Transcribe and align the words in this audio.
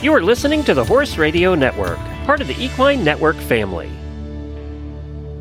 You 0.00 0.12
are 0.12 0.22
listening 0.22 0.62
to 0.62 0.74
the 0.74 0.84
Horse 0.84 1.18
Radio 1.18 1.56
Network, 1.56 1.98
part 2.24 2.40
of 2.40 2.46
the 2.46 2.54
Equine 2.54 3.02
Network 3.02 3.34
family. 3.34 3.90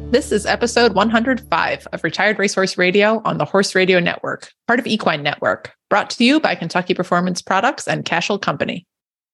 This 0.09 0.31
is 0.31 0.47
episode 0.47 0.95
105 0.95 1.87
of 1.93 2.03
Retired 2.03 2.39
Racehorse 2.39 2.75
Radio 2.75 3.21
on 3.23 3.37
the 3.37 3.45
Horse 3.45 3.75
Radio 3.75 3.99
Network, 3.99 4.51
part 4.67 4.79
of 4.79 4.87
Equine 4.87 5.21
Network, 5.21 5.75
brought 5.91 6.09
to 6.09 6.23
you 6.23 6.39
by 6.39 6.55
Kentucky 6.55 6.95
Performance 6.95 7.39
Products 7.39 7.87
and 7.87 8.03
Cashel 8.03 8.39
Company. 8.39 8.87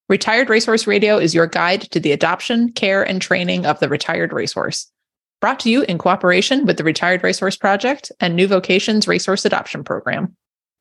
Retired 0.10 0.50
Racehorse 0.50 0.88
Radio 0.88 1.18
is 1.18 1.34
your 1.34 1.48
guide 1.48 1.84
to 1.92 2.02
the 2.02 2.12
adoption, 2.12 2.74
care, 2.74 3.02
and 3.02 3.22
training 3.22 3.66
of 3.66 3.80
the 3.80 3.88
retired 3.88 4.34
racehorse. 4.34 4.92
Brought 5.40 5.62
to 5.62 5.72
you 5.72 5.84
in 5.84 6.00
cooperation 6.00 6.66
with 6.66 6.76
the 6.76 6.84
Retired 6.84 7.24
Racehorse 7.24 7.56
Project 7.56 8.12
and 8.20 8.36
New 8.36 8.48
Vocations 8.48 9.08
Racehorse 9.08 9.46
Adoption 9.46 9.86
Program. 9.86 10.36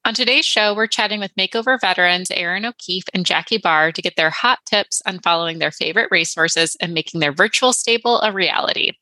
On 0.05 0.15
today's 0.15 0.45
show, 0.45 0.75
we're 0.75 0.89
chatting 0.89 1.21
with 1.21 1.37
makeover 1.37 1.81
veterans 1.81 2.33
Erin 2.33 2.65
O'Keefe 2.65 3.05
and 3.15 3.25
Jackie 3.25 3.59
Barr 3.59 3.93
to 3.93 4.03
get 4.03 4.17
their 4.17 4.31
hot 4.31 4.59
tips 4.67 5.01
on 5.07 5.21
following 5.21 5.61
their 5.61 5.71
favorite 5.71 6.09
racehorses 6.11 6.77
and 6.81 6.93
making 6.93 7.21
their 7.21 7.31
virtual 7.31 7.73
stable 7.73 8.21
a 8.21 8.33
reality. 8.33 8.95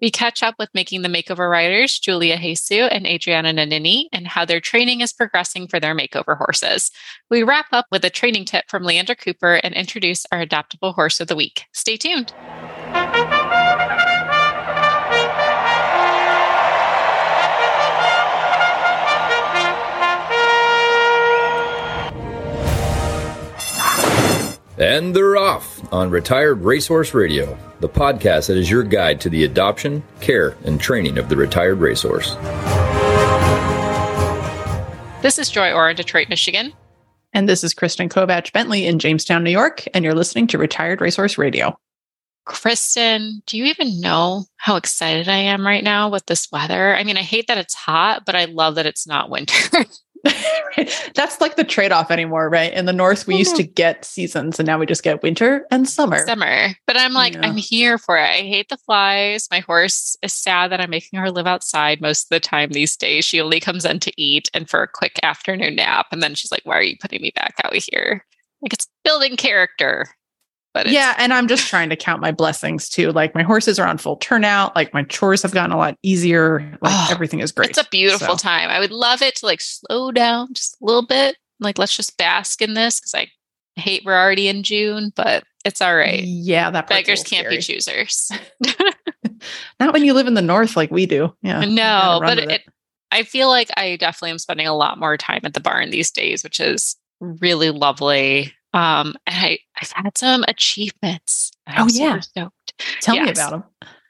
We 0.00 0.10
catch 0.10 0.42
up 0.42 0.56
with 0.58 0.68
making 0.74 1.02
the 1.02 1.08
makeover 1.08 1.48
riders, 1.48 1.96
Julia 2.00 2.36
Jesu 2.38 2.82
and 2.82 3.06
Adriana 3.06 3.52
Nanini, 3.52 4.08
and 4.12 4.26
how 4.26 4.44
their 4.44 4.60
training 4.60 5.00
is 5.00 5.12
progressing 5.12 5.68
for 5.68 5.78
their 5.78 5.94
makeover 5.94 6.36
horses. 6.36 6.90
We 7.30 7.44
wrap 7.44 7.66
up 7.70 7.86
with 7.92 8.04
a 8.04 8.10
training 8.10 8.46
tip 8.46 8.64
from 8.68 8.82
Leandra 8.82 9.16
Cooper 9.16 9.60
and 9.62 9.74
introduce 9.74 10.26
our 10.32 10.44
adoptable 10.44 10.92
horse 10.92 11.20
of 11.20 11.28
the 11.28 11.36
week. 11.36 11.66
Stay 11.72 11.96
tuned. 11.96 12.34
And 24.78 25.16
they're 25.16 25.36
off 25.36 25.92
on 25.92 26.08
Retired 26.08 26.62
Racehorse 26.62 27.12
Radio, 27.12 27.58
the 27.80 27.88
podcast 27.88 28.46
that 28.46 28.56
is 28.56 28.70
your 28.70 28.84
guide 28.84 29.20
to 29.22 29.28
the 29.28 29.42
adoption, 29.42 30.04
care, 30.20 30.56
and 30.64 30.80
training 30.80 31.18
of 31.18 31.28
the 31.28 31.34
retired 31.34 31.80
racehorse. 31.80 32.36
This 35.20 35.36
is 35.36 35.50
Joy 35.50 35.72
Orr 35.72 35.90
in 35.90 35.96
Detroit, 35.96 36.28
Michigan. 36.28 36.72
And 37.32 37.48
this 37.48 37.64
is 37.64 37.74
Kristen 37.74 38.08
Kovatch 38.08 38.52
Bentley 38.52 38.86
in 38.86 39.00
Jamestown, 39.00 39.42
New 39.42 39.50
York, 39.50 39.82
and 39.94 40.04
you're 40.04 40.14
listening 40.14 40.46
to 40.46 40.58
Retired 40.58 41.00
Racehorse 41.00 41.36
Radio. 41.38 41.76
Kristen, 42.44 43.42
do 43.46 43.58
you 43.58 43.64
even 43.64 44.00
know 44.00 44.44
how 44.58 44.76
excited 44.76 45.28
I 45.28 45.36
am 45.38 45.66
right 45.66 45.82
now 45.82 46.08
with 46.08 46.24
this 46.26 46.48
weather? 46.52 46.94
I 46.94 47.02
mean, 47.02 47.18
I 47.18 47.22
hate 47.22 47.48
that 47.48 47.58
it's 47.58 47.74
hot, 47.74 48.24
but 48.24 48.36
I 48.36 48.44
love 48.44 48.76
that 48.76 48.86
it's 48.86 49.08
not 49.08 49.28
winter. 49.28 49.84
That's 51.14 51.40
like 51.40 51.56
the 51.56 51.64
trade 51.64 51.92
off 51.92 52.10
anymore, 52.10 52.48
right? 52.48 52.72
In 52.72 52.86
the 52.86 52.92
North, 52.92 53.26
we 53.26 53.36
used 53.36 53.56
to 53.56 53.62
mm-hmm. 53.62 53.72
get 53.72 54.04
seasons 54.04 54.58
and 54.58 54.66
now 54.66 54.78
we 54.78 54.86
just 54.86 55.02
get 55.02 55.22
winter 55.22 55.66
and 55.70 55.88
summer. 55.88 56.24
Summer. 56.26 56.70
But 56.86 56.96
I'm 56.96 57.12
like, 57.12 57.34
yeah. 57.34 57.40
I'm 57.42 57.56
here 57.56 57.98
for 57.98 58.16
it. 58.16 58.22
I 58.22 58.42
hate 58.42 58.68
the 58.68 58.76
flies. 58.78 59.48
My 59.50 59.60
horse 59.60 60.16
is 60.22 60.32
sad 60.32 60.70
that 60.72 60.80
I'm 60.80 60.90
making 60.90 61.18
her 61.18 61.30
live 61.30 61.46
outside 61.46 62.00
most 62.00 62.24
of 62.24 62.28
the 62.30 62.40
time 62.40 62.70
these 62.70 62.96
days. 62.96 63.24
She 63.24 63.40
only 63.40 63.60
comes 63.60 63.84
in 63.84 64.00
to 64.00 64.12
eat 64.20 64.48
and 64.54 64.68
for 64.68 64.82
a 64.82 64.88
quick 64.88 65.18
afternoon 65.22 65.76
nap. 65.76 66.06
And 66.12 66.22
then 66.22 66.34
she's 66.34 66.52
like, 66.52 66.62
Why 66.64 66.78
are 66.78 66.82
you 66.82 66.96
putting 67.00 67.22
me 67.22 67.32
back 67.34 67.54
out 67.64 67.74
here? 67.74 68.24
Like, 68.62 68.72
it's 68.72 68.88
building 69.04 69.36
character. 69.36 70.06
But 70.74 70.88
yeah, 70.88 71.14
and 71.18 71.32
I'm 71.32 71.48
just 71.48 71.68
trying 71.68 71.88
to 71.90 71.96
count 71.96 72.20
my 72.20 72.30
blessings 72.30 72.88
too. 72.88 73.10
Like 73.10 73.34
my 73.34 73.42
horses 73.42 73.78
are 73.78 73.86
on 73.86 73.98
full 73.98 74.16
turnout. 74.16 74.76
Like 74.76 74.92
my 74.92 75.02
chores 75.04 75.42
have 75.42 75.52
gotten 75.52 75.72
a 75.72 75.76
lot 75.76 75.96
easier. 76.02 76.60
Like 76.82 76.92
oh, 76.94 77.08
everything 77.10 77.40
is 77.40 77.52
great. 77.52 77.70
It's 77.70 77.78
a 77.78 77.88
beautiful 77.90 78.36
so. 78.38 78.48
time. 78.48 78.68
I 78.68 78.78
would 78.78 78.92
love 78.92 79.22
it 79.22 79.36
to 79.36 79.46
like 79.46 79.60
slow 79.60 80.12
down 80.12 80.52
just 80.52 80.76
a 80.80 80.84
little 80.84 81.06
bit. 81.06 81.36
Like 81.58 81.78
let's 81.78 81.96
just 81.96 82.16
bask 82.16 82.62
in 82.62 82.74
this 82.74 83.00
because 83.00 83.14
I 83.14 83.28
hate 83.80 84.02
we're 84.04 84.18
already 84.18 84.48
in 84.48 84.62
June, 84.62 85.12
but 85.16 85.44
it's 85.64 85.80
all 85.80 85.96
right. 85.96 86.22
Yeah, 86.22 86.70
that 86.70 86.86
beggars 86.86 87.22
can't 87.22 87.46
scary. 87.46 87.56
be 87.56 87.62
choosers. 87.62 88.30
Not 89.80 89.92
when 89.92 90.04
you 90.04 90.14
live 90.14 90.26
in 90.26 90.34
the 90.34 90.42
north 90.42 90.76
like 90.76 90.90
we 90.90 91.06
do. 91.06 91.34
Yeah. 91.42 91.64
No, 91.64 92.20
but 92.22 92.38
it, 92.38 92.50
it. 92.50 92.62
I 93.10 93.22
feel 93.22 93.48
like 93.48 93.68
I 93.76 93.96
definitely 93.96 94.32
am 94.32 94.38
spending 94.38 94.66
a 94.66 94.76
lot 94.76 94.98
more 94.98 95.16
time 95.16 95.40
at 95.44 95.54
the 95.54 95.60
barn 95.60 95.90
these 95.90 96.10
days, 96.10 96.42
which 96.42 96.60
is 96.60 96.96
really 97.20 97.70
lovely. 97.70 98.52
Um, 98.74 99.14
and 99.26 99.36
I, 99.36 99.58
I've 99.80 99.92
had 99.92 100.18
some 100.18 100.44
achievements. 100.46 101.52
Oh 101.76 101.88
yeah, 101.90 102.20
stoked. 102.20 102.74
Tell 103.00 103.14
yes. 103.14 103.26
me 103.26 103.32
about 103.32 103.50
them. 103.50 103.64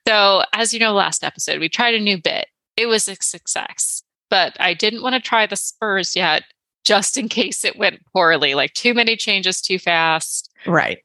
So, 0.07 0.43
as 0.53 0.73
you 0.73 0.81
know, 0.81 0.93
last 0.93 1.23
episode 1.23 1.61
we 1.61 1.69
tried 1.69 1.95
a 1.95 2.01
new 2.01 2.21
bit. 2.21 2.47
It 2.77 2.87
was 2.87 3.09
a 3.09 3.17
success, 3.17 4.03
but 4.31 4.57
I 4.59 4.75
didn't 4.75 5.03
want 5.03 5.15
to 5.15 5.21
try 5.21 5.47
the 5.47 5.57
spurs 5.57 6.17
yet, 6.17 6.45
just 6.85 7.17
in 7.17 7.29
case 7.29 7.65
it 7.65 7.79
went 7.79 8.05
poorly. 8.13 8.55
Like 8.55 8.73
too 8.73 8.95
many 8.95 9.17
changes 9.17 9.61
too 9.61 9.79
fast. 9.79 10.51
Right. 10.67 10.99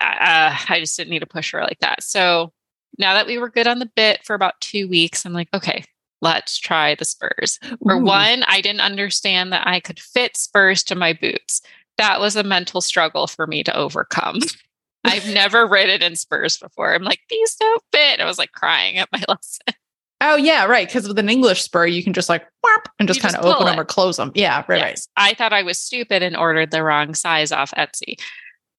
Uh, 0.00 0.56
I 0.68 0.80
just 0.80 0.96
didn't 0.96 1.10
need 1.10 1.20
to 1.20 1.26
push 1.26 1.52
her 1.52 1.62
like 1.62 1.80
that. 1.80 2.02
So 2.02 2.52
now 2.98 3.14
that 3.14 3.26
we 3.26 3.38
were 3.38 3.48
good 3.48 3.66
on 3.66 3.78
the 3.78 3.90
bit 3.94 4.24
for 4.24 4.34
about 4.34 4.60
two 4.60 4.88
weeks, 4.88 5.24
I'm 5.24 5.32
like, 5.32 5.48
okay, 5.54 5.84
let's 6.20 6.58
try 6.58 6.94
the 6.94 7.04
spurs. 7.04 7.58
For 7.82 7.98
one, 7.98 8.42
I 8.44 8.60
didn't 8.60 8.80
understand 8.80 9.52
that 9.52 9.66
I 9.66 9.80
could 9.80 10.00
fit 10.00 10.36
spurs 10.36 10.82
to 10.84 10.94
my 10.94 11.12
boots 11.12 11.60
that 11.98 12.20
was 12.20 12.36
a 12.36 12.42
mental 12.42 12.80
struggle 12.80 13.26
for 13.26 13.46
me 13.46 13.62
to 13.64 13.76
overcome. 13.76 14.40
I've 15.04 15.28
never 15.32 15.66
ridden 15.66 16.02
in 16.02 16.16
spurs 16.16 16.56
before. 16.56 16.94
I'm 16.94 17.02
like, 17.02 17.20
these 17.28 17.54
don't 17.56 17.82
fit. 17.92 18.20
I 18.20 18.24
was 18.24 18.38
like 18.38 18.52
crying 18.52 18.96
at 18.96 19.10
my 19.12 19.22
lesson. 19.28 19.74
Oh 20.20 20.36
yeah, 20.36 20.64
right. 20.64 20.88
Because 20.88 21.06
with 21.06 21.18
an 21.18 21.28
English 21.28 21.62
spur, 21.62 21.86
you 21.86 22.02
can 22.02 22.14
just 22.14 22.30
like 22.30 22.46
whop, 22.62 22.88
and 22.98 23.06
just 23.06 23.20
kind 23.20 23.34
of 23.36 23.44
open 23.44 23.66
it. 23.66 23.70
them 23.70 23.80
or 23.80 23.84
close 23.84 24.16
them. 24.16 24.32
Yeah, 24.34 24.64
right, 24.68 24.78
yes. 24.78 25.08
right. 25.18 25.32
I 25.32 25.34
thought 25.34 25.52
I 25.52 25.62
was 25.62 25.78
stupid 25.78 26.22
and 26.22 26.36
ordered 26.36 26.70
the 26.70 26.82
wrong 26.82 27.14
size 27.14 27.52
off 27.52 27.72
Etsy. 27.72 28.18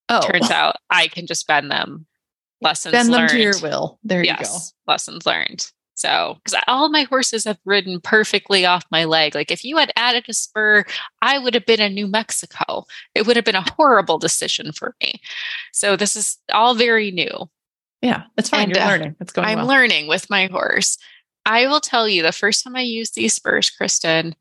Oh, 0.09 0.21
turns 0.21 0.49
out 0.49 0.77
I 0.89 1.07
can 1.07 1.27
just 1.27 1.45
bend 1.45 1.69
them. 1.69 2.07
Lessons 2.61 2.93
bend 2.93 3.09
learned. 3.09 3.29
them 3.29 3.37
to 3.37 3.43
your 3.43 3.53
will. 3.61 3.99
There 4.03 4.23
yes, 4.23 4.39
you 4.39 4.45
go. 4.45 4.91
Lessons 4.91 5.25
learned. 5.25 5.71
So, 5.95 6.37
because 6.43 6.61
all 6.67 6.89
my 6.89 7.03
horses 7.03 7.45
have 7.45 7.57
ridden 7.63 8.01
perfectly 8.01 8.65
off 8.65 8.83
my 8.91 9.05
leg. 9.05 9.33
Like, 9.33 9.49
if 9.49 9.63
you 9.63 9.77
had 9.77 9.93
added 9.95 10.25
a 10.27 10.33
spur, 10.33 10.83
I 11.21 11.39
would 11.39 11.53
have 11.53 11.65
been 11.65 11.79
in 11.79 11.93
New 11.93 12.07
Mexico. 12.07 12.85
It 13.15 13.25
would 13.25 13.37
have 13.37 13.45
been 13.45 13.55
a 13.55 13.71
horrible 13.77 14.17
decision 14.17 14.73
for 14.73 14.93
me. 15.01 15.21
So, 15.71 15.95
this 15.95 16.17
is 16.17 16.37
all 16.53 16.75
very 16.75 17.11
new. 17.11 17.49
Yeah, 18.01 18.23
it's 18.37 18.49
fine. 18.49 18.63
And, 18.63 18.75
You're 18.75 18.83
uh, 18.83 18.87
learning. 18.87 19.15
It's 19.21 19.31
going 19.31 19.47
I'm 19.47 19.59
well. 19.59 19.67
learning 19.67 20.07
with 20.07 20.29
my 20.29 20.47
horse. 20.47 20.97
I 21.45 21.67
will 21.67 21.79
tell 21.79 22.09
you 22.09 22.21
the 22.21 22.31
first 22.31 22.63
time 22.63 22.75
I 22.75 22.81
used 22.81 23.15
these 23.15 23.33
spurs, 23.33 23.69
Kristen, 23.69 24.35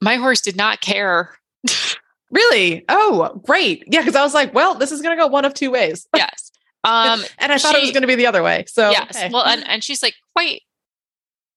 my 0.00 0.16
horse 0.16 0.40
did 0.40 0.56
not 0.56 0.80
care. 0.80 1.36
really? 2.30 2.84
Oh, 2.88 3.40
great. 3.44 3.84
Yeah, 3.86 4.00
because 4.00 4.16
I 4.16 4.22
was 4.22 4.34
like, 4.34 4.54
well, 4.54 4.74
this 4.74 4.92
is 4.92 5.02
going 5.02 5.16
to 5.16 5.22
go 5.22 5.26
one 5.26 5.44
of 5.44 5.54
two 5.54 5.70
ways. 5.70 6.06
yes. 6.16 6.49
Um, 6.82 7.22
and 7.38 7.52
I 7.52 7.58
thought 7.58 7.74
it 7.74 7.82
was 7.82 7.90
going 7.90 8.02
to 8.02 8.08
be 8.08 8.14
the 8.14 8.26
other 8.26 8.42
way. 8.42 8.64
So 8.66 8.90
yes, 8.90 9.30
well, 9.32 9.44
and, 9.44 9.66
and 9.66 9.84
she's 9.84 10.02
like 10.02 10.14
quite. 10.34 10.62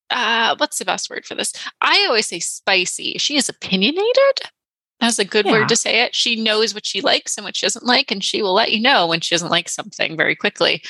Uh, 0.09 0.55
what's 0.57 0.77
the 0.77 0.85
best 0.85 1.09
word 1.09 1.25
for 1.25 1.33
this? 1.33 1.53
I 1.81 2.05
always 2.07 2.27
say 2.27 2.39
spicy. 2.39 3.17
She 3.17 3.35
is 3.35 3.49
opinionated. 3.49 4.41
That's 4.99 5.19
a 5.19 5.25
good 5.25 5.45
yeah. 5.45 5.53
word 5.53 5.69
to 5.69 5.75
say 5.75 6.01
it. 6.01 6.13
She 6.13 6.41
knows 6.41 6.73
what 6.73 6.85
she 6.85 7.01
likes 7.01 7.37
and 7.37 7.43
what 7.43 7.55
she 7.55 7.65
doesn't 7.65 7.85
like, 7.85 8.11
and 8.11 8.23
she 8.23 8.41
will 8.41 8.53
let 8.53 8.71
you 8.71 8.81
know 8.81 9.07
when 9.07 9.21
she 9.21 9.33
doesn't 9.33 9.49
like 9.49 9.69
something 9.69 10.15
very 10.15 10.35
quickly. 10.35 10.83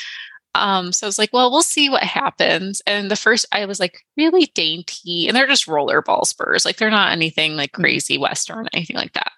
Um, 0.56 0.92
so 0.92 1.08
I 1.08 1.10
was 1.10 1.18
like, 1.18 1.32
well, 1.34 1.52
we'll 1.52 1.64
see 1.64 1.90
what 1.90 2.04
happens. 2.04 2.82
And 2.86 3.10
the 3.10 3.16
first, 3.16 3.46
I 3.52 3.66
was 3.66 3.80
like 3.80 4.02
really 4.18 4.52
dainty, 4.54 5.28
and 5.28 5.36
they're 5.36 5.48
just 5.48 5.68
rollerball 5.68 6.26
spurs. 6.26 6.66
Like 6.66 6.78
they're 6.78 6.92
not 6.92 7.12
anything 7.12 7.56
like 7.56 7.72
mm. 7.72 7.82
crazy 7.82 8.18
Western, 8.18 8.68
anything 8.74 8.98
like 8.98 9.14
that. 9.14 9.32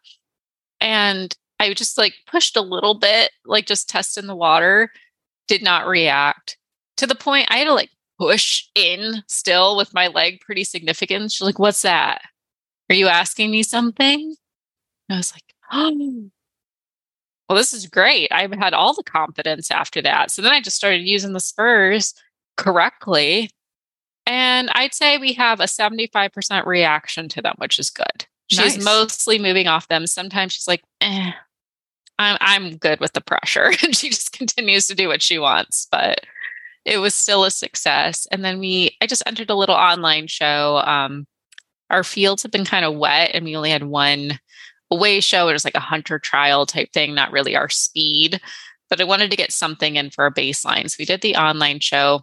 And 0.82 1.36
I 1.60 1.74
just 1.74 1.98
like 1.98 2.14
pushed 2.28 2.58
a 2.58 2.62
little 2.62 2.96
bit, 2.96 3.32
like 3.46 3.66
just 3.66 3.90
testing 3.90 4.28
the 4.28 4.36
water, 4.36 4.92
did 5.48 5.64
not 5.64 5.88
react 5.88 6.58
to 6.98 7.08
the 7.08 7.16
point 7.16 7.48
I 7.50 7.58
had 7.58 7.66
to 7.66 7.74
like 7.74 7.92
push 8.20 8.68
in 8.76 9.24
still 9.28 9.76
with 9.76 9.94
my 9.94 10.08
leg 10.08 10.40
pretty 10.42 10.64
significant. 10.64 11.32
She's 11.32 11.42
like, 11.42 11.60
What's 11.60 11.82
that? 11.82 12.22
Are 12.90 12.96
you 12.96 13.08
asking 13.08 13.52
me 13.52 13.64
something? 13.64 14.36
And 15.10 15.16
I 15.16 15.18
was 15.18 15.34
like, 15.34 15.44
Oh, 15.72 16.30
well, 17.50 17.58
this 17.58 17.74
is 17.74 17.88
great. 17.88 18.32
I've 18.32 18.54
had 18.54 18.74
all 18.74 18.94
the 18.94 19.04
confidence 19.04 19.70
after 19.70 20.02
that. 20.02 20.32
So 20.32 20.42
then 20.42 20.52
I 20.52 20.62
just 20.62 20.78
started 20.78 21.02
using 21.02 21.34
the 21.34 21.40
spurs 21.40 22.14
correctly. 22.58 23.52
And 24.26 24.70
I'd 24.74 24.96
say 24.96 25.18
we 25.18 25.34
have 25.34 25.60
a 25.60 25.66
75% 25.66 26.66
reaction 26.66 27.30
to 27.30 27.42
them, 27.42 27.54
which 27.58 27.78
is 27.78 27.92
good. 27.92 28.26
She's 28.48 28.78
nice. 28.78 28.84
mostly 28.84 29.38
moving 29.38 29.68
off 29.68 29.88
them. 29.88 30.08
Sometimes 30.08 30.54
she's 30.54 30.68
like, 30.68 30.84
eh, 31.02 31.32
I'm 32.20 32.38
I'm 32.42 32.78
good 32.78 33.00
with 33.00 33.14
the 33.14 33.22
pressure. 33.22 33.72
and 33.84 33.96
she 33.96 34.10
just 34.10 34.32
continues 34.32 34.88
to 34.88 34.96
do 34.96 35.08
what 35.08 35.22
she 35.22 35.40
wants. 35.40 35.88
But 35.92 36.22
it 36.86 36.98
was 37.00 37.16
still 37.16 37.44
a 37.44 37.52
success. 37.52 38.28
And 38.32 38.44
then 38.46 38.60
we 38.60 38.96
I 39.02 39.08
just 39.08 39.24
entered 39.26 39.50
a 39.50 39.56
little 39.56 39.76
online 39.76 40.28
show. 40.28 40.78
Um, 40.86 41.28
our 41.90 42.04
fields 42.04 42.44
have 42.44 42.52
been 42.52 42.66
kind 42.66 42.86
of 42.86 42.96
wet 42.96 43.32
and 43.34 43.46
we 43.46 43.56
only 43.56 43.70
had 43.70 43.84
one 43.84 44.40
away 44.92 45.20
show. 45.20 45.48
It 45.48 45.54
was 45.54 45.66
like 45.66 45.76
a 45.76 45.80
hunter 45.80 46.20
trial 46.20 46.66
type 46.66 46.92
thing, 46.94 47.14
not 47.14 47.32
really 47.32 47.56
our 47.56 47.70
speed. 47.70 48.40
But 48.90 49.02
I 49.02 49.04
wanted 49.04 49.32
to 49.32 49.38
get 49.38 49.52
something 49.52 49.96
in 49.96 50.12
for 50.12 50.26
a 50.26 50.34
baseline. 50.34 50.90
So 50.90 50.98
we 51.00 51.06
did 51.06 51.22
the 51.22 51.36
online 51.36 51.80
show. 51.80 52.22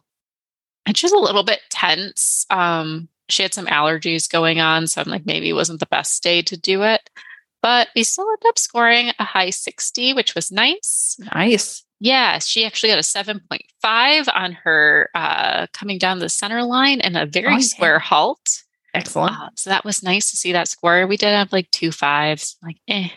And 0.87 0.97
she 0.97 1.06
was 1.06 1.12
a 1.12 1.19
little 1.19 1.45
bit 1.45 1.61
tense. 1.71 2.47
Um, 2.50 3.09
she 3.29 3.43
had 3.43 3.55
some 3.55 3.67
allergies 3.67 4.31
going 4.31 4.61
on. 4.61 4.87
So 4.87 5.00
I'm 5.00 5.09
like, 5.09 5.27
maybe 5.27 5.49
it 5.49 5.55
wasn't 5.55 5.81
the 5.81 5.87
best 5.87 6.23
day 6.23 6.43
to 6.43 6.56
do 6.56 6.83
it. 6.83 7.09
But 7.62 7.88
we 7.97 8.03
still 8.05 8.26
ended 8.29 8.49
up 8.49 8.59
scoring 8.59 9.12
a 9.19 9.25
high 9.25 9.50
60, 9.50 10.12
which 10.14 10.35
was 10.35 10.50
nice. 10.53 11.17
Nice. 11.35 11.85
Yeah, 12.00 12.38
she 12.41 12.64
actually 12.64 12.91
got 12.91 12.99
a 12.99 13.03
7.5 13.03 14.29
on 14.35 14.53
her 14.64 15.09
uh, 15.14 15.67
coming 15.73 15.99
down 15.99 16.19
the 16.19 16.29
center 16.29 16.62
line 16.64 17.00
and 17.00 17.17
a 17.17 17.26
very 17.26 17.47
Oh, 17.55 17.56
yeah. 17.59 17.59
square 17.61 17.99
halt. 18.00 18.62
Excellent. 18.94 19.32
Uh, 19.41 19.49
so 19.56 19.70
that 19.70 19.85
was 19.85 20.03
nice 20.03 20.31
to 20.32 20.37
see 20.37 20.53
that 20.53 20.69
score. 20.69 21.06
We 21.06 21.17
did 21.17 21.29
have 21.29 21.53
like 21.53 21.70
two 21.70 21.93
fives, 21.93 22.56
like 22.62 22.76
eh, 22.88 23.09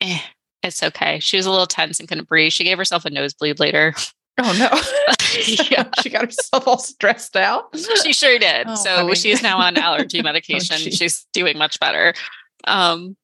eh. 0.00 0.18
It's 0.62 0.82
okay. 0.82 1.18
She 1.18 1.36
was 1.38 1.46
a 1.46 1.50
little 1.50 1.66
tense 1.66 1.98
and 1.98 2.08
couldn't 2.08 2.28
breathe. 2.28 2.52
She 2.52 2.62
gave 2.64 2.78
herself 2.78 3.04
a 3.04 3.10
nosebleed 3.10 3.58
later. 3.58 3.94
oh 4.38 4.56
no. 4.58 4.68
Yeah. 5.70 5.88
she 6.02 6.10
got 6.10 6.26
herself 6.26 6.68
all 6.68 6.76
stressed 6.78 7.36
out. 7.36 7.74
she 8.04 8.12
sure 8.12 8.38
did. 8.38 8.66
Oh, 8.68 8.74
so 8.74 8.96
honey. 8.96 9.14
she 9.14 9.30
is 9.30 9.42
now 9.42 9.56
on 9.58 9.76
allergy 9.78 10.20
medication. 10.20 10.76
gee. 10.76 10.90
She's 10.90 11.26
doing 11.32 11.56
much 11.56 11.80
better. 11.80 12.12
Um, 12.64 13.16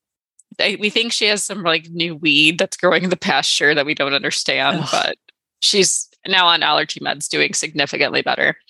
they, 0.59 0.75
we 0.75 0.89
think 0.91 1.11
she 1.11 1.25
has 1.25 1.43
some 1.43 1.63
like 1.63 1.89
new 1.89 2.15
weed 2.15 2.59
that's 2.59 2.77
growing 2.77 3.05
in 3.05 3.09
the 3.09 3.17
pasture 3.17 3.73
that 3.73 3.85
we 3.85 3.95
don't 3.95 4.13
understand, 4.13 4.81
Ugh. 4.81 4.89
but 4.91 5.17
she's 5.61 6.09
now 6.27 6.45
on 6.45 6.61
allergy 6.61 6.99
meds, 6.99 7.27
doing 7.27 7.53
significantly 7.55 8.21
better. 8.21 8.55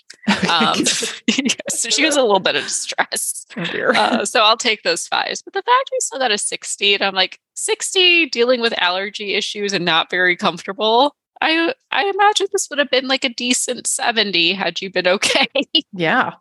Um, 0.48 0.86
so 1.70 1.90
she 1.90 2.06
was 2.06 2.16
a 2.16 2.22
little 2.22 2.40
bit 2.40 2.56
of 2.56 2.64
distress. 2.64 3.48
oh. 3.58 3.64
Uh, 3.64 4.26
so 4.26 4.42
I'll 4.42 4.58
take 4.58 4.84
those 4.84 5.08
fives. 5.08 5.42
But 5.42 5.54
the 5.54 5.64
fact 5.64 5.90
we 5.92 5.98
still 6.00 6.20
got 6.20 6.32
a 6.32 6.38
60, 6.38 6.94
and 6.96 7.04
I'm 7.04 7.16
like, 7.16 7.40
60 7.56 8.28
dealing 8.28 8.62
with 8.62 8.74
allergy 8.78 9.34
issues 9.34 9.74
and 9.74 9.86
not 9.86 10.12
very 10.12 10.36
comfortable. 10.36 11.16
I 11.42 11.74
I 11.90 12.04
imagine 12.06 12.48
this 12.52 12.70
would 12.70 12.80
have 12.80 12.92
been 12.92 13.08
like 13.08 13.24
a 13.24 13.30
decent 13.30 13.88
70 13.88 14.54
had 14.54 14.82
you 14.82 14.92
been 14.92 15.08
okay. 15.08 15.48
yeah. 15.94 16.34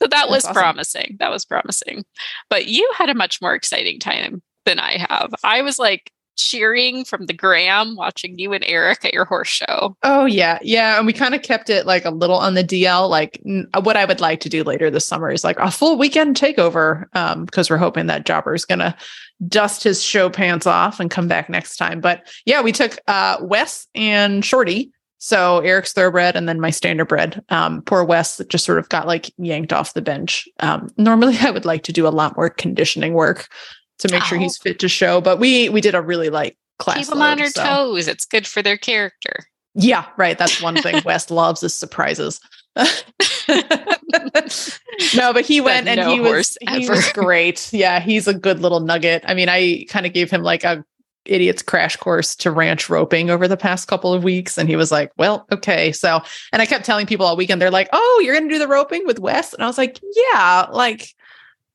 so 0.00 0.06
that 0.08 0.28
was 0.28 0.44
awesome. 0.44 0.54
promising. 0.54 1.16
That 1.18 1.30
was 1.30 1.44
promising. 1.44 2.04
But 2.50 2.66
you 2.66 2.88
had 2.96 3.10
a 3.10 3.14
much 3.14 3.40
more 3.40 3.54
exciting 3.54 3.98
time 3.98 4.42
than 4.64 4.78
I 4.78 5.06
have. 5.08 5.34
I 5.42 5.62
was 5.62 5.78
like 5.78 6.12
cheering 6.36 7.04
from 7.04 7.26
the 7.26 7.32
gram 7.32 7.94
watching 7.96 8.38
you 8.38 8.52
and 8.52 8.64
Eric 8.66 9.04
at 9.04 9.14
your 9.14 9.24
horse 9.24 9.48
show. 9.48 9.96
Oh 10.02 10.24
yeah, 10.24 10.58
yeah, 10.62 10.98
and 10.98 11.06
we 11.06 11.12
kind 11.12 11.34
of 11.34 11.42
kept 11.42 11.70
it 11.70 11.86
like 11.86 12.04
a 12.04 12.10
little 12.10 12.36
on 12.36 12.54
the 12.54 12.64
DL. 12.64 13.08
Like 13.08 13.40
n- 13.46 13.68
what 13.82 13.96
I 13.96 14.04
would 14.04 14.20
like 14.20 14.40
to 14.40 14.48
do 14.48 14.64
later 14.64 14.90
this 14.90 15.06
summer 15.06 15.30
is 15.30 15.44
like 15.44 15.58
a 15.58 15.70
full 15.70 15.96
weekend 15.96 16.36
takeover, 16.36 17.04
um, 17.14 17.44
because 17.44 17.70
we're 17.70 17.76
hoping 17.76 18.06
that 18.06 18.26
Jobber 18.26 18.54
is 18.54 18.64
gonna 18.64 18.96
dust 19.48 19.82
his 19.82 20.02
show 20.02 20.30
pants 20.30 20.66
off 20.66 21.00
and 21.00 21.10
come 21.10 21.28
back 21.28 21.48
next 21.48 21.76
time. 21.76 22.00
But 22.00 22.26
yeah, 22.44 22.62
we 22.62 22.72
took 22.72 22.98
uh 23.06 23.38
Wes 23.40 23.86
and 23.94 24.44
Shorty. 24.44 24.90
So 25.18 25.60
Eric's 25.60 25.94
thoroughbred 25.94 26.36
and 26.36 26.46
then 26.46 26.60
my 26.60 26.70
standardbred. 26.70 27.40
Um, 27.50 27.80
poor 27.80 28.04
Wes 28.04 28.42
just 28.50 28.66
sort 28.66 28.78
of 28.78 28.90
got 28.90 29.06
like 29.06 29.32
yanked 29.38 29.72
off 29.72 29.94
the 29.94 30.02
bench. 30.02 30.46
Um, 30.60 30.90
normally 30.98 31.36
I 31.40 31.50
would 31.50 31.64
like 31.64 31.82
to 31.84 31.92
do 31.92 32.06
a 32.06 32.10
lot 32.10 32.36
more 32.36 32.50
conditioning 32.50 33.14
work 33.14 33.48
to 33.98 34.08
make 34.10 34.22
sure 34.24 34.38
Oh. 34.38 34.40
he's 34.40 34.58
fit 34.58 34.78
to 34.80 34.88
show, 34.88 35.20
but 35.20 35.38
we 35.38 35.68
we 35.68 35.80
did 35.80 35.94
a 35.94 36.02
really 36.02 36.30
like 36.30 36.56
class. 36.78 36.98
Keep 36.98 37.06
them 37.08 37.22
on 37.22 37.38
her 37.38 37.48
so- 37.48 37.64
toes. 37.64 38.08
It's 38.08 38.24
good 38.24 38.46
for 38.46 38.62
their 38.62 38.76
character. 38.76 39.46
yeah, 39.74 40.06
right. 40.16 40.36
That's 40.38 40.60
one 40.62 40.76
thing 40.80 41.02
Wes 41.04 41.30
loves 41.30 41.62
is 41.62 41.74
surprises. 41.74 42.40
no, 45.16 45.32
but 45.32 45.44
he 45.44 45.60
went 45.60 45.86
and 45.88 46.00
no 46.00 46.12
he 46.12 46.20
was 46.20 46.56
he 46.68 46.88
was 46.88 47.10
great. 47.12 47.70
Yeah, 47.72 48.00
he's 48.00 48.26
a 48.28 48.34
good 48.34 48.60
little 48.60 48.80
nugget. 48.80 49.24
I 49.26 49.34
mean, 49.34 49.48
I 49.48 49.84
kind 49.88 50.06
of 50.06 50.12
gave 50.12 50.30
him 50.30 50.42
like 50.42 50.64
a 50.64 50.84
idiot's 51.24 51.62
crash 51.62 51.96
course 51.96 52.34
to 52.36 52.50
ranch 52.50 52.90
roping 52.90 53.30
over 53.30 53.48
the 53.48 53.56
past 53.56 53.88
couple 53.88 54.12
of 54.12 54.22
weeks 54.24 54.58
and 54.58 54.68
he 54.68 54.76
was 54.76 54.92
like, 54.92 55.10
"Well, 55.16 55.46
okay." 55.52 55.90
So, 55.92 56.20
and 56.52 56.60
I 56.60 56.66
kept 56.66 56.84
telling 56.84 57.06
people 57.06 57.26
all 57.26 57.36
weekend 57.36 57.60
they're 57.62 57.70
like, 57.70 57.88
"Oh, 57.92 58.20
you're 58.24 58.34
going 58.34 58.48
to 58.48 58.54
do 58.54 58.58
the 58.58 58.68
roping 58.68 59.06
with 59.06 59.18
Wes?" 59.18 59.54
And 59.54 59.62
I 59.62 59.66
was 59.66 59.78
like, 59.78 60.00
"Yeah, 60.32 60.66
like 60.70 61.08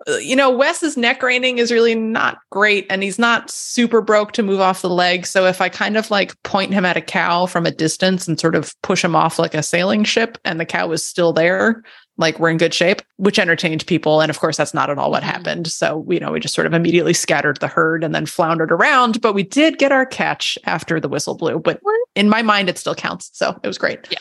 you 0.08 0.36
know, 0.36 0.50
Wes's 0.50 0.96
neck 0.96 1.22
reining 1.22 1.58
is 1.58 1.72
really 1.72 1.96
not 1.96 2.40
great 2.52 2.86
and 2.90 3.04
he's 3.04 3.20
not 3.20 3.50
super 3.52 4.02
broke 4.02 4.32
to 4.34 4.44
move 4.44 4.62
off 4.62 4.82
the 4.82 4.90
leg. 4.90 5.26
So 5.26 5.46
if 5.46 5.62
I 5.62 5.70
kind 5.70 5.98
of 5.98 6.10
like 6.10 6.42
point 6.44 6.74
him 6.74 6.86
at 6.86 6.98
a 6.98 7.02
cow 7.02 7.46
from 7.46 7.66
a 7.66 7.72
distance 7.72 8.28
and 8.28 8.40
sort 8.40 8.56
of 8.56 8.74
push 8.82 9.04
him 9.04 9.16
off 9.16 9.38
like 9.40 9.54
a 9.54 9.64
sailing 9.64 10.04
ship 10.04 10.38
and 10.46 10.60
the 10.60 10.66
cow 10.66 10.92
is 10.92 11.06
still 11.06 11.34
there, 11.34 11.84
like 12.18 12.40
we're 12.40 12.50
in 12.50 12.58
good 12.58 12.74
shape, 12.74 13.02
which 13.18 13.40
entertained 13.40 13.86
people. 13.88 14.22
And 14.22 14.30
of 14.30 14.40
course, 14.40 14.58
that's 14.58 14.74
not 14.74 14.90
at 14.90 14.98
all 14.98 15.12
what 15.12 15.24
Mhm. 15.24 15.28
happened. 15.28 15.68
So, 15.68 16.06
you 16.10 16.20
know, 16.20 16.32
we 16.32 16.40
just 16.40 16.54
sort 16.56 16.68
of 16.68 16.74
immediately 16.74 17.14
scattered 17.14 17.58
the 17.60 17.68
herd 17.68 18.04
and 18.04 18.14
then 18.16 18.26
floundered 18.26 18.72
around, 18.72 19.22
but 19.22 19.34
we 19.34 19.44
did 19.44 19.78
get 19.78 19.92
our 19.92 20.06
catch 20.06 20.58
after 20.66 21.00
the 21.00 21.10
whistle 21.10 21.36
blew. 21.36 21.60
But 21.60 21.80
in 22.16 22.30
my 22.30 22.42
mind, 22.42 22.70
it 22.70 22.78
still 22.78 22.96
counts. 22.96 23.30
So 23.34 23.58
it 23.64 23.68
was 23.68 23.78
great. 23.78 24.00
Yeah. 24.10 24.18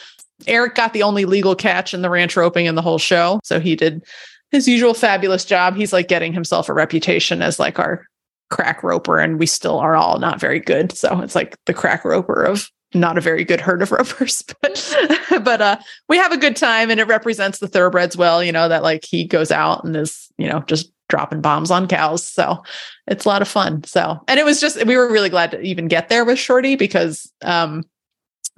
Eric 0.46 0.76
got 0.76 0.92
the 0.92 1.02
only 1.02 1.24
legal 1.24 1.56
catch 1.56 1.92
in 1.92 2.02
the 2.02 2.10
ranch 2.10 2.36
roping 2.36 2.66
in 2.66 2.76
the 2.76 2.82
whole 2.82 2.98
show. 2.98 3.40
So 3.42 3.58
he 3.58 3.74
did 3.74 4.04
his 4.50 4.68
usual 4.68 4.94
fabulous 4.94 5.44
job. 5.44 5.76
He's 5.76 5.92
like 5.92 6.08
getting 6.08 6.32
himself 6.32 6.68
a 6.68 6.72
reputation 6.72 7.42
as 7.42 7.58
like 7.58 7.78
our 7.78 8.06
crack 8.50 8.82
roper, 8.82 9.18
and 9.18 9.38
we 9.38 9.46
still 9.46 9.78
are 9.78 9.94
all 9.94 10.18
not 10.18 10.40
very 10.40 10.60
good. 10.60 10.92
So 10.92 11.20
it's 11.20 11.34
like 11.34 11.56
the 11.66 11.74
crack 11.74 12.04
roper 12.04 12.42
of 12.44 12.70
not 12.94 13.18
a 13.18 13.20
very 13.20 13.44
good 13.44 13.60
herd 13.60 13.82
of 13.82 13.92
ropers. 13.92 14.42
But 14.62 14.96
but 15.42 15.60
uh 15.60 15.76
we 16.08 16.16
have 16.16 16.32
a 16.32 16.38
good 16.38 16.56
time 16.56 16.90
and 16.90 17.00
it 17.00 17.06
represents 17.06 17.58
the 17.58 17.68
thoroughbreds 17.68 18.16
well, 18.16 18.42
you 18.42 18.52
know, 18.52 18.68
that 18.68 18.82
like 18.82 19.04
he 19.04 19.24
goes 19.24 19.50
out 19.50 19.84
and 19.84 19.96
is, 19.96 20.28
you 20.38 20.48
know, 20.48 20.60
just 20.60 20.90
dropping 21.08 21.40
bombs 21.40 21.70
on 21.70 21.88
cows. 21.88 22.26
So 22.26 22.62
it's 23.06 23.24
a 23.24 23.28
lot 23.28 23.42
of 23.42 23.48
fun. 23.48 23.84
So 23.84 24.18
and 24.28 24.40
it 24.40 24.44
was 24.44 24.60
just 24.60 24.84
we 24.86 24.96
were 24.96 25.10
really 25.10 25.30
glad 25.30 25.50
to 25.52 25.60
even 25.60 25.88
get 25.88 26.08
there 26.08 26.24
with 26.24 26.38
Shorty 26.38 26.76
because 26.76 27.30
um 27.42 27.84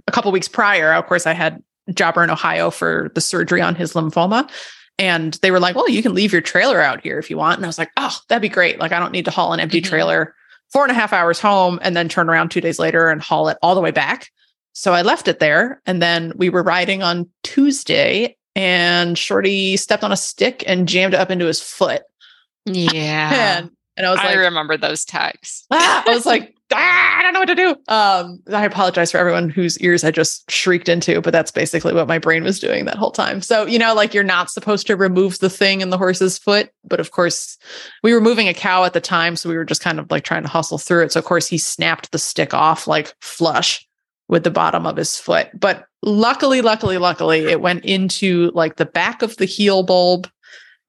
a 0.06 0.12
couple 0.12 0.32
weeks 0.32 0.48
prior, 0.48 0.92
of 0.92 1.06
course, 1.06 1.26
I 1.26 1.32
had 1.32 1.62
Jobber 1.92 2.24
in 2.24 2.30
Ohio 2.30 2.70
for 2.70 3.10
the 3.14 3.20
surgery 3.20 3.60
on 3.60 3.74
his 3.74 3.92
lymphoma. 3.92 4.50
And 5.00 5.34
they 5.42 5.50
were 5.50 5.58
like, 5.58 5.74
well, 5.74 5.88
you 5.88 6.02
can 6.02 6.14
leave 6.14 6.30
your 6.32 6.42
trailer 6.42 6.80
out 6.80 7.00
here 7.02 7.18
if 7.18 7.30
you 7.30 7.38
want. 7.38 7.56
And 7.56 7.64
I 7.64 7.68
was 7.68 7.78
like, 7.78 7.90
oh, 7.96 8.16
that'd 8.28 8.42
be 8.42 8.48
great. 8.48 8.78
Like, 8.78 8.92
I 8.92 9.00
don't 9.00 9.10
need 9.12 9.24
to 9.24 9.30
haul 9.32 9.52
an 9.54 9.58
empty 9.58 9.80
Mhm. 9.80 9.84
trailer 9.86 10.34
four 10.72 10.82
and 10.84 10.92
a 10.92 10.94
half 10.94 11.12
hours 11.12 11.40
home 11.40 11.80
and 11.82 11.96
then 11.96 12.08
turn 12.08 12.28
around 12.30 12.50
two 12.50 12.60
days 12.60 12.78
later 12.78 13.08
and 13.08 13.20
haul 13.20 13.48
it 13.48 13.56
all 13.62 13.74
the 13.74 13.80
way 13.80 13.90
back. 13.90 14.30
So 14.72 14.92
I 14.92 15.02
left 15.02 15.26
it 15.26 15.40
there. 15.40 15.80
And 15.86 16.00
then 16.00 16.32
we 16.36 16.48
were 16.48 16.62
riding 16.62 17.02
on 17.02 17.28
Tuesday 17.42 18.36
and 18.54 19.18
Shorty 19.18 19.76
stepped 19.76 20.04
on 20.04 20.12
a 20.12 20.16
stick 20.16 20.62
and 20.66 20.86
jammed 20.86 21.14
it 21.14 21.20
up 21.20 21.30
into 21.30 21.46
his 21.46 21.60
foot. 21.60 22.02
Yeah. 22.66 23.58
And, 23.62 23.70
and 23.96 24.06
I 24.06 24.10
was 24.10 24.20
I 24.20 24.26
like, 24.26 24.36
I 24.36 24.40
remember 24.40 24.76
those 24.76 25.04
texts. 25.04 25.66
ah, 25.70 26.04
I 26.08 26.14
was 26.14 26.26
like, 26.26 26.54
ah, 26.72 27.18
I 27.18 27.22
don't 27.22 27.32
know 27.32 27.40
what 27.40 27.48
to 27.48 27.54
do. 27.54 27.70
Um, 27.88 28.40
I 28.52 28.64
apologize 28.64 29.10
for 29.12 29.18
everyone 29.18 29.50
whose 29.50 29.78
ears 29.80 30.04
I 30.04 30.10
just 30.10 30.50
shrieked 30.50 30.88
into, 30.88 31.20
but 31.20 31.32
that's 31.32 31.50
basically 31.50 31.92
what 31.92 32.08
my 32.08 32.18
brain 32.18 32.44
was 32.44 32.58
doing 32.58 32.84
that 32.84 32.96
whole 32.96 33.10
time. 33.10 33.42
So, 33.42 33.66
you 33.66 33.78
know, 33.78 33.94
like 33.94 34.14
you're 34.14 34.24
not 34.24 34.50
supposed 34.50 34.86
to 34.86 34.96
remove 34.96 35.38
the 35.38 35.50
thing 35.50 35.80
in 35.80 35.90
the 35.90 35.98
horse's 35.98 36.38
foot, 36.38 36.70
but 36.84 37.00
of 37.00 37.10
course, 37.10 37.58
we 38.02 38.14
were 38.14 38.20
moving 38.20 38.48
a 38.48 38.54
cow 38.54 38.84
at 38.84 38.92
the 38.92 39.00
time, 39.00 39.36
so 39.36 39.48
we 39.48 39.56
were 39.56 39.64
just 39.64 39.82
kind 39.82 39.98
of 39.98 40.10
like 40.10 40.24
trying 40.24 40.42
to 40.42 40.48
hustle 40.48 40.78
through 40.78 41.04
it. 41.04 41.12
So, 41.12 41.18
of 41.18 41.26
course, 41.26 41.46
he 41.46 41.58
snapped 41.58 42.12
the 42.12 42.18
stick 42.18 42.54
off 42.54 42.86
like 42.86 43.14
flush 43.20 43.86
with 44.28 44.44
the 44.44 44.50
bottom 44.50 44.86
of 44.86 44.96
his 44.96 45.18
foot. 45.18 45.48
But 45.58 45.86
luckily, 46.02 46.62
luckily, 46.62 46.98
luckily, 46.98 47.46
it 47.46 47.60
went 47.60 47.84
into 47.84 48.52
like 48.54 48.76
the 48.76 48.86
back 48.86 49.22
of 49.22 49.36
the 49.36 49.44
heel 49.44 49.82
bulb 49.82 50.28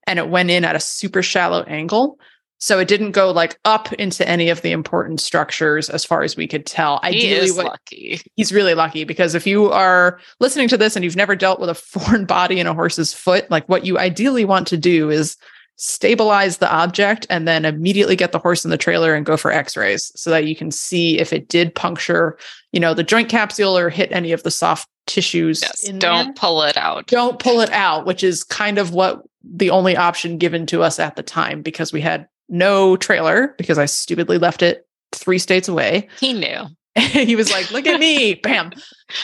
and 0.05 0.20
it 0.20 0.29
went 0.29 0.51
in 0.51 0.63
at 0.63 0.75
a 0.75 0.79
super 0.79 1.24
shallow 1.24 1.63
angle. 1.63 2.20
So 2.62 2.77
it 2.77 2.88
didn't 2.88 3.12
go 3.12 3.32
like 3.32 3.60
up 3.65 3.91
into 3.94 4.27
any 4.30 4.50
of 4.50 4.62
the 4.62 4.72
important 4.72 5.20
structures 5.20 5.89
as 5.89 6.06
far 6.06 6.22
as 6.22 6.38
we 6.38 6.48
could 6.48 6.68
tell. 6.68 7.00
he 7.03 7.08
Ideally, 7.18 7.48
is 7.48 7.58
what 7.58 7.65
lucky. 7.65 8.22
he's 8.36 8.53
really 8.53 8.75
lucky 8.75 9.03
because 9.03 9.34
if 9.34 9.48
you 9.48 9.72
are 9.72 10.20
listening 10.39 10.68
to 10.68 10.77
this 10.77 10.96
and 10.96 11.03
you've 11.03 11.15
never 11.15 11.36
dealt 11.36 11.60
with 11.60 11.70
a 11.70 11.74
foreign 11.75 12.25
body 12.25 12.60
in 12.60 12.68
a 12.68 12.74
horse's 12.75 13.13
foot, 13.13 13.50
like 13.50 13.68
what 13.68 13.84
you 13.84 13.98
ideally 13.98 14.46
want 14.46 14.68
to 14.68 14.77
do 14.77 15.10
is 15.10 15.38
stabilize 15.77 16.58
the 16.58 16.72
object 16.72 17.25
and 17.32 17.48
then 17.48 17.65
immediately 17.65 18.15
get 18.15 18.32
the 18.32 18.38
horse 18.38 18.63
in 18.63 18.70
the 18.70 18.77
trailer 18.77 19.15
and 19.15 19.25
go 19.25 19.36
for 19.36 19.51
x-rays 19.51 20.12
so 20.15 20.30
that 20.30 20.46
you 20.46 20.56
can 20.56 20.70
see 20.70 21.18
if 21.18 21.34
it 21.34 21.48
did 21.48 21.74
puncture, 21.74 22.38
you 22.72 22.80
know, 22.80 22.94
the 22.94 23.03
joint 23.03 23.27
capsule 23.27 23.75
or 23.75 23.89
hit 23.89 24.12
any 24.12 24.32
of 24.32 24.44
the 24.44 24.51
soft 24.51 24.88
tissues 25.08 25.63
Yes. 25.63 25.82
Don't 25.98 26.00
there 26.00 26.34
pull 26.36 26.62
it 26.62 26.77
out. 26.77 27.08
don't 27.08 27.39
pull 27.39 27.60
it 27.62 27.72
out, 27.72 28.06
which 28.06 28.24
is 28.24 28.44
kind 28.44 28.77
of 28.77 28.94
what 28.94 29.24
the 29.44 29.72
only 29.72 29.98
option 29.98 30.38
given 30.38 30.68
to 30.68 30.84
us 30.84 31.00
at 31.00 31.15
the 31.15 31.24
time 31.24 31.63
because 31.63 31.91
we 31.91 32.00
had 32.01 32.27
no 32.51 32.98
trailer 32.98 33.55
because 33.58 33.77
I 33.77 33.86
stupidly 33.86 34.38
left 34.38 34.62
it 34.62 34.86
three 35.12 35.39
states 35.39 35.67
away. 35.67 36.08
He 36.20 36.34
knew. 36.34 36.67
he 36.96 37.36
was 37.36 37.51
like, 37.51 37.72
look 37.72 37.88
at 37.88 38.00
me, 38.00 38.36
bam. 38.43 38.72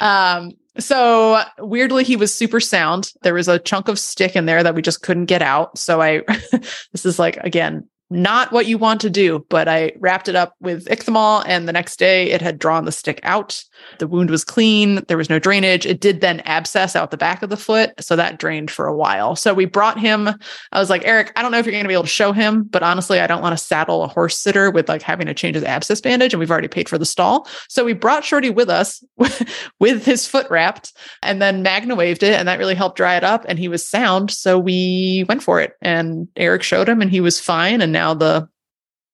Um, 0.01 0.53
so 0.79 1.41
weirdly, 1.59 2.03
he 2.03 2.15
was 2.15 2.33
super 2.33 2.59
sound. 2.59 3.11
There 3.23 3.33
was 3.33 3.47
a 3.47 3.59
chunk 3.59 3.87
of 3.87 3.99
stick 3.99 4.35
in 4.35 4.45
there 4.45 4.63
that 4.63 4.75
we 4.75 4.81
just 4.81 5.01
couldn't 5.01 5.25
get 5.25 5.41
out. 5.41 5.77
So 5.77 6.01
I, 6.01 6.21
this 6.91 7.05
is 7.05 7.19
like, 7.19 7.37
again, 7.37 7.87
not 8.09 8.51
what 8.51 8.67
you 8.67 8.77
want 8.77 9.01
to 9.01 9.09
do, 9.09 9.45
but 9.49 9.67
I 9.67 9.91
wrapped 9.99 10.29
it 10.29 10.35
up 10.35 10.55
with 10.61 10.85
Ichthammol 10.85 11.43
and 11.45 11.67
the 11.67 11.73
next 11.73 11.99
day 11.99 12.31
it 12.31 12.41
had 12.41 12.57
drawn 12.57 12.85
the 12.85 12.91
stick 12.91 13.19
out. 13.23 13.61
The 13.99 14.07
wound 14.07 14.29
was 14.29 14.45
clean. 14.45 15.03
There 15.07 15.17
was 15.17 15.29
no 15.29 15.39
drainage. 15.39 15.85
It 15.85 15.99
did 15.99 16.21
then 16.21 16.39
abscess 16.41 16.95
out 16.95 17.11
the 17.11 17.17
back 17.17 17.43
of 17.43 17.49
the 17.49 17.57
foot. 17.57 17.91
So 17.99 18.15
that 18.15 18.39
drained 18.39 18.71
for 18.71 18.87
a 18.87 18.95
while. 18.95 19.35
So 19.35 19.53
we 19.53 19.65
brought 19.65 19.99
him. 19.99 20.29
I 20.71 20.79
was 20.79 20.89
like, 20.89 21.03
Eric, 21.05 21.33
I 21.35 21.41
don't 21.41 21.51
know 21.51 21.57
if 21.57 21.65
you're 21.65 21.73
going 21.73 21.83
to 21.83 21.89
be 21.89 21.93
able 21.93 22.03
to 22.03 22.09
show 22.09 22.31
him, 22.31 22.63
but 22.63 22.81
honestly, 22.81 23.19
I 23.19 23.27
don't 23.27 23.41
want 23.41 23.57
to 23.57 23.63
saddle 23.63 24.03
a 24.03 24.07
horse 24.07 24.37
sitter 24.37 24.71
with 24.71 24.87
like 24.87 25.01
having 25.01 25.27
to 25.27 25.33
change 25.33 25.55
his 25.55 25.65
abscess 25.65 25.99
bandage. 25.99 26.33
And 26.33 26.39
we've 26.39 26.51
already 26.51 26.69
paid 26.69 26.87
for 26.87 26.97
the 26.97 27.05
stall. 27.05 27.47
So 27.67 27.83
we 27.83 27.93
brought 27.93 28.23
Shorty 28.23 28.49
with 28.49 28.69
us 28.69 29.03
with 29.79 30.05
his 30.05 30.25
foot 30.25 30.49
wrapped 30.49 30.93
and 31.23 31.41
then 31.41 31.61
Magna 31.61 31.95
waved 31.95 32.23
it. 32.23 32.33
And 32.33 32.47
that 32.47 32.59
really 32.59 32.75
helped 32.75 32.97
dry 32.97 33.17
it 33.17 33.23
up. 33.23 33.43
And 33.49 33.59
he 33.59 33.67
was 33.67 33.87
sound. 33.87 34.31
So 34.31 34.57
we 34.57 35.25
went 35.27 35.43
for 35.43 35.59
it. 35.59 35.73
And 35.81 36.27
Eric 36.37 36.63
showed 36.63 36.87
him 36.87 37.01
and 37.01 37.11
he 37.11 37.19
was 37.19 37.39
fine. 37.39 37.81
And 37.81 37.96
now 37.97 38.13
the 38.13 38.47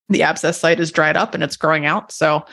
the 0.10 0.24
abscess 0.24 0.60
site 0.60 0.80
is 0.80 0.92
dried 0.92 1.16
up 1.16 1.34
and 1.34 1.44
it's 1.44 1.56
growing 1.56 1.86
out. 1.86 2.12
So 2.12 2.46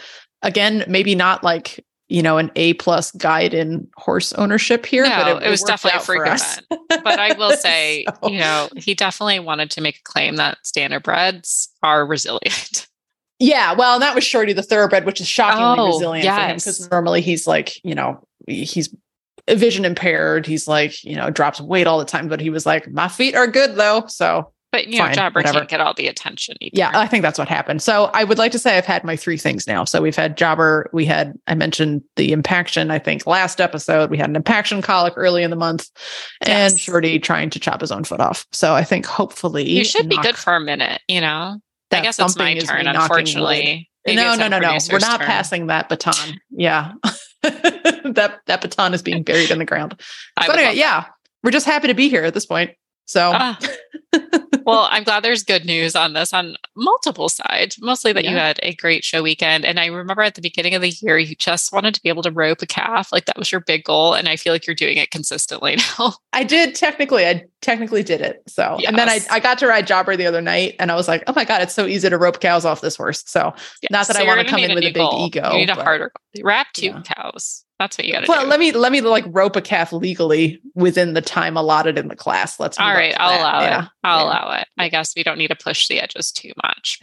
again, 0.42 0.84
maybe 0.86 1.14
not 1.14 1.42
like 1.42 1.84
you 2.08 2.22
know 2.22 2.38
an 2.38 2.50
A 2.56 2.74
plus 2.74 3.10
guide 3.12 3.52
in 3.52 3.88
horse 3.96 4.32
ownership 4.34 4.86
here. 4.86 5.04
No, 5.04 5.10
but 5.10 5.42
it, 5.42 5.46
it 5.46 5.50
was 5.50 5.62
definitely 5.62 5.98
a 5.98 6.02
freak 6.02 6.22
event. 6.22 6.62
but 6.88 7.18
I 7.18 7.32
will 7.36 7.52
say, 7.56 8.04
so. 8.22 8.30
you 8.30 8.38
know, 8.38 8.68
he 8.76 8.94
definitely 8.94 9.40
wanted 9.40 9.70
to 9.72 9.80
make 9.80 9.96
a 9.96 10.02
claim 10.04 10.36
that 10.36 10.58
standard 10.62 11.02
standardbreds 11.02 11.68
are 11.82 12.06
resilient. 12.06 12.86
Yeah, 13.42 13.72
well, 13.72 13.98
that 14.00 14.14
was 14.14 14.22
Shorty 14.22 14.52
the 14.52 14.62
thoroughbred, 14.62 15.06
which 15.06 15.18
is 15.18 15.26
shockingly 15.26 15.76
oh, 15.78 15.86
resilient 15.86 16.24
yes. 16.24 16.36
for 16.36 16.42
him 16.42 16.56
because 16.56 16.90
normally 16.90 17.22
he's 17.22 17.46
like, 17.46 17.82
you 17.82 17.94
know, 17.94 18.22
he's 18.46 18.94
vision 19.48 19.86
impaired. 19.86 20.46
He's 20.46 20.68
like, 20.68 21.02
you 21.04 21.16
know, 21.16 21.30
drops 21.30 21.58
weight 21.58 21.86
all 21.86 21.98
the 21.98 22.04
time, 22.04 22.28
but 22.28 22.40
he 22.40 22.50
was 22.50 22.66
like, 22.66 22.90
my 22.90 23.08
feet 23.08 23.34
are 23.34 23.46
good 23.46 23.76
though. 23.76 24.04
So 24.08 24.52
but 24.72 24.86
you 24.86 24.98
Fine, 24.98 25.08
know, 25.08 25.14
Jobber 25.14 25.40
whatever. 25.40 25.58
can't 25.58 25.68
get 25.68 25.80
all 25.80 25.94
the 25.94 26.06
attention. 26.06 26.56
Either. 26.60 26.70
Yeah, 26.74 26.90
I 26.94 27.06
think 27.06 27.22
that's 27.22 27.38
what 27.38 27.48
happened. 27.48 27.82
So 27.82 28.10
I 28.14 28.24
would 28.24 28.38
like 28.38 28.52
to 28.52 28.58
say 28.58 28.78
I've 28.78 28.86
had 28.86 29.04
my 29.04 29.16
three 29.16 29.36
things 29.36 29.66
now. 29.66 29.84
So 29.84 30.00
we've 30.00 30.16
had 30.16 30.36
Jobber, 30.36 30.88
we 30.92 31.04
had 31.04 31.34
I 31.46 31.54
mentioned 31.54 32.02
the 32.16 32.32
impaction. 32.32 32.90
I 32.90 32.98
think 32.98 33.26
last 33.26 33.60
episode 33.60 34.10
we 34.10 34.18
had 34.18 34.30
an 34.30 34.36
impaction 34.36 34.82
colic 34.82 35.14
early 35.16 35.42
in 35.42 35.50
the 35.50 35.56
month, 35.56 35.90
yes. 36.46 36.72
and 36.72 36.80
Shorty 36.80 37.18
trying 37.18 37.50
to 37.50 37.60
chop 37.60 37.80
his 37.80 37.90
own 37.90 38.04
foot 38.04 38.20
off. 38.20 38.46
So 38.52 38.74
I 38.74 38.84
think 38.84 39.06
hopefully 39.06 39.68
you 39.68 39.84
should 39.84 40.08
knock, 40.08 40.22
be 40.22 40.28
good 40.28 40.36
for 40.36 40.54
a 40.54 40.60
minute. 40.60 41.02
You 41.08 41.20
know, 41.20 41.58
I 41.90 42.00
guess 42.00 42.18
it's 42.18 42.36
my 42.36 42.58
turn. 42.58 42.86
Unfortunately, 42.86 43.90
no, 44.06 44.34
no, 44.36 44.48
no, 44.48 44.58
no. 44.58 44.78
We're 44.90 44.98
not 44.98 45.18
turn. 45.18 45.26
passing 45.26 45.66
that 45.68 45.88
baton. 45.88 46.14
Yeah, 46.52 46.92
that 47.42 48.40
that 48.46 48.60
baton 48.60 48.92
is 48.92 49.02
being 49.02 49.22
buried 49.22 49.50
in 49.50 49.58
the 49.58 49.64
ground. 49.64 49.98
But 50.36 50.58
anyway, 50.58 50.74
yeah, 50.74 51.06
we're 51.42 51.52
just 51.52 51.64
happy 51.64 51.88
to 51.88 51.94
be 51.94 52.10
here 52.10 52.24
at 52.24 52.34
this 52.34 52.44
point. 52.44 52.72
So, 53.06 53.32
uh, 53.32 53.54
well, 54.64 54.88
I'm 54.90 55.04
glad 55.04 55.22
there's 55.22 55.42
good 55.42 55.64
news 55.64 55.94
on 55.94 56.12
this 56.12 56.32
on 56.32 56.56
multiple 56.76 57.28
sides, 57.28 57.78
mostly 57.80 58.12
that 58.12 58.24
yeah. 58.24 58.30
you 58.30 58.36
had 58.36 58.60
a 58.62 58.74
great 58.74 59.04
show 59.04 59.22
weekend. 59.22 59.64
And 59.64 59.78
I 59.78 59.86
remember 59.86 60.22
at 60.22 60.34
the 60.34 60.40
beginning 60.40 60.74
of 60.74 60.82
the 60.82 60.90
year, 60.90 61.18
you 61.18 61.34
just 61.34 61.72
wanted 61.72 61.94
to 61.94 62.02
be 62.02 62.08
able 62.08 62.22
to 62.22 62.30
rope 62.30 62.62
a 62.62 62.66
calf. 62.66 63.12
Like 63.12 63.26
that 63.26 63.38
was 63.38 63.50
your 63.50 63.60
big 63.60 63.84
goal. 63.84 64.14
And 64.14 64.28
I 64.28 64.36
feel 64.36 64.52
like 64.52 64.66
you're 64.66 64.74
doing 64.74 64.96
it 64.96 65.10
consistently 65.10 65.76
now. 65.98 66.14
I 66.32 66.44
did 66.44 66.74
technically, 66.74 67.26
I 67.26 67.44
technically 67.60 68.02
did 68.02 68.20
it. 68.20 68.42
So, 68.46 68.76
yes. 68.78 68.88
and 68.88 68.98
then 68.98 69.08
I, 69.08 69.20
I 69.30 69.40
got 69.40 69.58
to 69.58 69.66
ride 69.66 69.86
Jobber 69.86 70.16
the 70.16 70.26
other 70.26 70.40
night 70.40 70.76
and 70.78 70.90
I 70.90 70.94
was 70.94 71.08
like, 71.08 71.24
oh 71.26 71.32
my 71.34 71.44
God, 71.44 71.62
it's 71.62 71.74
so 71.74 71.86
easy 71.86 72.08
to 72.08 72.18
rope 72.18 72.40
cows 72.40 72.64
off 72.64 72.80
this 72.80 72.96
horse. 72.96 73.22
So, 73.26 73.52
yes. 73.82 73.90
not 73.90 74.06
that 74.06 74.16
so 74.16 74.22
I 74.22 74.26
want 74.26 74.40
to 74.40 74.46
come 74.46 74.60
in 74.60 74.74
with 74.74 74.84
a 74.84 74.88
big 74.88 74.94
goal. 74.94 75.26
ego. 75.26 75.52
You 75.52 75.58
need 75.58 75.70
a 75.70 75.74
harder 75.74 76.12
wrap 76.42 76.68
two 76.74 76.86
yeah. 76.86 77.02
cows. 77.02 77.64
That's 77.80 77.96
what 77.96 78.06
you 78.06 78.12
got 78.12 78.20
to 78.20 78.26
well, 78.28 78.42
do. 78.42 78.46
let 78.46 78.60
me 78.60 78.72
let 78.72 78.92
me 78.92 79.00
like 79.00 79.24
rope 79.28 79.56
a 79.56 79.62
calf 79.62 79.90
legally 79.90 80.60
within 80.74 81.14
the 81.14 81.22
time 81.22 81.56
allotted 81.56 81.96
in 81.96 82.08
the 82.08 82.14
class. 82.14 82.60
Let's 82.60 82.78
all 82.78 82.92
right. 82.92 83.14
I'll 83.18 83.30
that. 83.30 83.40
allow 83.40 83.60
yeah. 83.62 83.84
it. 83.84 83.90
I'll 84.04 84.18
yeah. 84.18 84.24
allow 84.24 84.52
it. 84.58 84.68
I 84.76 84.90
guess 84.90 85.14
we 85.16 85.22
don't 85.22 85.38
need 85.38 85.48
to 85.48 85.56
push 85.56 85.88
the 85.88 85.98
edges 85.98 86.30
too 86.30 86.52
much. 86.62 87.00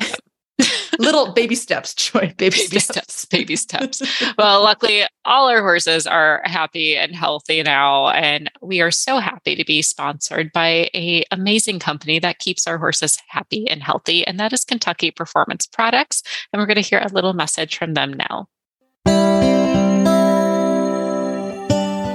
Little 0.99 1.33
baby 1.33 1.55
steps, 1.55 1.95
Joy. 1.95 2.19
Baby, 2.37 2.57
baby 2.57 2.79
steps. 2.79 2.85
steps. 2.85 3.25
Baby 3.25 3.55
steps. 3.55 4.01
well, 4.37 4.61
luckily, 4.61 5.03
all 5.25 5.49
our 5.49 5.61
horses 5.61 6.05
are 6.05 6.43
happy 6.45 6.95
and 6.95 7.15
healthy 7.15 7.63
now, 7.63 8.09
and 8.09 8.51
we 8.61 8.79
are 8.81 8.91
so 8.91 9.17
happy 9.17 9.55
to 9.55 9.65
be 9.65 9.81
sponsored 9.81 10.51
by 10.51 10.91
a 10.93 11.23
amazing 11.31 11.79
company 11.79 12.19
that 12.19 12.37
keeps 12.37 12.67
our 12.67 12.77
horses 12.77 13.19
happy 13.27 13.67
and 13.67 13.81
healthy, 13.81 14.25
and 14.27 14.39
that 14.39 14.53
is 14.53 14.63
Kentucky 14.63 15.09
Performance 15.09 15.65
Products. 15.65 16.21
And 16.53 16.59
we're 16.59 16.67
going 16.67 16.75
to 16.75 16.81
hear 16.81 16.99
a 16.99 17.13
little 17.13 17.33
message 17.33 17.77
from 17.77 17.95
them 17.95 18.13
now. 18.13 18.47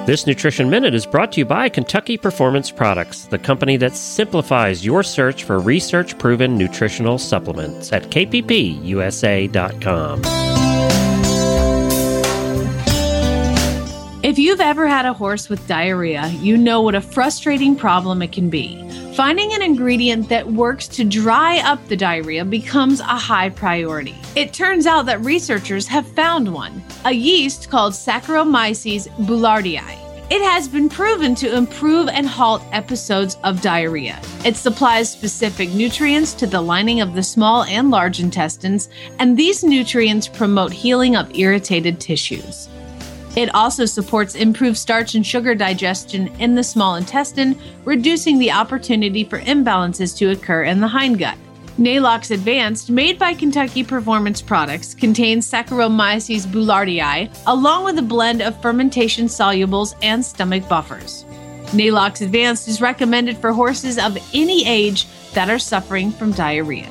This 0.05 0.27
Nutrition 0.27 0.69
Minute 0.69 0.95
is 0.95 1.07
brought 1.07 1.31
to 1.33 1.39
you 1.39 1.45
by 1.45 1.69
Kentucky 1.69 2.17
Performance 2.17 2.73
Products, 2.73 3.27
the 3.27 3.39
company 3.39 3.77
that 3.77 3.95
simplifies 3.95 4.85
your 4.85 5.05
search 5.05 5.45
for 5.45 5.61
research 5.61 6.19
proven 6.19 6.59
nutritional 6.59 7.19
supplements 7.19 7.93
at 7.93 8.11
kppusa.com. 8.11 8.83
If 14.23 14.39
you've 14.39 14.61
ever 14.61 14.87
had 14.87 15.05
a 15.05 15.13
horse 15.13 15.49
with 15.49 15.67
diarrhea, 15.67 16.29
you 16.29 16.57
know 16.57 16.81
what 16.81 16.95
a 16.95 17.01
frustrating 17.01 17.75
problem 17.75 18.23
it 18.23 18.31
can 18.31 18.49
be. 18.49 18.89
Finding 19.17 19.53
an 19.53 19.63
ingredient 19.63 20.29
that 20.29 20.47
works 20.47 20.87
to 20.89 21.03
dry 21.03 21.59
up 21.59 21.85
the 21.89 21.97
diarrhea 21.97 22.45
becomes 22.45 23.01
a 23.01 23.05
high 23.05 23.49
priority. 23.51 24.15
It 24.37 24.53
turns 24.53 24.87
out 24.87 25.07
that 25.07 25.25
researchers 25.25 25.89
have 25.89 26.07
found 26.07 26.55
one 26.55 26.85
a 27.05 27.11
yeast 27.11 27.69
called 27.69 27.95
Saccharomyces 27.95 29.09
boulardii. 29.27 29.83
It 30.31 30.41
has 30.41 30.69
been 30.69 30.89
proven 30.89 31.35
to 31.35 31.57
improve 31.57 32.09
and 32.09 32.29
halt 32.29 32.63
episodes 32.71 33.39
of 33.43 33.61
diarrhea. 33.61 34.21
It 34.45 34.55
supplies 34.55 35.11
specific 35.11 35.71
nutrients 35.71 36.33
to 36.35 36.47
the 36.47 36.61
lining 36.61 37.01
of 37.01 37.15
the 37.15 37.25
small 37.25 37.65
and 37.65 37.91
large 37.91 38.21
intestines, 38.21 38.89
and 39.19 39.37
these 39.37 39.65
nutrients 39.65 40.29
promote 40.29 40.73
healing 40.73 41.17
of 41.17 41.37
irritated 41.37 42.01
tissues. 42.01 42.69
It 43.35 43.55
also 43.55 43.87
supports 43.87 44.35
improved 44.35 44.77
starch 44.77 45.15
and 45.15 45.27
sugar 45.27 45.55
digestion 45.55 46.29
in 46.39 46.55
the 46.55 46.63
small 46.63 46.97
intestine, 46.97 47.59
reducing 47.85 48.39
the 48.39 48.53
opportunity 48.53 49.25
for 49.25 49.41
imbalances 49.41 50.17
to 50.19 50.31
occur 50.31 50.65
in 50.65 50.81
the 50.81 50.89
hindgut. 50.89 51.37
Neigh-Lox 51.79 52.31
Advanced, 52.31 52.91
made 52.91 53.19
by 53.19 53.33
Kentucky 53.33 53.83
Performance 53.83 54.43
Products, 54.43 54.93
contains 54.93 55.51
Saccharomyces 55.51 56.47
boulardii, 56.47 57.35
along 57.47 57.85
with 57.85 57.99
a 57.99 58.03
blend 58.03 58.43
of 58.43 58.61
fermentation 58.61 59.25
solubles 59.25 59.95
and 60.03 60.23
stomach 60.23 60.69
buffers. 60.69 61.25
Neigh-Lox 61.73 62.21
Advanced 62.21 62.69
is 62.69 62.83
recommended 62.83 63.39
for 63.39 63.53
horses 63.53 63.99
of 63.99 64.19
any 64.35 64.67
age 64.67 65.07
that 65.33 65.49
are 65.49 65.59
suffering 65.59 66.13
from 66.13 66.33
diarrhea. 66.33 66.91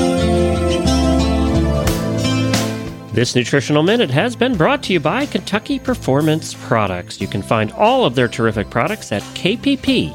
This 3.13 3.35
nutritional 3.35 3.83
minute 3.83 4.09
has 4.09 4.37
been 4.37 4.55
brought 4.55 4.81
to 4.83 4.93
you 4.93 5.01
by 5.01 5.25
Kentucky 5.25 5.79
Performance 5.79 6.53
Products. 6.53 7.19
You 7.19 7.27
can 7.27 7.41
find 7.41 7.73
all 7.73 8.05
of 8.05 8.15
their 8.15 8.29
terrific 8.29 8.69
products 8.69 9.11
at 9.11 9.21
kppusa.com. 9.21 10.11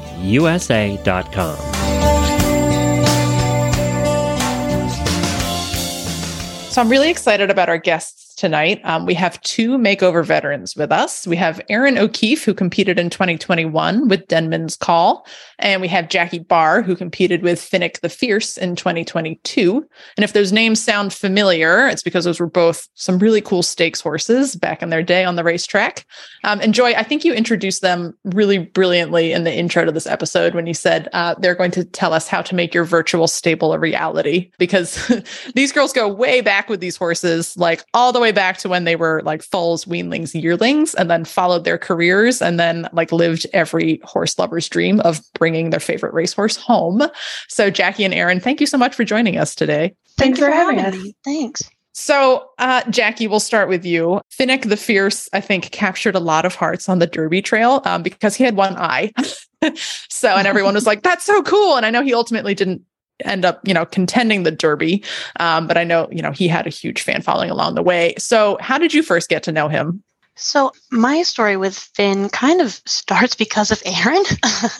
So 6.71 6.81
I'm 6.81 6.89
really 6.89 7.11
excited 7.11 7.51
about 7.51 7.69
our 7.69 7.77
guests 7.77 8.26
tonight. 8.37 8.79
Um, 8.83 9.05
we 9.05 9.15
have 9.15 9.41
two 9.41 9.77
makeover 9.77 10.23
veterans 10.23 10.75
with 10.75 10.91
us. 10.91 11.27
We 11.27 11.35
have 11.37 11.59
Erin 11.69 11.97
O'Keefe, 11.97 12.45
who 12.45 12.53
competed 12.53 12.99
in 12.99 13.09
2021 13.09 14.07
with 14.07 14.27
Denman's 14.27 14.77
Call, 14.77 15.27
and 15.59 15.81
we 15.81 15.87
have 15.87 16.07
Jackie 16.07 16.39
Barr, 16.39 16.83
who 16.83 16.95
competed 16.95 17.41
with 17.41 17.59
Finnick 17.59 17.99
the 18.01 18.09
Fierce 18.09 18.55
in 18.55 18.75
2022. 18.75 19.85
And 20.15 20.23
if 20.23 20.33
those 20.33 20.53
names 20.53 20.81
sound 20.81 21.13
familiar, 21.13 21.87
it's 21.87 22.03
because 22.03 22.25
those 22.25 22.39
were 22.39 22.47
both 22.49 22.87
some 22.93 23.17
really 23.17 23.41
cool 23.41 23.63
stakes 23.63 23.99
horses 23.99 24.55
back 24.55 24.83
in 24.83 24.89
their 24.89 25.03
day 25.03 25.25
on 25.25 25.35
the 25.35 25.43
racetrack. 25.43 26.05
Um, 26.43 26.61
and 26.61 26.73
Joy, 26.73 26.93
I 26.93 27.03
think 27.03 27.25
you 27.25 27.33
introduced 27.33 27.81
them 27.81 28.15
really 28.23 28.59
brilliantly 28.59 29.33
in 29.33 29.45
the 29.45 29.53
intro 29.53 29.83
to 29.83 29.91
this 29.91 30.07
episode 30.07 30.53
when 30.53 30.67
you 30.67 30.75
said 30.75 31.09
uh, 31.13 31.33
they're 31.39 31.55
going 31.55 31.71
to 31.71 31.83
tell 31.83 32.13
us 32.13 32.27
how 32.27 32.43
to 32.43 32.53
make 32.53 32.73
your 32.73 32.83
virtual 32.83 33.27
stable 33.27 33.73
a 33.73 33.79
reality 33.79 34.51
because 34.59 35.11
these 35.55 35.71
girls 35.71 35.91
go 35.91 36.07
way 36.07 36.41
back 36.41 36.69
with 36.69 36.79
these 36.79 36.95
horses, 36.95 37.57
like 37.57 37.83
all 37.95 38.13
the 38.13 38.19
way 38.19 38.26
way 38.27 38.33
back 38.33 38.57
to 38.57 38.67
when 38.67 38.83
they 38.83 38.97
were 38.97 39.21
like 39.23 39.41
foals, 39.41 39.85
weanlings, 39.85 40.39
yearlings, 40.39 40.93
and 40.95 41.09
then 41.09 41.23
followed 41.23 41.63
their 41.63 41.77
careers 41.77 42.41
and 42.41 42.59
then 42.59 42.89
like 42.91 43.13
lived 43.13 43.47
every 43.53 44.01
horse 44.03 44.37
lover's 44.37 44.67
dream 44.67 44.99
of 45.01 45.21
bringing 45.39 45.69
their 45.69 45.79
favorite 45.79 46.13
racehorse 46.13 46.57
home. 46.57 47.03
So, 47.47 47.69
Jackie 47.69 48.03
and 48.03 48.13
Erin, 48.13 48.41
thank 48.41 48.59
you 48.59 48.67
so 48.67 48.77
much 48.77 48.95
for 48.95 49.05
joining 49.05 49.37
us 49.37 49.55
today. 49.55 49.95
Thanks 50.17 50.39
for, 50.39 50.45
for 50.45 50.51
having 50.51 50.79
us. 50.79 50.93
Me. 50.93 51.15
Thanks. 51.23 51.63
So, 51.93 52.49
uh, 52.59 52.83
Jackie, 52.91 53.27
we'll 53.27 53.39
start 53.39 53.69
with 53.69 53.85
you. 53.85 54.19
Finnick 54.37 54.67
the 54.67 54.77
Fierce, 54.77 55.29
I 55.31 55.39
think, 55.39 55.71
captured 55.71 56.15
a 56.15 56.19
lot 56.19 56.45
of 56.45 56.53
hearts 56.53 56.89
on 56.89 56.99
the 56.99 57.07
Derby 57.07 57.41
Trail 57.41 57.81
um, 57.85 58.03
because 58.03 58.35
he 58.35 58.43
had 58.43 58.57
one 58.57 58.75
eye. 58.75 59.13
so, 60.09 60.29
and 60.29 60.45
everyone 60.45 60.75
was 60.75 60.85
like, 60.85 61.01
that's 61.01 61.25
so 61.25 61.41
cool. 61.43 61.77
And 61.77 61.85
I 61.85 61.89
know 61.89 62.03
he 62.03 62.13
ultimately 62.13 62.53
didn't 62.53 62.83
end 63.25 63.45
up, 63.45 63.59
you 63.67 63.73
know, 63.73 63.85
contending 63.85 64.43
the 64.43 64.51
Derby. 64.51 65.03
Um, 65.39 65.67
but 65.67 65.77
I 65.77 65.83
know, 65.83 66.07
you 66.11 66.21
know, 66.21 66.31
he 66.31 66.47
had 66.47 66.67
a 66.67 66.69
huge 66.69 67.01
fan 67.01 67.21
following 67.21 67.49
along 67.49 67.75
the 67.75 67.83
way. 67.83 68.15
So 68.17 68.57
how 68.61 68.77
did 68.77 68.93
you 68.93 69.03
first 69.03 69.29
get 69.29 69.43
to 69.43 69.51
know 69.51 69.67
him? 69.67 70.03
So, 70.39 70.71
my 70.91 71.23
story 71.23 71.57
with 71.57 71.75
Finn 71.75 72.29
kind 72.29 72.61
of 72.61 72.79
starts 72.85 73.33
because 73.33 73.71
of 73.71 73.81
Erin. 73.83 74.23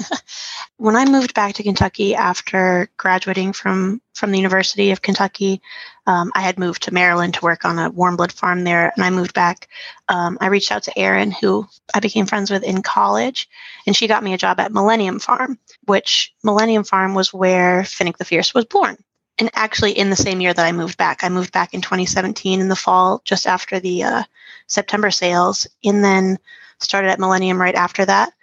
when 0.77 0.95
I 0.95 1.05
moved 1.05 1.33
back 1.33 1.55
to 1.55 1.63
Kentucky 1.63 2.13
after 2.13 2.89
graduating 2.97 3.53
from, 3.53 3.99
from 4.13 4.29
the 4.29 4.37
University 4.37 4.91
of 4.91 5.01
Kentucky, 5.01 5.59
um, 6.05 6.31
I 6.35 6.41
had 6.41 6.59
moved 6.59 6.83
to 6.83 6.93
Maryland 6.93 7.33
to 7.33 7.41
work 7.41 7.65
on 7.65 7.79
a 7.79 7.89
warm 7.89 8.17
blood 8.17 8.31
farm 8.31 8.65
there, 8.65 8.93
and 8.95 9.03
I 9.03 9.09
moved 9.09 9.33
back. 9.33 9.67
Um, 10.09 10.37
I 10.39 10.47
reached 10.47 10.71
out 10.71 10.83
to 10.83 10.97
Erin, 10.97 11.31
who 11.31 11.67
I 11.91 12.01
became 12.01 12.27
friends 12.27 12.51
with 12.51 12.63
in 12.63 12.83
college, 12.83 13.49
and 13.87 13.95
she 13.95 14.07
got 14.07 14.23
me 14.23 14.35
a 14.35 14.37
job 14.37 14.59
at 14.59 14.71
Millennium 14.71 15.17
Farm, 15.17 15.57
which 15.85 16.35
Millennium 16.43 16.83
Farm 16.83 17.15
was 17.15 17.33
where 17.33 17.81
Finnick 17.81 18.17
the 18.17 18.25
Fierce 18.25 18.53
was 18.53 18.65
born 18.65 18.97
and 19.39 19.49
actually 19.53 19.91
in 19.91 20.09
the 20.09 20.15
same 20.15 20.41
year 20.41 20.53
that 20.53 20.65
I 20.65 20.71
moved 20.71 20.97
back. 20.97 21.23
I 21.23 21.29
moved 21.29 21.51
back 21.51 21.73
in 21.73 21.81
2017 21.81 22.59
in 22.59 22.69
the 22.69 22.75
fall, 22.75 23.21
just 23.23 23.45
after 23.45 23.79
the 23.79 24.03
uh, 24.03 24.23
September 24.67 25.11
sales, 25.11 25.67
and 25.83 26.03
then 26.03 26.37
started 26.79 27.09
at 27.09 27.19
Millennium 27.19 27.59
right 27.59 27.75
after 27.75 28.05
that. 28.05 28.33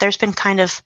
There's 0.00 0.16
been 0.16 0.32
kind 0.32 0.60
of 0.60 0.82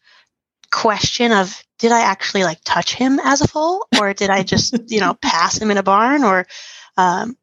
question 0.71 1.33
of 1.33 1.63
did 1.79 1.93
I 1.93 2.01
actually 2.01 2.45
like 2.45 2.59
touch 2.65 2.95
him 2.95 3.21
as 3.23 3.41
a 3.41 3.49
foal, 3.49 3.87
or 4.01 4.13
did 4.15 4.31
I 4.31 4.43
just 4.43 4.75
you 4.91 5.01
know 5.01 5.15
pass 5.15 5.59
him 5.59 5.71
in 5.71 5.79
a 5.79 5.83
barn, 5.83 6.25
or 6.25 6.47
um, 6.97 7.37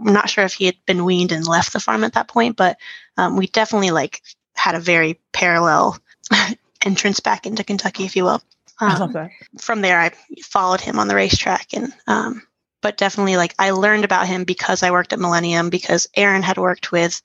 I'm 0.00 0.12
not 0.12 0.30
sure 0.30 0.44
if 0.44 0.54
he 0.54 0.66
had 0.66 0.76
been 0.86 1.04
weaned 1.04 1.32
and 1.32 1.46
left 1.46 1.72
the 1.72 1.80
farm 1.80 2.04
at 2.04 2.14
that 2.14 2.28
point, 2.28 2.56
but 2.56 2.78
um, 3.16 3.36
we 3.36 3.46
definitely 3.48 3.90
like 3.90 4.22
had 4.54 4.74
a 4.74 4.80
very 4.80 5.20
parallel 5.32 5.98
entrance 6.84 7.20
back 7.20 7.46
into 7.46 7.64
Kentucky, 7.64 8.04
if 8.04 8.16
you 8.16 8.24
will. 8.24 8.42
Um, 8.80 8.90
I 8.90 8.98
love 8.98 9.12
that. 9.14 9.30
From 9.58 9.80
there, 9.80 10.00
I 10.00 10.12
followed 10.42 10.80
him 10.80 10.98
on 10.98 11.08
the 11.08 11.14
racetrack, 11.14 11.74
and 11.74 11.92
um, 12.06 12.42
but 12.82 12.96
definitely 12.96 13.36
like 13.36 13.54
I 13.58 13.70
learned 13.70 14.04
about 14.04 14.26
him 14.26 14.44
because 14.44 14.82
I 14.82 14.90
worked 14.90 15.12
at 15.12 15.18
Millennium 15.18 15.70
because 15.70 16.06
Erin 16.14 16.42
had 16.42 16.58
worked 16.58 16.92
with 16.92 17.20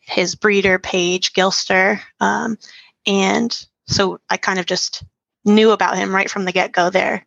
his 0.00 0.34
breeder 0.34 0.78
Paige 0.78 1.32
Gilster, 1.32 2.00
um, 2.20 2.58
and 3.06 3.66
so 3.86 4.20
I 4.30 4.36
kind 4.36 4.58
of 4.58 4.66
just 4.66 5.04
knew 5.44 5.70
about 5.70 5.96
him 5.96 6.14
right 6.14 6.30
from 6.30 6.44
the 6.44 6.52
get 6.52 6.72
go 6.72 6.90
there, 6.90 7.26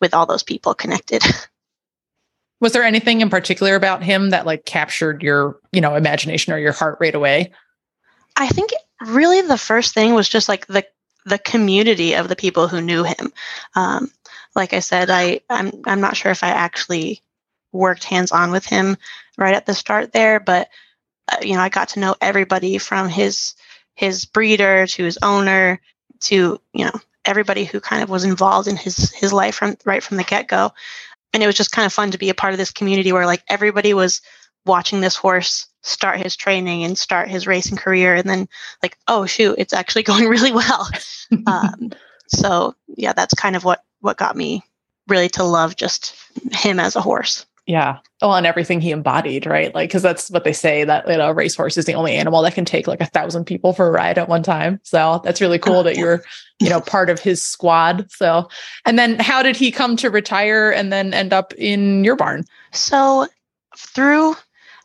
with 0.00 0.14
all 0.14 0.26
those 0.26 0.42
people 0.42 0.74
connected. 0.74 1.22
Was 2.60 2.72
there 2.72 2.84
anything 2.84 3.20
in 3.20 3.28
particular 3.28 3.74
about 3.74 4.04
him 4.04 4.30
that 4.30 4.46
like 4.46 4.64
captured 4.64 5.22
your 5.22 5.58
you 5.72 5.80
know 5.80 5.94
imagination 5.94 6.52
or 6.52 6.58
your 6.58 6.72
heart 6.72 6.98
right 7.00 7.14
away? 7.14 7.52
I 8.36 8.48
think 8.48 8.70
really 9.00 9.40
the 9.42 9.58
first 9.58 9.94
thing 9.94 10.14
was 10.14 10.28
just 10.28 10.48
like 10.48 10.66
the 10.66 10.84
the 11.24 11.38
community 11.38 12.14
of 12.14 12.28
the 12.28 12.36
people 12.36 12.68
who 12.68 12.80
knew 12.80 13.04
him. 13.04 13.32
Um, 13.74 14.10
like 14.54 14.72
I 14.72 14.80
said, 14.80 15.10
I 15.10 15.40
I'm 15.48 15.82
I'm 15.86 16.00
not 16.00 16.16
sure 16.16 16.30
if 16.30 16.42
I 16.42 16.48
actually 16.48 17.22
worked 17.72 18.04
hands 18.04 18.32
on 18.32 18.50
with 18.50 18.66
him 18.66 18.96
right 19.38 19.54
at 19.54 19.66
the 19.66 19.74
start 19.74 20.12
there, 20.12 20.40
but 20.40 20.68
uh, 21.30 21.38
you 21.42 21.54
know 21.54 21.60
I 21.60 21.68
got 21.68 21.90
to 21.90 22.00
know 22.00 22.14
everybody 22.20 22.78
from 22.78 23.08
his 23.08 23.54
his 23.94 24.24
breeder 24.24 24.86
to 24.86 25.04
his 25.04 25.18
owner 25.22 25.80
to 26.20 26.60
you 26.72 26.84
know 26.84 27.00
everybody 27.24 27.64
who 27.64 27.80
kind 27.80 28.02
of 28.02 28.10
was 28.10 28.24
involved 28.24 28.68
in 28.68 28.76
his 28.76 29.12
his 29.12 29.32
life 29.32 29.54
from 29.54 29.76
right 29.84 30.02
from 30.02 30.16
the 30.16 30.24
get 30.24 30.48
go, 30.48 30.72
and 31.32 31.42
it 31.42 31.46
was 31.46 31.56
just 31.56 31.72
kind 31.72 31.86
of 31.86 31.92
fun 31.92 32.10
to 32.10 32.18
be 32.18 32.30
a 32.30 32.34
part 32.34 32.52
of 32.52 32.58
this 32.58 32.72
community 32.72 33.12
where 33.12 33.26
like 33.26 33.42
everybody 33.48 33.94
was 33.94 34.20
watching 34.66 35.00
this 35.00 35.16
horse 35.16 35.66
start 35.82 36.20
his 36.20 36.36
training 36.36 36.84
and 36.84 36.96
start 36.96 37.28
his 37.28 37.48
racing 37.48 37.76
career 37.76 38.14
and 38.14 38.30
then 38.30 38.48
like 38.84 38.96
oh 39.08 39.26
shoot 39.26 39.56
it's 39.58 39.72
actually 39.72 40.02
going 40.10 40.26
really 40.26 40.52
well. 40.52 40.88
Um, 41.46 41.92
so 42.28 42.74
yeah 42.88 43.14
that's 43.14 43.32
kind 43.32 43.56
of 43.56 43.64
what 43.64 43.82
what 44.02 44.18
got 44.18 44.36
me 44.36 44.62
really 45.08 45.28
to 45.30 45.44
love 45.44 45.76
just 45.76 46.14
him 46.52 46.78
as 46.78 46.94
a 46.94 47.00
horse. 47.00 47.46
Yeah. 47.66 47.98
Well 48.20 48.34
and 48.34 48.46
everything 48.46 48.80
he 48.80 48.90
embodied 48.90 49.46
right? 49.46 49.72
Like 49.74 49.88
because 49.88 50.02
that's 50.02 50.30
what 50.30 50.44
they 50.44 50.52
say 50.52 50.84
that 50.84 51.06
you 51.08 51.16
know 51.16 51.30
a 51.30 51.34
racehorse 51.34 51.76
is 51.76 51.84
the 51.84 51.94
only 51.94 52.14
animal 52.14 52.42
that 52.42 52.54
can 52.54 52.64
take 52.64 52.88
like 52.88 53.00
a 53.00 53.06
thousand 53.06 53.44
people 53.44 53.72
for 53.72 53.86
a 53.86 53.90
ride 53.90 54.18
at 54.18 54.28
one 54.28 54.42
time. 54.42 54.80
So 54.82 55.20
that's 55.24 55.40
really 55.40 55.58
cool 55.58 55.76
oh, 55.76 55.82
that 55.84 55.96
you're 55.96 56.22
you 56.58 56.68
know 56.68 56.80
part 56.80 57.08
of 57.08 57.20
his 57.20 57.42
squad. 57.42 58.10
So 58.10 58.48
and 58.84 58.98
then 58.98 59.18
how 59.20 59.42
did 59.42 59.56
he 59.56 59.70
come 59.70 59.96
to 59.96 60.10
retire 60.10 60.70
and 60.72 60.92
then 60.92 61.14
end 61.14 61.32
up 61.32 61.52
in 61.54 62.02
your 62.04 62.16
barn? 62.16 62.44
So 62.72 63.28
through 63.76 64.34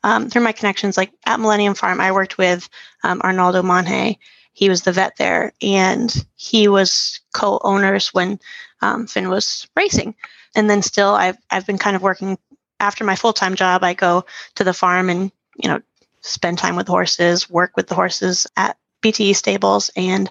um, 0.04 0.30
through 0.30 0.44
my 0.44 0.52
connections, 0.52 0.98
like 0.98 1.12
at 1.26 1.40
Millennium 1.40 1.74
Farm, 1.74 2.00
I 2.00 2.12
worked 2.12 2.38
with 2.38 2.70
um, 3.04 3.22
Arnaldo 3.24 3.64
Monge. 3.64 4.18
He 4.54 4.70
was 4.70 4.84
the 4.84 4.92
vet 4.92 5.18
there, 5.18 5.52
and 5.62 6.26
he 6.36 6.68
was 6.68 7.20
co-owners 7.34 8.14
when 8.14 8.40
um, 8.82 9.08
Finn 9.08 9.30
was 9.30 9.68
racing. 9.76 10.16
And 10.56 10.70
then 10.70 10.82
still, 10.82 11.10
I've 11.10 11.38
I've 11.50 11.66
been 11.66 11.78
kind 11.78 11.96
of 11.96 12.02
working 12.02 12.38
after 12.80 13.04
my 13.04 13.16
full 13.16 13.34
time 13.34 13.56
job. 13.56 13.84
I 13.84 13.94
go 13.94 14.26
to 14.56 14.64
the 14.64 14.74
farm 14.74 15.10
and 15.10 15.32
you 15.58 15.70
know 15.70 15.82
spend 16.22 16.58
time 16.58 16.76
with 16.76 16.88
horses, 16.88 17.50
work 17.50 17.74
with 17.76 17.88
the 17.88 17.96
horses 17.96 18.48
at 18.56 18.78
BTE 19.02 19.36
stables, 19.36 19.90
and 19.96 20.30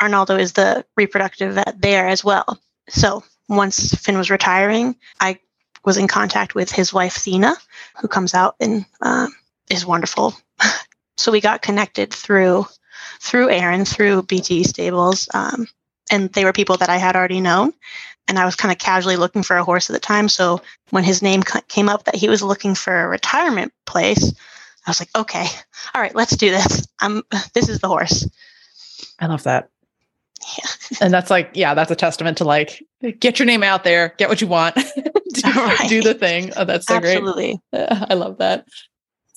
Arnaldo 0.00 0.36
is 0.36 0.52
the 0.52 0.84
reproductive 0.96 1.54
vet 1.54 1.80
there 1.80 2.06
as 2.06 2.24
well. 2.24 2.58
So 2.88 3.24
once 3.48 3.94
Finn 3.94 4.18
was 4.18 4.30
retiring, 4.30 4.96
I 5.20 5.38
was 5.84 5.96
in 5.96 6.08
contact 6.08 6.54
with 6.54 6.70
his 6.70 6.92
wife 6.92 7.16
Thina, 7.16 7.56
who 8.00 8.08
comes 8.08 8.34
out 8.34 8.56
and 8.60 8.84
uh, 9.00 9.28
is 9.70 9.86
wonderful. 9.86 10.34
so 11.16 11.32
we 11.32 11.40
got 11.40 11.62
connected 11.62 12.12
through 12.12 12.66
through 13.20 13.50
Erin 13.50 13.84
through 13.84 14.22
BTE 14.22 14.64
Stables, 14.64 15.28
um, 15.34 15.66
and 16.10 16.32
they 16.32 16.44
were 16.44 16.52
people 16.52 16.76
that 16.78 16.88
I 16.88 16.96
had 16.96 17.16
already 17.16 17.40
known. 17.40 17.72
And 18.26 18.38
I 18.38 18.44
was 18.44 18.56
kind 18.56 18.70
of 18.70 18.78
casually 18.78 19.16
looking 19.16 19.42
for 19.42 19.56
a 19.56 19.64
horse 19.64 19.88
at 19.88 19.94
the 19.94 20.00
time. 20.00 20.28
So 20.28 20.60
when 20.90 21.02
his 21.02 21.22
name 21.22 21.42
came 21.68 21.88
up 21.88 22.04
that 22.04 22.14
he 22.14 22.28
was 22.28 22.42
looking 22.42 22.74
for 22.74 23.00
a 23.00 23.08
retirement 23.08 23.72
place, 23.86 24.34
I 24.86 24.90
was 24.90 25.00
like, 25.00 25.10
okay, 25.16 25.46
all 25.94 26.02
right, 26.02 26.14
let's 26.14 26.36
do 26.36 26.50
this. 26.50 26.86
I'm 27.00 27.22
this 27.54 27.68
is 27.68 27.80
the 27.80 27.88
horse. 27.88 28.28
I 29.18 29.26
love 29.26 29.44
that. 29.44 29.70
Yeah. 30.56 30.66
and 31.00 31.12
that's 31.12 31.30
like, 31.30 31.50
yeah, 31.54 31.74
that's 31.74 31.90
a 31.90 31.96
testament 31.96 32.38
to 32.38 32.44
like 32.44 32.82
get 33.18 33.38
your 33.38 33.46
name 33.46 33.62
out 33.62 33.84
there, 33.84 34.14
get 34.18 34.28
what 34.28 34.40
you 34.40 34.46
want, 34.46 34.74
do, 35.34 35.50
right. 35.54 35.88
do, 35.88 36.02
the 36.02 36.14
thing. 36.14 36.52
Oh, 36.56 36.64
that's 36.64 36.86
so 36.86 37.00
great. 37.00 37.16
Absolutely. 37.16 37.60
great. 37.72 37.86
I 37.90 38.14
love 38.14 38.38
that. 38.38 38.66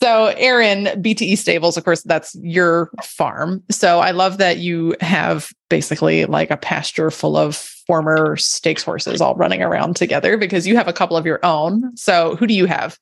So, 0.02 0.28
Erin, 0.38 0.86
BTE 1.02 1.38
Stables, 1.38 1.78
of 1.78 1.84
course, 1.84 2.02
that's 2.02 2.36
your 2.42 2.90
farm. 3.04 3.64
So, 3.70 4.00
I 4.00 4.12
love 4.12 4.40
that 4.40 4.58
you 4.58 4.96
have 5.00 5.52
basically 5.70 6.26
like 6.26 6.50
a 6.50 6.58
pasture 6.58 7.12
full 7.12 7.38
of 7.38 7.56
former 7.56 8.36
stakes 8.38 8.84
horses 8.84 9.22
all 9.22 9.36
running 9.36 9.62
around 9.62 9.96
together 9.96 10.38
because 10.38 10.66
you 10.66 10.76
have 10.76 10.88
a 10.88 10.94
couple 10.94 11.18
of 11.18 11.26
your 11.26 11.40
own. 11.44 11.96
So, 11.96 12.36
who 12.36 12.48
do 12.48 12.54
you 12.54 12.66
have? 12.66 12.98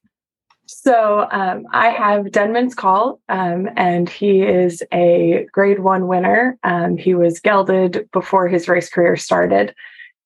So 0.72 1.28
um, 1.32 1.66
I 1.74 1.90
have 1.90 2.32
Denman's 2.32 2.76
Call, 2.76 3.20
um, 3.28 3.70
and 3.76 4.08
he 4.08 4.44
is 4.44 4.84
a 4.94 5.48
grade 5.52 5.80
one 5.80 6.06
winner. 6.06 6.60
Um, 6.64 6.96
he 6.96 7.16
was 7.16 7.40
gelded 7.40 8.08
before 8.14 8.48
his 8.48 8.70
race 8.70 8.88
career 8.88 9.18
started, 9.18 9.74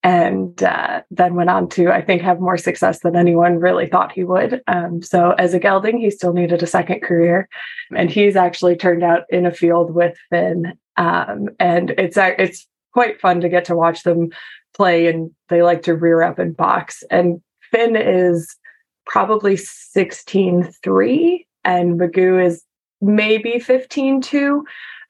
and 0.04 0.62
uh, 0.64 1.02
then 1.12 1.36
went 1.36 1.50
on 1.50 1.70
to, 1.70 1.90
I 1.90 2.02
think, 2.02 2.22
have 2.22 2.42
more 2.42 2.58
success 2.58 3.00
than 3.00 3.16
anyone 3.16 3.60
really 3.60 3.88
thought 3.88 4.12
he 4.12 4.24
would. 4.24 4.62
Um, 4.68 5.02
so 5.02 5.32
as 5.32 5.54
a 5.54 5.60
gelding, 5.60 5.98
he 5.98 6.12
still 6.12 6.34
needed 6.34 6.62
a 6.62 6.68
second 6.68 7.02
career, 7.02 7.48
and 7.96 8.10
he's 8.10 8.36
actually 8.36 8.76
turned 8.76 9.04
out 9.04 9.24
in 9.30 9.46
a 9.46 9.52
field 9.52 9.94
with 9.94 10.18
Finn, 10.30 10.78
um, 10.98 11.50
and 11.60 11.92
it's 11.92 12.18
it's 12.18 12.68
quite 12.94 13.20
fun 13.20 13.42
to 13.42 13.50
get 13.50 13.66
to 13.66 13.76
watch 13.76 14.04
them 14.04 14.30
play, 14.76 15.08
and 15.08 15.32
they 15.50 15.62
like 15.62 15.84
to 15.84 15.96
rear 15.96 16.22
up 16.22 16.38
and 16.38 16.56
box, 16.56 17.04
and 17.10 17.42
Finn 17.72 17.96
is 17.96 18.56
probably 19.06 19.56
16.3 19.56 21.46
and 21.64 22.00
Magoo 22.00 22.44
is 22.44 22.64
maybe 23.02 23.54
15.2. 23.54 24.62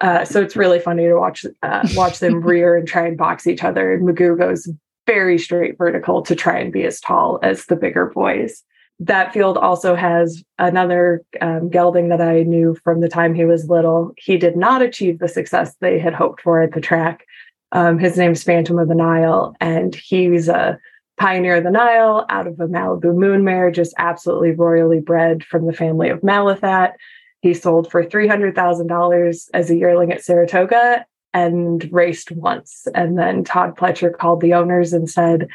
Uh, 0.01 0.25
so 0.25 0.41
it's 0.41 0.55
really 0.55 0.79
funny 0.79 1.03
to 1.03 1.15
watch 1.15 1.45
uh, 1.61 1.87
watch 1.95 2.19
them 2.19 2.41
rear 2.43 2.75
and 2.75 2.87
try 2.87 3.05
and 3.07 3.17
box 3.17 3.47
each 3.47 3.63
other. 3.63 3.93
And 3.93 4.07
Magoo 4.07 4.37
goes 4.37 4.67
very 5.05 5.37
straight 5.37 5.77
vertical 5.77 6.21
to 6.23 6.35
try 6.35 6.59
and 6.59 6.71
be 6.71 6.83
as 6.83 6.99
tall 6.99 7.39
as 7.43 7.65
the 7.65 7.75
bigger 7.75 8.07
boys. 8.07 8.63
That 8.99 9.33
field 9.33 9.57
also 9.57 9.95
has 9.95 10.43
another 10.59 11.23
um, 11.41 11.69
gelding 11.69 12.09
that 12.09 12.21
I 12.21 12.43
knew 12.43 12.77
from 12.83 13.01
the 13.01 13.09
time 13.09 13.33
he 13.33 13.45
was 13.45 13.69
little. 13.69 14.13
He 14.17 14.37
did 14.37 14.55
not 14.55 14.81
achieve 14.81 15.19
the 15.19 15.27
success 15.27 15.75
they 15.79 15.99
had 15.99 16.13
hoped 16.13 16.41
for 16.41 16.61
at 16.61 16.73
the 16.73 16.81
track. 16.81 17.25
Um, 17.71 17.97
his 17.97 18.17
name's 18.17 18.43
Phantom 18.43 18.77
of 18.77 18.87
the 18.87 18.95
Nile, 18.95 19.55
and 19.59 19.95
he's 19.95 20.47
a 20.47 20.77
Pioneer 21.17 21.57
of 21.57 21.63
the 21.63 21.71
Nile 21.71 22.25
out 22.29 22.47
of 22.47 22.59
a 22.59 22.67
Malibu 22.67 23.15
moon 23.15 23.43
mare, 23.43 23.71
just 23.71 23.93
absolutely 23.97 24.51
royally 24.51 24.99
bred 24.99 25.43
from 25.43 25.65
the 25.65 25.73
family 25.73 26.09
of 26.09 26.21
Malathaat. 26.21 26.93
He 27.41 27.53
sold 27.53 27.91
for 27.91 28.03
$300,000 28.03 29.49
as 29.53 29.69
a 29.69 29.75
yearling 29.75 30.11
at 30.11 30.23
Saratoga 30.23 31.05
and 31.33 31.91
raced 31.91 32.31
once. 32.31 32.87
And 32.93 33.17
then 33.17 33.43
Todd 33.43 33.75
Pletcher 33.75 34.15
called 34.15 34.41
the 34.41 34.53
owners 34.53 34.93
and 34.93 35.09
said, 35.09 35.47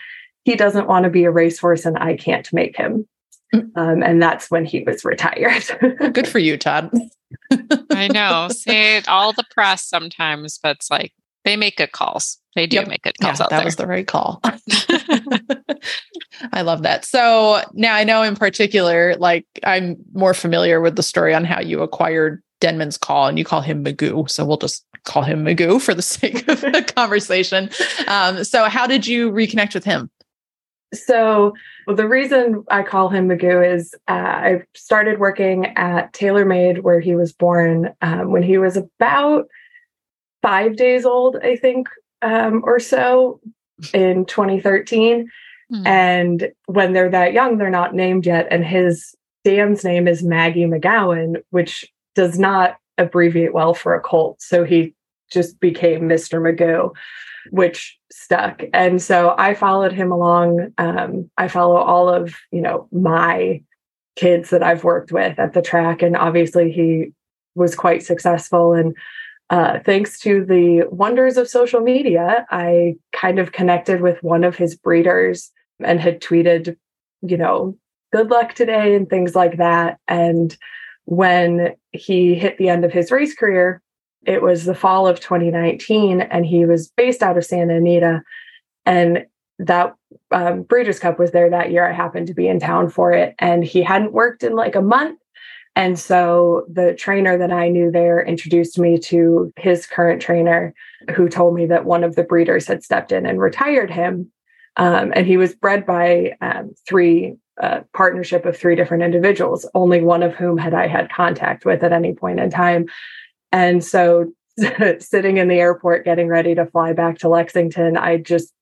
he 0.44 0.56
doesn't 0.56 0.88
want 0.88 1.04
to 1.04 1.10
be 1.10 1.24
a 1.24 1.30
racehorse 1.30 1.84
and 1.84 1.98
I 1.98 2.16
can't 2.16 2.50
make 2.52 2.76
him. 2.76 3.06
Mm. 3.54 3.70
Um, 3.76 4.02
and 4.02 4.20
that's 4.20 4.50
when 4.50 4.64
he 4.64 4.82
was 4.82 5.04
retired. 5.04 5.64
Good 6.12 6.28
for 6.28 6.38
you, 6.38 6.56
Todd. 6.56 6.90
I 7.90 8.08
know. 8.08 8.48
Say 8.50 9.02
all 9.02 9.32
the 9.32 9.44
press 9.50 9.86
sometimes, 9.86 10.58
but 10.62 10.76
it's 10.76 10.90
like 10.90 11.12
they 11.44 11.56
make 11.56 11.76
good 11.76 11.92
calls. 11.92 12.38
They 12.54 12.66
do 12.66 12.78
yep. 12.78 12.88
make 12.88 13.02
good 13.02 13.18
calls 13.20 13.38
yeah, 13.38 13.44
out 13.44 13.50
that 13.50 13.58
there. 13.58 13.64
was 13.64 13.76
the 13.76 13.86
right 13.86 14.06
call. 14.06 14.40
I 16.52 16.62
love 16.62 16.82
that. 16.82 17.04
So 17.04 17.62
now 17.72 17.94
I 17.94 18.04
know 18.04 18.22
in 18.22 18.36
particular, 18.36 19.16
like 19.16 19.46
I'm 19.64 19.96
more 20.12 20.34
familiar 20.34 20.80
with 20.80 20.96
the 20.96 21.02
story 21.02 21.34
on 21.34 21.44
how 21.44 21.60
you 21.60 21.82
acquired 21.82 22.42
Denman's 22.60 22.98
call 22.98 23.26
and 23.26 23.38
you 23.38 23.44
call 23.44 23.60
him 23.60 23.84
Magoo. 23.84 24.28
So 24.28 24.44
we'll 24.44 24.56
just 24.56 24.84
call 25.04 25.22
him 25.22 25.44
Magoo 25.44 25.80
for 25.80 25.94
the 25.94 26.02
sake 26.16 26.46
of 26.48 26.60
the 26.60 26.92
conversation. 26.96 27.70
Um, 28.06 28.44
so 28.44 28.64
how 28.64 28.86
did 28.86 29.06
you 29.06 29.30
reconnect 29.30 29.74
with 29.74 29.84
him? 29.84 30.10
So 30.94 31.52
well, 31.86 31.96
the 31.96 32.08
reason 32.08 32.64
I 32.70 32.82
call 32.82 33.10
him 33.10 33.28
Magoo 33.28 33.74
is 33.74 33.94
uh, 34.08 34.12
I 34.12 34.62
started 34.74 35.18
working 35.18 35.66
at 35.76 36.12
TaylorMade 36.12 36.82
where 36.82 37.00
he 37.00 37.14
was 37.14 37.32
born 37.32 37.94
um, 38.00 38.30
when 38.30 38.42
he 38.42 38.58
was 38.58 38.76
about 38.76 39.48
five 40.42 40.76
days 40.76 41.04
old, 41.04 41.36
I 41.42 41.56
think, 41.56 41.88
um, 42.22 42.62
or 42.64 42.80
so 42.80 43.40
in 43.92 44.24
2013. 44.24 45.28
Mm. 45.72 45.86
And 45.86 46.52
when 46.66 46.92
they're 46.92 47.10
that 47.10 47.32
young, 47.32 47.58
they're 47.58 47.70
not 47.70 47.94
named 47.94 48.24
yet. 48.24 48.46
And 48.50 48.64
his 48.64 49.14
dam's 49.44 49.84
name 49.84 50.08
is 50.08 50.22
Maggie 50.22 50.64
McGowan, 50.64 51.42
which 51.50 51.84
does 52.18 52.36
not 52.36 52.78
abbreviate 52.98 53.54
well 53.54 53.74
for 53.74 53.94
a 53.94 54.00
colt. 54.00 54.42
So 54.42 54.64
he 54.64 54.92
just 55.30 55.60
became 55.60 56.08
Mr. 56.08 56.40
Magoo, 56.42 56.90
which 57.52 57.96
stuck. 58.10 58.62
And 58.74 59.00
so 59.00 59.36
I 59.38 59.54
followed 59.54 59.92
him 59.92 60.10
along. 60.10 60.72
Um, 60.78 61.30
I 61.38 61.46
follow 61.46 61.76
all 61.76 62.08
of, 62.08 62.34
you 62.50 62.60
know, 62.60 62.88
my 62.90 63.62
kids 64.16 64.50
that 64.50 64.64
I've 64.64 64.82
worked 64.82 65.12
with 65.12 65.38
at 65.38 65.52
the 65.52 65.62
track. 65.62 66.02
And 66.02 66.16
obviously 66.16 66.72
he 66.72 67.12
was 67.54 67.76
quite 67.76 68.02
successful. 68.02 68.72
And 68.72 68.96
uh, 69.48 69.78
thanks 69.86 70.18
to 70.22 70.44
the 70.44 70.88
wonders 70.90 71.36
of 71.36 71.48
social 71.48 71.82
media, 71.82 72.46
I 72.50 72.96
kind 73.12 73.38
of 73.38 73.52
connected 73.52 74.00
with 74.00 74.20
one 74.24 74.42
of 74.42 74.56
his 74.56 74.74
breeders 74.74 75.52
and 75.78 76.00
had 76.00 76.20
tweeted, 76.20 76.76
you 77.22 77.36
know, 77.36 77.78
good 78.12 78.28
luck 78.28 78.54
today 78.54 78.96
and 78.96 79.08
things 79.08 79.36
like 79.36 79.58
that. 79.58 80.00
And 80.08 80.56
when 81.08 81.74
he 81.92 82.34
hit 82.34 82.58
the 82.58 82.68
end 82.68 82.84
of 82.84 82.92
his 82.92 83.10
race 83.10 83.34
career, 83.34 83.80
it 84.26 84.42
was 84.42 84.66
the 84.66 84.74
fall 84.74 85.08
of 85.08 85.20
2019, 85.20 86.20
and 86.20 86.44
he 86.44 86.66
was 86.66 86.92
based 86.98 87.22
out 87.22 87.38
of 87.38 87.46
Santa 87.46 87.76
Anita. 87.76 88.20
And 88.84 89.24
that 89.58 89.94
um, 90.30 90.64
Breeders' 90.64 90.98
Cup 90.98 91.18
was 91.18 91.30
there 91.30 91.48
that 91.48 91.72
year. 91.72 91.88
I 91.88 91.94
happened 91.94 92.26
to 92.26 92.34
be 92.34 92.46
in 92.46 92.60
town 92.60 92.90
for 92.90 93.12
it, 93.12 93.34
and 93.38 93.64
he 93.64 93.82
hadn't 93.82 94.12
worked 94.12 94.42
in 94.42 94.54
like 94.54 94.74
a 94.74 94.82
month. 94.82 95.18
And 95.74 95.98
so 95.98 96.66
the 96.70 96.92
trainer 96.92 97.38
that 97.38 97.52
I 97.52 97.70
knew 97.70 97.90
there 97.90 98.22
introduced 98.22 98.78
me 98.78 98.98
to 98.98 99.50
his 99.56 99.86
current 99.86 100.20
trainer, 100.20 100.74
who 101.14 101.30
told 101.30 101.54
me 101.54 101.64
that 101.66 101.86
one 101.86 102.04
of 102.04 102.16
the 102.16 102.24
breeders 102.24 102.66
had 102.66 102.84
stepped 102.84 103.12
in 103.12 103.24
and 103.24 103.40
retired 103.40 103.90
him. 103.90 104.30
Um, 104.76 105.12
and 105.16 105.26
he 105.26 105.38
was 105.38 105.54
bred 105.54 105.86
by 105.86 106.34
um, 106.42 106.74
three 106.86 107.36
uh, 107.60 107.80
partnership 107.92 108.46
of 108.46 108.56
three 108.56 108.76
different 108.76 109.02
individuals, 109.02 109.68
only 109.74 110.00
one 110.00 110.22
of 110.22 110.34
whom 110.34 110.58
had 110.58 110.74
I 110.74 110.86
had 110.86 111.10
contact 111.10 111.64
with 111.64 111.82
at 111.82 111.92
any 111.92 112.14
point 112.14 112.40
in 112.40 112.50
time. 112.50 112.86
And 113.52 113.84
so, 113.84 114.32
sitting 114.98 115.36
in 115.36 115.48
the 115.48 115.60
airport 115.60 116.04
getting 116.04 116.28
ready 116.28 116.54
to 116.54 116.66
fly 116.66 116.92
back 116.92 117.18
to 117.18 117.28
Lexington, 117.28 117.96
I 117.96 118.16
just 118.16 118.52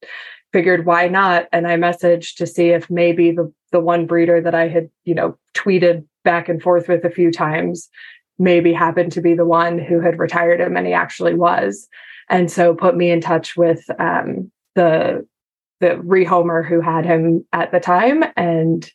figured 0.52 0.86
why 0.86 1.08
not 1.08 1.46
and 1.52 1.66
i 1.66 1.76
messaged 1.76 2.36
to 2.36 2.46
see 2.46 2.68
if 2.70 2.88
maybe 2.88 3.30
the 3.30 3.52
the 3.72 3.80
one 3.80 4.06
breeder 4.06 4.40
that 4.40 4.54
i 4.54 4.68
had 4.68 4.88
you 5.04 5.14
know 5.14 5.36
tweeted 5.54 6.04
back 6.24 6.48
and 6.48 6.62
forth 6.62 6.88
with 6.88 7.04
a 7.04 7.10
few 7.10 7.30
times 7.30 7.90
maybe 8.38 8.72
happened 8.72 9.12
to 9.12 9.20
be 9.20 9.34
the 9.34 9.44
one 9.44 9.78
who 9.78 10.00
had 10.00 10.18
retired 10.18 10.60
him 10.60 10.76
and 10.76 10.86
he 10.86 10.92
actually 10.92 11.34
was 11.34 11.88
and 12.28 12.50
so 12.50 12.74
put 12.74 12.96
me 12.96 13.10
in 13.10 13.20
touch 13.20 13.56
with 13.56 13.84
um, 14.00 14.50
the 14.74 15.26
the 15.80 15.96
rehomer 15.96 16.66
who 16.66 16.80
had 16.80 17.04
him 17.04 17.44
at 17.52 17.72
the 17.72 17.80
time 17.80 18.24
and 18.36 18.90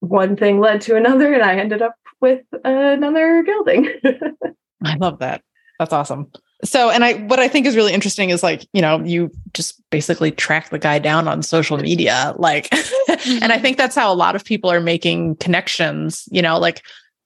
one 0.00 0.36
thing 0.36 0.60
led 0.60 0.80
to 0.80 0.96
another 0.96 1.32
and 1.32 1.42
i 1.42 1.54
ended 1.54 1.82
up 1.82 1.94
with 2.20 2.42
another 2.64 3.42
gelding 3.42 3.88
i 4.84 4.94
love 4.96 5.18
that 5.18 5.42
that's 5.78 5.92
awesome 5.92 6.30
so 6.64 6.90
and 6.90 7.04
i 7.04 7.14
what 7.14 7.40
i 7.40 7.48
think 7.48 7.66
is 7.66 7.76
really 7.76 7.92
interesting 7.92 8.30
is 8.30 8.42
like 8.42 8.66
you 8.72 8.82
know 8.82 9.00
you 9.04 9.30
just 9.54 9.82
basically 9.90 10.30
track 10.30 10.70
the 10.70 10.78
guy 10.78 10.98
down 10.98 11.28
on 11.28 11.42
social 11.42 11.76
media 11.78 12.34
like 12.36 12.68
mm-hmm. 12.70 13.30
and 13.42 13.44
i 13.44 13.56
mm-hmm. 13.56 13.62
think 13.62 13.76
that's 13.76 13.96
how 13.96 14.12
a 14.12 14.14
lot 14.14 14.36
of 14.36 14.44
people 14.44 14.70
are 14.70 14.80
making 14.80 15.36
connections 15.36 16.28
you 16.30 16.42
know 16.42 16.58
like 16.58 16.82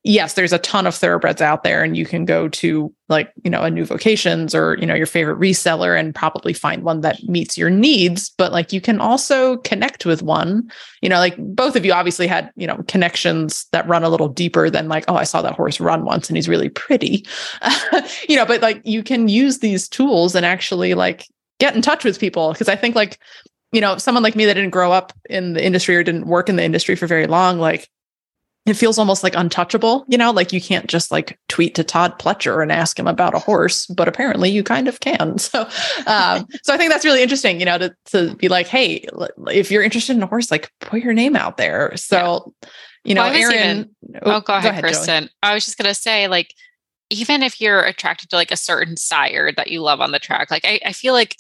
yes, 0.07 0.35
there's 0.35 0.53
a 0.53 0.59
ton 0.59 0.87
of 0.87 0.95
thoroughbreds 0.95 1.43
out 1.43 1.65
there, 1.65 1.83
and 1.83 1.97
you 1.97 2.07
can 2.07 2.25
go 2.25 2.49
to 2.49 2.95
like, 3.09 3.33
you 3.45 3.51
know, 3.51 3.63
a 3.63 3.71
new 3.71 3.85
vocations 3.85 4.55
or, 4.55 4.77
you 4.81 4.87
know, 4.87 4.95
your 4.95 5.07
favorite 5.07 5.39
reseller 5.39 5.99
and 5.99 6.15
probably 6.15 6.53
find 6.53 6.83
one 6.83 7.03
that 7.03 7.23
meets 7.25 7.57
your 7.57 7.71
needs. 7.71 8.31
But 8.31 8.53
like, 8.53 8.73
you 8.73 8.81
can 8.81 9.01
also 9.01 9.59
connect 9.59 10.05
with 10.05 10.23
one, 10.23 10.71
you 11.03 11.09
know, 11.09 11.19
like 11.19 11.37
both 11.39 11.77
of 11.77 11.85
you 11.85 11.93
obviously 11.93 12.27
had, 12.27 12.51
you 12.57 12.67
know, 12.67 12.83
connections 12.89 13.67
that 13.73 13.87
run 13.87 14.03
a 14.03 14.09
little 14.09 14.29
deeper 14.29 14.71
than 14.71 14.89
like, 14.89 15.05
oh, 15.09 15.15
I 15.15 15.25
saw 15.25 15.41
that 15.43 15.55
horse 15.55 15.79
run 15.79 16.05
once 16.05 16.29
and 16.29 16.37
he's 16.37 16.49
really 16.49 16.69
pretty, 16.69 17.25
you 18.29 18.37
know, 18.37 18.47
but 18.47 18.61
like, 18.61 18.81
you 18.85 19.03
can 19.03 19.29
use 19.29 19.61
these 19.61 19.89
tools 19.89 20.35
and 20.35 20.45
actually 20.45 20.95
like 20.95 21.27
get 21.61 21.77
in 21.77 21.83
touch 21.83 22.05
with 22.05 22.19
people. 22.19 22.53
Cause 22.55 22.69
I 22.69 22.77
think 22.77 22.97
like, 22.97 23.19
you 23.73 23.81
know, 23.81 23.99
someone 23.99 24.23
like 24.23 24.37
me 24.37 24.47
that 24.47 24.55
didn't 24.55 24.71
grow 24.71 24.91
up 24.91 25.13
in 25.29 25.53
the 25.53 25.65
industry 25.65 25.97
or 25.97 26.03
didn't 26.03 26.27
work 26.27 26.49
in 26.49 26.57
the 26.57 26.65
industry 26.65 26.97
for 26.97 27.07
very 27.07 27.27
long, 27.27 27.59
like, 27.59 27.89
it 28.67 28.75
feels 28.75 28.99
almost 28.99 29.23
like 29.23 29.37
untouchable, 29.37 30.05
you 30.09 30.19
know, 30.19 30.33
like 30.33 30.53
you 30.53 30.61
can't 30.61 30.89
just 30.89 31.13
like 31.13 31.39
tweet 31.49 31.77
to 31.77 31.85
Todd 31.85 32.19
Pletcher 32.19 32.61
and 32.61 32.73
ask 32.73 32.99
him 32.99 33.07
about 33.07 33.35
a 33.35 33.39
horse, 33.39 33.87
but 33.87 34.09
apparently 34.09 34.51
you 34.51 34.63
kind 34.63 34.89
of 34.89 35.01
can. 35.01 35.37
So, 35.47 35.63
um, 36.09 36.47
so 36.65 36.75
I 36.75 36.77
think 36.77 36.91
that's 36.91 37.05
really 37.05 37.23
interesting, 37.23 37.61
you 37.61 37.67
know, 37.67 37.79
to, 37.79 37.95
to 38.07 38.35
be 38.35 38.49
like, 38.49 38.67
Hey, 38.67 39.07
if 39.47 39.71
you're 39.71 39.83
interested 39.83 40.17
in 40.17 40.23
a 40.23 40.27
horse, 40.27 40.51
like 40.51 40.73
put 40.81 41.03
your 41.03 41.13
name 41.13 41.37
out 41.37 41.57
there. 41.57 41.97
So, 41.97 42.53
yeah. 42.63 42.69
you 43.05 43.15
know, 43.15 43.23
well, 43.23 43.35
Erin, 43.35 43.91
even, 44.03 44.21
oh, 44.23 44.41
go 44.41 44.55
ahead, 44.55 44.63
go 44.63 44.69
ahead 44.71 44.83
Kristen. 44.83 45.25
Joey. 45.25 45.31
I 45.45 45.55
was 45.55 45.65
just 45.65 45.79
going 45.79 45.89
to 45.89 45.95
say 45.95 46.27
like, 46.27 46.53
even 47.11 47.45
if 47.45 47.61
you're 47.61 47.85
attracted 47.85 48.31
to 48.31 48.37
like 48.37 48.51
a 48.51 48.57
certain 48.57 48.97
sire 48.97 49.53
that 49.53 49.71
you 49.71 49.83
love 49.83 50.01
on 50.01 50.11
the 50.11 50.19
track, 50.19 50.51
like 50.51 50.65
I, 50.65 50.81
I 50.85 50.93
feel 50.93 51.13
like 51.13 51.37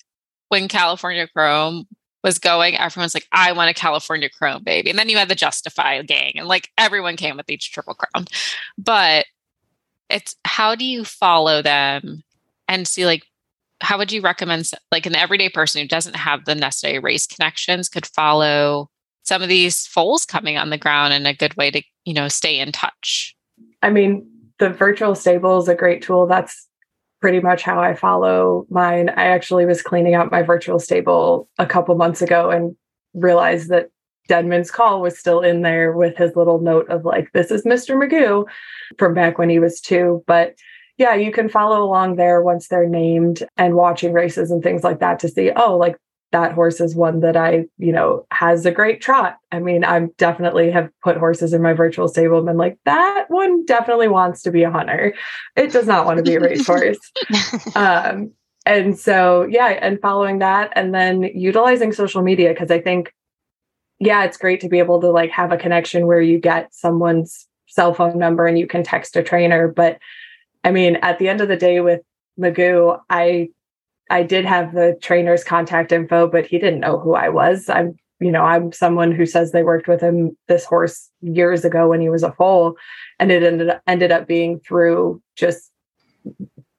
when 0.48 0.68
California 0.68 1.26
Chrome 1.34 1.86
was 2.26 2.40
going, 2.40 2.76
everyone's 2.76 3.14
like, 3.14 3.28
I 3.30 3.52
want 3.52 3.70
a 3.70 3.74
California 3.74 4.28
Chrome, 4.28 4.64
baby. 4.64 4.90
And 4.90 4.98
then 4.98 5.08
you 5.08 5.16
had 5.16 5.28
the 5.28 5.36
Justify 5.36 6.02
gang, 6.02 6.32
and 6.34 6.48
like 6.48 6.70
everyone 6.76 7.16
came 7.16 7.36
with 7.36 7.48
each 7.48 7.72
triple 7.72 7.94
crown. 7.94 8.26
But 8.76 9.26
it's 10.10 10.34
how 10.44 10.74
do 10.74 10.84
you 10.84 11.04
follow 11.04 11.62
them 11.62 12.24
and 12.68 12.86
see 12.86 13.06
like 13.06 13.24
how 13.80 13.98
would 13.98 14.10
you 14.10 14.20
recommend 14.20 14.70
like 14.90 15.06
an 15.06 15.14
everyday 15.14 15.48
person 15.48 15.80
who 15.80 15.88
doesn't 15.88 16.16
have 16.16 16.44
the 16.44 16.54
necessary 16.54 16.98
race 16.98 17.26
connections 17.26 17.88
could 17.88 18.06
follow 18.06 18.88
some 19.22 19.42
of 19.42 19.48
these 19.48 19.86
foals 19.86 20.24
coming 20.24 20.56
on 20.56 20.70
the 20.70 20.78
ground 20.78 21.12
and 21.12 21.26
a 21.26 21.34
good 21.34 21.54
way 21.56 21.70
to 21.70 21.82
you 22.04 22.14
know 22.14 22.28
stay 22.28 22.58
in 22.58 22.72
touch 22.72 23.34
i 23.82 23.90
mean 23.90 24.26
the 24.58 24.70
virtual 24.70 25.14
stable 25.14 25.58
is 25.58 25.68
a 25.68 25.74
great 25.74 26.02
tool 26.02 26.26
that's 26.26 26.68
pretty 27.20 27.40
much 27.40 27.62
how 27.62 27.81
I 27.81 27.94
follow 27.94 28.66
mine. 28.70 29.09
I 29.11 29.26
actually 29.26 29.66
was 29.66 29.83
cleaning 29.83 30.14
out 30.14 30.31
my 30.31 30.42
virtual 30.42 30.79
stable 30.79 31.48
a 31.59 31.66
couple 31.66 31.94
months 31.94 32.22
ago 32.22 32.50
and 32.50 32.76
realized 33.14 33.68
that 33.70 33.88
Denman's 34.29 34.70
call 34.70 35.00
was 35.00 35.18
still 35.18 35.40
in 35.40 35.62
there 35.62 35.92
with 35.92 36.16
his 36.16 36.37
little 36.37 36.61
note 36.61 36.88
of 36.88 37.05
like, 37.05 37.33
this 37.33 37.50
is 37.50 37.64
Mr. 37.64 37.96
Magoo 37.96 38.44
from 38.98 39.14
back 39.14 39.38
when 39.38 39.48
he 39.48 39.59
was 39.59 39.81
two. 39.81 40.22
But 40.26 40.57
yeah, 40.98 41.14
you 41.14 41.31
can 41.31 41.48
follow 41.48 41.83
along 41.83 42.16
there 42.16 42.42
once 42.42 42.68
they're 42.68 42.88
named 42.88 43.46
and 43.57 43.74
watching 43.74 44.12
races 44.12 44.50
and 44.50 44.62
things 44.62 44.83
like 44.83 45.00
that 45.00 45.18
to 45.20 45.29
see, 45.29 45.50
oh, 45.55 45.76
like 45.76 45.96
that 46.37 46.53
horse 46.53 46.83
is 46.83 46.94
one 46.94 47.20
that 47.20 47.35
I, 47.35 47.64
you 47.79 47.92
know, 47.92 48.27
has 48.31 48.66
a 48.66 48.70
great 48.70 49.01
trot. 49.01 49.38
I 49.51 49.59
mean, 49.59 49.85
I 49.85 50.07
definitely 50.18 50.70
have 50.70 50.90
put 51.03 51.16
horses 51.16 51.55
in 51.55 51.62
my 51.62 51.72
virtual 51.72 52.09
stable 52.09 52.37
and 52.37 52.46
been 52.46 52.59
like, 52.59 52.79
that 52.85 53.25
one 53.29 53.64
definitely 53.64 54.09
wants 54.09 54.42
to 54.42 54.51
be 54.51 54.62
a 54.62 54.70
hunter. 54.70 55.14
It 55.57 55.72
does 55.72 55.87
not 55.87 56.05
want 56.05 56.18
to 56.18 56.22
be 56.22 56.35
a 56.35 56.40
racehorse. 56.40 56.99
um, 57.75 58.33
and 58.66 58.99
so, 58.99 59.46
yeah, 59.49 59.68
and 59.68 59.99
following 59.99 60.40
that 60.40 60.72
and 60.77 60.94
then 60.94 61.22
utilizing 61.22 61.92
social 61.92 62.20
media, 62.20 62.51
because 62.51 62.70
I 62.70 62.83
think, 62.83 63.14
yeah, 63.99 64.25
it's 64.25 64.37
great 64.37 64.61
to 64.61 64.68
be 64.68 64.79
able 64.79 65.01
to 65.01 65.09
like 65.09 65.31
have 65.31 65.53
a 65.53 65.57
connection 65.57 66.07
where 66.07 66.20
you 66.20 66.38
get 66.38 66.75
someone's 66.75 67.46
cell 67.66 67.94
phone 67.94 68.18
number 68.18 68.46
and 68.46 68.59
you 68.59 68.66
can 68.66 68.83
text 68.83 69.16
a 69.16 69.22
trainer. 69.22 69.68
But 69.68 69.99
I 70.64 70.70
mean, 70.70 70.96
at 70.96 71.18
the 71.18 71.31
end 71.31 71.40
of 71.40 71.49
the 71.49 71.57
day 71.57 71.81
with 71.81 72.03
Magoo, 72.38 73.01
I 73.09 73.49
I 74.11 74.23
did 74.23 74.45
have 74.45 74.73
the 74.73 74.97
trainer's 75.03 75.45
contact 75.45 75.92
info, 75.92 76.29
but 76.29 76.47
he 76.47 76.59
didn't 76.59 76.81
know 76.81 76.99
who 76.99 77.14
I 77.14 77.29
was. 77.29 77.69
I'm, 77.69 77.97
you 78.21 78.31
know, 78.31 78.42
I'm 78.42 78.73
someone 78.73 79.12
who 79.12 79.27
says 79.27 79.53
they 79.53 79.62
worked 79.62 79.88
with 79.88 80.01
him 80.01 80.37
this 80.49 80.64
horse 80.64 81.11
years 81.21 81.64
ago 81.64 81.88
when 81.88 82.01
he 82.01 82.09
was 82.09 82.23
a 82.23 82.33
foal, 82.33 82.77
and 83.19 83.33
it 83.33 83.42
ended 83.42 83.71
up, 83.71 83.83
ended 83.87 84.12
up 84.12 84.27
being 84.27 84.61
through 84.61 85.21
just 85.35 85.71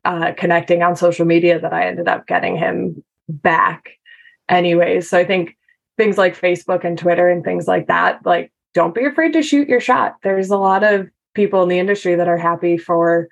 uh, 0.05 0.31
connecting 0.37 0.83
on 0.83 0.95
social 0.95 1.25
media 1.25 1.59
that 1.59 1.73
I 1.73 1.87
ended 1.87 2.07
up 2.07 2.27
getting 2.27 2.55
him 2.55 3.03
back. 3.27 3.89
Anyways, 4.49 5.09
so 5.09 5.17
I 5.17 5.25
think 5.25 5.57
things 5.97 6.17
like 6.17 6.39
Facebook 6.39 6.85
and 6.85 6.97
Twitter 6.97 7.29
and 7.29 7.43
things 7.43 7.67
like 7.67 7.87
that, 7.87 8.25
like 8.25 8.51
don't 8.73 8.95
be 8.95 9.05
afraid 9.05 9.33
to 9.33 9.41
shoot 9.41 9.67
your 9.67 9.81
shot. 9.81 10.15
There's 10.23 10.49
a 10.49 10.57
lot 10.57 10.83
of 10.83 11.07
people 11.33 11.61
in 11.63 11.69
the 11.69 11.79
industry 11.79 12.15
that 12.15 12.27
are 12.27 12.37
happy 12.37 12.77
for 12.77 13.27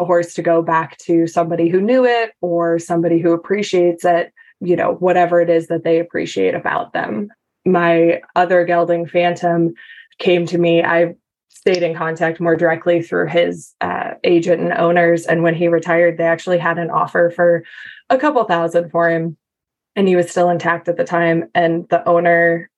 a 0.00 0.04
horse 0.04 0.34
to 0.34 0.42
go 0.42 0.62
back 0.62 0.96
to 0.98 1.26
somebody 1.26 1.68
who 1.68 1.80
knew 1.80 2.04
it 2.04 2.32
or 2.40 2.78
somebody 2.78 3.20
who 3.20 3.32
appreciates 3.32 4.04
it, 4.04 4.32
you 4.60 4.76
know, 4.76 4.94
whatever 4.94 5.40
it 5.40 5.50
is 5.50 5.68
that 5.68 5.84
they 5.84 5.98
appreciate 5.98 6.54
about 6.54 6.92
them. 6.92 7.28
My 7.64 8.20
other 8.34 8.64
gelding 8.64 9.06
phantom 9.06 9.74
came 10.18 10.46
to 10.46 10.58
me. 10.58 10.82
I 10.82 11.14
stayed 11.48 11.82
in 11.82 11.94
contact 11.94 12.40
more 12.40 12.56
directly 12.56 13.02
through 13.02 13.28
his 13.28 13.74
uh, 13.80 14.12
agent 14.24 14.62
and 14.62 14.72
owners. 14.72 15.26
And 15.26 15.42
when 15.42 15.54
he 15.54 15.68
retired, 15.68 16.16
they 16.16 16.24
actually 16.24 16.58
had 16.58 16.78
an 16.78 16.90
offer 16.90 17.30
for 17.30 17.64
a 18.10 18.16
couple 18.16 18.42
thousand 18.44 18.90
for 18.90 19.10
him, 19.10 19.36
and 19.96 20.08
he 20.08 20.16
was 20.16 20.30
still 20.30 20.50
intact 20.50 20.88
at 20.88 20.96
the 20.96 21.04
time. 21.04 21.50
And 21.54 21.88
the 21.88 22.06
owner 22.08 22.70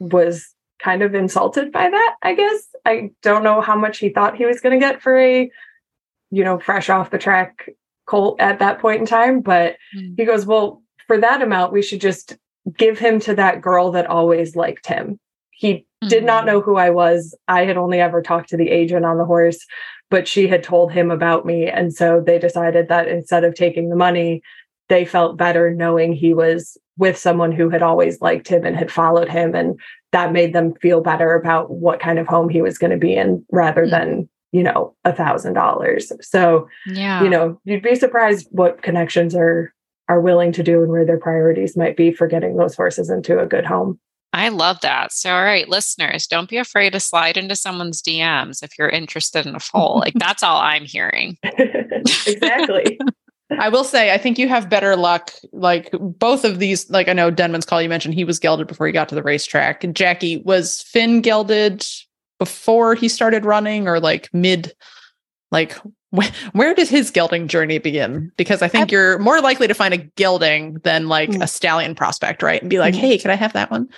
was 0.00 0.54
kind 0.80 1.02
of 1.02 1.14
insulted 1.14 1.70
by 1.70 1.88
that, 1.88 2.16
I 2.22 2.34
guess. 2.34 2.74
I 2.84 3.10
don't 3.22 3.44
know 3.44 3.60
how 3.60 3.76
much 3.76 3.98
he 3.98 4.08
thought 4.08 4.36
he 4.36 4.46
was 4.46 4.60
going 4.60 4.78
to 4.78 4.84
get 4.84 5.00
for 5.00 5.16
a, 5.16 5.50
you 6.32 6.42
know, 6.42 6.58
fresh 6.58 6.90
off 6.90 7.10
the 7.10 7.18
track 7.18 7.68
colt 8.06 8.40
at 8.40 8.58
that 8.58 8.80
point 8.80 9.00
in 9.00 9.06
time. 9.06 9.40
But 9.40 9.76
mm. 9.96 10.14
he 10.16 10.24
goes, 10.24 10.44
Well, 10.44 10.82
for 11.06 11.18
that 11.18 11.42
amount, 11.42 11.72
we 11.72 11.82
should 11.82 12.00
just 12.00 12.36
give 12.76 12.98
him 12.98 13.20
to 13.20 13.34
that 13.34 13.60
girl 13.60 13.92
that 13.92 14.06
always 14.06 14.56
liked 14.56 14.86
him. 14.86 15.20
He 15.50 15.74
mm-hmm. 15.74 16.08
did 16.08 16.24
not 16.24 16.44
hmm. 16.44 16.48
know 16.48 16.60
who 16.60 16.76
I 16.76 16.90
was. 16.90 17.36
I 17.48 17.64
had 17.64 17.76
only 17.76 18.00
ever 18.00 18.22
talked 18.22 18.48
to 18.50 18.56
the 18.56 18.70
agent 18.70 19.04
on 19.04 19.18
the 19.18 19.24
horse, 19.24 19.64
but 20.10 20.26
she 20.26 20.48
had 20.48 20.62
told 20.62 20.92
him 20.92 21.10
about 21.10 21.44
me. 21.44 21.68
And 21.68 21.92
so 21.92 22.22
they 22.24 22.38
decided 22.38 22.88
that 22.88 23.08
instead 23.08 23.44
of 23.44 23.54
taking 23.54 23.88
the 23.88 23.96
money, 23.96 24.42
they 24.88 25.04
felt 25.04 25.36
better 25.36 25.72
knowing 25.72 26.12
he 26.12 26.34
was 26.34 26.76
with 26.98 27.16
someone 27.16 27.52
who 27.52 27.68
had 27.68 27.82
always 27.82 28.20
liked 28.20 28.48
him 28.48 28.64
and 28.64 28.76
had 28.76 28.90
followed 28.90 29.28
him. 29.28 29.54
And 29.54 29.78
that 30.12 30.32
made 30.32 30.52
them 30.52 30.74
feel 30.74 31.00
better 31.00 31.34
about 31.34 31.70
what 31.70 32.00
kind 32.00 32.18
of 32.18 32.26
home 32.26 32.48
he 32.48 32.62
was 32.62 32.78
going 32.78 32.90
to 32.90 32.98
be 32.98 33.14
in 33.14 33.44
rather 33.50 33.82
mm-hmm. 33.82 33.90
than, 33.90 34.28
you 34.52 34.62
know, 34.62 34.94
a 35.04 35.12
thousand 35.12 35.54
dollars. 35.54 36.12
So, 36.20 36.68
yeah, 36.86 37.22
you 37.22 37.28
know, 37.28 37.60
you'd 37.64 37.82
be 37.82 37.94
surprised 37.94 38.48
what 38.50 38.82
connections 38.82 39.34
are 39.34 39.72
are 40.08 40.20
willing 40.20 40.52
to 40.52 40.62
do 40.62 40.82
and 40.82 40.90
where 40.90 41.06
their 41.06 41.18
priorities 41.18 41.76
might 41.76 41.96
be 41.96 42.12
for 42.12 42.26
getting 42.26 42.56
those 42.56 42.74
horses 42.74 43.10
into 43.10 43.40
a 43.40 43.46
good 43.46 43.64
home. 43.64 43.98
I 44.34 44.48
love 44.48 44.80
that. 44.80 45.12
So, 45.12 45.30
all 45.30 45.44
right, 45.44 45.68
listeners, 45.68 46.26
don't 46.26 46.48
be 46.48 46.56
afraid 46.56 46.92
to 46.94 47.00
slide 47.00 47.36
into 47.36 47.54
someone's 47.54 48.00
DMs 48.02 48.62
if 48.62 48.78
you're 48.78 48.88
interested 48.88 49.46
in 49.46 49.54
a 49.54 49.60
foal. 49.60 49.98
like, 49.98 50.14
that's 50.14 50.42
all 50.42 50.58
I'm 50.58 50.84
hearing. 50.84 51.36
exactly. 51.42 52.98
I 53.58 53.68
will 53.68 53.84
say, 53.84 54.12
I 54.14 54.18
think 54.18 54.38
you 54.38 54.48
have 54.48 54.70
better 54.70 54.96
luck. 54.96 55.32
Like 55.52 55.90
both 55.92 56.44
of 56.44 56.58
these, 56.58 56.88
like 56.88 57.08
I 57.08 57.12
know 57.12 57.30
Denman's 57.30 57.66
call 57.66 57.82
you 57.82 57.88
mentioned 57.88 58.14
he 58.14 58.24
was 58.24 58.38
gelded 58.38 58.66
before 58.66 58.86
he 58.86 58.92
got 58.92 59.10
to 59.10 59.14
the 59.14 59.22
racetrack. 59.22 59.84
Jackie, 59.92 60.38
was 60.38 60.80
Finn 60.80 61.20
gelded 61.20 61.86
before 62.42 62.96
he 62.96 63.08
started 63.08 63.44
running 63.44 63.86
or 63.86 64.00
like 64.00 64.28
mid? 64.32 64.72
Like 65.52 65.78
wh- 66.16 66.32
where 66.52 66.74
did 66.74 66.88
his 66.88 67.12
gelding 67.12 67.46
journey 67.46 67.78
begin? 67.78 68.32
Because 68.36 68.62
I 68.62 68.68
think 68.68 68.90
I, 68.90 68.92
you're 68.92 69.18
more 69.20 69.40
likely 69.40 69.68
to 69.68 69.74
find 69.74 69.94
a 69.94 69.98
gelding 69.98 70.74
than 70.82 71.08
like 71.08 71.30
mm. 71.30 71.40
a 71.40 71.46
stallion 71.46 71.94
prospect, 71.94 72.42
right? 72.42 72.60
And 72.60 72.68
be 72.68 72.80
like, 72.80 72.94
mm. 72.94 72.98
hey, 72.98 73.18
can 73.18 73.30
I 73.30 73.36
have 73.36 73.52
that 73.52 73.70
one? 73.70 73.88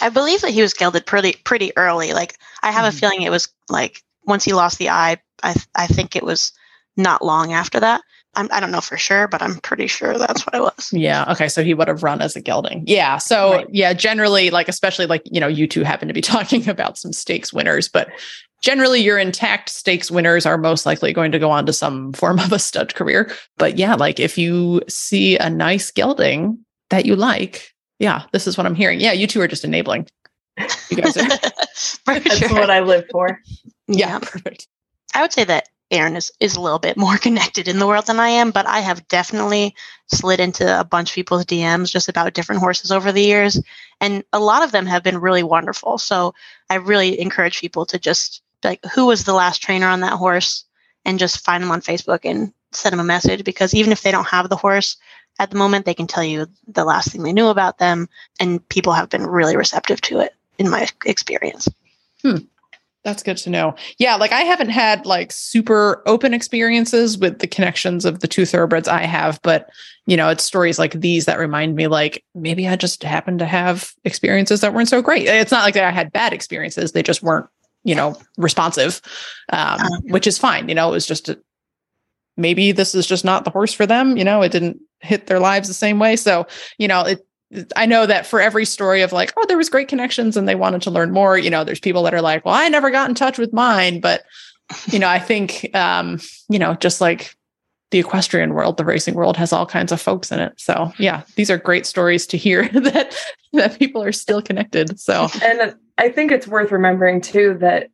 I 0.00 0.08
believe 0.08 0.40
that 0.40 0.50
he 0.50 0.62
was 0.62 0.72
gelded 0.72 1.06
pretty 1.06 1.34
pretty 1.44 1.70
early. 1.76 2.12
Like 2.12 2.38
I 2.62 2.72
have 2.72 2.84
mm-hmm. 2.84 2.96
a 2.96 2.98
feeling 2.98 3.22
it 3.22 3.30
was 3.30 3.48
like 3.68 4.02
once 4.24 4.42
he 4.42 4.52
lost 4.52 4.78
the 4.78 4.88
eye, 4.88 5.18
I 5.42 5.54
I 5.76 5.86
think 5.86 6.16
it 6.16 6.24
was 6.24 6.52
not 6.96 7.24
long 7.24 7.52
after 7.52 7.78
that. 7.78 8.00
I'm, 8.34 8.48
I 8.52 8.60
do 8.60 8.66
not 8.66 8.70
know 8.70 8.80
for 8.80 8.96
sure, 8.96 9.26
but 9.26 9.42
I'm 9.42 9.56
pretty 9.56 9.88
sure 9.88 10.16
that's 10.16 10.46
what 10.46 10.54
it 10.54 10.60
was. 10.60 10.90
Yeah. 10.92 11.24
Okay. 11.32 11.48
So 11.48 11.64
he 11.64 11.74
would 11.74 11.88
have 11.88 12.02
run 12.02 12.22
as 12.22 12.36
a 12.36 12.40
gelding. 12.40 12.84
Yeah. 12.86 13.18
So 13.18 13.54
right. 13.54 13.66
yeah, 13.70 13.92
generally, 13.92 14.50
like 14.50 14.68
especially 14.68 15.06
like 15.06 15.22
you 15.24 15.40
know, 15.40 15.48
you 15.48 15.66
two 15.66 15.82
happen 15.82 16.08
to 16.08 16.14
be 16.14 16.20
talking 16.20 16.68
about 16.68 16.96
some 16.96 17.12
stakes 17.12 17.52
winners, 17.52 17.88
but 17.88 18.08
generally 18.62 19.00
your 19.00 19.18
intact 19.18 19.68
stakes 19.68 20.10
winners 20.10 20.46
are 20.46 20.58
most 20.58 20.86
likely 20.86 21.12
going 21.12 21.32
to 21.32 21.38
go 21.38 21.50
on 21.50 21.66
to 21.66 21.72
some 21.72 22.12
form 22.12 22.38
of 22.38 22.52
a 22.52 22.58
stud 22.58 22.94
career. 22.94 23.32
But 23.58 23.78
yeah, 23.78 23.94
like 23.94 24.20
if 24.20 24.38
you 24.38 24.82
see 24.88 25.36
a 25.38 25.50
nice 25.50 25.90
gelding 25.90 26.64
that 26.90 27.06
you 27.06 27.16
like, 27.16 27.72
yeah, 27.98 28.24
this 28.32 28.46
is 28.46 28.56
what 28.56 28.66
I'm 28.66 28.74
hearing. 28.74 29.00
Yeah, 29.00 29.12
you 29.12 29.26
two 29.26 29.40
are 29.40 29.48
just 29.48 29.64
enabling. 29.64 30.06
You 30.90 30.96
guys 30.96 31.16
are. 31.16 31.28
That's 32.06 32.38
sure. 32.38 32.52
what 32.52 32.70
I 32.70 32.80
live 32.80 33.06
for. 33.10 33.40
Yeah, 33.92 34.20
perfect. 34.20 34.68
I 35.16 35.22
would 35.22 35.32
say 35.32 35.42
that 35.42 35.68
Erin 35.90 36.16
is, 36.16 36.32
is 36.40 36.56
a 36.56 36.60
little 36.60 36.78
bit 36.78 36.96
more 36.96 37.16
connected 37.18 37.68
in 37.68 37.78
the 37.78 37.86
world 37.86 38.06
than 38.06 38.20
I 38.20 38.28
am, 38.28 38.50
but 38.50 38.66
I 38.66 38.80
have 38.80 39.08
definitely 39.08 39.74
slid 40.06 40.40
into 40.40 40.78
a 40.78 40.84
bunch 40.84 41.10
of 41.10 41.14
people's 41.14 41.44
DMs 41.44 41.90
just 41.90 42.08
about 42.08 42.34
different 42.34 42.60
horses 42.60 42.90
over 42.92 43.12
the 43.12 43.22
years. 43.22 43.60
And 44.00 44.24
a 44.32 44.40
lot 44.40 44.62
of 44.62 44.72
them 44.72 44.86
have 44.86 45.02
been 45.02 45.18
really 45.18 45.42
wonderful. 45.42 45.98
So 45.98 46.34
I 46.68 46.76
really 46.76 47.20
encourage 47.20 47.60
people 47.60 47.86
to 47.86 47.98
just 47.98 48.42
like, 48.62 48.84
who 48.94 49.06
was 49.06 49.24
the 49.24 49.34
last 49.34 49.62
trainer 49.62 49.88
on 49.88 50.00
that 50.00 50.14
horse? 50.14 50.64
And 51.06 51.18
just 51.18 51.44
find 51.44 51.62
them 51.62 51.70
on 51.70 51.80
Facebook 51.80 52.20
and 52.24 52.52
send 52.72 52.92
them 52.92 53.00
a 53.00 53.04
message 53.04 53.42
because 53.42 53.72
even 53.72 53.90
if 53.90 54.02
they 54.02 54.10
don't 54.10 54.26
have 54.26 54.50
the 54.50 54.56
horse, 54.56 54.98
at 55.38 55.50
the 55.50 55.56
moment, 55.56 55.86
they 55.86 55.94
can 55.94 56.06
tell 56.06 56.22
you 56.22 56.46
the 56.68 56.84
last 56.84 57.10
thing 57.10 57.22
they 57.22 57.32
knew 57.32 57.46
about 57.46 57.78
them, 57.78 58.10
and 58.38 58.66
people 58.68 58.92
have 58.92 59.08
been 59.08 59.26
really 59.26 59.56
receptive 59.56 59.98
to 60.02 60.20
it 60.20 60.34
in 60.58 60.68
my 60.68 60.86
experience. 61.06 61.66
Hmm. 62.22 62.36
That's 63.02 63.22
good 63.22 63.38
to 63.38 63.50
know. 63.50 63.74
Yeah, 63.98 64.16
like 64.16 64.32
I 64.32 64.40
haven't 64.40 64.68
had 64.68 65.06
like 65.06 65.32
super 65.32 66.02
open 66.04 66.34
experiences 66.34 67.16
with 67.16 67.38
the 67.38 67.46
connections 67.46 68.04
of 68.04 68.20
the 68.20 68.28
two 68.28 68.44
thoroughbreds 68.44 68.88
I 68.88 69.02
have, 69.02 69.40
but 69.42 69.70
you 70.06 70.16
know, 70.16 70.28
it's 70.28 70.44
stories 70.44 70.78
like 70.78 70.92
these 70.92 71.24
that 71.24 71.38
remind 71.38 71.76
me 71.76 71.86
like 71.86 72.24
maybe 72.34 72.68
I 72.68 72.76
just 72.76 73.02
happened 73.02 73.38
to 73.38 73.46
have 73.46 73.92
experiences 74.04 74.60
that 74.60 74.74
weren't 74.74 74.88
so 74.88 75.00
great. 75.00 75.26
It's 75.26 75.52
not 75.52 75.64
like 75.64 75.76
I 75.76 75.90
had 75.90 76.12
bad 76.12 76.34
experiences, 76.34 76.92
they 76.92 77.02
just 77.02 77.22
weren't, 77.22 77.46
you 77.84 77.94
know, 77.94 78.16
responsive. 78.36 79.00
Um, 79.50 79.80
uh-huh. 79.80 80.00
which 80.04 80.26
is 80.26 80.36
fine, 80.38 80.68
you 80.68 80.74
know, 80.74 80.88
it 80.88 80.92
was 80.92 81.06
just 81.06 81.30
a, 81.30 81.40
maybe 82.36 82.72
this 82.72 82.94
is 82.94 83.06
just 83.06 83.24
not 83.24 83.44
the 83.44 83.50
horse 83.50 83.72
for 83.72 83.86
them, 83.86 84.16
you 84.18 84.24
know, 84.24 84.42
it 84.42 84.52
didn't 84.52 84.80
hit 85.00 85.26
their 85.26 85.40
lives 85.40 85.68
the 85.68 85.74
same 85.74 85.98
way. 85.98 86.16
So, 86.16 86.46
you 86.78 86.86
know, 86.86 87.02
it 87.02 87.26
I 87.74 87.86
know 87.86 88.06
that 88.06 88.26
for 88.26 88.40
every 88.40 88.64
story 88.64 89.02
of 89.02 89.12
like, 89.12 89.32
oh, 89.36 89.44
there 89.46 89.56
was 89.56 89.68
great 89.68 89.88
connections 89.88 90.36
and 90.36 90.48
they 90.48 90.54
wanted 90.54 90.82
to 90.82 90.90
learn 90.90 91.10
more, 91.10 91.36
you 91.36 91.50
know, 91.50 91.64
there's 91.64 91.80
people 91.80 92.02
that 92.04 92.14
are 92.14 92.22
like, 92.22 92.44
well, 92.44 92.54
I 92.54 92.68
never 92.68 92.90
got 92.90 93.08
in 93.08 93.14
touch 93.14 93.38
with 93.38 93.52
mine. 93.52 94.00
But, 94.00 94.22
you 94.86 94.98
know, 94.98 95.08
I 95.08 95.18
think, 95.18 95.74
um, 95.74 96.20
you 96.48 96.58
know, 96.58 96.74
just 96.74 97.00
like 97.00 97.36
the 97.90 97.98
equestrian 97.98 98.54
world, 98.54 98.76
the 98.76 98.84
racing 98.84 99.14
world 99.14 99.36
has 99.36 99.52
all 99.52 99.66
kinds 99.66 99.90
of 99.90 100.00
folks 100.00 100.30
in 100.30 100.38
it. 100.38 100.52
So 100.58 100.92
yeah, 100.98 101.22
these 101.34 101.50
are 101.50 101.58
great 101.58 101.86
stories 101.86 102.24
to 102.28 102.36
hear 102.36 102.68
that, 102.72 103.16
that 103.52 103.78
people 103.78 104.02
are 104.02 104.12
still 104.12 104.40
connected. 104.40 105.00
So, 105.00 105.28
and 105.42 105.74
I 105.98 106.08
think 106.08 106.30
it's 106.30 106.46
worth 106.46 106.70
remembering 106.70 107.20
too, 107.20 107.58
that 107.60 107.88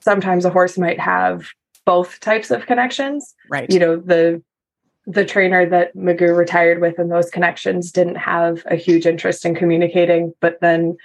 sometimes 0.00 0.44
a 0.44 0.50
horse 0.50 0.76
might 0.76 1.00
have 1.00 1.48
both 1.86 2.20
types 2.20 2.50
of 2.50 2.66
connections. 2.66 3.34
Right. 3.48 3.70
You 3.70 3.78
know, 3.78 3.96
the 3.96 4.42
the 5.08 5.24
trainer 5.24 5.66
that 5.66 5.96
Magoo 5.96 6.36
retired 6.36 6.82
with 6.82 6.98
and 6.98 7.10
those 7.10 7.30
connections 7.30 7.90
didn't 7.90 8.16
have 8.16 8.62
a 8.66 8.76
huge 8.76 9.06
interest 9.06 9.46
in 9.46 9.54
communicating. 9.54 10.34
But 10.40 10.60
then 10.60 10.98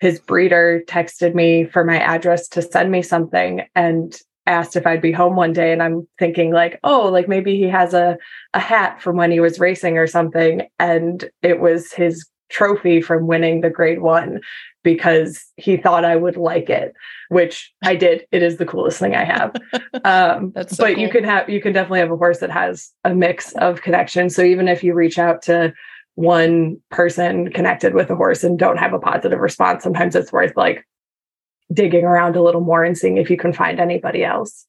his 0.00 0.18
breeder 0.18 0.82
texted 0.86 1.34
me 1.34 1.66
for 1.66 1.84
my 1.84 1.98
address 1.98 2.48
to 2.48 2.62
send 2.62 2.90
me 2.90 3.02
something 3.02 3.62
and 3.74 4.18
asked 4.46 4.76
if 4.76 4.86
I'd 4.86 5.02
be 5.02 5.12
home 5.12 5.36
one 5.36 5.52
day. 5.52 5.74
And 5.74 5.82
I'm 5.82 6.08
thinking, 6.18 6.52
like, 6.52 6.80
oh, 6.82 7.08
like 7.08 7.28
maybe 7.28 7.56
he 7.58 7.68
has 7.68 7.92
a, 7.92 8.16
a 8.54 8.58
hat 8.58 9.02
from 9.02 9.16
when 9.16 9.30
he 9.30 9.40
was 9.40 9.60
racing 9.60 9.98
or 9.98 10.06
something. 10.06 10.62
And 10.78 11.28
it 11.42 11.60
was 11.60 11.92
his 11.92 12.26
trophy 12.50 13.00
from 13.00 13.26
winning 13.26 13.60
the 13.60 13.70
grade 13.70 14.00
one 14.00 14.40
because 14.82 15.44
he 15.56 15.76
thought 15.76 16.04
I 16.04 16.16
would 16.16 16.36
like 16.36 16.70
it, 16.70 16.94
which 17.28 17.72
I 17.82 17.94
did. 17.94 18.26
It 18.32 18.42
is 18.42 18.56
the 18.56 18.66
coolest 18.66 18.98
thing 18.98 19.14
I 19.14 19.24
have. 19.24 19.54
Um, 20.04 20.52
That's 20.54 20.76
so 20.76 20.84
but 20.84 20.94
cool. 20.94 21.02
you 21.02 21.10
can 21.10 21.24
have 21.24 21.50
you 21.50 21.60
can 21.60 21.74
definitely 21.74 21.98
have 21.98 22.10
a 22.10 22.16
horse 22.16 22.38
that 22.38 22.50
has 22.50 22.90
a 23.04 23.14
mix 23.14 23.52
of 23.56 23.82
connections. 23.82 24.34
So 24.34 24.42
even 24.42 24.66
if 24.66 24.82
you 24.82 24.94
reach 24.94 25.18
out 25.18 25.42
to 25.42 25.74
one 26.14 26.80
person 26.90 27.52
connected 27.52 27.92
with 27.92 28.08
a 28.08 28.16
horse 28.16 28.42
and 28.42 28.58
don't 28.58 28.78
have 28.78 28.94
a 28.94 28.98
positive 28.98 29.38
response, 29.38 29.82
sometimes 29.82 30.14
it's 30.14 30.32
worth 30.32 30.56
like 30.56 30.86
digging 31.72 32.04
around 32.04 32.34
a 32.36 32.42
little 32.42 32.62
more 32.62 32.82
and 32.82 32.96
seeing 32.96 33.18
if 33.18 33.28
you 33.28 33.36
can 33.36 33.52
find 33.52 33.78
anybody 33.78 34.24
else. 34.24 34.64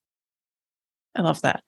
I 1.15 1.21
love 1.21 1.41
that. 1.41 1.63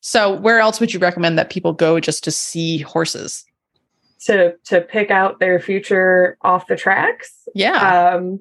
So, 0.00 0.32
where 0.32 0.60
else 0.60 0.80
would 0.80 0.94
you 0.94 1.00
recommend 1.00 1.38
that 1.38 1.50
people 1.50 1.72
go 1.72 2.00
just 2.00 2.24
to 2.24 2.30
see 2.30 2.78
horses? 2.78 3.44
To 4.24 4.54
to 4.64 4.80
pick 4.80 5.10
out 5.10 5.40
their 5.40 5.60
future 5.60 6.36
off 6.42 6.66
the 6.66 6.76
tracks. 6.76 7.48
Yeah. 7.54 8.14
Um, 8.14 8.40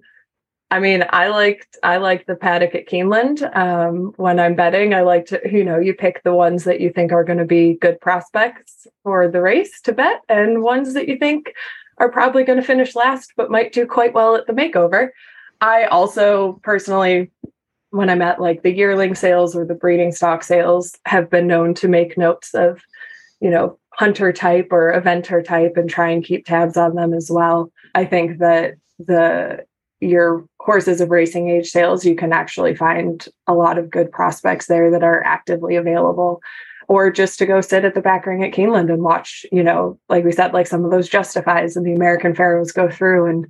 I 0.72 0.80
mean, 0.80 1.06
I 1.10 1.28
liked 1.28 1.78
I 1.84 1.98
like 1.98 2.26
the 2.26 2.36
paddock 2.36 2.74
at 2.74 2.88
Keeneland. 2.88 3.56
Um, 3.56 4.13
when 4.15 4.39
I'm 4.39 4.56
betting, 4.56 4.93
I 4.93 5.02
like 5.02 5.28
to 5.28 5.39
you 5.52 5.63
know 5.63 5.78
you 5.78 5.93
pick 5.93 6.24
the 6.24 6.34
ones 6.34 6.63
that 6.63 6.80
you 6.80 6.91
think 6.91 7.12
are 7.12 7.24
going 7.24 7.39
to 7.39 7.46
be 7.46 7.78
good 7.80 8.02
prospects 8.02 8.88
for 9.04 9.28
the 9.28 9.41
race 9.41 9.80
to 9.82 9.93
bet, 9.93 10.22
and 10.30 10.63
ones 10.63 10.93
that 10.96 11.08
you 11.08 11.17
think 11.17 11.54
are 12.00 12.12
probably 12.12 12.43
going 12.43 12.60
to 12.60 12.65
finish 12.65 12.96
last 12.96 13.34
but 13.38 13.52
might 13.52 13.72
do 13.72 13.86
quite 13.86 14.13
well 14.13 14.36
at 14.36 14.48
the 14.48 14.54
makeover. 14.54 15.10
I 15.62 15.86
also 15.86 16.60
personally, 16.63 17.32
when 17.91 18.10
I'm 18.10 18.22
at 18.22 18.41
like 18.41 18.63
the 18.63 18.74
yearling 18.74 19.15
sales 19.15 19.56
or 19.56 19.65
the 19.65 19.76
breeding 19.76 20.12
stock 20.12 20.43
sales, 20.43 20.98
have 21.06 21.30
been 21.30 21.48
known 21.48 21.74
to 21.76 21.88
make 21.88 22.17
notes 22.17 22.54
of, 22.54 22.82
you 23.39 23.50
know, 23.50 23.78
hunter 23.97 24.34
type 24.34 24.69
or 24.71 24.93
eventer 24.93 25.43
type 25.43 25.73
and 25.75 25.89
try 25.89 26.10
and 26.10 26.23
keep 26.23 26.45
tabs 26.45 26.77
on 26.77 26.95
them 26.95 27.13
as 27.13 27.29
well. 27.32 27.71
I 27.95 28.06
think 28.06 28.39
that 28.39 28.75
the 28.99 29.65
your 29.99 30.45
horses 30.60 30.99
of 30.99 31.10
racing 31.10 31.49
age 31.49 31.69
sales, 31.69 32.06
you 32.06 32.15
can 32.15 32.34
actually 32.34 32.75
find 32.75 33.25
a 33.47 33.53
lot 33.53 33.77
of 33.77 33.89
good 33.89 34.12
prospects 34.12 34.67
there 34.67 34.91
that 34.91 35.03
are 35.03 35.23
actively 35.23 35.75
available. 35.75 36.41
Or 36.89 37.10
just 37.10 37.39
to 37.39 37.45
go 37.45 37.62
sit 37.62 37.86
at 37.86 37.95
the 37.95 38.01
back 38.01 38.25
ring 38.25 38.43
at 38.43 38.51
Keeneland 38.51 38.91
and 38.91 39.03
watch, 39.03 39.45
you 39.51 39.63
know, 39.63 39.97
like 40.10 40.25
we 40.25 40.34
said, 40.34 40.53
like 40.53 40.67
some 40.67 40.84
of 40.84 40.91
those 40.91 41.08
justifies 41.08 41.77
and 41.77 41.86
the 41.86 41.93
American 41.93 42.34
Pharoahs 42.34 42.73
go 42.73 42.89
through 42.89 43.29
and 43.29 43.47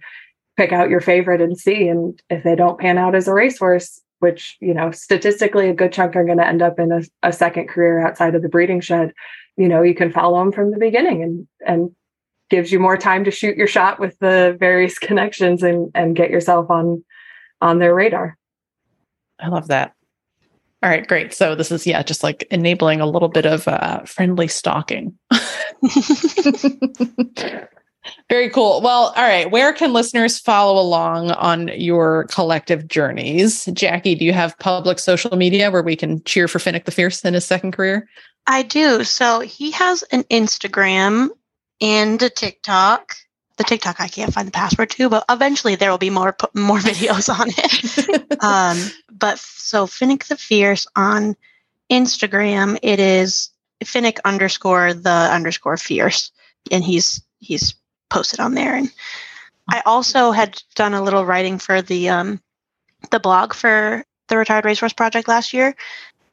pick 0.55 0.71
out 0.71 0.89
your 0.89 1.01
favorite 1.01 1.41
and 1.41 1.57
see. 1.57 1.87
And 1.87 2.21
if 2.29 2.43
they 2.43 2.55
don't 2.55 2.79
pan 2.79 2.99
out 2.99 3.15
as 3.15 3.27
a 3.27 3.33
racehorse, 3.33 3.99
which 4.19 4.55
you 4.61 4.73
know 4.73 4.89
statistically 4.89 5.67
a 5.69 5.73
good 5.73 5.91
chunk 5.91 6.15
are 6.15 6.23
going 6.23 6.37
to 6.37 6.47
end 6.47 6.61
up 6.61 6.79
in 6.79 6.91
a, 6.93 7.01
a 7.23 7.33
second 7.33 7.67
career 7.67 7.99
outside 7.99 8.35
of 8.35 8.41
the 8.41 8.47
breeding 8.47 8.79
shed 8.79 9.11
you 9.57 9.67
know 9.67 9.81
you 9.81 9.95
can 9.95 10.11
follow 10.11 10.39
them 10.39 10.51
from 10.51 10.71
the 10.71 10.77
beginning 10.77 11.23
and 11.23 11.47
and 11.65 11.91
gives 12.49 12.71
you 12.71 12.79
more 12.79 12.97
time 12.97 13.23
to 13.23 13.31
shoot 13.31 13.57
your 13.57 13.67
shot 13.67 13.99
with 13.99 14.17
the 14.19 14.55
various 14.59 14.99
connections 15.07 15.63
and 15.63 15.91
and 15.95 16.15
get 16.15 16.29
yourself 16.29 16.69
on 16.69 17.03
on 17.61 17.79
their 17.79 17.93
radar 17.93 18.37
i 19.39 19.47
love 19.47 19.67
that 19.67 19.93
all 20.81 20.89
right 20.89 21.07
great 21.07 21.33
so 21.33 21.55
this 21.55 21.71
is 21.71 21.87
yeah 21.87 22.03
just 22.03 22.23
like 22.23 22.45
enabling 22.51 23.01
a 23.01 23.05
little 23.05 23.29
bit 23.29 23.45
of 23.45 23.67
uh, 23.67 24.01
friendly 24.03 24.47
stalking 24.47 25.17
Very 28.29 28.49
cool. 28.49 28.81
Well, 28.81 29.13
all 29.15 29.23
right. 29.23 29.49
Where 29.49 29.71
can 29.73 29.93
listeners 29.93 30.39
follow 30.39 30.81
along 30.81 31.31
on 31.31 31.69
your 31.69 32.25
collective 32.25 32.87
journeys? 32.87 33.65
Jackie, 33.73 34.15
do 34.15 34.25
you 34.25 34.33
have 34.33 34.57
public 34.59 34.99
social 34.99 35.37
media 35.37 35.71
where 35.71 35.83
we 35.83 35.95
can 35.95 36.23
cheer 36.23 36.47
for 36.47 36.59
Finnick 36.59 36.85
the 36.85 36.91
Fierce 36.91 37.23
in 37.23 37.33
his 37.33 37.45
second 37.45 37.71
career? 37.71 38.07
I 38.45 38.63
do. 38.63 39.03
So 39.03 39.39
he 39.39 39.71
has 39.71 40.03
an 40.03 40.23
Instagram 40.23 41.29
and 41.81 42.21
a 42.21 42.29
TikTok. 42.29 43.15
The 43.57 43.63
TikTok 43.63 44.01
I 44.01 44.07
can't 44.07 44.33
find 44.33 44.47
the 44.47 44.51
password 44.51 44.89
to, 44.91 45.09
but 45.09 45.25
eventually 45.29 45.75
there 45.75 45.91
will 45.91 45.97
be 45.97 46.09
more 46.09 46.35
more 46.53 46.77
videos 46.79 47.29
on 47.29 47.49
it. 47.49 48.37
um, 48.43 48.77
but 49.11 49.39
so 49.39 49.85
Finnick 49.85 50.27
the 50.27 50.35
Fierce 50.35 50.87
on 50.95 51.35
Instagram, 51.91 52.79
it 52.81 52.99
is 52.99 53.51
Finnick 53.83 54.19
underscore 54.25 54.93
the 54.93 55.09
underscore 55.09 55.77
fierce, 55.77 56.31
and 56.71 56.83
he's 56.83 57.21
he's 57.39 57.75
posted 58.09 58.39
on 58.39 58.53
there. 58.53 58.75
And 58.75 58.91
I 59.69 59.81
also 59.85 60.31
had 60.31 60.61
done 60.75 60.93
a 60.93 61.03
little 61.03 61.25
writing 61.25 61.59
for 61.59 61.81
the 61.81 62.09
um, 62.09 62.41
the 63.11 63.19
blog 63.19 63.53
for 63.53 64.03
the 64.27 64.37
Retired 64.37 64.65
Racehorse 64.65 64.93
Project 64.93 65.27
last 65.27 65.53
year, 65.53 65.75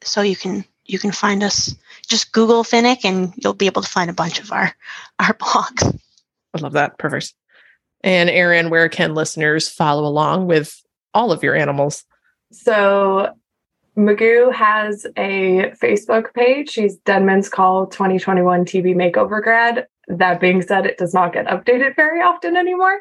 so 0.02 0.22
you 0.22 0.36
can 0.36 0.64
you 0.90 0.98
can 0.98 1.12
find 1.12 1.42
us. 1.42 1.74
Just 2.08 2.32
Google 2.32 2.64
Finnick, 2.64 3.04
and 3.04 3.32
you'll 3.36 3.54
be 3.54 3.66
able 3.66 3.82
to 3.82 3.88
find 3.88 4.10
a 4.10 4.14
bunch 4.14 4.40
of 4.40 4.52
our 4.52 4.74
our 5.18 5.34
blogs. 5.34 5.98
I 6.54 6.60
love 6.60 6.72
that. 6.72 6.98
Perfect. 6.98 7.34
And 8.02 8.30
Erin, 8.30 8.70
where 8.70 8.88
can 8.88 9.14
listeners 9.14 9.68
follow 9.68 10.06
along 10.06 10.46
with 10.46 10.82
all 11.14 11.32
of 11.32 11.42
your 11.42 11.54
animals? 11.54 12.04
So 12.50 13.34
Magoo 13.96 14.52
has 14.52 15.06
a 15.16 15.72
Facebook 15.80 16.32
page. 16.34 16.70
She's 16.70 16.96
Denman's 16.98 17.48
Call 17.48 17.86
2021 17.86 18.64
TV 18.64 18.94
Makeover 18.94 19.42
grad. 19.42 19.86
That 20.08 20.40
being 20.40 20.62
said, 20.62 20.86
it 20.86 20.98
does 20.98 21.14
not 21.14 21.32
get 21.32 21.46
updated 21.46 21.94
very 21.94 22.20
often 22.20 22.56
anymore. 22.56 23.00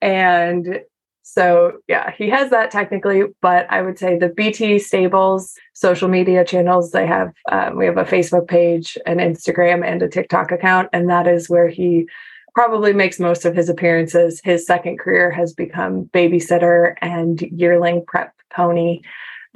And 0.00 0.80
so, 1.28 1.78
yeah, 1.88 2.12
he 2.16 2.30
has 2.30 2.50
that 2.50 2.70
technically, 2.70 3.24
but 3.42 3.66
I 3.68 3.82
would 3.82 3.98
say 3.98 4.16
the 4.16 4.28
BT 4.28 4.78
Stables 4.78 5.54
social 5.74 6.08
media 6.08 6.44
channels, 6.44 6.92
they 6.92 7.04
have, 7.04 7.32
um, 7.50 7.76
we 7.76 7.84
have 7.84 7.96
a 7.96 8.04
Facebook 8.04 8.46
page, 8.46 8.96
an 9.06 9.18
Instagram, 9.18 9.84
and 9.84 10.00
a 10.04 10.08
TikTok 10.08 10.52
account. 10.52 10.88
And 10.92 11.10
that 11.10 11.26
is 11.26 11.50
where 11.50 11.66
he 11.66 12.06
probably 12.54 12.92
makes 12.92 13.18
most 13.18 13.44
of 13.44 13.56
his 13.56 13.68
appearances. 13.68 14.40
His 14.44 14.64
second 14.64 15.00
career 15.00 15.32
has 15.32 15.52
become 15.52 16.04
babysitter 16.04 16.94
and 17.02 17.42
yearling 17.42 18.04
prep 18.06 18.32
pony. 18.50 19.00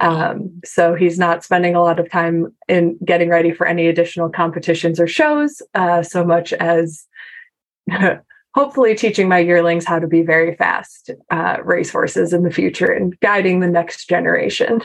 Um, 0.01 0.59
so 0.65 0.93
he's 0.93 1.17
not 1.17 1.41
spending 1.41 1.73
a 1.73 1.81
lot 1.81 2.01
of 2.01 2.11
time 2.11 2.53
in 2.67 2.97
getting 3.05 3.29
ready 3.29 3.53
for 3.53 3.65
any 3.65 3.87
additional 3.87 4.29
competitions 4.29 4.99
or 4.99 5.07
shows, 5.07 5.61
uh, 5.73 6.03
so 6.03 6.25
much 6.25 6.51
as 6.51 7.07
hopefully 8.53 8.95
teaching 8.95 9.27
my 9.27 9.39
yearlings 9.39 9.85
how 9.85 9.99
to 9.99 10.07
be 10.07 10.21
very 10.21 10.55
fast 10.55 11.11
uh, 11.29 11.57
racehorses 11.63 12.33
in 12.33 12.43
the 12.43 12.51
future 12.51 12.91
and 12.91 13.19
guiding 13.19 13.59
the 13.59 13.67
next 13.67 14.07
generation. 14.07 14.81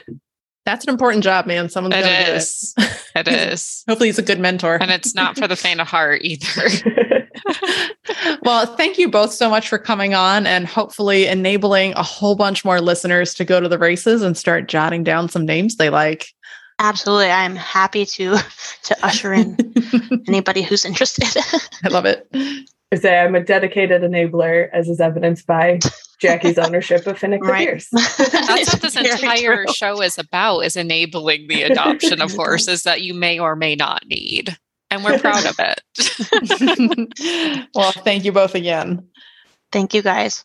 That's 0.64 0.84
an 0.84 0.90
important 0.90 1.22
job, 1.22 1.46
man. 1.46 1.68
Someone's 1.68 1.94
it 1.94 2.02
gonna 2.02 2.36
is. 2.36 2.74
Do 2.76 2.82
it. 2.82 3.28
It 3.28 3.28
is. 3.52 3.84
Hopefully, 3.88 4.08
he's 4.08 4.18
a 4.18 4.22
good 4.22 4.40
mentor, 4.40 4.78
and 4.80 4.90
it's 4.90 5.14
not 5.14 5.38
for 5.38 5.46
the 5.46 5.56
faint 5.56 5.80
of 5.80 5.86
heart 5.86 6.22
either. 6.24 6.68
well, 8.42 8.66
thank 8.76 8.98
you 8.98 9.08
both 9.08 9.32
so 9.32 9.48
much 9.48 9.68
for 9.68 9.78
coming 9.78 10.14
on 10.14 10.46
and 10.46 10.66
hopefully 10.66 11.26
enabling 11.26 11.92
a 11.94 12.02
whole 12.02 12.34
bunch 12.34 12.64
more 12.64 12.80
listeners 12.80 13.34
to 13.34 13.44
go 13.44 13.60
to 13.60 13.68
the 13.68 13.78
races 13.78 14.22
and 14.22 14.36
start 14.36 14.68
jotting 14.68 15.04
down 15.04 15.28
some 15.28 15.44
names 15.44 15.76
they 15.76 15.90
like. 15.90 16.28
Absolutely. 16.78 17.30
I'm 17.30 17.56
happy 17.56 18.04
to 18.04 18.36
to 18.84 18.96
usher 19.04 19.32
in 19.32 19.56
anybody 20.28 20.62
who's 20.62 20.84
interested. 20.84 21.28
I 21.84 21.88
love 21.88 22.04
it. 22.04 22.28
I 22.92 22.96
say 22.96 23.18
I'm 23.18 23.34
a 23.34 23.42
dedicated 23.42 24.02
enabler, 24.02 24.68
as 24.72 24.88
is 24.88 25.00
evidenced 25.00 25.46
by 25.46 25.80
Jackie's 26.20 26.56
ownership 26.56 27.06
of 27.06 27.18
Finnick 27.18 27.40
right. 27.40 27.80
the 27.80 27.98
Fierce. 27.98 28.28
That's 28.46 28.72
what 28.72 28.82
this 28.82 28.96
entire 29.22 29.64
true. 29.64 29.74
show 29.74 30.02
is 30.02 30.18
about: 30.18 30.60
is 30.60 30.76
enabling 30.76 31.48
the 31.48 31.62
adoption 31.62 32.22
of 32.22 32.32
horses 32.36 32.84
that 32.84 33.02
you 33.02 33.12
may 33.14 33.38
or 33.38 33.56
may 33.56 33.74
not 33.74 34.06
need 34.06 34.56
and 34.90 35.04
we're 35.04 35.18
proud 35.18 35.44
of 35.46 35.56
it. 35.58 35.82
well, 37.74 37.92
thank 37.92 38.24
you 38.24 38.32
both 38.32 38.54
again. 38.54 39.08
Thank 39.72 39.94
you, 39.94 40.02
guys. 40.02 40.44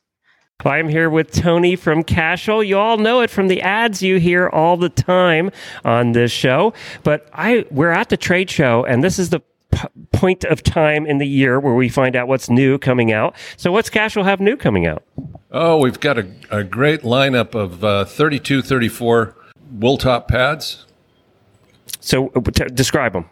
I'm 0.63 0.89
here 0.89 1.09
with 1.09 1.31
Tony 1.31 1.75
from 1.75 2.03
Cashel. 2.03 2.63
You 2.63 2.77
all 2.77 2.97
know 2.97 3.21
it 3.21 3.31
from 3.31 3.47
the 3.47 3.61
ads 3.61 4.03
you 4.03 4.19
hear 4.19 4.47
all 4.47 4.77
the 4.77 4.89
time 4.89 5.49
on 5.83 6.11
this 6.11 6.31
show. 6.31 6.73
But 7.03 7.27
I 7.33 7.65
we're 7.71 7.91
at 7.91 8.09
the 8.09 8.17
trade 8.17 8.49
show, 8.49 8.85
and 8.85 9.03
this 9.03 9.17
is 9.17 9.31
the 9.31 9.41
p- 9.71 9.87
point 10.11 10.43
of 10.45 10.63
time 10.63 11.05
in 11.05 11.17
the 11.17 11.27
year 11.27 11.59
where 11.59 11.73
we 11.73 11.89
find 11.89 12.15
out 12.15 12.27
what's 12.27 12.49
new 12.49 12.77
coming 12.77 13.11
out. 13.11 13.35
So, 13.57 13.71
what's 13.71 13.89
Cashel 13.89 14.23
have 14.23 14.39
new 14.39 14.57
coming 14.57 14.85
out? 14.85 15.03
Oh, 15.51 15.77
we've 15.77 15.99
got 15.99 16.17
a, 16.17 16.27
a 16.49 16.63
great 16.63 17.01
lineup 17.01 17.55
of 17.55 17.83
uh, 17.83 18.05
32, 18.05 18.61
34 18.61 19.35
wool 19.71 19.97
top 19.97 20.27
pads. 20.27 20.85
So, 21.99 22.29
uh, 22.29 22.41
t- 22.41 22.65
describe 22.73 23.13
them. 23.13 23.29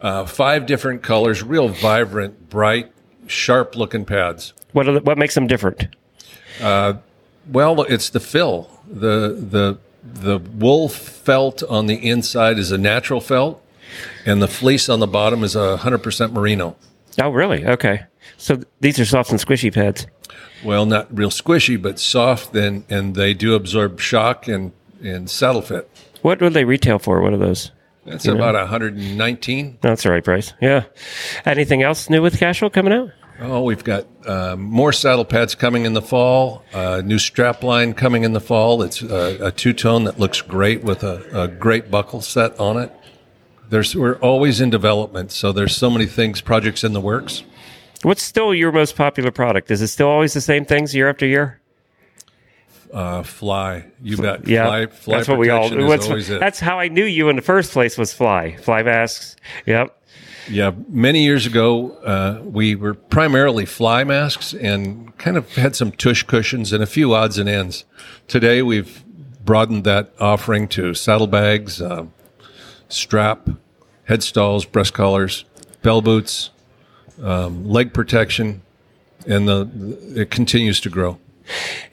Uh, 0.00 0.26
five 0.26 0.66
different 0.66 1.02
colors, 1.02 1.42
real 1.42 1.68
vibrant, 1.68 2.50
bright, 2.50 2.92
sharp 3.26 3.76
looking 3.76 4.04
pads. 4.04 4.52
What 4.72 4.84
the, 4.84 5.00
what 5.00 5.18
makes 5.18 5.34
them 5.34 5.46
different? 5.46 5.88
Uh, 6.60 6.94
well, 7.50 7.82
it's 7.82 8.10
the 8.10 8.20
fill. 8.20 8.70
The 8.86 9.34
the 9.34 9.78
the 10.04 10.38
wool 10.38 10.88
felt 10.88 11.62
on 11.64 11.86
the 11.86 11.94
inside 11.96 12.58
is 12.58 12.70
a 12.70 12.78
natural 12.78 13.20
felt, 13.20 13.62
and 14.24 14.42
the 14.42 14.48
fleece 14.48 14.88
on 14.88 15.00
the 15.00 15.06
bottom 15.06 15.44
is 15.44 15.56
a 15.56 15.76
hundred 15.76 15.98
percent 15.98 16.32
merino. 16.32 16.76
Oh, 17.20 17.30
really? 17.30 17.64
Okay. 17.64 18.02
So 18.36 18.60
these 18.80 18.98
are 18.98 19.04
soft 19.04 19.30
and 19.30 19.40
squishy 19.40 19.72
pads. 19.72 20.06
Well, 20.64 20.86
not 20.86 21.16
real 21.16 21.30
squishy, 21.30 21.80
but 21.80 21.98
soft, 21.98 22.54
and 22.54 22.84
and 22.88 23.14
they 23.14 23.34
do 23.34 23.54
absorb 23.54 24.00
shock 24.00 24.48
and 24.48 24.72
and 25.02 25.30
saddle 25.30 25.62
fit. 25.62 25.90
What 26.22 26.40
would 26.40 26.54
they 26.54 26.64
retail 26.64 26.98
for? 26.98 27.20
What 27.20 27.32
are 27.32 27.38
those? 27.38 27.70
That's 28.04 28.24
you 28.24 28.34
about 28.34 28.52
know? 28.52 28.60
119. 28.60 29.78
That's 29.80 30.04
the 30.04 30.10
right 30.10 30.24
price. 30.24 30.52
Yeah. 30.60 30.84
Anything 31.44 31.82
else 31.82 32.08
new 32.08 32.22
with 32.22 32.38
Cashel 32.38 32.70
coming 32.70 32.92
out? 32.92 33.10
Oh, 33.40 33.62
we've 33.62 33.84
got 33.84 34.06
uh, 34.26 34.56
more 34.56 34.92
saddle 34.92 35.24
pads 35.24 35.54
coming 35.54 35.84
in 35.84 35.92
the 35.92 36.00
fall. 36.00 36.64
Uh, 36.72 37.02
new 37.04 37.18
strap 37.18 37.62
line 37.62 37.92
coming 37.92 38.24
in 38.24 38.32
the 38.32 38.40
fall. 38.40 38.82
It's 38.82 39.02
a, 39.02 39.48
a 39.48 39.52
two 39.52 39.72
tone 39.72 40.04
that 40.04 40.18
looks 40.18 40.40
great 40.40 40.84
with 40.84 41.02
a, 41.02 41.42
a, 41.42 41.48
great 41.48 41.90
buckle 41.90 42.22
set 42.22 42.58
on 42.58 42.78
it. 42.78 42.92
There's 43.68 43.96
we're 43.96 44.16
always 44.16 44.60
in 44.60 44.70
development, 44.70 45.32
so 45.32 45.52
there's 45.52 45.76
so 45.76 45.90
many 45.90 46.06
things, 46.06 46.40
projects 46.40 46.84
in 46.84 46.92
the 46.92 47.00
works. 47.00 47.42
What's 48.02 48.22
still 48.22 48.54
your 48.54 48.72
most 48.72 48.96
popular 48.96 49.30
product? 49.30 49.70
Is 49.70 49.82
it 49.82 49.88
still 49.88 50.08
always 50.08 50.34
the 50.34 50.40
same 50.40 50.64
things 50.64 50.94
year 50.94 51.08
after 51.08 51.26
year? 51.26 51.60
Uh, 52.92 53.22
fly. 53.22 53.84
You 54.00 54.16
bet. 54.16 54.46
Yeah, 54.46 54.66
fly, 54.66 54.86
fly 54.86 55.16
that's 55.16 55.28
what 55.28 55.38
we 55.38 55.50
all. 55.50 55.68
That's 55.70 56.60
how 56.60 56.78
I 56.78 56.88
knew 56.88 57.04
you 57.04 57.28
in 57.28 57.36
the 57.36 57.42
first 57.42 57.72
place 57.72 57.98
was 57.98 58.12
fly. 58.12 58.56
Fly 58.56 58.82
masks. 58.82 59.36
Yep. 59.66 59.92
Yeah, 60.48 60.70
many 60.88 61.24
years 61.24 61.44
ago, 61.46 61.90
uh, 62.04 62.40
we 62.44 62.76
were 62.76 62.94
primarily 62.94 63.66
fly 63.66 64.04
masks 64.04 64.54
and 64.54 65.16
kind 65.18 65.36
of 65.36 65.52
had 65.56 65.74
some 65.74 65.90
tush 65.90 66.22
cushions 66.22 66.72
and 66.72 66.82
a 66.82 66.86
few 66.86 67.12
odds 67.14 67.36
and 67.38 67.48
ends. 67.48 67.84
Today, 68.28 68.62
we've 68.62 69.04
broadened 69.44 69.82
that 69.84 70.12
offering 70.20 70.68
to 70.68 70.94
saddlebags, 70.94 71.82
uh, 71.82 72.06
strap, 72.88 73.48
head 74.04 74.22
stalls, 74.22 74.64
breast 74.64 74.94
collars, 74.94 75.44
bell 75.82 76.02
boots, 76.02 76.50
um, 77.22 77.68
leg 77.68 77.92
protection, 77.92 78.62
and 79.26 79.48
the, 79.48 79.98
it 80.14 80.30
continues 80.30 80.80
to 80.80 80.90
grow. 80.90 81.18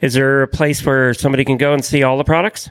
Is 0.00 0.14
there 0.14 0.42
a 0.42 0.48
place 0.48 0.84
where 0.84 1.14
somebody 1.14 1.44
can 1.44 1.56
go 1.56 1.72
and 1.72 1.84
see 1.84 2.02
all 2.02 2.18
the 2.18 2.24
products? 2.24 2.70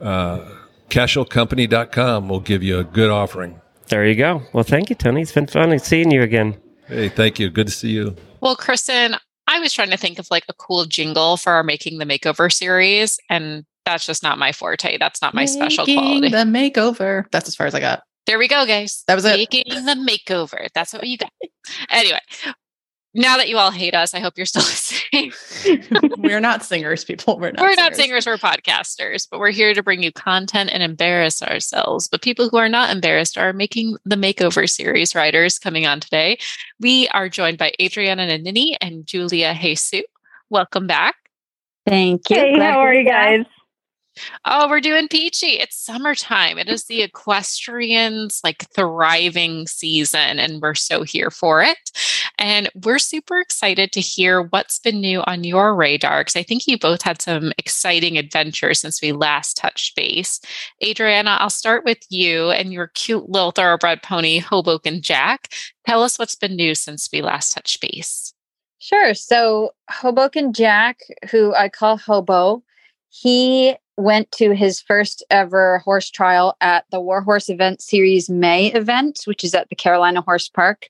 Uh, 0.00 0.46
CashelCompany.com 0.90 2.28
will 2.28 2.40
give 2.40 2.62
you 2.62 2.78
a 2.78 2.84
good 2.84 3.10
offering. 3.10 3.60
There 3.88 4.06
you 4.06 4.14
go. 4.14 4.42
Well, 4.52 4.64
thank 4.64 4.90
you, 4.90 4.96
Tony. 4.96 5.22
It's 5.22 5.32
been 5.32 5.46
fun 5.46 5.78
seeing 5.78 6.10
you 6.10 6.22
again. 6.22 6.56
Hey, 6.86 7.08
thank 7.08 7.38
you. 7.38 7.50
Good 7.50 7.66
to 7.66 7.72
see 7.72 7.90
you. 7.90 8.16
Well, 8.40 8.56
Kristen, 8.56 9.16
I 9.46 9.58
was 9.58 9.72
trying 9.72 9.90
to 9.90 9.96
think 9.96 10.18
of 10.18 10.26
like 10.30 10.44
a 10.48 10.54
cool 10.54 10.84
jingle 10.84 11.36
for 11.36 11.52
our 11.52 11.62
Making 11.62 11.98
the 11.98 12.04
Makeover 12.04 12.52
series, 12.52 13.18
and 13.28 13.64
that's 13.86 14.06
just 14.06 14.22
not 14.22 14.38
my 14.38 14.52
forte. 14.52 14.98
That's 14.98 15.20
not 15.22 15.34
my 15.34 15.42
Making 15.42 15.54
special 15.54 15.84
quality. 15.86 16.28
The 16.28 16.36
makeover. 16.38 17.24
That's 17.30 17.48
as 17.48 17.54
far 17.56 17.66
as 17.66 17.74
I 17.74 17.80
got. 17.80 18.02
There 18.26 18.38
we 18.38 18.48
go, 18.48 18.64
guys. 18.66 19.04
That 19.06 19.14
was 19.16 19.24
it. 19.24 19.36
Making 19.36 19.64
the 19.84 19.94
makeover. 19.94 20.68
That's 20.74 20.92
what 20.94 21.06
you 21.06 21.18
got. 21.18 21.30
anyway, 21.90 22.20
now 23.12 23.36
that 23.36 23.48
you 23.50 23.58
all 23.58 23.70
hate 23.70 23.94
us, 23.94 24.14
I 24.14 24.20
hope 24.20 24.34
you're 24.36 24.46
still 24.46 24.62
listening. 25.12 25.32
we're 26.18 26.40
not 26.40 26.64
singers, 26.64 27.04
people. 27.04 27.38
We're 27.38 27.50
not. 27.52 27.60
We're 27.60 27.74
singers. 27.74 27.76
not 27.90 27.96
singers. 27.96 28.26
We're 28.26 28.38
podcasters, 28.38 29.28
but 29.30 29.40
we're 29.40 29.50
here 29.50 29.74
to 29.74 29.82
bring 29.82 30.02
you 30.02 30.10
content 30.10 30.70
and 30.72 30.82
embarrass 30.82 31.42
ourselves. 31.42 32.08
But 32.08 32.22
people 32.22 32.48
who 32.48 32.56
are 32.56 32.68
not 32.68 32.90
embarrassed 32.90 33.36
are 33.36 33.52
making 33.52 33.98
the 34.06 34.16
makeover 34.16 34.68
series 34.68 35.14
writers 35.14 35.58
coming 35.58 35.84
on 35.86 36.00
today. 36.00 36.38
We 36.80 37.08
are 37.08 37.28
joined 37.28 37.58
by 37.58 37.72
Adriana 37.80 38.26
Nannini 38.26 38.76
and 38.80 39.04
Julia 39.06 39.54
Jesu. 39.54 40.00
Welcome 40.48 40.86
back. 40.86 41.16
Thank 41.86 42.30
you. 42.30 42.36
Hey, 42.36 42.54
Glad 42.54 42.72
how 42.72 42.78
are 42.80 42.92
be 42.92 42.98
you 43.00 43.04
back. 43.04 43.36
guys? 43.38 43.46
Oh, 44.44 44.68
we're 44.68 44.80
doing 44.80 45.08
peachy. 45.08 45.58
It's 45.58 45.76
summertime. 45.76 46.58
It 46.58 46.68
is 46.68 46.84
the 46.84 47.02
equestrians 47.02 48.40
like 48.44 48.68
thriving 48.70 49.66
season, 49.66 50.38
and 50.38 50.60
we're 50.60 50.74
so 50.74 51.02
here 51.02 51.30
for 51.30 51.62
it. 51.62 51.90
And 52.38 52.70
we're 52.84 52.98
super 52.98 53.38
excited 53.38 53.92
to 53.92 54.00
hear 54.00 54.42
what's 54.42 54.78
been 54.78 55.00
new 55.00 55.22
on 55.22 55.44
your 55.44 55.74
radar 55.74 56.20
because 56.20 56.36
I 56.36 56.42
think 56.42 56.66
you 56.66 56.78
both 56.78 57.02
had 57.02 57.22
some 57.22 57.52
exciting 57.58 58.18
adventures 58.18 58.80
since 58.80 59.00
we 59.00 59.12
last 59.12 59.56
touched 59.56 59.96
base. 59.96 60.40
Adriana, 60.82 61.36
I'll 61.40 61.50
start 61.50 61.84
with 61.84 61.98
you 62.08 62.50
and 62.50 62.72
your 62.72 62.88
cute 62.88 63.28
little 63.28 63.50
thoroughbred 63.50 64.02
pony, 64.02 64.38
Hoboken 64.38 65.02
Jack. 65.02 65.52
Tell 65.86 66.02
us 66.02 66.18
what's 66.18 66.34
been 66.34 66.56
new 66.56 66.74
since 66.74 67.08
we 67.12 67.22
last 67.22 67.52
touched 67.52 67.80
base. 67.80 68.32
Sure. 68.78 69.14
So 69.14 69.70
Hoboken 69.88 70.52
Jack, 70.52 71.00
who 71.30 71.54
I 71.54 71.68
call 71.68 71.96
Hobo, 71.96 72.62
he 73.08 73.76
went 73.96 74.30
to 74.32 74.54
his 74.54 74.80
first 74.80 75.24
ever 75.30 75.78
horse 75.78 76.10
trial 76.10 76.56
at 76.60 76.84
the 76.90 77.00
War 77.00 77.22
Horse 77.22 77.48
Event 77.48 77.80
Series 77.80 78.28
May 78.28 78.72
event, 78.72 79.20
which 79.24 79.44
is 79.44 79.54
at 79.54 79.68
the 79.68 79.76
Carolina 79.76 80.20
Horse 80.20 80.48
Park, 80.48 80.88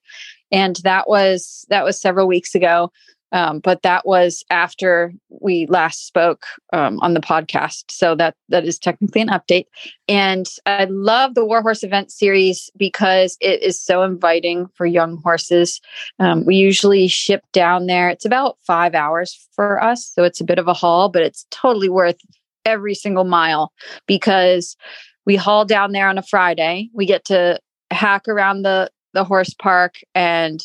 and 0.50 0.76
that 0.76 1.08
was 1.08 1.66
that 1.68 1.84
was 1.84 2.00
several 2.00 2.26
weeks 2.26 2.54
ago. 2.54 2.90
Um, 3.32 3.58
but 3.58 3.82
that 3.82 4.06
was 4.06 4.44
after 4.48 5.12
we 5.28 5.66
last 5.66 6.06
spoke 6.06 6.46
um, 6.72 7.00
on 7.00 7.14
the 7.14 7.20
podcast, 7.20 7.82
so 7.90 8.14
that 8.14 8.36
that 8.48 8.64
is 8.64 8.78
technically 8.78 9.22
an 9.22 9.28
update. 9.28 9.66
And 10.06 10.46
I 10.66 10.84
love 10.84 11.34
the 11.34 11.44
War 11.44 11.60
Horse 11.60 11.82
Event 11.82 12.12
Series 12.12 12.70
because 12.76 13.36
it 13.40 13.60
is 13.60 13.80
so 13.80 14.04
inviting 14.04 14.68
for 14.76 14.86
young 14.86 15.16
horses. 15.16 15.80
Um, 16.20 16.44
we 16.44 16.54
usually 16.54 17.08
ship 17.08 17.42
down 17.52 17.86
there. 17.86 18.08
It's 18.08 18.24
about 18.24 18.56
five 18.64 18.94
hours 18.94 19.48
for 19.56 19.82
us, 19.82 20.06
so 20.14 20.22
it's 20.22 20.40
a 20.40 20.44
bit 20.44 20.60
of 20.60 20.68
a 20.68 20.74
haul, 20.74 21.08
but 21.08 21.22
it's 21.22 21.44
totally 21.50 21.88
worth 21.88 22.20
every 22.64 22.94
single 22.94 23.24
mile 23.24 23.72
because 24.06 24.76
we 25.26 25.36
haul 25.36 25.64
down 25.64 25.92
there 25.92 26.08
on 26.08 26.18
a 26.18 26.22
Friday. 26.22 26.90
We 26.92 27.06
get 27.06 27.24
to 27.26 27.58
hack 27.90 28.28
around 28.28 28.62
the 28.62 28.90
the 29.12 29.24
horse 29.24 29.54
park 29.54 29.94
and 30.14 30.62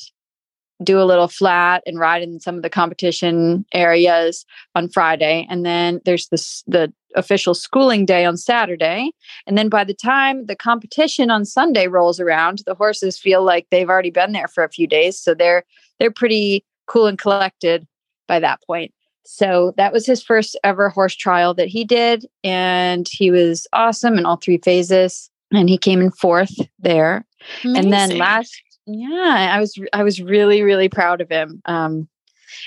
do 0.84 1.00
a 1.00 1.04
little 1.04 1.28
flat 1.28 1.84
and 1.86 2.00
ride 2.00 2.24
in 2.24 2.40
some 2.40 2.56
of 2.56 2.64
the 2.64 2.70
competition 2.70 3.66
areas 3.74 4.46
on 4.76 4.88
Friday. 4.90 5.46
And 5.50 5.66
then 5.66 6.00
there's 6.06 6.28
this 6.30 6.64
the 6.68 6.92
official 7.16 7.54
schooling 7.54 8.06
day 8.06 8.26
on 8.26 8.38
Saturday. 8.38 9.12
And 9.46 9.58
then 9.58 9.70
by 9.70 9.84
the 9.84 9.94
time 9.94 10.46
the 10.46 10.56
competition 10.56 11.32
on 11.32 11.44
Sunday 11.44 11.88
rolls 11.88 12.20
around 12.20 12.62
the 12.66 12.76
horses 12.76 13.18
feel 13.18 13.44
like 13.44 13.68
they've 13.72 13.90
already 13.90 14.12
been 14.12 14.32
there 14.32 14.48
for 14.48 14.64
a 14.64 14.70
few 14.70 14.88
days. 14.88 15.20
So 15.20 15.34
they're 15.34 15.64
they're 16.00 16.12
pretty 16.12 16.66
cool 16.88 17.08
and 17.08 17.18
collected 17.18 17.86
by 18.28 18.40
that 18.40 18.62
point 18.66 18.94
so 19.26 19.74
that 19.78 19.94
was 19.94 20.06
his 20.06 20.24
first 20.24 20.58
ever 20.64 20.90
horse 20.90 21.16
trial 21.16 21.54
that 21.56 21.68
he 21.68 21.84
did. 21.84 22.26
And 22.44 23.08
he 23.10 23.32
was 23.32 23.68
awesome 23.74 24.18
in 24.18 24.26
all 24.26 24.38
three 24.38 24.58
phases. 24.58 25.30
And 25.52 25.70
he 25.70 25.78
came 25.78 26.02
in 26.02 26.12
fourth 26.12 26.56
there. 26.80 27.26
And 27.64 27.92
then 27.92 28.18
last, 28.18 28.62
yeah, 28.86 29.52
I 29.56 29.60
was 29.60 29.80
I 29.94 30.04
was 30.04 30.22
really 30.22 30.62
really 30.62 30.90
proud 30.90 31.22
of 31.22 31.30
him. 31.30 31.62
Um, 31.66 32.08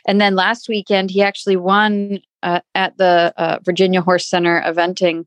and 0.06 0.20
then 0.20 0.34
last 0.34 0.68
weekend 0.68 1.10
he 1.10 1.22
actually 1.22 1.56
won 1.56 2.20
uh, 2.42 2.60
at 2.74 2.96
the 2.96 3.32
uh, 3.36 3.58
Virginia 3.64 4.00
Horse 4.00 4.28
Center 4.28 4.62
eventing 4.66 5.26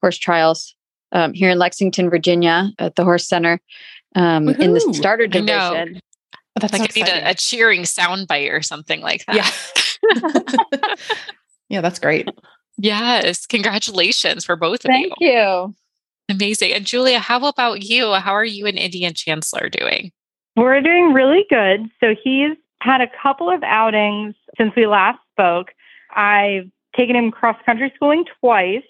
horse 0.00 0.18
trials 0.18 0.74
um, 1.12 1.32
here 1.32 1.50
in 1.50 1.58
Lexington, 1.58 2.10
Virginia, 2.10 2.70
at 2.78 2.96
the 2.96 3.04
Horse 3.04 3.26
Center 3.26 3.60
um, 4.14 4.48
in 4.48 4.74
the 4.74 4.80
starter 4.92 5.26
division. 5.26 6.00
That's 6.58 6.72
like 6.72 6.92
so 6.92 7.00
I 7.00 7.04
need 7.04 7.08
a, 7.08 7.30
a 7.30 7.34
cheering 7.34 7.82
soundbite 7.82 8.52
or 8.52 8.60
something 8.60 9.00
like 9.00 9.24
that. 9.26 9.36
Yeah. 9.36 9.82
yeah, 11.68 11.80
that's 11.80 11.98
great. 11.98 12.28
Yes. 12.78 13.46
Congratulations 13.46 14.44
for 14.44 14.56
both 14.56 14.84
of 14.84 14.88
Thank 14.88 15.12
you. 15.20 15.30
you. 15.30 15.74
Amazing. 16.28 16.72
And 16.72 16.86
Julia, 16.86 17.18
how 17.18 17.44
about 17.46 17.82
you? 17.82 18.12
How 18.14 18.32
are 18.32 18.44
you 18.44 18.66
and 18.66 18.78
Indian 18.78 19.14
Chancellor 19.14 19.68
doing? 19.68 20.12
We're 20.56 20.80
doing 20.80 21.12
really 21.12 21.44
good. 21.50 21.90
So 22.00 22.14
he's 22.22 22.56
had 22.80 23.00
a 23.00 23.10
couple 23.22 23.50
of 23.50 23.62
outings 23.62 24.34
since 24.56 24.72
we 24.76 24.86
last 24.86 25.18
spoke. 25.32 25.72
I've 26.14 26.70
taken 26.96 27.16
him 27.16 27.30
cross 27.30 27.56
country 27.66 27.92
schooling 27.94 28.24
twice, 28.40 28.84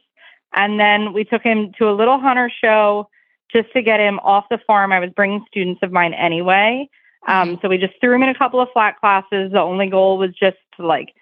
and 0.54 0.78
then 0.78 1.12
we 1.12 1.24
took 1.24 1.42
him 1.42 1.72
to 1.78 1.88
a 1.88 1.92
little 1.92 2.18
hunter 2.18 2.50
show 2.50 3.08
just 3.52 3.72
to 3.72 3.82
get 3.82 4.00
him 4.00 4.18
off 4.20 4.44
the 4.50 4.58
farm. 4.66 4.92
I 4.92 5.00
was 5.00 5.10
bringing 5.14 5.44
students 5.48 5.80
of 5.82 5.92
mine 5.92 6.14
anyway. 6.14 6.88
Um, 7.26 7.58
so 7.60 7.68
we 7.68 7.78
just 7.78 7.94
threw 8.00 8.14
him 8.14 8.22
in 8.22 8.28
a 8.28 8.38
couple 8.38 8.60
of 8.60 8.68
flat 8.72 8.98
classes. 8.98 9.52
The 9.52 9.60
only 9.60 9.88
goal 9.88 10.18
was 10.18 10.30
just 10.30 10.56
to 10.76 10.86
like 10.86 11.14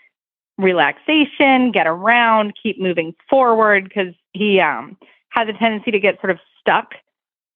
relaxation, 0.57 1.71
get 1.73 1.87
around, 1.87 2.55
keep 2.61 2.81
moving 2.81 3.15
forward 3.29 3.85
because 3.85 4.15
he 4.33 4.61
um, 4.61 4.97
has 5.31 5.49
a 5.49 5.53
tendency 5.53 5.91
to 5.91 6.01
get 6.01 6.21
sort 6.21 6.31
of 6.31 6.39
stuck 6.61 6.93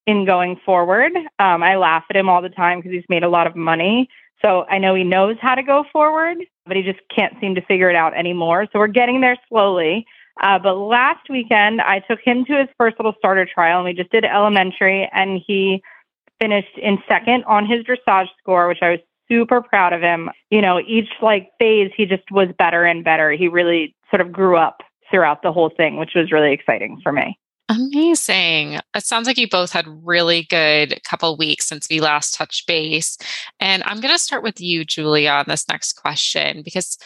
in 0.06 0.24
going 0.24 0.60
forward. 0.64 1.12
Um, 1.38 1.62
I 1.62 1.76
laugh 1.76 2.04
at 2.10 2.16
him 2.16 2.28
all 2.28 2.42
the 2.42 2.48
time 2.48 2.78
because 2.78 2.92
he's 2.92 3.04
made 3.08 3.22
a 3.22 3.28
lot 3.28 3.46
of 3.46 3.54
money. 3.54 4.08
So 4.40 4.64
I 4.68 4.78
know 4.78 4.94
he 4.94 5.04
knows 5.04 5.36
how 5.40 5.54
to 5.54 5.62
go 5.62 5.84
forward, 5.92 6.38
but 6.66 6.76
he 6.76 6.82
just 6.82 6.98
can't 7.14 7.34
seem 7.40 7.54
to 7.54 7.62
figure 7.62 7.88
it 7.88 7.96
out 7.96 8.16
anymore. 8.16 8.66
So 8.72 8.78
we're 8.78 8.88
getting 8.88 9.20
there 9.20 9.36
slowly. 9.48 10.04
Uh, 10.40 10.58
but 10.58 10.74
last 10.74 11.28
weekend, 11.28 11.80
I 11.80 12.00
took 12.00 12.18
him 12.24 12.44
to 12.46 12.58
his 12.58 12.68
first 12.78 12.98
little 12.98 13.14
starter 13.18 13.46
trial, 13.46 13.78
and 13.78 13.84
we 13.84 13.92
just 13.92 14.10
did 14.10 14.24
elementary, 14.24 15.08
and 15.12 15.40
he 15.46 15.82
finished 16.42 16.76
in 16.76 16.98
second 17.08 17.44
on 17.44 17.66
his 17.66 17.84
dressage 17.84 18.26
score, 18.40 18.66
which 18.66 18.82
I 18.82 18.90
was 18.90 19.00
super 19.30 19.62
proud 19.62 19.92
of 19.92 20.00
him. 20.00 20.28
You 20.50 20.60
know, 20.60 20.80
each 20.80 21.08
like 21.22 21.50
phase, 21.58 21.92
he 21.96 22.04
just 22.04 22.28
was 22.32 22.48
better 22.58 22.84
and 22.84 23.04
better. 23.04 23.30
He 23.30 23.46
really 23.46 23.94
sort 24.10 24.20
of 24.20 24.32
grew 24.32 24.56
up 24.56 24.82
throughout 25.10 25.42
the 25.42 25.52
whole 25.52 25.70
thing, 25.76 25.98
which 25.98 26.12
was 26.16 26.32
really 26.32 26.52
exciting 26.52 27.00
for 27.02 27.12
me. 27.12 27.38
Amazing. 27.68 28.80
It 28.94 29.04
sounds 29.04 29.26
like 29.26 29.38
you 29.38 29.48
both 29.48 29.72
had 29.72 29.86
really 30.04 30.42
good 30.50 31.00
couple 31.04 31.36
weeks 31.36 31.66
since 31.66 31.88
we 31.88 32.00
last 32.00 32.34
touched 32.34 32.66
base. 32.66 33.16
And 33.60 33.82
I'm 33.84 34.00
going 34.00 34.12
to 34.12 34.18
start 34.18 34.42
with 34.42 34.60
you, 34.60 34.84
Julia, 34.84 35.30
on 35.30 35.44
this 35.46 35.68
next 35.68 35.94
question, 35.94 36.62
because 36.62 36.98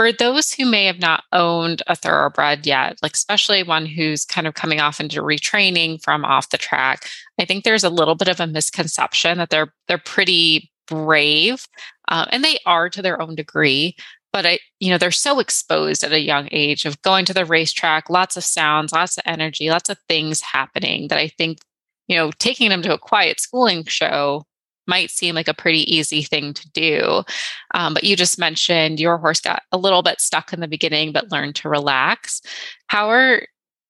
for 0.00 0.12
those 0.12 0.50
who 0.50 0.64
may 0.64 0.86
have 0.86 0.98
not 0.98 1.24
owned 1.30 1.82
a 1.86 1.94
thoroughbred 1.94 2.66
yet, 2.66 2.98
like 3.02 3.12
especially 3.12 3.62
one 3.62 3.84
who's 3.84 4.24
kind 4.24 4.46
of 4.46 4.54
coming 4.54 4.80
off 4.80 4.98
into 4.98 5.20
retraining 5.20 6.02
from 6.02 6.24
off 6.24 6.48
the 6.48 6.56
track, 6.56 7.06
I 7.38 7.44
think 7.44 7.64
there's 7.64 7.84
a 7.84 7.90
little 7.90 8.14
bit 8.14 8.28
of 8.28 8.40
a 8.40 8.46
misconception 8.46 9.36
that 9.36 9.50
they're 9.50 9.74
they're 9.88 9.98
pretty 9.98 10.72
brave, 10.86 11.68
uh, 12.08 12.24
and 12.30 12.42
they 12.42 12.56
are 12.64 12.88
to 12.88 13.02
their 13.02 13.20
own 13.20 13.34
degree. 13.34 13.94
But 14.32 14.46
I, 14.46 14.60
you 14.78 14.90
know, 14.90 14.96
they're 14.96 15.10
so 15.10 15.38
exposed 15.38 16.02
at 16.02 16.12
a 16.12 16.20
young 16.20 16.48
age 16.50 16.86
of 16.86 17.02
going 17.02 17.26
to 17.26 17.34
the 17.34 17.44
racetrack, 17.44 18.08
lots 18.08 18.38
of 18.38 18.44
sounds, 18.44 18.92
lots 18.92 19.18
of 19.18 19.24
energy, 19.26 19.68
lots 19.68 19.90
of 19.90 19.98
things 20.08 20.40
happening. 20.40 21.08
That 21.08 21.18
I 21.18 21.28
think, 21.28 21.58
you 22.08 22.16
know, 22.16 22.30
taking 22.38 22.70
them 22.70 22.80
to 22.84 22.94
a 22.94 22.98
quiet 22.98 23.38
schooling 23.38 23.84
show 23.84 24.46
might 24.90 25.10
seem 25.10 25.34
like 25.34 25.48
a 25.48 25.54
pretty 25.54 25.90
easy 25.90 26.22
thing 26.22 26.52
to 26.52 26.70
do. 26.72 27.22
Um, 27.72 27.94
but 27.94 28.04
you 28.04 28.16
just 28.16 28.38
mentioned 28.38 29.00
your 29.00 29.16
horse 29.16 29.40
got 29.40 29.62
a 29.72 29.78
little 29.78 30.02
bit 30.02 30.20
stuck 30.20 30.52
in 30.52 30.60
the 30.60 30.68
beginning, 30.68 31.12
but 31.12 31.32
learned 31.32 31.54
to 31.56 31.70
relax. 31.70 32.42
How 32.88 33.08
are 33.08 33.46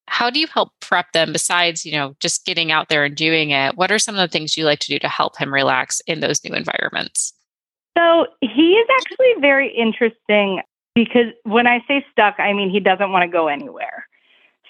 how 0.07 0.29
do 0.29 0.41
you 0.41 0.49
help 0.49 0.73
prep 0.81 1.13
them 1.13 1.33
besides, 1.33 1.87
you 1.87 1.93
know, 1.93 2.17
just 2.21 2.45
getting 2.45 2.73
out 2.73 2.89
there 2.89 3.05
and 3.05 3.17
doing 3.17 3.51
it? 3.51 3.77
What 3.77 3.93
are 3.93 3.99
some 3.99 4.17
of 4.17 4.21
the 4.21 4.29
things 4.29 4.57
you 4.57 4.65
like 4.65 4.81
to 4.81 4.89
do 4.89 4.99
to 4.99 5.09
help 5.09 5.39
him 5.39 5.55
relax 5.55 6.01
in 6.07 6.19
those 6.19 6.45
new 6.45 6.53
environments? 6.53 7.33
So 7.97 8.27
he 8.41 8.73
is 8.73 8.89
actually 8.99 9.35
very 9.41 9.73
interesting 9.73 10.63
because 10.97 11.33
when 11.45 11.67
I 11.67 11.81
say 11.87 12.05
stuck, 12.11 12.39
I 12.39 12.53
mean 12.53 12.71
he 12.71 12.81
doesn't 12.81 13.13
want 13.13 13.23
to 13.23 13.29
go 13.29 13.49
anywhere. 13.49 14.07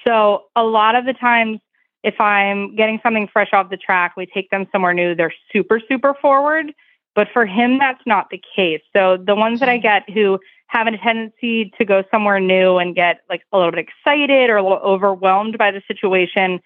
So 0.07 0.45
a 0.57 0.63
lot 0.63 0.95
of 0.95 1.05
the 1.05 1.15
times, 1.15 1.61
if 2.03 2.21
I'm 2.21 2.75
getting 2.77 2.99
something 3.03 3.29
fresh 3.29 3.51
off 3.53 3.71
the 3.71 3.77
track, 3.77 4.15
we 4.17 4.27
take 4.27 4.51
them 4.51 4.67
somewhere 4.73 4.95
new, 4.95 5.15
they're 5.15 5.35
super, 5.53 5.81
super 5.87 6.15
forward. 6.15 6.73
But 7.15 7.29
for 7.33 7.45
him, 7.45 7.79
that's 7.79 8.01
not 8.07 8.31
the 8.31 8.41
case. 8.57 8.81
So 8.95 9.17
the 9.17 9.35
ones 9.35 9.61
that 9.61 9.69
I 9.69 9.77
mm-hmm. 9.77 9.83
get 9.83 10.11
who 10.11 10.39
have 10.69 10.87
a 10.87 10.97
tendency 10.97 11.73
to 11.77 11.85
go 11.85 12.05
somewhere 12.11 12.39
new 12.39 12.79
and 12.79 12.95
get 12.95 13.21
like 13.29 13.43
a 13.53 13.59
little 13.59 13.73
bit 13.73 13.87
excited 13.89 14.49
or 14.49 14.57
a 14.57 14.63
little 14.63 14.79
overwhelmed 14.79 15.59
by 15.59 15.73
the 15.73 15.83
situation, 15.89 16.61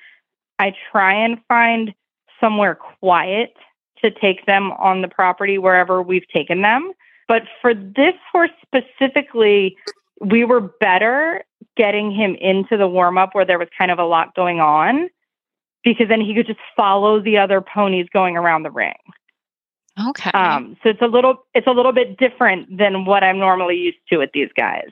I 0.59 0.75
try 0.93 1.15
and 1.15 1.39
find 1.49 1.95
somewhere 2.39 2.75
quiet 2.75 3.55
to 4.03 4.11
take 4.11 4.45
them 4.45 4.73
on 4.73 5.01
the 5.01 5.09
property 5.09 5.57
wherever 5.57 6.03
we've 6.03 6.29
taken 6.29 6.61
them. 6.61 6.93
But 7.27 7.45
for 7.63 7.73
this 7.73 8.15
horse 8.31 8.51
specifically, 8.63 9.77
we 10.21 10.45
were 10.45 10.61
better 10.61 11.43
getting 11.77 12.13
him 12.13 12.35
into 12.35 12.77
the 12.77 12.87
warm 12.87 13.17
up 13.17 13.35
where 13.35 13.47
there 13.47 13.59
was 13.59 13.69
kind 13.77 13.91
of 13.91 13.99
a 13.99 14.05
lot 14.05 14.35
going 14.35 14.61
on 14.61 15.09
because 15.85 16.09
then 16.09 16.21
he 16.21 16.35
could 16.35 16.47
just 16.47 16.61
follow 16.77 17.21
the 17.21 17.37
other 17.39 17.61
ponies 17.61 18.07
going 18.13 18.37
around 18.37 18.63
the 18.63 18.71
ring. 18.71 18.95
Okay. 20.09 20.31
Um, 20.31 20.77
so 20.83 20.89
it's 20.89 21.03
a 21.03 21.07
little 21.07 21.45
it's 21.55 21.67
a 21.67 21.71
little 21.71 21.93
bit 21.93 22.17
different 22.19 22.77
than 22.77 23.05
what 23.05 23.23
I'm 23.23 23.39
normally 23.39 23.77
used 23.77 23.99
to 24.11 24.19
with 24.19 24.31
these 24.35 24.49
guys. 24.57 24.89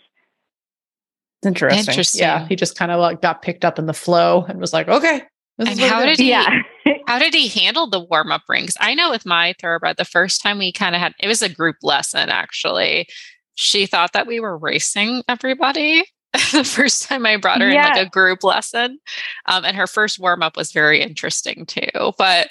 Interesting. 1.44 1.80
Interesting. 1.80 2.20
Yeah, 2.20 2.46
he 2.46 2.54
just 2.54 2.78
kind 2.78 2.92
of 2.92 3.00
like 3.00 3.20
got 3.20 3.42
picked 3.42 3.64
up 3.64 3.78
in 3.78 3.86
the 3.86 3.94
flow 3.94 4.44
and 4.48 4.60
was 4.60 4.72
like, 4.72 4.88
okay. 4.88 5.22
This 5.58 5.70
And 5.70 5.80
is 5.80 5.88
how 5.90 6.04
did 6.04 6.18
he- 6.18 6.30
Yeah. 6.30 6.48
How 7.06 7.18
did 7.18 7.34
he 7.34 7.48
handle 7.48 7.88
the 7.88 8.00
warm 8.00 8.30
up 8.32 8.42
rings? 8.48 8.74
I 8.80 8.94
know 8.94 9.10
with 9.10 9.26
my 9.26 9.54
thoroughbred, 9.60 9.96
the 9.98 10.04
first 10.04 10.40
time 10.40 10.58
we 10.58 10.72
kind 10.72 10.94
of 10.94 11.00
had 11.00 11.14
it 11.20 11.26
was 11.26 11.42
a 11.42 11.48
group 11.48 11.76
lesson 11.82 12.28
actually. 12.28 13.06
She 13.54 13.86
thought 13.86 14.12
that 14.14 14.26
we 14.26 14.40
were 14.40 14.56
racing 14.56 15.22
everybody. 15.28 16.04
the 16.52 16.64
first 16.64 17.02
time 17.02 17.26
I 17.26 17.36
brought 17.36 17.60
her 17.60 17.68
in 17.68 17.74
like 17.74 18.06
a 18.06 18.08
group 18.08 18.42
lesson. 18.42 18.98
Um, 19.46 19.64
and 19.64 19.76
her 19.76 19.86
first 19.86 20.18
warm 20.18 20.42
up 20.42 20.56
was 20.56 20.72
very 20.72 21.00
interesting 21.00 21.66
too. 21.66 22.12
But 22.16 22.48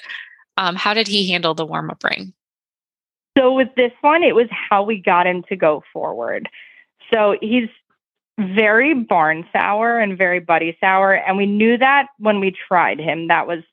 um, 0.58 0.76
how 0.76 0.94
did 0.94 1.08
he 1.08 1.32
handle 1.32 1.54
the 1.54 1.66
warm 1.66 1.90
up 1.90 2.04
ring? 2.04 2.34
So 3.38 3.54
with 3.54 3.70
this 3.76 3.92
one, 4.02 4.24
it 4.24 4.36
was 4.36 4.48
how 4.52 4.84
we 4.84 5.02
got 5.02 5.26
him 5.26 5.44
to 5.50 5.56
go 5.56 5.84
forward. 5.94 6.50
So 7.12 7.38
he's 7.42 7.70
very 8.38 8.94
barn 8.94 9.46
sour 9.52 10.00
and 10.00 10.18
very 10.18 10.40
buddy 10.40 10.78
sour. 10.80 11.14
And 11.14 11.38
we 11.38 11.46
knew 11.46 11.78
that 11.78 12.08
when 12.18 12.40
we 12.40 12.52
tried 12.68 13.00
him. 13.00 13.28
That 13.28 13.48
was 13.48 13.64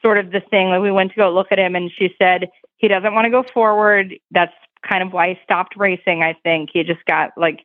sort 0.00 0.18
of 0.18 0.30
the 0.30 0.40
thing. 0.40 0.68
Like 0.70 0.82
we 0.82 0.90
went 0.90 1.10
to 1.12 1.16
go 1.16 1.32
look 1.32 1.48
at 1.50 1.58
him 1.58 1.76
and 1.76 1.90
she 1.96 2.14
said 2.18 2.48
he 2.78 2.88
doesn't 2.88 3.14
want 3.14 3.26
to 3.26 3.30
go 3.30 3.44
forward. 3.54 4.14
That's 4.30 4.52
kind 4.88 5.02
of 5.02 5.12
why 5.12 5.30
he 5.30 5.38
stopped 5.44 5.76
racing, 5.76 6.22
I 6.22 6.34
think. 6.42 6.70
He 6.72 6.82
just 6.82 7.04
got 7.04 7.30
like 7.36 7.64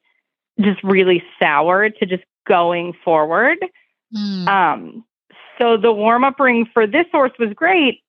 just 0.59 0.83
really 0.83 1.23
sour 1.39 1.89
to 1.89 2.05
just 2.05 2.23
going 2.47 2.93
forward. 3.03 3.57
Hmm. 4.13 4.47
Um, 4.47 5.05
so 5.57 5.77
the 5.77 5.91
warm 5.91 6.23
up 6.23 6.39
ring 6.39 6.67
for 6.73 6.87
this 6.87 7.05
horse 7.11 7.33
was 7.39 7.53
great 7.53 8.01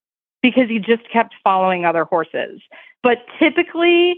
because 0.42 0.68
he 0.68 0.78
just 0.78 1.08
kept 1.10 1.34
following 1.42 1.84
other 1.84 2.04
horses. 2.04 2.60
But 3.02 3.18
typically, 3.38 4.16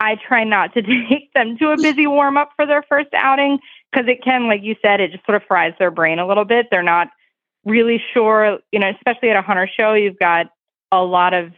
I 0.00 0.16
try 0.16 0.44
not 0.44 0.74
to 0.74 0.82
take 1.08 1.32
them 1.34 1.56
to 1.58 1.70
a 1.70 1.76
busy 1.76 2.06
warm 2.06 2.36
up 2.36 2.50
for 2.56 2.66
their 2.66 2.82
first 2.82 3.08
outing 3.14 3.58
because 3.92 4.08
it 4.08 4.22
can, 4.22 4.48
like 4.48 4.62
you 4.62 4.76
said, 4.82 5.00
it 5.00 5.12
just 5.12 5.24
sort 5.24 5.36
of 5.36 5.42
fries 5.46 5.72
their 5.78 5.90
brain 5.90 6.18
a 6.18 6.26
little 6.26 6.44
bit. 6.44 6.66
They're 6.70 6.82
not 6.82 7.08
really 7.64 8.02
sure, 8.12 8.58
you 8.72 8.78
know, 8.78 8.90
especially 8.90 9.30
at 9.30 9.36
a 9.36 9.42
hunter 9.42 9.68
show, 9.68 9.94
you've 9.94 10.18
got 10.18 10.46
a 10.92 11.02
lot 11.02 11.32
of 11.32 11.52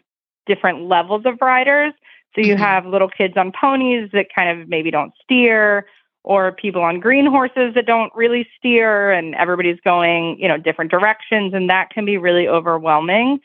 different 0.47 0.83
levels 0.83 1.23
of 1.25 1.39
riders. 1.41 1.93
So 2.35 2.41
you 2.43 2.55
Mhm. 2.55 2.59
have 2.59 2.87
little 2.87 3.09
kids 3.09 3.37
on 3.37 3.51
ponies 3.51 4.11
that 4.13 4.27
kind 4.35 4.61
of 4.61 4.69
maybe 4.69 4.91
don't 4.91 5.13
steer, 5.23 5.87
or 6.27 6.51
people 6.51 6.83
on 6.83 6.99
green 6.99 7.25
horses 7.25 7.73
that 7.75 7.87
don't 7.87 8.13
really 8.15 8.47
steer, 8.59 9.13
and 9.13 9.35
everybody's 9.37 9.79
going, 9.85 10.37
you 10.39 10.49
know, 10.49 10.59
different 10.59 10.91
directions, 10.91 11.55
and 11.55 11.71
that 11.71 11.89
can 11.91 12.05
be 12.05 12.19
really 12.19 12.49
overwhelming. 12.49 13.39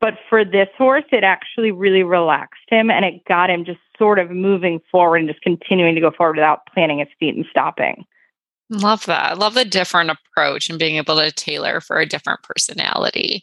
But 0.00 0.14
for 0.28 0.44
this 0.44 0.68
horse, 0.76 1.04
it 1.12 1.24
actually 1.24 1.70
really 1.70 2.02
relaxed 2.02 2.64
him 2.68 2.90
and 2.90 3.04
it 3.04 3.24
got 3.26 3.48
him 3.48 3.64
just 3.64 3.78
sort 3.96 4.18
of 4.18 4.30
moving 4.30 4.80
forward 4.90 5.18
and 5.18 5.28
just 5.28 5.40
continuing 5.40 5.94
to 5.94 6.00
go 6.02 6.10
forward 6.10 6.36
without 6.36 6.66
planting 6.74 6.98
his 6.98 7.08
feet 7.18 7.34
and 7.34 7.46
stopping. 7.48 8.04
Love 8.68 9.06
that. 9.06 9.38
Love 9.38 9.54
the 9.54 9.64
different 9.64 10.10
approach 10.10 10.68
and 10.68 10.78
being 10.78 10.96
able 10.96 11.16
to 11.16 11.32
tailor 11.32 11.80
for 11.80 11.98
a 11.98 12.04
different 12.06 12.42
personality. 12.42 13.42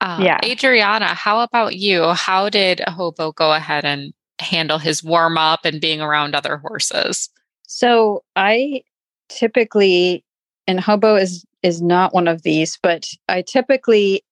Uh, 0.00 0.20
Yeah. 0.22 0.38
Adriana, 0.44 1.14
how 1.14 1.40
about 1.40 1.76
you? 1.76 2.08
How 2.08 2.50
did 2.50 2.82
Hobo 2.86 3.32
go 3.32 3.54
ahead 3.54 3.86
and 3.86 4.12
handle 4.40 4.78
his 4.78 5.02
warm 5.02 5.38
up 5.38 5.64
and 5.64 5.80
being 5.80 6.02
around 6.02 6.34
other 6.34 6.58
horses? 6.58 7.30
So 7.68 8.24
I 8.34 8.82
typically, 9.28 10.24
and 10.66 10.80
Hobo 10.80 11.14
is 11.14 11.44
is 11.62 11.82
not 11.82 12.14
one 12.14 12.28
of 12.28 12.42
these, 12.42 12.78
but 12.82 13.08
I 13.28 13.42
typically 13.42 14.24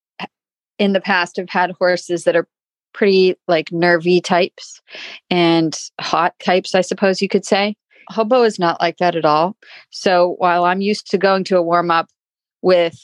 in 0.78 0.92
the 0.92 1.00
past 1.00 1.36
have 1.36 1.48
had 1.48 1.72
horses 1.72 2.24
that 2.24 2.36
are 2.36 2.48
pretty 2.92 3.36
like 3.46 3.70
nervy 3.70 4.20
types 4.20 4.80
and 5.30 5.78
hot 6.00 6.34
types, 6.42 6.74
I 6.74 6.80
suppose 6.80 7.20
you 7.20 7.28
could 7.28 7.44
say. 7.44 7.76
Hobo 8.08 8.42
is 8.42 8.58
not 8.58 8.80
like 8.80 8.98
that 8.98 9.16
at 9.16 9.24
all. 9.24 9.56
So 9.90 10.36
while 10.38 10.64
I'm 10.64 10.80
used 10.80 11.10
to 11.10 11.18
going 11.18 11.44
to 11.44 11.58
a 11.58 11.62
warm 11.62 11.90
up 11.90 12.08
with 12.62 12.96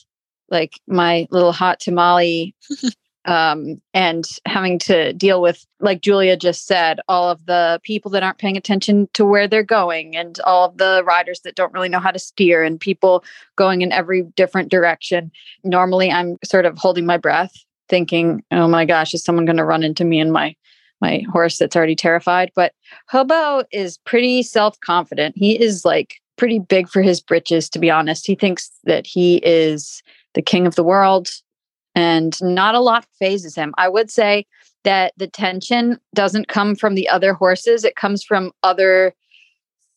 like 0.49 0.80
my 0.87 1.26
little 1.30 1.53
hot 1.53 1.80
tamale 1.80 2.55
um, 3.25 3.81
and 3.95 4.25
having 4.47 4.79
to 4.81 5.12
deal 5.12 5.41
with, 5.41 5.64
like 5.81 6.01
Julia 6.01 6.37
just 6.37 6.66
said, 6.66 7.01
all 7.09 7.31
of 7.31 7.47
the 7.47 7.81
people 7.85 8.11
that 8.11 8.23
aren't 8.23 8.39
paying 8.39 8.57
attention 8.57 9.09
to 9.14 9.25
where 9.25 9.47
they're 9.47 9.62
going, 9.62 10.16
and 10.16 10.39
all 10.41 10.64
of 10.64 10.79
the 10.79 11.03
riders 11.07 11.41
that 11.41 11.55
don't 11.55 11.73
really 11.73 11.89
know 11.89 12.01
how 12.01 12.11
to 12.11 12.18
steer, 12.18 12.64
and 12.64 12.81
people 12.81 13.25
going 13.57 13.83
in 13.83 13.93
every 13.93 14.23
different 14.37 14.70
direction. 14.70 15.31
Normally, 15.62 16.11
I'm 16.11 16.39
sort 16.45 16.66
of 16.66 16.77
holding 16.79 17.07
my 17.07 17.16
breath, 17.16 17.53
thinking, 17.89 18.43
"Oh 18.51 18.66
my 18.66 18.85
gosh, 18.85 19.14
is 19.14 19.23
someone 19.23 19.47
going 19.47 19.57
to 19.57 19.64
run 19.64 19.85
into 19.85 20.05
me 20.05 20.18
and 20.18 20.33
my 20.33 20.57
my 21.01 21.23
horse 21.31 21.59
that's 21.59 21.77
already 21.77 21.97
terrified?" 21.97 22.51
But 22.57 22.73
Hobo 23.09 23.64
is 23.70 23.99
pretty 23.99 24.43
self 24.43 24.81
confident. 24.81 25.37
He 25.37 25.61
is 25.61 25.85
like 25.85 26.16
pretty 26.37 26.59
big 26.59 26.89
for 26.89 27.03
his 27.03 27.20
britches, 27.20 27.68
to 27.70 27.79
be 27.79 27.91
honest. 27.91 28.27
He 28.27 28.35
thinks 28.35 28.70
that 28.85 29.07
he 29.07 29.37
is 29.45 30.03
the 30.35 30.43
king 30.43 30.66
of 30.66 30.75
the 30.75 30.83
world 30.83 31.31
and 31.95 32.36
not 32.43 32.74
a 32.74 32.80
lot 32.80 33.07
fazes 33.18 33.55
him. 33.55 33.74
I 33.78 33.88
would 33.88 34.11
say 34.11 34.47
that 34.84 35.12
the 35.16 35.28
tension 35.28 35.99
doesn't 36.14 36.49
come 36.49 36.74
from 36.74 36.95
the 36.95 37.09
other 37.09 37.34
horses, 37.34 37.84
it 37.84 37.97
comes 37.97 38.22
from 38.22 38.53
other 38.62 39.14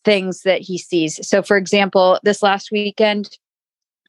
things 0.03 0.43
that 0.43 0.61
he 0.61 0.77
sees. 0.77 1.25
So, 1.27 1.41
for 1.41 1.57
example, 1.57 2.19
this 2.23 2.43
last 2.43 2.71
weekend 2.71 3.37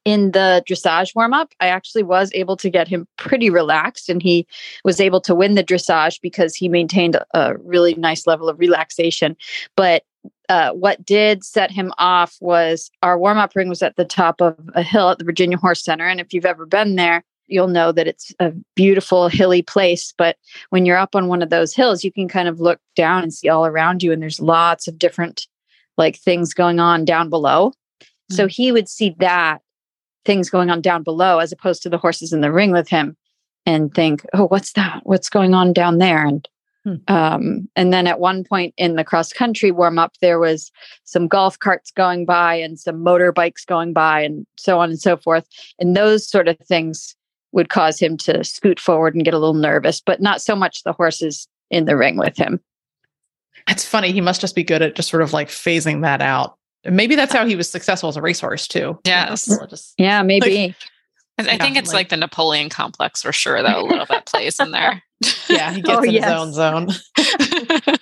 in 0.05 0.31
the 0.31 0.63
dressage 0.69 1.17
warm 1.17 1.35
up, 1.35 1.53
I 1.59 1.67
actually 1.67 2.05
was 2.05 2.31
able 2.33 2.57
to 2.59 2.71
get 2.71 2.87
him 2.87 3.09
pretty 3.17 3.51
relaxed 3.51 4.09
and 4.09 4.23
he 4.23 4.47
was 4.85 5.01
able 5.01 5.21
to 5.23 5.35
win 5.35 5.57
the 5.57 5.65
dressage 5.65 6.21
because 6.21 6.55
he 6.55 6.69
maintained 6.69 7.19
a 7.35 7.57
really 7.59 7.95
nice 7.95 8.27
level 8.27 8.49
of 8.49 8.61
relaxation. 8.61 9.37
But 9.75 10.05
uh, 10.49 10.71
what 10.73 11.05
did 11.05 11.43
set 11.43 11.73
him 11.73 11.93
off 11.99 12.37
was 12.41 12.89
our 13.03 13.19
warm 13.19 13.39
up 13.39 13.57
ring 13.57 13.69
was 13.69 13.83
at 13.83 13.97
the 13.97 14.05
top 14.05 14.41
of 14.41 14.57
a 14.75 14.83
hill 14.83 15.11
at 15.11 15.19
the 15.19 15.25
Virginia 15.25 15.57
Horse 15.57 15.83
Center. 15.83 16.07
And 16.07 16.21
if 16.21 16.33
you've 16.33 16.47
ever 16.47 16.67
been 16.67 16.95
there, 16.95 17.25
you'll 17.49 17.69
know 17.69 17.93
that 17.93 18.07
it's 18.07 18.33
a 18.41 18.53
beautiful 18.75 19.29
hilly 19.29 19.63
place. 19.63 20.13
But 20.17 20.37
when 20.71 20.87
you're 20.87 20.97
up 20.97 21.15
on 21.15 21.29
one 21.29 21.43
of 21.43 21.51
those 21.51 21.75
hills, 21.75 22.05
you 22.05 22.13
can 22.13 22.29
kind 22.29 22.49
of 22.49 22.61
look 22.61 22.81
down 22.95 23.23
and 23.23 23.33
see 23.33 23.49
all 23.49 23.67
around 23.67 24.03
you. 24.03 24.13
And 24.13 24.23
there's 24.23 24.41
lots 24.41 24.89
of 24.89 24.99
different 24.99 25.47
like 25.97 26.17
things 26.17 26.55
going 26.55 26.81
on 26.81 27.05
down 27.05 27.31
below. 27.31 27.73
So 28.31 28.47
he 28.49 28.73
would 28.73 28.89
see 28.89 29.15
that 29.21 29.61
things 30.25 30.51
going 30.51 30.69
on 30.69 30.81
down 30.81 31.03
below 31.03 31.39
as 31.39 31.53
opposed 31.53 31.83
to 31.85 31.89
the 31.89 31.99
horses 31.99 32.33
in 32.33 32.41
the 32.41 32.53
ring 32.53 32.73
with 32.73 32.89
him 32.89 33.17
and 33.65 33.95
think, 33.95 34.25
oh, 34.35 34.47
what's 34.49 34.73
that? 34.73 35.01
What's 35.05 35.29
going 35.29 35.55
on 35.55 35.73
down 35.73 35.99
there? 35.99 36.25
And 36.25 36.49
um, 37.09 37.69
and 37.75 37.93
then 37.93 38.07
at 38.07 38.21
one 38.21 38.45
point 38.45 38.73
in 38.77 38.95
the 38.95 39.05
cross 39.05 39.33
country 39.33 39.73
warm 39.73 39.99
up, 39.99 40.13
there 40.21 40.39
was 40.39 40.71
some 41.05 41.27
golf 41.27 41.59
carts 41.59 41.91
going 41.91 42.25
by 42.25 42.55
and 42.55 42.79
some 42.79 43.05
motorbikes 43.05 43.67
going 43.67 43.93
by 43.93 44.21
and 44.21 44.47
so 44.57 44.79
on 44.79 44.91
and 44.91 45.01
so 45.01 45.17
forth. 45.17 45.49
And 45.81 45.97
those 45.97 46.29
sort 46.29 46.47
of 46.47 46.57
things 46.59 47.17
would 47.53 47.69
cause 47.69 47.99
him 47.99 48.17
to 48.19 48.43
scoot 48.45 48.79
forward 48.81 49.15
and 49.15 49.25
get 49.25 49.35
a 49.35 49.39
little 49.39 49.55
nervous, 49.55 50.01
but 50.01 50.21
not 50.21 50.43
so 50.43 50.55
much 50.57 50.83
the 50.83 50.93
horses 50.93 51.49
in 51.71 51.85
the 51.87 51.97
ring 51.97 52.17
with 52.17 52.37
him. 52.37 52.61
It's 53.69 53.85
funny. 53.85 54.13
He 54.13 54.21
must 54.21 54.41
just 54.41 54.55
be 54.55 54.63
good 54.63 54.83
at 54.83 54.95
just 54.95 55.09
sort 55.09 55.23
of 55.23 55.33
like 55.33 55.49
phasing 55.49 56.03
that 56.03 56.21
out. 56.23 56.57
Maybe 56.85 57.15
that's 57.17 57.33
how 57.33 57.47
he 57.47 57.57
was 57.57 57.69
successful 57.69 58.09
as 58.09 58.17
a 58.17 58.23
racehorse 58.23 58.69
too. 58.69 58.99
Yes. 59.05 59.47
just- 59.71 59.95
Yeah, 59.99 60.23
maybe. 60.25 60.75
I 61.39 61.43
I 61.43 61.45
Yeah, 61.53 61.57
think 61.59 61.77
it's 61.77 61.89
like- 61.89 61.95
like, 61.95 62.09
the 62.11 62.17
Napoleon 62.17 62.69
complex 62.69 63.23
for 63.23 63.33
sure, 63.33 63.63
though, 63.63 63.81
a 63.81 63.87
little 63.87 64.07
bit 64.07 64.25
plays 64.27 64.61
in 64.61 64.71
there. 64.71 65.03
yeah, 65.49 65.73
he 65.73 65.83
gets 65.83 65.99
Oh, 65.99 66.03
in 66.03 66.11
yes. 66.13 66.25
his 66.25 66.33
own 66.33 66.53
zone. 66.53 66.89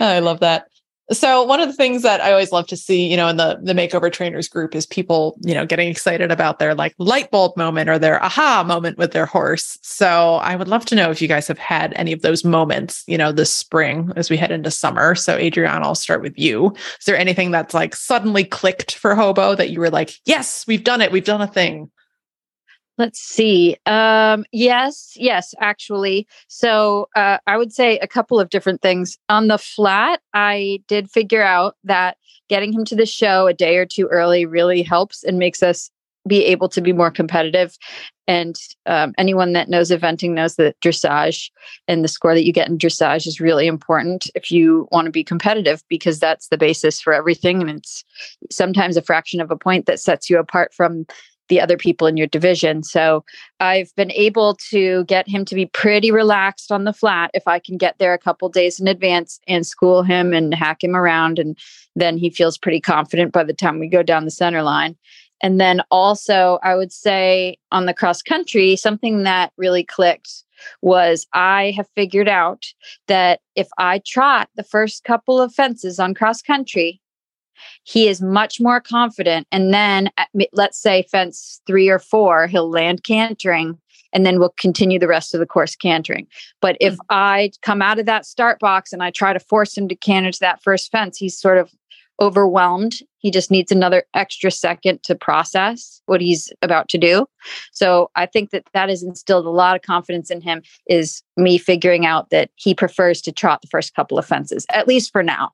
I 0.00 0.18
love 0.20 0.40
that. 0.40 0.68
So 1.12 1.44
one 1.44 1.60
of 1.60 1.68
the 1.68 1.74
things 1.74 2.02
that 2.02 2.20
I 2.20 2.32
always 2.32 2.50
love 2.50 2.66
to 2.66 2.76
see, 2.76 3.08
you 3.08 3.16
know, 3.16 3.28
in 3.28 3.36
the 3.36 3.60
the 3.62 3.74
makeover 3.74 4.12
trainers 4.12 4.48
group 4.48 4.74
is 4.74 4.86
people, 4.86 5.38
you 5.42 5.54
know, 5.54 5.64
getting 5.64 5.88
excited 5.88 6.32
about 6.32 6.58
their 6.58 6.74
like 6.74 6.94
light 6.98 7.30
bulb 7.30 7.56
moment 7.56 7.88
or 7.88 7.98
their 7.98 8.22
aha 8.24 8.64
moment 8.66 8.98
with 8.98 9.12
their 9.12 9.26
horse. 9.26 9.78
So 9.82 10.34
I 10.36 10.56
would 10.56 10.66
love 10.66 10.84
to 10.86 10.96
know 10.96 11.10
if 11.10 11.22
you 11.22 11.28
guys 11.28 11.46
have 11.46 11.58
had 11.58 11.92
any 11.94 12.12
of 12.12 12.22
those 12.22 12.44
moments, 12.44 13.04
you 13.06 13.16
know, 13.16 13.30
this 13.30 13.54
spring 13.54 14.12
as 14.16 14.30
we 14.30 14.36
head 14.36 14.50
into 14.50 14.70
summer. 14.70 15.14
So 15.14 15.36
Adriana, 15.36 15.84
I'll 15.84 15.94
start 15.94 16.22
with 16.22 16.36
you. 16.36 16.74
Is 16.98 17.06
there 17.06 17.16
anything 17.16 17.52
that's 17.52 17.74
like 17.74 17.94
suddenly 17.94 18.42
clicked 18.42 18.96
for 18.96 19.14
Hobo 19.14 19.54
that 19.54 19.70
you 19.70 19.78
were 19.78 19.90
like, 19.90 20.12
yes, 20.24 20.66
we've 20.66 20.84
done 20.84 21.00
it, 21.00 21.12
we've 21.12 21.24
done 21.24 21.40
a 21.40 21.46
thing? 21.46 21.90
Let's 22.98 23.20
see. 23.20 23.76
Um, 23.84 24.44
yes, 24.52 25.12
yes, 25.16 25.54
actually. 25.60 26.26
So 26.48 27.08
uh, 27.14 27.38
I 27.46 27.58
would 27.58 27.72
say 27.72 27.98
a 27.98 28.08
couple 28.08 28.40
of 28.40 28.48
different 28.48 28.80
things. 28.80 29.18
On 29.28 29.48
the 29.48 29.58
flat, 29.58 30.20
I 30.32 30.80
did 30.88 31.10
figure 31.10 31.42
out 31.42 31.76
that 31.84 32.16
getting 32.48 32.72
him 32.72 32.84
to 32.86 32.96
the 32.96 33.06
show 33.06 33.46
a 33.46 33.54
day 33.54 33.76
or 33.76 33.84
two 33.84 34.06
early 34.06 34.46
really 34.46 34.82
helps 34.82 35.24
and 35.24 35.38
makes 35.38 35.62
us 35.62 35.90
be 36.26 36.44
able 36.44 36.68
to 36.70 36.80
be 36.80 36.92
more 36.92 37.10
competitive. 37.10 37.76
And 38.26 38.56
um, 38.86 39.14
anyone 39.16 39.52
that 39.52 39.68
knows 39.68 39.90
eventing 39.90 40.30
knows 40.30 40.56
that 40.56 40.74
dressage 40.80 41.50
and 41.86 42.02
the 42.02 42.08
score 42.08 42.34
that 42.34 42.44
you 42.44 42.52
get 42.52 42.68
in 42.68 42.78
dressage 42.78 43.26
is 43.26 43.40
really 43.40 43.66
important 43.66 44.28
if 44.34 44.50
you 44.50 44.88
want 44.90 45.06
to 45.06 45.12
be 45.12 45.22
competitive 45.22 45.82
because 45.88 46.18
that's 46.18 46.48
the 46.48 46.58
basis 46.58 47.00
for 47.00 47.12
everything. 47.12 47.60
And 47.60 47.70
it's 47.70 48.04
sometimes 48.50 48.96
a 48.96 49.02
fraction 49.02 49.40
of 49.40 49.50
a 49.50 49.56
point 49.56 49.86
that 49.86 50.00
sets 50.00 50.28
you 50.28 50.38
apart 50.38 50.74
from 50.74 51.06
the 51.48 51.60
other 51.60 51.76
people 51.76 52.06
in 52.06 52.16
your 52.16 52.26
division. 52.26 52.82
So 52.82 53.24
I've 53.60 53.94
been 53.96 54.12
able 54.12 54.56
to 54.70 55.04
get 55.04 55.28
him 55.28 55.44
to 55.46 55.54
be 55.54 55.66
pretty 55.66 56.10
relaxed 56.10 56.72
on 56.72 56.84
the 56.84 56.92
flat 56.92 57.30
if 57.34 57.46
I 57.46 57.58
can 57.58 57.76
get 57.76 57.98
there 57.98 58.14
a 58.14 58.18
couple 58.18 58.48
days 58.48 58.80
in 58.80 58.88
advance 58.88 59.40
and 59.46 59.66
school 59.66 60.02
him 60.02 60.32
and 60.32 60.54
hack 60.54 60.82
him 60.82 60.96
around. 60.96 61.38
And 61.38 61.58
then 61.94 62.18
he 62.18 62.30
feels 62.30 62.58
pretty 62.58 62.80
confident 62.80 63.32
by 63.32 63.44
the 63.44 63.54
time 63.54 63.78
we 63.78 63.88
go 63.88 64.02
down 64.02 64.24
the 64.24 64.30
center 64.30 64.62
line. 64.62 64.96
And 65.42 65.60
then 65.60 65.82
also, 65.90 66.58
I 66.62 66.74
would 66.74 66.92
say 66.92 67.58
on 67.70 67.86
the 67.86 67.94
cross 67.94 68.22
country, 68.22 68.74
something 68.74 69.22
that 69.24 69.52
really 69.56 69.84
clicked 69.84 70.44
was 70.80 71.26
I 71.34 71.74
have 71.76 71.88
figured 71.94 72.28
out 72.28 72.64
that 73.08 73.40
if 73.54 73.68
I 73.78 74.00
trot 74.04 74.48
the 74.56 74.64
first 74.64 75.04
couple 75.04 75.40
of 75.40 75.52
fences 75.52 75.98
on 76.00 76.14
cross 76.14 76.40
country, 76.40 77.00
he 77.84 78.08
is 78.08 78.20
much 78.20 78.60
more 78.60 78.80
confident. 78.80 79.46
And 79.52 79.72
then, 79.72 80.10
at, 80.16 80.28
let's 80.52 80.80
say 80.80 81.04
fence 81.10 81.60
three 81.66 81.88
or 81.88 81.98
four, 81.98 82.46
he'll 82.46 82.70
land 82.70 83.04
cantering 83.04 83.78
and 84.12 84.24
then 84.24 84.38
we'll 84.38 84.54
continue 84.56 84.98
the 84.98 85.08
rest 85.08 85.34
of 85.34 85.40
the 85.40 85.46
course 85.46 85.76
cantering. 85.76 86.26
But 86.60 86.76
if 86.80 86.94
mm-hmm. 86.94 87.06
I 87.10 87.50
come 87.62 87.82
out 87.82 87.98
of 87.98 88.06
that 88.06 88.24
start 88.24 88.58
box 88.60 88.92
and 88.92 89.02
I 89.02 89.10
try 89.10 89.32
to 89.32 89.40
force 89.40 89.76
him 89.76 89.88
to 89.88 89.94
canter 89.94 90.32
to 90.32 90.40
that 90.40 90.62
first 90.62 90.90
fence, 90.90 91.18
he's 91.18 91.38
sort 91.38 91.58
of 91.58 91.70
overwhelmed. 92.20 92.94
He 93.18 93.30
just 93.30 93.50
needs 93.50 93.70
another 93.70 94.04
extra 94.14 94.50
second 94.50 95.02
to 95.02 95.14
process 95.14 96.00
what 96.06 96.20
he's 96.20 96.50
about 96.62 96.88
to 96.90 96.98
do. 96.98 97.26
So 97.72 98.10
I 98.16 98.26
think 98.26 98.50
that 98.50 98.64
that 98.72 98.88
has 98.88 99.02
instilled 99.02 99.46
a 99.46 99.50
lot 99.50 99.76
of 99.76 99.82
confidence 99.82 100.30
in 100.30 100.40
him 100.40 100.62
is 100.86 101.22
me 101.36 101.58
figuring 101.58 102.06
out 102.06 102.30
that 102.30 102.50
he 102.54 102.74
prefers 102.74 103.20
to 103.22 103.32
trot 103.32 103.60
the 103.60 103.68
first 103.68 103.94
couple 103.94 104.18
of 104.18 104.24
fences, 104.24 104.64
at 104.70 104.88
least 104.88 105.12
for 105.12 105.22
now. 105.22 105.52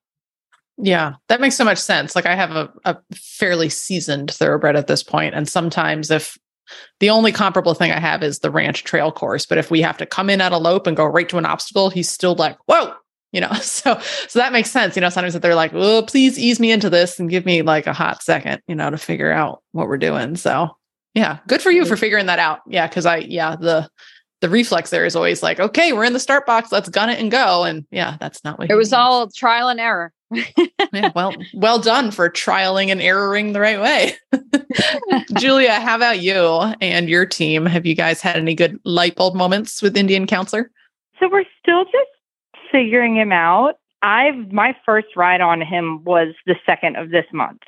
Yeah, 0.79 1.15
that 1.29 1.41
makes 1.41 1.57
so 1.57 1.65
much 1.65 1.79
sense. 1.79 2.17
Like 2.17 2.27
I 2.27 2.35
have 2.35 2.53
a, 2.53 2.73
a 2.85 2.97
fairly 3.15 3.69
seasoned 3.69 4.31
thoroughbred 4.31 4.77
at 4.77 4.87
this 4.87 5.03
point, 5.03 5.35
and 5.35 5.49
sometimes 5.49 6.11
if 6.11 6.39
the 7.01 7.11
only 7.11 7.33
comparable 7.33 7.75
thing 7.75 7.91
I 7.91 8.01
have 8.01 8.23
is 8.23 8.39
the 8.39 8.51
ranch 8.51 8.85
trail 8.85 9.13
course, 9.13 9.45
but 9.45 9.59
if 9.59 9.71
we 9.71 9.83
have 9.83 9.99
to 9.99 10.07
come 10.07 10.31
in 10.31 10.41
at 10.41 10.53
a 10.53 10.59
lope 10.59 10.87
and 10.87 10.97
go 10.97 11.05
right 11.05 11.29
to 11.29 11.39
an 11.39 11.47
obstacle, 11.47 11.91
he's 11.91 12.09
still 12.09 12.35
like, 12.35 12.57
"Whoa!" 12.67 12.95
You 13.33 13.43
know, 13.43 13.53
so 13.61 13.99
so 14.29 14.39
that 14.39 14.53
makes 14.53 14.71
sense. 14.71 14.97
You 14.97 15.03
know, 15.03 15.11
sometimes 15.11 15.35
that 15.35 15.43
they're 15.43 15.55
like, 15.55 15.73
"Oh, 15.75 16.03
please 16.03 16.39
ease 16.39 16.59
me 16.61 16.73
into 16.73 16.91
this 16.91 17.19
and 17.21 17.31
give 17.31 17.45
me 17.45 17.63
like 17.63 17.87
a 17.87 17.93
hot 17.93 18.23
second, 18.23 18.63
you 18.67 18.75
know, 18.75 18.91
to 18.91 18.99
figure 18.99 19.31
out 19.31 19.63
what 19.73 19.89
we're 19.89 19.99
doing." 19.99 20.37
So 20.37 20.71
yeah, 21.15 21.39
good 21.47 21.61
for 21.61 21.71
you 21.71 21.85
for 21.85 21.97
figuring 21.97 22.27
that 22.27 22.39
out. 22.39 22.61
Yeah, 22.67 22.87
because 22.87 23.07
I 23.07 23.19
yeah 23.19 23.57
the 23.57 23.89
the 24.41 24.49
reflex 24.49 24.91
there 24.91 25.07
is 25.07 25.15
always 25.15 25.43
like, 25.43 25.61
okay, 25.61 25.93
we're 25.93 26.05
in 26.05 26.13
the 26.13 26.21
start 26.21 26.45
box, 26.47 26.73
let's 26.73 26.89
gun 26.89 27.09
it 27.09 27.21
and 27.21 27.31
go. 27.31 27.63
And 27.63 27.87
yeah, 27.93 28.17
that's 28.19 28.43
not 28.43 28.59
what 28.59 28.71
it 28.71 28.75
was 28.75 28.89
means. 28.89 28.95
all 28.95 29.31
trial 29.31 29.69
and 29.69 29.79
error. 29.79 30.13
Yeah, 30.93 31.11
well, 31.15 31.35
well 31.55 31.79
done 31.79 32.11
for 32.11 32.29
trialing 32.29 32.89
and 32.89 33.01
erroring 33.01 33.53
the 33.53 33.61
right 33.61 33.81
way. 33.81 34.17
Julia, 35.39 35.81
how 35.81 35.97
about 35.97 36.21
you 36.21 36.75
and 36.81 37.09
your 37.09 37.25
team? 37.25 37.67
Have 37.67 37.87
you 37.87 37.95
guys 37.95 38.21
had 38.21 38.37
any 38.37 38.55
good 38.55 38.79
light 38.85 39.17
bulb 39.17 39.35
moments 39.35 39.81
with 39.81 39.97
Indian 39.97 40.27
Chancellor? 40.27 40.71
So 41.19 41.29
we're 41.31 41.45
still 41.61 41.85
just 41.85 42.11
figuring 42.71 43.17
him 43.17 43.33
out. 43.33 43.79
I've 44.03 44.51
my 44.53 44.77
first 44.85 45.09
ride 45.17 45.41
on 45.41 45.61
him 45.61 46.03
was 46.05 46.35
the 46.47 46.57
second 46.67 46.97
of 46.97 47.11
this 47.11 47.27
month. 47.33 47.61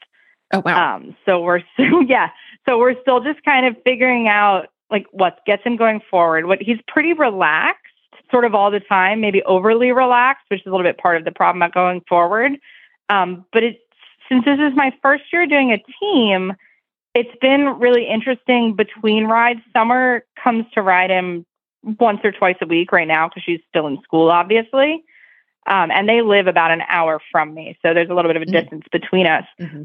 Oh 0.53 0.63
wow. 0.65 0.97
Um, 0.97 1.17
so 1.25 1.41
we're 1.41 1.61
still 1.75 2.03
yeah. 2.03 2.31
So 2.67 2.79
we're 2.79 3.01
still 3.01 3.21
just 3.21 3.45
kind 3.45 3.67
of 3.67 3.77
figuring 3.85 4.29
out 4.29 4.69
like 4.91 5.07
what 5.13 5.41
gets 5.47 5.63
him 5.63 5.77
going 5.77 6.01
forward. 6.11 6.47
What 6.47 6.61
he's 6.61 6.79
pretty 6.89 7.13
relaxed 7.13 7.84
sort 8.35 8.45
of 8.45 8.55
all 8.55 8.73
the 8.73 8.81
time, 8.81 9.21
maybe 9.21 9.43
overly 9.45 9.93
relaxed, 9.93 10.45
which 10.49 10.61
is 10.61 10.67
a 10.67 10.71
little 10.71 10.85
bit 10.85 10.99
part 10.99 11.17
of 11.17 11.25
the 11.25 11.31
problem 11.31 11.71
going 11.73 12.03
forward. 12.09 12.53
Um, 13.09 13.45
but 13.53 13.63
it 13.63 13.79
since 14.29 14.45
this 14.45 14.59
is 14.59 14.73
my 14.75 14.91
first 15.03 15.23
year 15.33 15.47
doing 15.47 15.71
a 15.71 15.79
team, 16.01 16.55
it's 17.15 17.37
been 17.41 17.79
really 17.79 18.09
interesting 18.09 18.75
between 18.75 19.27
rides. 19.27 19.61
Summer 19.73 20.25
comes 20.43 20.65
to 20.75 20.83
ride 20.83 21.11
him 21.11 21.47
once 22.01 22.21
or 22.25 22.33
twice 22.33 22.57
a 22.61 22.67
week 22.67 22.91
right 22.91 23.07
now 23.07 23.29
because 23.29 23.45
she's 23.45 23.61
still 23.69 23.87
in 23.87 24.03
school, 24.03 24.31
obviously. 24.31 25.05
Um, 25.67 25.91
and 25.93 26.09
they 26.09 26.23
live 26.23 26.49
about 26.49 26.73
an 26.73 26.83
hour 26.89 27.21
from 27.31 27.55
me. 27.55 27.79
So 27.83 27.95
there's 27.95 28.11
a 28.11 28.15
little 28.15 28.31
bit 28.31 28.37
of 28.37 28.43
a 28.43 28.47
mm-hmm. 28.47 28.61
distance 28.61 28.85
between 28.91 29.27
us. 29.27 29.45
Mm-hmm 29.61 29.83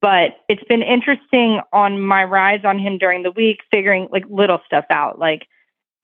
but 0.00 0.38
it's 0.48 0.62
been 0.64 0.82
interesting 0.82 1.60
on 1.72 2.00
my 2.00 2.24
rides 2.24 2.64
on 2.64 2.78
him 2.78 2.98
during 2.98 3.22
the 3.22 3.30
week, 3.30 3.60
figuring 3.70 4.08
like 4.12 4.24
little 4.28 4.60
stuff 4.66 4.84
out, 4.90 5.18
like 5.18 5.46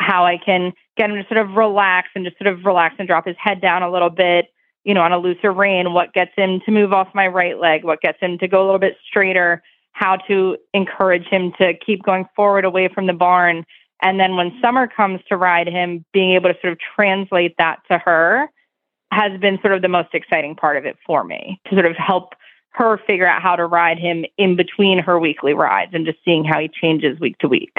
how 0.00 0.24
I 0.24 0.38
can 0.38 0.72
get 0.96 1.10
him 1.10 1.16
to 1.16 1.26
sort 1.28 1.38
of 1.38 1.56
relax 1.56 2.08
and 2.14 2.24
just 2.24 2.38
sort 2.38 2.52
of 2.52 2.64
relax 2.64 2.96
and 2.98 3.08
drop 3.08 3.26
his 3.26 3.36
head 3.38 3.60
down 3.60 3.82
a 3.82 3.90
little 3.90 4.10
bit, 4.10 4.46
you 4.84 4.94
know, 4.94 5.02
on 5.02 5.12
a 5.12 5.18
looser 5.18 5.52
rein, 5.52 5.92
what 5.92 6.12
gets 6.12 6.32
him 6.36 6.60
to 6.66 6.72
move 6.72 6.92
off 6.92 7.08
my 7.14 7.26
right 7.26 7.58
leg, 7.58 7.84
what 7.84 8.00
gets 8.00 8.18
him 8.20 8.38
to 8.38 8.48
go 8.48 8.62
a 8.62 8.64
little 8.64 8.78
bit 8.78 8.96
straighter, 9.06 9.62
how 9.92 10.16
to 10.16 10.56
encourage 10.74 11.26
him 11.26 11.52
to 11.58 11.74
keep 11.84 12.02
going 12.02 12.26
forward 12.36 12.64
away 12.64 12.88
from 12.88 13.06
the 13.06 13.12
barn. 13.12 13.64
And 14.00 14.20
then 14.20 14.36
when 14.36 14.56
summer 14.62 14.86
comes 14.86 15.20
to 15.28 15.36
ride 15.36 15.68
him, 15.68 16.04
being 16.12 16.32
able 16.34 16.52
to 16.52 16.60
sort 16.60 16.72
of 16.72 16.78
translate 16.94 17.54
that 17.58 17.80
to 17.90 17.98
her 17.98 18.48
has 19.10 19.38
been 19.40 19.58
sort 19.60 19.74
of 19.74 19.82
the 19.82 19.88
most 19.88 20.14
exciting 20.14 20.54
part 20.54 20.76
of 20.76 20.84
it 20.84 20.96
for 21.04 21.24
me 21.24 21.60
to 21.68 21.74
sort 21.74 21.86
of 21.86 21.96
help 21.96 22.34
her 22.70 22.98
figure 23.06 23.26
out 23.26 23.42
how 23.42 23.56
to 23.56 23.66
ride 23.66 23.98
him 23.98 24.24
in 24.36 24.54
between 24.54 25.00
her 25.00 25.18
weekly 25.18 25.54
rides 25.54 25.90
and 25.94 26.06
just 26.06 26.18
seeing 26.24 26.44
how 26.44 26.60
he 26.60 26.68
changes 26.68 27.18
week 27.18 27.36
to 27.38 27.48
week. 27.48 27.76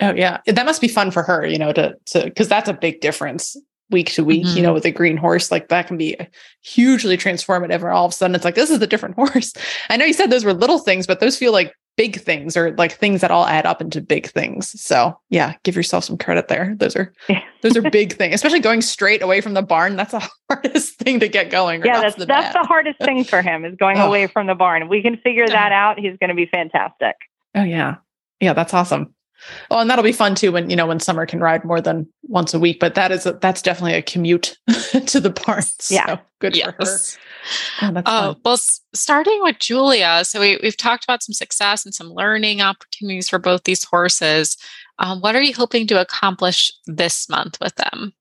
Oh 0.00 0.14
yeah, 0.14 0.40
that 0.46 0.66
must 0.66 0.80
be 0.80 0.88
fun 0.88 1.10
for 1.10 1.22
her, 1.22 1.46
you 1.46 1.58
know, 1.58 1.72
to 1.72 1.96
to 2.06 2.24
because 2.24 2.48
that's 2.48 2.68
a 2.68 2.74
big 2.74 3.00
difference 3.00 3.56
week 3.90 4.12
to 4.12 4.24
week. 4.24 4.44
Mm-hmm. 4.44 4.56
You 4.56 4.62
know, 4.62 4.72
with 4.72 4.86
a 4.86 4.90
green 4.90 5.16
horse, 5.16 5.50
like 5.50 5.68
that 5.68 5.86
can 5.86 5.96
be 5.96 6.16
hugely 6.62 7.16
transformative. 7.16 7.82
And 7.82 7.88
all 7.88 8.06
of 8.06 8.12
a 8.12 8.14
sudden, 8.14 8.34
it's 8.34 8.44
like 8.44 8.54
this 8.54 8.70
is 8.70 8.80
a 8.80 8.86
different 8.86 9.14
horse. 9.16 9.52
I 9.90 9.96
know 9.96 10.04
you 10.04 10.14
said 10.14 10.30
those 10.30 10.44
were 10.44 10.54
little 10.54 10.78
things, 10.78 11.06
but 11.06 11.20
those 11.20 11.36
feel 11.36 11.52
like 11.52 11.74
big 11.96 12.18
things 12.18 12.56
or 12.56 12.74
like 12.76 12.92
things 12.92 13.20
that 13.20 13.30
all 13.30 13.46
add 13.46 13.66
up 13.66 13.80
into 13.80 14.00
big 14.00 14.26
things. 14.30 14.80
So 14.80 15.18
yeah, 15.28 15.54
give 15.62 15.76
yourself 15.76 16.04
some 16.04 16.16
credit 16.16 16.48
there. 16.48 16.74
Those 16.76 16.96
are 16.96 17.12
those 17.60 17.76
are 17.76 17.82
big 17.90 18.14
things, 18.14 18.34
especially 18.34 18.60
going 18.60 18.82
straight 18.82 19.22
away 19.22 19.40
from 19.40 19.54
the 19.54 19.62
barn. 19.62 19.96
That's 19.96 20.12
the 20.12 20.28
hardest 20.50 20.98
thing 20.98 21.20
to 21.20 21.28
get 21.28 21.50
going. 21.50 21.82
Yeah, 21.84 22.00
that's 22.00 22.16
the 22.16 22.26
that's 22.26 22.54
the 22.54 22.64
hardest 22.66 22.98
thing 22.98 23.24
for 23.24 23.42
him 23.42 23.64
is 23.64 23.76
going 23.76 23.98
oh. 23.98 24.06
away 24.06 24.26
from 24.26 24.46
the 24.46 24.54
barn. 24.54 24.82
If 24.82 24.88
we 24.88 25.02
can 25.02 25.18
figure 25.18 25.46
that 25.46 25.72
out, 25.72 25.98
he's 25.98 26.16
going 26.18 26.30
to 26.30 26.34
be 26.34 26.46
fantastic. 26.46 27.16
Oh 27.54 27.64
yeah, 27.64 27.96
yeah, 28.40 28.54
that's 28.54 28.72
awesome. 28.72 29.14
Well, 29.70 29.80
and 29.80 29.90
that'll 29.90 30.04
be 30.04 30.12
fun 30.12 30.34
too 30.34 30.52
when 30.52 30.70
you 30.70 30.76
know 30.76 30.86
when 30.86 31.00
summer 31.00 31.26
can 31.26 31.40
ride 31.40 31.64
more 31.64 31.80
than 31.80 32.06
once 32.24 32.54
a 32.54 32.58
week. 32.58 32.80
But 32.80 32.94
that 32.94 33.12
is 33.12 33.26
a, 33.26 33.32
that's 33.34 33.62
definitely 33.62 33.94
a 33.94 34.02
commute 34.02 34.56
to 35.06 35.20
the 35.20 35.30
barn. 35.30 35.62
Yeah, 35.90 36.06
so 36.06 36.18
good 36.40 36.56
yes. 36.56 36.74
for 36.76 36.84
her. 36.84 37.92
Oh, 37.96 38.02
uh, 38.06 38.34
well, 38.44 38.54
s- 38.54 38.80
starting 38.94 39.38
with 39.42 39.58
Julia, 39.58 40.24
so 40.24 40.40
we, 40.40 40.58
we've 40.62 40.76
talked 40.76 41.04
about 41.04 41.22
some 41.22 41.32
success 41.32 41.84
and 41.84 41.94
some 41.94 42.10
learning 42.10 42.60
opportunities 42.60 43.28
for 43.28 43.38
both 43.38 43.64
these 43.64 43.84
horses. 43.84 44.56
Um, 44.98 45.20
what 45.20 45.34
are 45.34 45.42
you 45.42 45.54
hoping 45.54 45.86
to 45.88 46.00
accomplish 46.00 46.72
this 46.86 47.28
month 47.28 47.58
with 47.60 47.74
them? 47.76 48.12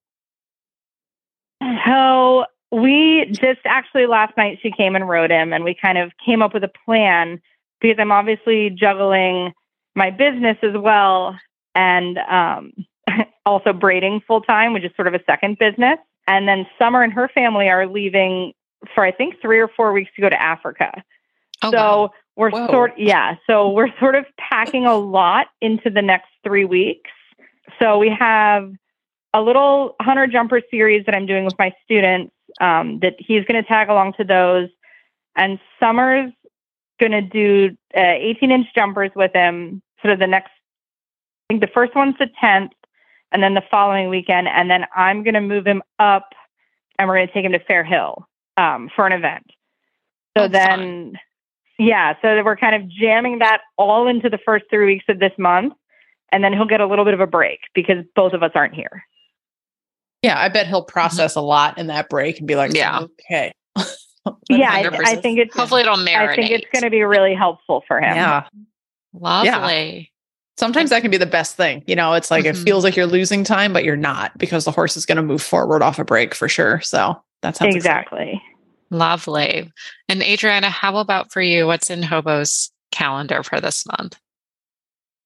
So 1.86 2.46
we 2.72 3.28
just 3.32 3.60
actually 3.66 4.08
last 4.08 4.36
night 4.38 4.60
she 4.62 4.72
came 4.72 4.96
and 4.96 5.08
rode 5.08 5.30
him, 5.30 5.54
and 5.54 5.64
we 5.64 5.76
kind 5.80 5.98
of 5.98 6.12
came 6.26 6.42
up 6.42 6.54
with 6.54 6.64
a 6.64 6.72
plan 6.86 7.40
because 7.80 7.98
I'm 8.00 8.12
obviously 8.12 8.70
juggling 8.70 9.54
my 9.96 10.10
business 10.10 10.58
as 10.64 10.74
well 10.76 11.38
and 11.76 12.18
um, 12.18 12.72
also 13.46 13.74
braiding 13.74 14.22
full 14.28 14.42
time, 14.42 14.74
which 14.74 14.84
is 14.84 14.92
sort 14.96 15.08
of 15.08 15.14
a 15.14 15.24
second 15.26 15.58
business. 15.58 15.98
And 16.28 16.48
then 16.48 16.66
Summer 16.78 17.02
and 17.02 17.12
her 17.14 17.30
family 17.34 17.68
are 17.68 17.88
leaving 17.88 18.54
for 18.96 19.06
I 19.06 19.12
think 19.12 19.36
three 19.42 19.60
or 19.60 19.68
four 19.68 19.94
weeks 19.94 20.12
to 20.16 20.22
go 20.22 20.30
to 20.30 20.42
Africa. 20.42 21.04
Oh, 21.64 21.72
so 21.72 21.78
wow. 21.78 22.12
we're 22.36 22.50
Whoa. 22.50 22.68
sort 22.68 22.94
yeah, 22.98 23.36
so 23.48 23.70
we're 23.70 23.96
sort 24.00 24.16
of 24.16 24.26
packing 24.38 24.86
a 24.86 24.96
lot 24.96 25.48
into 25.62 25.90
the 25.90 26.02
next 26.02 26.30
three 26.44 26.66
weeks. 26.66 27.12
So 27.80 27.98
we 27.98 28.10
have 28.18 28.72
a 29.34 29.42
little 29.42 29.96
hunter 30.02 30.28
jumper 30.28 30.62
series 30.70 31.06
that 31.06 31.16
I'm 31.16 31.26
doing 31.26 31.46
with 31.46 31.58
my 31.58 31.74
students 31.84 32.34
um, 32.60 33.00
that 33.02 33.16
he's 33.18 33.46
going 33.46 33.62
to 33.62 33.68
tag 33.68 33.90
along 33.90 34.14
to 34.18 34.24
those, 34.24 34.70
and 35.36 35.60
Summer's 35.80 36.32
going 37.02 37.12
to 37.12 37.22
do 37.22 37.76
uh, 37.98 38.14
18 38.18 38.52
inch 38.52 38.68
jumpers 38.74 39.12
with 39.16 39.32
him. 39.34 39.82
Sort 40.02 40.14
of 40.14 40.20
the 40.20 40.28
next, 40.28 40.52
I 41.50 41.54
think 41.54 41.62
the 41.62 41.72
first 41.74 41.94
one's 41.96 42.16
the 42.18 42.30
10th, 42.42 42.70
and 43.32 43.44
then 43.44 43.56
the 43.56 43.64
following 43.70 44.10
weekend, 44.10 44.48
and 44.48 44.70
then 44.70 44.86
I'm 44.96 45.24
going 45.24 45.34
to 45.34 45.42
move 45.42 45.66
him 45.66 45.84
up, 46.00 46.30
and 46.98 47.10
we're 47.10 47.18
going 47.18 47.28
to 47.28 47.34
take 47.34 47.46
him 47.46 47.52
to 47.52 47.60
Fair 47.60 47.84
Hill 47.84 48.28
um, 48.58 48.90
for 48.96 49.06
an 49.06 49.14
event. 49.14 49.46
So 50.38 50.46
oh, 50.46 50.48
then, 50.48 50.80
fun. 50.80 51.14
yeah, 51.78 52.14
so 52.22 52.42
we're 52.44 52.56
kind 52.56 52.76
of 52.76 52.90
jamming 52.90 53.40
that 53.40 53.62
all 53.78 54.08
into 54.08 54.30
the 54.30 54.40
first 54.46 54.66
three 54.70 54.86
weeks 54.86 55.06
of 55.10 55.20
this 55.20 55.34
month. 55.38 55.74
And 56.34 56.42
then 56.42 56.54
he'll 56.54 56.66
get 56.66 56.80
a 56.80 56.88
little 56.88 57.04
bit 57.04 57.14
of 57.14 57.20
a 57.20 57.28
break 57.28 57.60
because 57.76 58.06
both 58.16 58.32
of 58.32 58.42
us 58.42 58.52
aren't 58.56 58.74
here. 58.74 59.04
Yeah, 60.22 60.40
I 60.40 60.48
bet 60.48 60.68
he'll 60.68 60.84
mm-hmm. 60.84 60.94
process 60.94 61.36
a 61.36 61.42
lot 61.42 61.78
in 61.78 61.88
that 61.88 62.10
break 62.10 62.40
and 62.40 62.48
be 62.48 62.56
like, 62.56 62.74
yeah, 62.74 63.02
okay. 63.02 63.52
Yeah, 64.50 64.72
I, 64.72 65.12
I, 65.12 65.16
think 65.16 65.40
it's 65.40 65.56
hopefully 65.56 65.82
it'll 65.82 65.98
marinate. 65.98 66.30
I 66.30 66.36
think 66.36 66.52
it's 66.52 66.68
going 66.72 66.84
to 66.84 66.90
be 66.90 67.04
really 67.04 67.34
helpful 67.34 67.84
for 67.88 68.00
him. 68.00 68.16
Yeah, 68.16 68.48
lovely. 69.14 70.00
Yeah. 70.00 70.06
Sometimes 70.58 70.92
that 70.92 71.02
can 71.02 71.10
be 71.10 71.18
the 71.18 71.26
best 71.26 71.56
thing. 71.56 71.84
You 71.88 71.96
know, 71.96 72.14
it's 72.14 72.30
like 72.30 72.46
mm-hmm. 72.46 72.62
it 72.62 72.64
feels 72.64 72.84
like 72.84 72.96
you're 72.96 73.08
losing 73.08 73.44
time, 73.44 73.74
but 73.74 73.84
you're 73.84 73.96
not 73.96 74.38
because 74.38 74.66
the 74.66 74.72
horse 74.72 74.96
is 74.96 75.06
going 75.06 75.16
to 75.16 75.24
move 75.24 75.42
forward 75.42 75.82
off 75.82 75.98
a 75.98 76.04
break 76.04 76.36
for 76.36 76.48
sure. 76.48 76.82
So 76.82 77.20
that's 77.42 77.60
exactly. 77.62 78.20
Exciting. 78.20 78.42
Lovely. 78.92 79.72
And 80.10 80.22
Adriana, 80.22 80.70
how 80.70 80.98
about 80.98 81.32
for 81.32 81.42
you? 81.42 81.66
What's 81.66 81.90
in 81.90 82.04
Hobo's 82.04 82.72
calendar 82.92 83.42
for 83.42 83.60
this 83.60 83.86
month? 83.88 84.20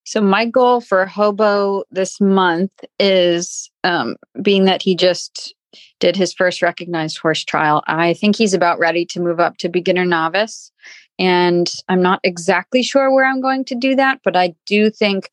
So 0.05 0.21
my 0.21 0.45
goal 0.45 0.81
for 0.81 1.07
Hobo 1.07 1.83
this 1.89 2.21
month 2.21 2.71
is 2.99 3.71
um, 3.83 4.15
being 4.41 4.65
that 4.65 4.83
he 4.83 4.95
just 4.95 5.54
did 5.99 6.15
his 6.15 6.33
first 6.33 6.61
recognized 6.61 7.17
horse 7.17 7.43
trial. 7.43 7.83
I 7.87 8.13
think 8.13 8.35
he's 8.35 8.53
about 8.53 8.79
ready 8.79 9.05
to 9.07 9.19
move 9.19 9.39
up 9.39 9.57
to 9.57 9.69
beginner 9.69 10.05
novice. 10.05 10.71
And 11.17 11.71
I'm 11.87 12.01
not 12.01 12.19
exactly 12.23 12.83
sure 12.83 13.13
where 13.13 13.25
I'm 13.25 13.41
going 13.41 13.65
to 13.65 13.75
do 13.75 13.95
that, 13.95 14.19
but 14.23 14.35
I 14.35 14.55
do 14.65 14.89
think 14.89 15.29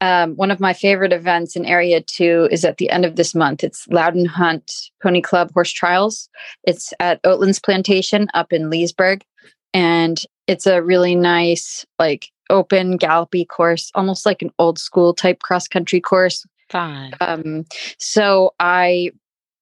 um, 0.00 0.36
one 0.36 0.50
of 0.50 0.60
my 0.60 0.74
favorite 0.74 1.12
events 1.12 1.56
in 1.56 1.64
Area 1.64 2.00
2 2.00 2.48
is 2.50 2.64
at 2.64 2.76
the 2.76 2.90
end 2.90 3.06
of 3.06 3.16
this 3.16 3.34
month. 3.34 3.64
It's 3.64 3.88
Loudoun 3.88 4.26
Hunt 4.26 4.70
Pony 5.02 5.22
Club 5.22 5.50
Horse 5.54 5.72
Trials. 5.72 6.28
It's 6.64 6.92
at 7.00 7.22
Oatlands 7.22 7.62
Plantation 7.62 8.28
up 8.34 8.52
in 8.52 8.68
Leesburg. 8.68 9.24
And 9.72 10.22
it's 10.46 10.66
a 10.66 10.82
really 10.82 11.14
nice, 11.14 11.86
like, 11.98 12.26
open 12.50 12.96
gallopy 12.96 13.44
course, 13.44 13.90
almost 13.94 14.26
like 14.26 14.42
an 14.42 14.50
old 14.58 14.78
school 14.78 15.14
type 15.14 15.40
cross 15.40 15.66
country 15.66 16.00
course. 16.00 16.44
Fun. 16.70 17.14
Um, 17.20 17.64
so 17.98 18.54
I 18.60 19.10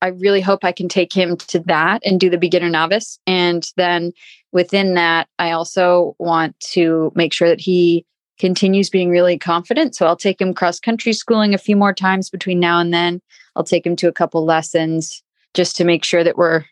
I 0.02 0.08
really 0.08 0.40
hope 0.40 0.64
I 0.64 0.72
can 0.72 0.88
take 0.88 1.12
him 1.12 1.36
to 1.36 1.60
that 1.60 2.02
and 2.04 2.18
do 2.18 2.28
the 2.28 2.36
beginner 2.36 2.68
novice. 2.68 3.18
And 3.26 3.66
then 3.76 4.12
within 4.50 4.94
that, 4.94 5.28
I 5.38 5.52
also 5.52 6.16
want 6.18 6.58
to 6.72 7.12
make 7.14 7.32
sure 7.32 7.48
that 7.48 7.60
he 7.60 8.04
continues 8.38 8.90
being 8.90 9.10
really 9.10 9.38
confident. 9.38 9.94
So 9.94 10.04
I'll 10.06 10.16
take 10.16 10.40
him 10.40 10.54
cross 10.54 10.80
country 10.80 11.12
schooling 11.12 11.54
a 11.54 11.58
few 11.58 11.76
more 11.76 11.94
times 11.94 12.28
between 12.28 12.58
now 12.58 12.80
and 12.80 12.92
then. 12.92 13.22
I'll 13.54 13.62
take 13.62 13.86
him 13.86 13.94
to 13.96 14.08
a 14.08 14.12
couple 14.12 14.44
lessons 14.44 15.22
just 15.54 15.76
to 15.76 15.84
make 15.84 16.04
sure 16.04 16.24
that 16.24 16.36
we're 16.36 16.64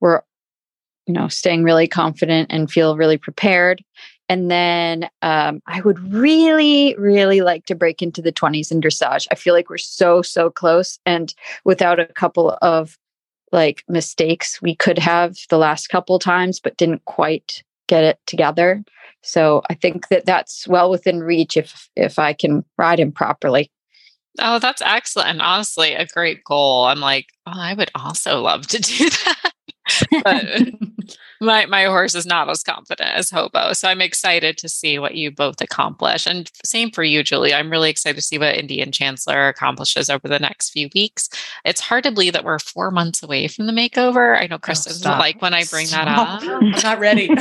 we're 0.00 0.22
you 1.06 1.14
know 1.14 1.28
staying 1.28 1.62
really 1.62 1.86
confident 1.86 2.50
and 2.50 2.70
feel 2.70 2.96
really 2.96 3.18
prepared. 3.18 3.84
And 4.28 4.50
then 4.50 5.08
um, 5.22 5.62
I 5.66 5.80
would 5.82 5.98
really, 6.12 6.96
really 6.98 7.40
like 7.42 7.66
to 7.66 7.74
break 7.74 8.02
into 8.02 8.20
the 8.20 8.32
20s 8.32 8.72
in 8.72 8.80
dressage. 8.80 9.26
I 9.30 9.36
feel 9.36 9.54
like 9.54 9.70
we're 9.70 9.78
so, 9.78 10.22
so 10.22 10.50
close. 10.50 10.98
And 11.06 11.32
without 11.64 12.00
a 12.00 12.06
couple 12.06 12.58
of 12.62 12.98
like 13.52 13.84
mistakes 13.88 14.60
we 14.60 14.74
could 14.74 14.98
have 14.98 15.36
the 15.50 15.58
last 15.58 15.88
couple 15.88 16.18
times, 16.18 16.60
but 16.60 16.76
didn't 16.76 17.04
quite 17.04 17.62
get 17.86 18.04
it 18.04 18.18
together. 18.26 18.84
So 19.22 19.62
I 19.70 19.74
think 19.74 20.08
that 20.08 20.26
that's 20.26 20.66
well 20.66 20.90
within 20.90 21.20
reach 21.20 21.56
if 21.56 21.88
if 21.96 22.18
I 22.18 22.32
can 22.32 22.64
ride 22.76 23.00
him 23.00 23.12
properly. 23.12 23.70
Oh, 24.38 24.58
that's 24.58 24.82
excellent. 24.82 25.30
And 25.30 25.42
honestly, 25.42 25.94
a 25.94 26.06
great 26.06 26.44
goal. 26.44 26.84
I'm 26.84 27.00
like, 27.00 27.26
oh, 27.46 27.52
I 27.54 27.74
would 27.74 27.90
also 27.94 28.40
love 28.40 28.66
to 28.68 28.78
do 28.78 29.10
that. 29.24 29.52
but 30.22 30.44
my 31.40 31.66
my 31.66 31.84
horse 31.84 32.14
is 32.14 32.26
not 32.26 32.48
as 32.48 32.62
confident 32.62 33.10
as 33.10 33.30
Hobo. 33.30 33.72
So 33.72 33.88
I'm 33.88 34.00
excited 34.00 34.56
to 34.58 34.68
see 34.68 34.98
what 34.98 35.14
you 35.14 35.30
both 35.30 35.60
accomplish. 35.60 36.26
And 36.26 36.50
same 36.64 36.90
for 36.90 37.02
you, 37.02 37.22
Julie. 37.22 37.54
I'm 37.54 37.70
really 37.70 37.90
excited 37.90 38.16
to 38.16 38.22
see 38.22 38.38
what 38.38 38.56
Indian 38.56 38.92
Chancellor 38.92 39.48
accomplishes 39.48 40.10
over 40.10 40.28
the 40.28 40.38
next 40.38 40.70
few 40.70 40.88
weeks. 40.94 41.28
It's 41.64 41.80
hard 41.80 42.04
to 42.04 42.12
believe 42.12 42.32
that 42.32 42.44
we're 42.44 42.58
four 42.58 42.90
months 42.90 43.22
away 43.22 43.48
from 43.48 43.66
the 43.66 43.72
makeover. 43.72 44.40
I 44.40 44.46
know 44.46 44.58
Chris 44.58 44.86
oh, 44.86 44.90
doesn't 44.90 45.18
like 45.18 45.42
when 45.42 45.54
I 45.54 45.64
bring 45.64 45.86
stop. 45.86 46.06
that 46.06 46.18
up. 46.18 46.42
I'm 46.62 46.70
not 46.70 46.98
ready. 46.98 47.28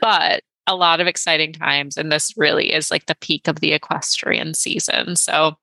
but 0.00 0.42
a 0.66 0.76
lot 0.76 1.00
of 1.00 1.06
exciting 1.06 1.52
times. 1.52 1.96
And 1.96 2.12
this 2.12 2.36
really 2.36 2.72
is 2.72 2.90
like 2.90 3.06
the 3.06 3.16
peak 3.16 3.48
of 3.48 3.60
the 3.60 3.72
equestrian 3.72 4.54
season. 4.54 5.16
So 5.16 5.56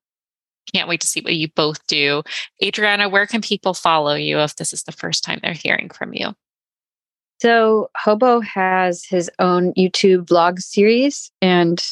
can't 0.74 0.90
wait 0.90 1.02
to 1.02 1.08
see 1.08 1.22
what 1.22 1.36
you 1.36 1.48
both 1.50 1.86
do. 1.88 2.24
Adriana, 2.64 3.10
where 3.10 3.26
can 3.26 3.42
people 3.42 3.74
follow 3.74 4.16
you 4.16 4.40
if 4.40 4.56
this 4.56 4.74
is 4.74 4.84
the 4.84 4.92
first 4.92 5.24
time 5.24 5.40
they're 5.42 5.54
hearing 5.54 5.90
from 5.90 6.14
you? 6.14 6.34
So, 7.42 7.90
Hobo 7.98 8.40
has 8.42 9.04
his 9.04 9.30
own 9.40 9.74
YouTube 9.74 10.26
vlog 10.26 10.60
series. 10.60 11.32
And 11.42 11.84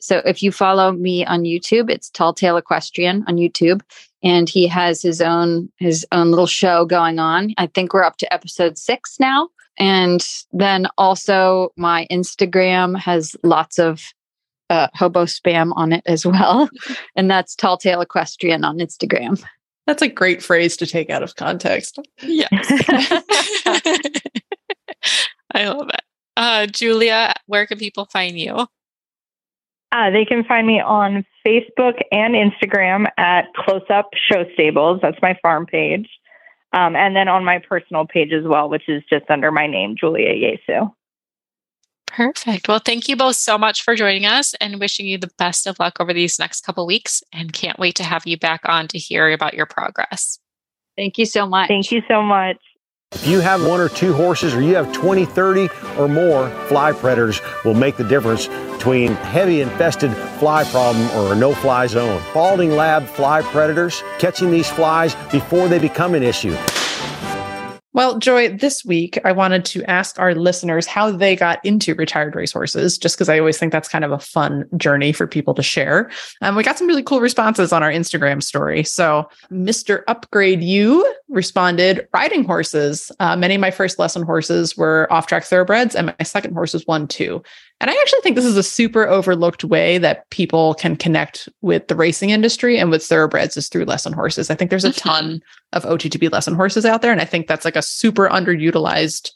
so, 0.00 0.18
if 0.24 0.42
you 0.42 0.50
follow 0.50 0.92
me 0.92 1.24
on 1.24 1.42
YouTube, 1.42 1.90
it's 1.90 2.10
Tall 2.10 2.34
Tale 2.34 2.56
Equestrian 2.56 3.24
on 3.28 3.36
YouTube. 3.36 3.82
And 4.22 4.48
he 4.48 4.66
has 4.66 5.00
his 5.00 5.20
own 5.20 5.70
his 5.78 6.06
own 6.12 6.30
little 6.30 6.46
show 6.46 6.84
going 6.84 7.18
on. 7.18 7.54
I 7.56 7.68
think 7.68 7.94
we're 7.94 8.02
up 8.02 8.16
to 8.18 8.32
episode 8.32 8.76
six 8.76 9.18
now. 9.20 9.48
And 9.78 10.26
then 10.52 10.88
also 10.98 11.72
my 11.76 12.06
Instagram 12.10 12.98
has 12.98 13.34
lots 13.42 13.78
of 13.78 14.02
uh, 14.70 14.88
hobo 14.94 15.24
spam 15.24 15.72
on 15.76 15.92
it 15.92 16.02
as 16.06 16.24
well. 16.24 16.70
and 17.16 17.30
that's 17.30 17.54
Tall 17.54 17.76
Tale 17.76 18.00
Equestrian 18.00 18.64
on 18.64 18.78
Instagram. 18.78 19.42
That's 19.86 20.02
a 20.02 20.08
great 20.08 20.42
phrase 20.42 20.76
to 20.78 20.86
take 20.86 21.10
out 21.10 21.22
of 21.22 21.36
context. 21.36 21.98
Yes. 22.22 22.48
I 25.52 25.66
love 25.66 25.88
it. 25.88 26.00
Uh, 26.36 26.66
Julia, 26.66 27.34
where 27.46 27.66
can 27.66 27.78
people 27.78 28.04
find 28.06 28.38
you? 28.38 28.66
Uh, 29.92 30.10
they 30.10 30.24
can 30.24 30.44
find 30.44 30.66
me 30.66 30.80
on 30.80 31.26
Facebook 31.44 32.00
and 32.12 32.34
Instagram 32.34 33.08
at 33.18 33.52
Close 33.54 33.82
Up 33.90 34.10
Show 34.30 34.44
Stables. 34.54 35.00
That's 35.02 35.20
my 35.20 35.36
farm 35.42 35.66
page. 35.66 36.08
Um, 36.72 36.94
and 36.94 37.16
then 37.16 37.26
on 37.26 37.44
my 37.44 37.58
personal 37.58 38.06
page 38.06 38.32
as 38.32 38.44
well, 38.44 38.68
which 38.68 38.88
is 38.88 39.02
just 39.10 39.28
under 39.28 39.50
my 39.50 39.66
name, 39.66 39.96
Julia 39.98 40.32
Jesu. 40.34 40.88
Perfect. 42.14 42.66
Well, 42.66 42.80
thank 42.84 43.08
you 43.08 43.16
both 43.16 43.36
so 43.36 43.56
much 43.56 43.82
for 43.82 43.94
joining 43.94 44.26
us 44.26 44.54
and 44.60 44.80
wishing 44.80 45.06
you 45.06 45.16
the 45.16 45.30
best 45.38 45.66
of 45.66 45.78
luck 45.78 46.00
over 46.00 46.12
these 46.12 46.38
next 46.38 46.62
couple 46.62 46.86
weeks 46.86 47.22
and 47.32 47.52
can't 47.52 47.78
wait 47.78 47.94
to 47.96 48.04
have 48.04 48.26
you 48.26 48.36
back 48.36 48.62
on 48.64 48.88
to 48.88 48.98
hear 48.98 49.30
about 49.30 49.54
your 49.54 49.66
progress. 49.66 50.38
Thank 50.96 51.18
you 51.18 51.26
so 51.26 51.46
much. 51.46 51.68
Thank 51.68 51.92
you 51.92 52.02
so 52.08 52.22
much. 52.22 52.56
If 53.12 53.26
you 53.26 53.40
have 53.40 53.66
one 53.66 53.80
or 53.80 53.88
two 53.88 54.12
horses 54.12 54.54
or 54.54 54.60
you 54.60 54.74
have 54.76 54.92
20, 54.92 55.24
30 55.24 55.68
or 55.98 56.08
more, 56.08 56.48
fly 56.66 56.92
predators 56.92 57.40
will 57.64 57.74
make 57.74 57.96
the 57.96 58.04
difference 58.04 58.46
between 58.46 59.14
heavy 59.14 59.60
infested 59.60 60.12
fly 60.38 60.64
problem 60.64 61.10
or 61.10 61.32
a 61.32 61.36
no-fly 61.36 61.86
zone. 61.86 62.20
Spalding 62.30 62.70
Lab 62.70 63.06
fly 63.06 63.42
predators, 63.42 64.02
catching 64.18 64.50
these 64.50 64.70
flies 64.70 65.14
before 65.32 65.68
they 65.68 65.78
become 65.78 66.14
an 66.14 66.22
issue. 66.22 66.56
Well, 67.92 68.18
Joy, 68.18 68.56
this 68.56 68.84
week 68.84 69.18
I 69.24 69.32
wanted 69.32 69.64
to 69.66 69.82
ask 69.90 70.16
our 70.20 70.32
listeners 70.32 70.86
how 70.86 71.10
they 71.10 71.34
got 71.34 71.64
into 71.64 71.96
retired 71.96 72.36
racehorses, 72.36 72.96
just 72.96 73.16
because 73.16 73.28
I 73.28 73.40
always 73.40 73.58
think 73.58 73.72
that's 73.72 73.88
kind 73.88 74.04
of 74.04 74.12
a 74.12 74.18
fun 74.20 74.64
journey 74.76 75.10
for 75.10 75.26
people 75.26 75.54
to 75.54 75.62
share. 75.62 76.08
And 76.40 76.50
um, 76.50 76.56
we 76.56 76.62
got 76.62 76.78
some 76.78 76.86
really 76.86 77.02
cool 77.02 77.20
responses 77.20 77.72
on 77.72 77.82
our 77.82 77.90
Instagram 77.90 78.44
story. 78.44 78.84
So, 78.84 79.28
Mr. 79.50 80.04
Upgrade 80.06 80.62
You 80.62 81.12
responded 81.28 82.06
riding 82.14 82.44
horses. 82.44 83.10
Uh, 83.18 83.34
many 83.34 83.56
of 83.56 83.60
my 83.60 83.72
first 83.72 83.98
lesson 83.98 84.22
horses 84.22 84.76
were 84.76 85.08
off 85.10 85.26
track 85.26 85.42
thoroughbreds, 85.42 85.96
and 85.96 86.14
my 86.16 86.24
second 86.24 86.54
horse 86.54 86.72
was 86.72 86.86
one 86.86 87.08
too. 87.08 87.42
And 87.80 87.90
I 87.90 87.94
actually 87.94 88.20
think 88.20 88.36
this 88.36 88.44
is 88.44 88.58
a 88.58 88.62
super 88.62 89.08
overlooked 89.08 89.64
way 89.64 89.96
that 89.98 90.28
people 90.30 90.74
can 90.74 90.96
connect 90.96 91.48
with 91.62 91.88
the 91.88 91.96
racing 91.96 92.28
industry 92.28 92.78
and 92.78 92.90
with 92.90 93.02
thoroughbreds 93.04 93.56
is 93.56 93.68
through 93.68 93.86
lesson 93.86 94.12
horses. 94.12 94.50
I 94.50 94.54
think 94.54 94.68
there's 94.68 94.84
a 94.84 94.90
mm-hmm. 94.90 95.08
ton 95.08 95.42
of 95.72 95.84
OTTB 95.84 96.30
lesson 96.30 96.54
horses 96.54 96.84
out 96.84 97.00
there. 97.00 97.12
And 97.12 97.22
I 97.22 97.24
think 97.24 97.46
that's 97.46 97.64
like 97.64 97.76
a 97.76 97.82
super 97.82 98.28
underutilized 98.28 99.32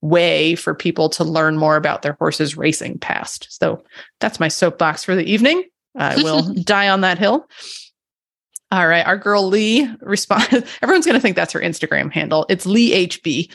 way 0.00 0.54
for 0.54 0.74
people 0.74 1.08
to 1.08 1.24
learn 1.24 1.58
more 1.58 1.74
about 1.74 2.02
their 2.02 2.12
horses 2.14 2.56
racing 2.56 2.98
past. 3.00 3.48
So 3.50 3.82
that's 4.20 4.38
my 4.38 4.48
soapbox 4.48 5.02
for 5.02 5.16
the 5.16 5.24
evening. 5.24 5.64
I 5.96 6.22
will 6.22 6.54
die 6.62 6.88
on 6.88 7.00
that 7.00 7.18
hill. 7.18 7.48
All 8.70 8.86
right. 8.86 9.04
Our 9.06 9.16
girl 9.16 9.48
Lee 9.48 9.90
responded. 10.00 10.66
Everyone's 10.82 11.06
going 11.06 11.16
to 11.16 11.20
think 11.20 11.36
that's 11.36 11.54
her 11.54 11.60
Instagram 11.60 12.12
handle. 12.12 12.46
It's 12.48 12.66
Lee 12.66 13.08
HB. 13.08 13.50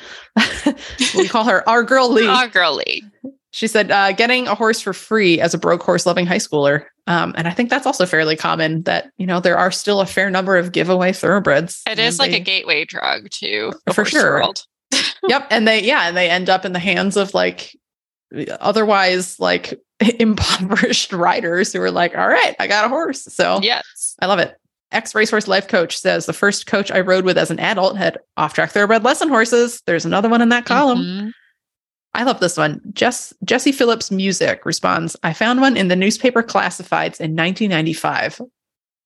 we 1.15 1.27
call 1.27 1.43
her 1.45 1.67
our 1.69 1.83
girl 1.83 2.11
Lee. 2.11 2.27
Our 2.27 2.47
girl 2.47 2.75
Lee. 2.75 3.03
She 3.54 3.68
said, 3.68 3.91
uh, 3.91 4.14
getting 4.14 4.47
a 4.47 4.56
horse 4.56 4.82
for 4.82 4.93
free 4.93 5.39
as 5.39 5.54
a 5.54 5.60
broke 5.60 5.84
horse 5.84 6.08
loving 6.08 6.26
high 6.26 6.38
schooler. 6.38 6.86
Um, 7.06 7.36
and 7.38 7.47
I 7.47 7.51
think 7.51 7.70
that's 7.70 7.86
also 7.86 8.08
fairly 8.08 8.36
common 8.36 8.82
that, 8.84 9.12
you 9.18 9.28
know, 9.28 9.39
there 9.39 9.60
are 9.60 9.70
still 9.70 10.01
a 10.01 10.08
fair 10.08 10.32
number 10.32 10.58
of 10.58 10.72
giveaway 10.72 11.14
thoroughbreds. 11.14 11.84
It 11.88 11.99
is 11.99 12.18
like 12.18 12.32
they, 12.32 12.38
a 12.38 12.43
gateway 12.43 12.84
drug 12.84 13.30
to 13.30 13.72
for 13.93 14.06
sure. 14.06 14.43
yep. 15.28 15.45
And 15.51 15.68
they, 15.68 15.84
yeah, 15.84 16.08
and 16.08 16.18
they 16.18 16.32
end 16.32 16.49
up 16.49 16.66
in 16.66 16.74
the 16.74 16.80
hands 16.80 17.16
of 17.16 17.36
like 17.36 17.78
otherwise 18.60 19.39
like 19.39 19.80
impoverished 20.20 21.14
riders 21.14 21.72
who 21.72 21.82
are 21.82 21.91
like, 21.91 22.18
all 22.18 22.28
right, 22.28 22.56
I 22.60 22.66
got 22.66 22.86
a 22.86 22.89
horse. 22.89 23.22
So 23.22 23.60
yes, 23.62 24.16
I 24.20 24.26
love 24.26 24.39
it. 24.39 24.58
Ex 24.91 25.14
racehorse 25.14 25.47
life 25.47 25.68
coach 25.68 25.95
says 25.95 26.26
the 26.26 26.34
first 26.34 26.66
coach 26.66 26.89
I 26.89 27.01
rode 27.01 27.26
with 27.26 27.38
as 27.38 27.51
an 27.51 27.60
adult 27.60 27.97
had 27.97 28.18
off 28.36 28.56
track 28.56 28.72
thoroughbred 28.72 29.04
lesson 29.04 29.30
horses. 29.30 29.84
There's 29.86 30.06
another 30.06 30.30
one 30.30 30.41
in 30.41 30.49
that 30.49 30.66
column. 30.66 30.99
Mm-hmm. 30.99 31.30
I 32.16 32.24
love 32.24 32.39
this 32.39 32.57
one. 32.57 32.82
Jess, 32.93 33.34
Jesse 33.43 33.72
Phillips 33.72 34.11
Music 34.11 34.66
responds, 34.66 35.16
I 35.24 35.34
found 35.34 35.61
one 35.61 35.76
in 35.76 35.88
the 35.88 35.95
newspaper 35.95 36.43
classifieds 36.43 37.20
in 37.20 37.36
1995. 37.36 38.41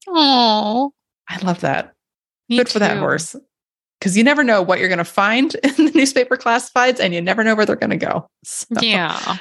Oh, 0.08 0.94
I 1.30 1.38
love 1.40 1.62
that. 1.62 1.94
Good 2.50 2.68
too. 2.68 2.74
for 2.74 2.80
that 2.80 2.98
horse. 2.98 3.36
Because 4.00 4.18
you 4.18 4.24
never 4.24 4.44
know 4.44 4.62
what 4.62 4.80
you're 4.80 4.90
going 4.90 4.98
to 4.98 5.06
find 5.06 5.56
in 5.64 5.86
the 5.86 5.92
newspaper 5.94 6.38
classifieds 6.38 7.00
and 7.00 7.14
you 7.14 7.22
never 7.22 7.44
know 7.44 7.56
where 7.56 7.66
they're 7.66 7.76
going 7.76 7.90
to 7.92 7.98
go. 7.98 8.30
So. 8.44 8.68
Yeah. 8.82 9.38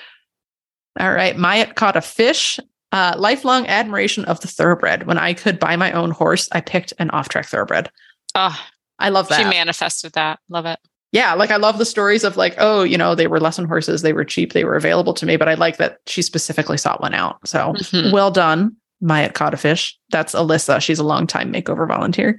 All 0.99 1.13
right. 1.13 1.37
Myatt 1.37 1.75
caught 1.75 1.97
a 1.97 2.01
fish. 2.01 2.59
Uh, 2.93 3.15
lifelong 3.19 3.67
admiration 3.67 4.25
of 4.27 4.41
the 4.41 4.49
thoroughbred. 4.49 5.07
When 5.07 5.19
I 5.19 5.35
could 5.35 5.59
buy 5.59 5.77
my 5.77 5.93
own 5.93 6.13
horse, 6.13 6.49
I 6.53 6.61
picked 6.61 6.93
an 6.99 7.11
off 7.11 7.29
track 7.29 7.47
thoroughbred. 7.47 7.91
Oh, 8.35 8.59
I 8.99 9.09
love 9.09 9.29
that. 9.29 9.39
She 9.39 9.45
manifested 9.45 10.13
that. 10.13 10.39
Love 10.49 10.67
it. 10.67 10.79
Yeah, 11.17 11.33
like 11.33 11.51
I 11.51 11.57
love 11.57 11.79
the 11.79 11.87
stories 11.87 12.25
of 12.25 12.37
like, 12.37 12.55
oh, 12.59 12.83
you 12.83 12.99
know, 12.99 13.15
they 13.15 13.27
were 13.27 13.41
lesson 13.41 13.65
horses, 13.65 14.03
they 14.03 14.13
were 14.13 14.25
cheap, 14.25 14.53
they 14.53 14.65
were 14.65 14.77
available 14.77 15.15
to 15.15 15.25
me, 15.25 15.39
but 15.39 15.49
I 15.49 15.55
like 15.55 15.79
that 15.79 15.99
she 16.07 16.21
specifically 16.21 16.77
sought 16.77 17.01
one 17.01 17.15
out. 17.15 17.39
So 17.49 17.73
Mhm. 17.73 18.13
well 18.13 18.31
done, 18.31 18.77
Maya 19.01 19.31
Codfish. 19.31 19.95
That's 20.11 20.35
Alyssa. 20.35 20.83
She's 20.83 20.99
a 20.99 21.05
longtime 21.05 21.51
makeover 21.51 21.89
volunteer. 21.89 22.39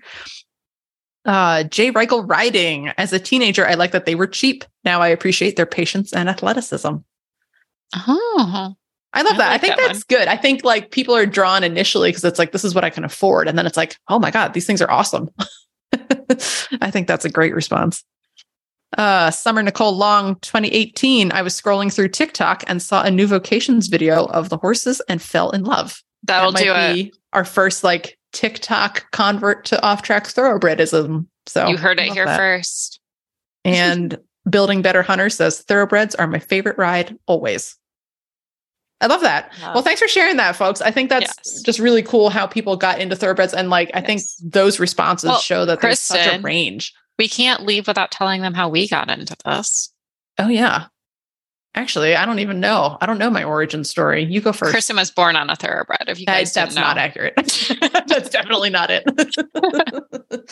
Uh, 1.26 1.64
Jay 1.64 1.92
Reichel 1.92 2.30
riding. 2.30 2.90
As 3.00 3.12
a 3.14 3.20
teenager, 3.20 3.68
I 3.68 3.74
like 3.74 3.92
that 3.94 4.06
they 4.06 4.14
were 4.14 4.28
cheap. 4.28 4.64
Now 4.86 5.02
I 5.02 5.08
appreciate 5.08 5.56
their 5.56 5.66
patience 5.66 6.14
and 6.14 6.30
athleticism. 6.30 6.98
Oh, 7.96 8.76
I 9.14 9.22
love 9.24 9.34
I 9.34 9.38
that. 9.38 9.52
I 9.54 9.58
think 9.58 9.76
that 9.78 9.88
that's 9.88 10.04
good. 10.04 10.28
I 10.28 10.38
think 10.38 10.64
like 10.64 10.92
people 10.92 11.16
are 11.16 11.26
drawn 11.26 11.64
initially 11.64 12.10
because 12.10 12.24
it's 12.24 12.38
like 12.38 12.52
this 12.52 12.64
is 12.64 12.76
what 12.76 12.84
I 12.84 12.92
can 12.92 13.04
afford, 13.04 13.48
and 13.48 13.58
then 13.58 13.66
it's 13.66 13.78
like, 13.78 13.98
oh 14.08 14.20
my 14.20 14.30
god, 14.30 14.54
these 14.54 14.68
things 14.68 14.82
are 14.84 14.92
awesome. 14.92 15.32
I 16.80 16.92
think 16.92 17.08
that's 17.08 17.26
a 17.26 17.30
great 17.30 17.56
response. 17.56 18.04
Uh, 18.98 19.32
Summer 19.32 19.62
Nicole 19.64 19.96
Long, 19.96 20.36
2018. 20.42 21.32
I 21.32 21.42
was 21.42 21.60
scrolling 21.60 21.94
through 21.94 22.10
TikTok 22.10 22.64
and 22.68 22.82
saw 22.82 23.04
a 23.04 23.12
new 23.12 23.28
vocations 23.28 23.88
video 23.88 24.26
of 24.28 24.50
the 24.50 24.58
horses 24.58 25.02
and 25.10 25.22
fell 25.22 25.50
in 25.52 25.64
love. 25.64 26.02
that'll 26.24 26.52
that 26.54 26.64
do 26.64 26.72
might 26.74 26.90
it. 26.92 26.94
be 26.94 27.14
our 27.34 27.44
first 27.46 27.84
like 27.84 28.18
TikTok 28.34 29.12
convert 29.12 29.66
to 29.66 29.82
off-track 29.84 30.26
thoroughbredism. 30.28 31.26
So 31.48 31.68
you 31.68 31.78
heard 31.78 32.00
it 32.00 32.12
here 32.14 32.26
that. 32.26 32.38
first. 32.38 33.00
And 33.66 34.18
Building 34.50 34.82
Better 34.82 35.02
Hunter 35.02 35.30
says 35.30 35.60
thoroughbreds 35.62 36.16
are 36.16 36.28
my 36.28 36.40
favorite 36.40 36.78
ride 36.78 37.18
always. 37.26 37.76
I 39.02 39.08
love 39.08 39.20
that. 39.22 39.52
Well, 39.62 39.84
thanks 39.84 40.02
for 40.02 40.08
sharing 40.08 40.38
that, 40.38 40.56
folks. 40.56 40.80
I 40.80 40.90
think 40.90 41.10
that's 41.10 41.34
Yes. 41.46 41.62
just 41.64 41.78
really 41.80 42.02
cool 42.02 42.30
how 42.30 42.48
people 42.48 42.78
got 42.78 43.00
into 43.00 43.16
thoroughbreds. 43.18 43.54
And 43.54 43.70
like, 43.70 43.92
I 43.94 44.00
think 44.02 44.22
those 44.42 44.80
responses 44.80 45.28
Well, 45.30 45.40
show 45.40 45.66
that 45.66 45.82
there's 45.82 46.00
such 46.00 46.26
a 46.34 46.40
range. 46.40 46.94
We 47.18 47.28
can't 47.28 47.66
leave 47.66 47.88
without 47.88 48.12
telling 48.12 48.42
them 48.42 48.54
how 48.54 48.70
we 48.70 48.88
got 48.88 49.10
into 49.10 49.36
this. 49.46 49.92
Oh, 50.38 50.50
yeah. 50.50 50.88
Actually, 51.78 52.16
I 52.16 52.26
don't 52.26 52.40
even 52.40 52.60
know. 52.60 52.98
I 53.02 53.06
don't 53.06 53.20
know 53.20 53.30
my 53.30 53.44
origin 53.44 53.84
story. 53.84 54.24
You 54.24 54.42
go 54.42 54.52
first. 54.52 54.72
Kristen 54.72 54.96
was 54.96 55.12
born 55.12 55.36
on 55.36 55.52
a 55.52 55.56
thoroughbred. 55.56 56.06
If 56.08 56.20
you 56.20 56.26
guys 56.26 56.52
that's 56.52 56.74
not 56.74 56.98
accurate. 56.98 57.36
that's 58.08 58.30
definitely 58.30 58.72
not 58.72 58.90
it. 58.90 59.04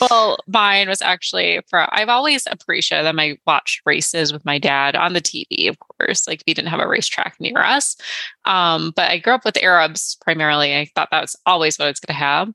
well, 0.00 0.38
mine 0.46 0.88
was 0.88 1.02
actually 1.02 1.60
for 1.68 1.92
I've 1.92 2.08
always 2.08 2.46
appreciated 2.48 3.06
them. 3.06 3.18
I 3.18 3.38
watched 3.44 3.82
races 3.84 4.32
with 4.32 4.44
my 4.44 4.60
dad 4.60 4.94
on 4.94 5.14
the 5.14 5.20
TV, 5.20 5.68
of 5.68 5.76
course. 5.80 6.28
Like 6.28 6.44
we 6.46 6.54
didn't 6.54 6.68
have 6.68 6.78
a 6.78 6.86
racetrack 6.86 7.34
near 7.40 7.58
us. 7.58 7.96
Um, 8.44 8.92
but 8.94 9.10
I 9.10 9.18
grew 9.18 9.32
up 9.32 9.44
with 9.44 9.60
Arabs 9.60 10.16
primarily. 10.20 10.76
I 10.76 10.88
thought 10.94 11.08
that 11.10 11.22
was 11.22 11.34
always 11.44 11.76
what 11.76 11.86
I 11.86 11.90
was 11.90 11.98
gonna 11.98 12.16
have. 12.16 12.52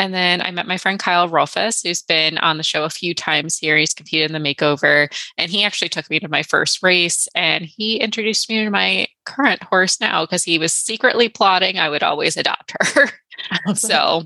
And 0.00 0.14
then 0.14 0.40
I 0.40 0.50
met 0.50 0.66
my 0.66 0.78
friend 0.78 0.98
Kyle 0.98 1.28
Rolfus, 1.28 1.86
who's 1.86 2.00
been 2.00 2.38
on 2.38 2.56
the 2.56 2.62
show 2.62 2.84
a 2.84 2.90
few 2.90 3.12
times 3.12 3.58
here. 3.58 3.76
He's 3.76 3.92
competed 3.92 4.30
in 4.30 4.42
the 4.42 4.54
makeover, 4.54 5.12
and 5.36 5.50
he 5.50 5.62
actually 5.62 5.90
took 5.90 6.08
me 6.08 6.18
to 6.20 6.28
my 6.28 6.42
first 6.42 6.82
race 6.82 7.28
and 7.34 7.66
he 7.66 8.00
introduced 8.00 8.48
me 8.48 8.64
to 8.64 8.70
my 8.70 9.08
current 9.26 9.62
horse 9.62 10.00
now 10.00 10.24
because 10.24 10.42
he 10.42 10.58
was 10.58 10.72
secretly 10.72 11.28
plotting 11.28 11.78
I 11.78 11.90
would 11.90 12.02
always 12.02 12.38
adopt 12.38 12.72
her. 12.80 13.10
so 13.74 14.24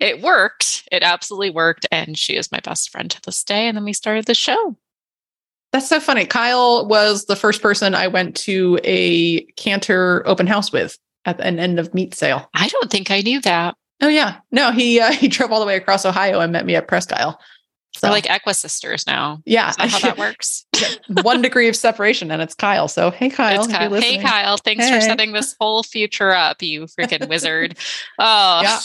it 0.00 0.20
worked. 0.20 0.88
It 0.90 1.04
absolutely 1.04 1.50
worked. 1.50 1.86
And 1.92 2.18
she 2.18 2.34
is 2.34 2.50
my 2.50 2.60
best 2.60 2.90
friend 2.90 3.08
to 3.12 3.22
this 3.22 3.44
day. 3.44 3.68
And 3.68 3.76
then 3.76 3.84
we 3.84 3.92
started 3.92 4.26
the 4.26 4.34
show. 4.34 4.76
That's 5.72 5.88
so 5.88 6.00
funny. 6.00 6.26
Kyle 6.26 6.86
was 6.86 7.26
the 7.26 7.36
first 7.36 7.62
person 7.62 7.94
I 7.94 8.08
went 8.08 8.36
to 8.38 8.80
a 8.82 9.42
canter 9.56 10.24
open 10.26 10.48
house 10.48 10.72
with 10.72 10.98
at 11.24 11.40
an 11.40 11.60
end 11.60 11.78
of 11.78 11.94
meet 11.94 12.14
sale. 12.14 12.48
I 12.52 12.66
don't 12.68 12.90
think 12.90 13.12
I 13.12 13.20
knew 13.20 13.40
that. 13.42 13.76
Oh 14.04 14.08
yeah, 14.08 14.36
no, 14.52 14.70
he 14.70 15.00
uh, 15.00 15.12
he 15.22 15.28
drove 15.28 15.50
all 15.50 15.60
the 15.60 15.66
way 15.66 15.76
across 15.76 16.04
Ohio 16.04 16.40
and 16.40 16.52
met 16.52 16.66
me 16.66 16.74
at 16.76 16.86
Presque 16.88 17.12
Isle. 17.12 17.40
So 17.96 18.08
We're 18.08 18.12
like 18.12 18.24
Equa 18.24 18.56
sisters 18.56 19.06
now. 19.06 19.40
yeah, 19.46 19.70
Is 19.70 19.76
that 19.76 19.88
how 19.88 19.98
that 20.00 20.18
works? 20.18 20.66
one 21.22 21.40
degree 21.42 21.68
of 21.68 21.76
separation, 21.76 22.30
and 22.32 22.42
it's 22.42 22.52
Kyle. 22.54 22.88
So 22.88 23.10
hey, 23.12 23.30
Kyle, 23.30 23.62
It's 23.62 23.72
Kyle. 23.72 23.92
Hey. 23.94 24.18
Kyle. 24.20 24.56
Thanks 24.56 24.84
Hey. 24.84 24.94
for 24.96 25.00
setting 25.00 25.30
this 25.32 25.54
whole 25.60 25.84
future 25.84 26.32
up, 26.32 26.60
you 26.60 26.86
freaking 26.86 27.28
wizard. 27.30 27.78
Oh, 28.18 28.60
Yeah, 28.62 28.80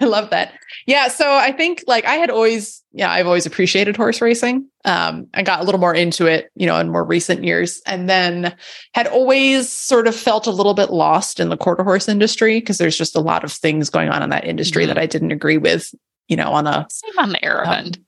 I 0.00 0.04
love 0.06 0.30
that. 0.30 0.54
Yeah, 0.86 1.06
so 1.08 1.32
I 1.32 1.52
think 1.52 1.84
like 1.86 2.04
I 2.04 2.14
had 2.16 2.30
always, 2.30 2.81
yeah, 2.92 3.10
I've 3.10 3.26
always 3.26 3.46
appreciated 3.46 3.96
horse 3.96 4.20
racing. 4.20 4.66
Um, 4.84 5.26
I 5.34 5.42
got 5.42 5.60
a 5.60 5.64
little 5.64 5.80
more 5.80 5.94
into 5.94 6.26
it, 6.26 6.50
you 6.54 6.66
know, 6.66 6.78
in 6.78 6.90
more 6.90 7.04
recent 7.04 7.44
years, 7.44 7.80
and 7.86 8.08
then 8.08 8.54
had 8.94 9.06
always 9.06 9.70
sort 9.70 10.06
of 10.06 10.14
felt 10.14 10.46
a 10.46 10.50
little 10.50 10.74
bit 10.74 10.90
lost 10.90 11.40
in 11.40 11.48
the 11.48 11.56
quarter 11.56 11.82
horse 11.84 12.08
industry 12.08 12.60
because 12.60 12.78
there's 12.78 12.98
just 12.98 13.16
a 13.16 13.20
lot 13.20 13.44
of 13.44 13.52
things 13.52 13.90
going 13.90 14.08
on 14.08 14.22
in 14.22 14.30
that 14.30 14.44
industry 14.44 14.84
Mhm. 14.84 14.88
that 14.88 14.98
I 14.98 15.06
didn't 15.06 15.30
agree 15.32 15.58
with, 15.58 15.94
you 16.28 16.36
know, 16.36 16.52
on 16.52 16.66
a 16.66 16.86
same 16.90 17.18
on 17.18 17.30
the 17.30 17.44
Arab 17.44 17.68
Um, 17.68 17.74
end. 17.74 17.98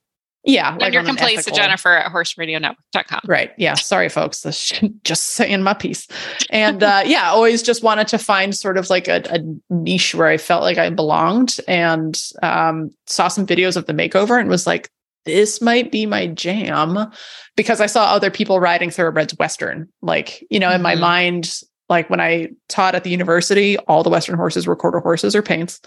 Yeah, 0.45 0.77
Send 0.79 0.93
your 0.95 1.05
complaints 1.05 1.45
to 1.47 1.51
Jennifer 1.51 1.91
at 1.97 2.13
horseradionetwork.com. 2.13 3.21
Right. 3.27 3.53
Yeah. 3.57 3.75
Sorry, 3.75 4.09
folks. 4.09 4.43
This 4.43 4.73
just 5.05 5.25
saying 5.31 5.63
my 5.63 5.75
piece. 5.75 6.07
And 6.51 6.83
uh, 6.83 7.03
yeah, 7.07 7.31
always 7.31 7.63
just 7.63 7.83
wanted 7.83 8.09
to 8.09 8.19
find 8.19 8.55
sort 8.55 8.77
of 8.77 8.91
like 8.91 9.09
a, 9.09 9.23
a 9.31 9.41
niche 9.71 10.15
where 10.15 10.29
I 10.29 10.37
felt 10.37 10.63
like 10.63 10.79
I 10.79 10.91
belonged 10.91 11.59
and 11.67 12.21
um, 12.43 12.91
saw 13.07 13.29
some 13.29 13.47
videos 13.47 13.77
of 13.77 13.87
the 13.87 13.93
makeover 13.95 14.39
and 14.39 14.49
was 14.49 14.67
like, 14.67 14.89
this 15.25 15.63
might 15.63 15.91
be 15.91 16.05
my 16.05 16.27
jam 16.27 17.11
because 17.57 17.81
I 17.81 17.87
saw 17.87 18.05
other 18.07 18.31
people 18.31 18.61
riding 18.61 18.91
thoroughbreds 18.91 19.35
Western. 19.39 19.89
Like, 20.03 20.45
you 20.51 20.61
know, 20.61 20.71
in 20.71 20.83
my 20.83 20.95
Mhm. 20.97 21.01
mind, 21.01 21.61
like 21.89 22.11
when 22.11 22.21
I 22.21 22.49
taught 22.69 22.95
at 22.95 23.05
the 23.05 23.11
university, 23.11 23.79
all 23.79 24.03
the 24.03 24.11
Western 24.11 24.37
horses 24.37 24.67
were 24.67 24.77
quarter 24.77 25.01
horses 25.01 25.35
or 25.35 25.43
paints. 25.43 25.81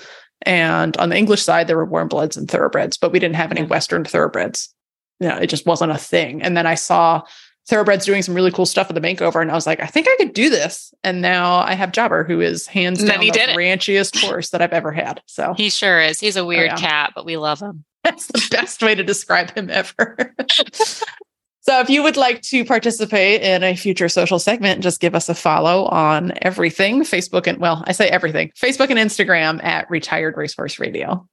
And 0.44 0.96
on 0.98 1.10
the 1.10 1.18
English 1.18 1.44
side, 1.44 1.68
there 1.68 1.78
were 1.78 1.86
warm 1.86 2.08
bloods 2.08 2.38
and 2.38 2.50
thoroughbreds, 2.50 2.98
but 2.98 3.12
we 3.12 3.20
didn't 3.20 3.36
have 3.36 3.52
any 3.52 3.64
Western 3.64 4.04
thoroughbreds. 4.04 4.74
You 5.20 5.30
know, 5.30 5.38
it 5.38 5.48
just 5.48 5.66
wasn't 5.66 5.92
a 5.92 5.98
thing. 5.98 6.42
And 6.42 6.56
then 6.56 6.68
I 6.68 6.76
saw 6.76 7.24
thoroughbreds 7.68 8.06
doing 8.06 8.22
some 8.22 8.36
really 8.36 8.52
cool 8.52 8.66
stuff 8.66 8.90
at 8.90 8.96
the 8.96 9.02
makeover, 9.02 9.42
and 9.42 9.52
I 9.52 9.56
was 9.56 9.68
like, 9.68 9.82
I 9.82 9.88
think 9.88 10.08
I 10.08 10.16
could 10.18 10.34
do 10.34 10.50
this. 10.50 10.94
And 11.04 11.22
now 11.22 11.58
I 11.58 11.74
have 11.74 11.92
Jobber, 11.92 12.24
who 12.24 12.40
is 12.40 12.68
hands 12.68 13.04
down 13.04 13.22
he 13.22 13.32
the 13.32 13.40
ranchiest 13.40 14.22
horse 14.22 14.52
that 14.52 14.62
I've 14.62 14.74
ever 14.74 14.92
had. 14.92 15.22
So 15.26 15.54
He 15.56 15.70
sure 15.70 16.00
is. 16.00 16.20
He's 16.20 16.38
a 16.38 16.46
weird 16.46 16.68
yeah. 16.68 16.78
cat, 16.78 17.14
but 17.16 17.26
we 17.26 17.38
love 17.38 17.60
him. 17.60 17.84
that's 18.04 18.28
the 18.28 18.48
best 18.52 18.82
way 18.82 18.96
to 18.96 19.04
describe 19.04 19.52
him 19.52 19.70
ever. 19.70 20.34
so 21.68 21.80
if 21.80 21.90
you 21.90 22.04
would 22.04 22.18
like 22.18 22.42
to 22.44 22.64
participate 22.64 23.42
in 23.42 23.64
a 23.64 23.76
future 23.76 24.10
social 24.10 24.40
segment, 24.40 24.82
just 24.82 25.00
give 25.00 25.16
us 25.16 25.28
a 25.30 25.36
follow 25.36 25.86
on 25.86 26.32
everything 26.42 27.02
Facebook 27.02 27.48
and 27.48 27.58
well, 27.60 27.84
I 27.86 27.92
say 27.92 28.08
everything 28.10 28.52
Facebook 28.56 28.90
and 28.90 29.00
Instagram 29.00 29.64
at 29.64 29.90
Retired 29.90 30.38
Racehorse 30.38 30.80
Radio. 30.80 31.28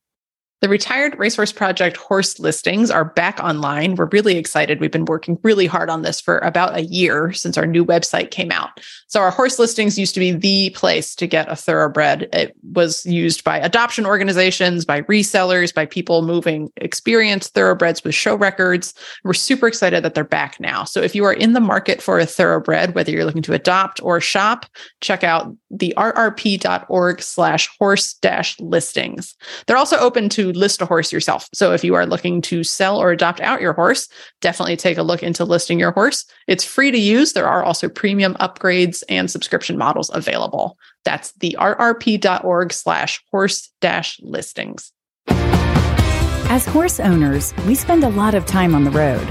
The 0.65 0.71
Retired 0.71 1.19
Racehorse 1.19 1.53
Project 1.53 1.99
horse 1.99 2.41
listings 2.41 2.91
are 2.91 3.05
back 3.05 3.39
online. 3.39 3.97
We're 3.97 4.07
really 4.07 4.39
excited. 4.39 4.81
We've 4.81 4.91
been 4.91 5.05
working 5.05 5.39
really 5.43 5.67
hard 5.67 5.91
on 5.91 6.01
this 6.01 6.23
for 6.23 6.39
about 6.39 6.75
a 6.75 6.85
year 6.85 7.35
since 7.35 7.59
our 7.59 7.67
new 7.67 7.85
website 7.85 8.31
came 8.31 8.51
out. 8.51 8.81
So, 9.09 9.21
our 9.21 9.31
horse 9.31 9.59
listings 9.59 9.99
used 9.99 10.15
to 10.15 10.21
be 10.21 10.33
the 10.33 10.71
place 10.71 11.15
to 11.17 11.27
get 11.27 11.53
a 11.53 11.55
thoroughbred. 11.55 12.31
It 12.33 12.57
was 12.73 13.05
used 13.05 13.45
by 13.45 13.59
adoption 13.59 14.07
organizations, 14.07 14.87
by 14.87 15.03
resellers, 15.03 15.75
by 15.75 15.85
people 15.85 16.23
moving 16.23 16.71
experienced 16.79 17.53
thoroughbreds 17.53 18.03
with 18.03 18.15
show 18.15 18.35
records. 18.35 18.95
We're 19.23 19.35
super 19.35 19.69
excited 19.69 20.03
that 20.03 20.15
they're 20.15 20.25
back 20.25 20.59
now. 20.61 20.85
So, 20.85 21.03
if 21.03 21.15
you 21.15 21.27
are 21.27 21.35
in 21.35 21.53
the 21.53 21.61
market 21.61 22.01
for 22.01 22.19
a 22.19 22.25
thoroughbred, 22.25 22.95
whether 22.95 23.13
you're 23.13 23.27
looking 23.27 23.43
to 23.43 23.53
adopt 23.53 24.03
or 24.03 24.19
shop, 24.19 24.65
check 25.03 25.23
out 25.23 25.55
the 25.71 25.93
rrp.org 25.99 27.21
slash 27.21 27.69
horse 27.79 28.15
dash 28.15 28.59
listings. 28.61 29.35
They're 29.67 29.77
also 29.77 29.99
open 29.99 30.31
to 30.31 30.54
list 30.55 30.81
a 30.81 30.87
horse 30.87 31.13
yourself. 31.13 31.49
So 31.53 31.73
if 31.73 31.85
you 31.85 31.95
are 31.95 32.07
looking 32.07 32.41
to 32.43 32.65
sell 32.65 32.99
or 32.99 33.11
adopt 33.11 33.41
out 33.41 33.61
your 33.61 33.73
horse, 33.73 34.09
definitely 34.41 34.77
take 34.77 34.99
a 34.99 35.03
look 35.03 35.23
into 35.23 35.45
listing 35.45 35.79
your 35.79 35.93
horse. 35.93 36.25
It's 36.47 36.65
free 36.65 36.91
to 36.91 36.99
use. 36.99 37.33
There 37.33 37.49
are 37.49 37.63
also 37.63 37.89
premium 37.89 38.35
upgrades 38.35 39.03
and 39.09 39.31
subscription 39.31 39.77
models 39.79 40.11
available. 40.13 40.79
That's 41.05 41.33
the 41.33 41.57
rrp.org 41.59 42.73
slash 42.73 43.23
horse 43.31 43.71
dash 43.81 44.19
listings. 44.23 44.93
As 45.29 46.67
horse 46.67 47.01
owners, 47.01 47.53
we 47.67 47.75
spend 47.75 48.05
a 48.05 48.09
lot 48.11 48.35
of 48.35 48.47
time 48.47 48.75
on 48.75 48.85
the 48.85 48.91
road. 48.91 49.27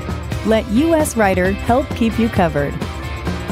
Let 0.46 0.68
US 0.72 1.16
Rider 1.16 1.52
help 1.52 1.88
keep 1.96 2.20
you 2.20 2.28
covered. 2.28 2.74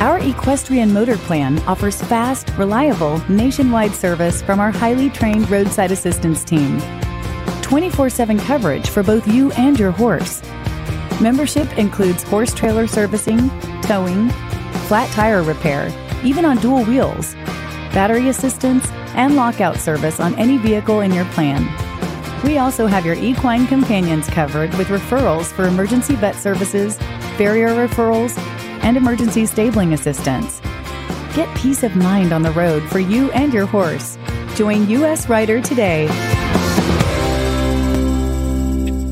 Our 0.01 0.17
equestrian 0.17 0.91
motor 0.91 1.15
plan 1.15 1.59
offers 1.67 2.01
fast, 2.01 2.49
reliable, 2.57 3.19
nationwide 3.29 3.93
service 3.93 4.41
from 4.41 4.59
our 4.59 4.71
highly 4.71 5.11
trained 5.11 5.47
roadside 5.49 5.91
assistance 5.91 6.43
team. 6.43 6.79
24 7.71 8.09
7 8.09 8.37
coverage 8.37 8.89
for 8.89 9.01
both 9.01 9.25
you 9.25 9.49
and 9.53 9.79
your 9.79 9.91
horse. 9.91 10.41
Membership 11.21 11.77
includes 11.77 12.21
horse 12.21 12.53
trailer 12.53 12.85
servicing, 12.85 13.49
towing, 13.83 14.29
flat 14.89 15.09
tire 15.13 15.41
repair, 15.41 15.87
even 16.21 16.43
on 16.43 16.57
dual 16.57 16.83
wheels, 16.83 17.33
battery 17.93 18.27
assistance, 18.27 18.85
and 19.15 19.37
lockout 19.37 19.77
service 19.77 20.19
on 20.19 20.35
any 20.35 20.57
vehicle 20.57 20.99
in 20.99 21.13
your 21.13 21.23
plan. 21.27 21.65
We 22.43 22.57
also 22.57 22.87
have 22.87 23.05
your 23.05 23.15
equine 23.15 23.65
companions 23.67 24.27
covered 24.27 24.73
with 24.73 24.87
referrals 24.87 25.45
for 25.45 25.65
emergency 25.65 26.15
vet 26.15 26.35
services, 26.35 26.97
farrier 27.37 27.69
referrals, 27.69 28.37
and 28.83 28.97
emergency 28.97 29.45
stabling 29.45 29.93
assistance. 29.93 30.59
Get 31.35 31.47
peace 31.55 31.83
of 31.83 31.95
mind 31.95 32.33
on 32.33 32.41
the 32.41 32.51
road 32.51 32.83
for 32.89 32.99
you 32.99 33.31
and 33.31 33.53
your 33.53 33.65
horse. 33.65 34.17
Join 34.55 34.89
US 34.89 35.29
Rider 35.29 35.61
today. 35.61 36.09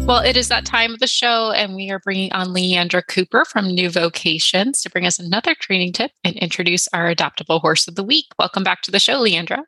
Well, 0.10 0.24
it 0.24 0.38
is 0.38 0.48
that 0.48 0.66
time 0.66 0.92
of 0.92 1.00
the 1.00 1.06
show, 1.06 1.52
and 1.52 1.76
we 1.76 1.92
are 1.92 2.00
bringing 2.00 2.34
on 2.34 2.48
Leandra 2.48 3.06
Cooper 3.08 3.46
from 3.46 3.68
New 3.68 3.92
Vocations 3.92 4.82
to 4.82 4.90
bring 4.90 5.06
us 5.06 5.20
another 5.20 5.54
training 5.54 5.94
tip 5.94 6.10
and 6.24 6.36
introduce 6.38 6.88
our 6.88 7.14
adoptable 7.14 7.62
horse 7.62 7.88
of 7.88 7.94
the 7.94 8.04
week. 8.04 8.26
Welcome 8.40 8.64
back 8.64 8.82
to 8.82 8.92
the 8.92 8.98
show, 8.98 9.22
Leandra. 9.22 9.60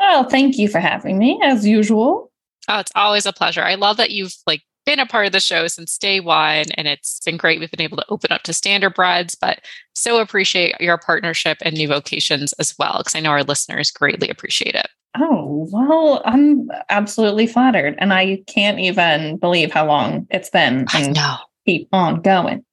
Oh, 0.00 0.28
thank 0.30 0.58
you 0.58 0.68
for 0.68 0.78
having 0.78 1.18
me, 1.18 1.40
as 1.42 1.66
usual. 1.66 2.30
Oh, 2.68 2.78
it's 2.78 2.92
always 2.94 3.26
a 3.26 3.32
pleasure. 3.32 3.64
I 3.64 3.74
love 3.74 3.96
that 3.96 4.12
you've 4.12 4.36
like 4.46 4.62
been 4.86 5.00
a 5.00 5.06
part 5.06 5.26
of 5.26 5.32
the 5.32 5.40
show 5.40 5.66
since 5.66 5.98
day 5.98 6.20
one, 6.20 6.66
and 6.76 6.86
it's 6.86 7.18
been 7.24 7.36
great. 7.36 7.58
We've 7.58 7.68
been 7.68 7.80
able 7.80 7.96
to 7.96 8.06
open 8.10 8.30
up 8.30 8.44
to 8.44 8.52
standard 8.52 8.94
breds, 8.94 9.34
but 9.34 9.58
so 9.96 10.20
appreciate 10.20 10.80
your 10.80 10.98
partnership 10.98 11.58
and 11.62 11.74
New 11.76 11.88
Vocations 11.88 12.52
as 12.60 12.76
well, 12.78 12.98
because 12.98 13.16
I 13.16 13.20
know 13.20 13.30
our 13.30 13.42
listeners 13.42 13.90
greatly 13.90 14.28
appreciate 14.28 14.76
it. 14.76 14.86
Oh, 15.18 15.68
well, 15.72 16.22
I'm 16.24 16.68
absolutely 16.88 17.46
flattered. 17.46 17.96
And 17.98 18.12
I 18.12 18.42
can't 18.46 18.78
even 18.78 19.38
believe 19.38 19.72
how 19.72 19.86
long 19.86 20.26
it's 20.30 20.50
been. 20.50 20.86
I 20.90 21.08
know. 21.08 21.36
Keep 21.66 21.88
on 21.92 22.20
going. 22.20 22.64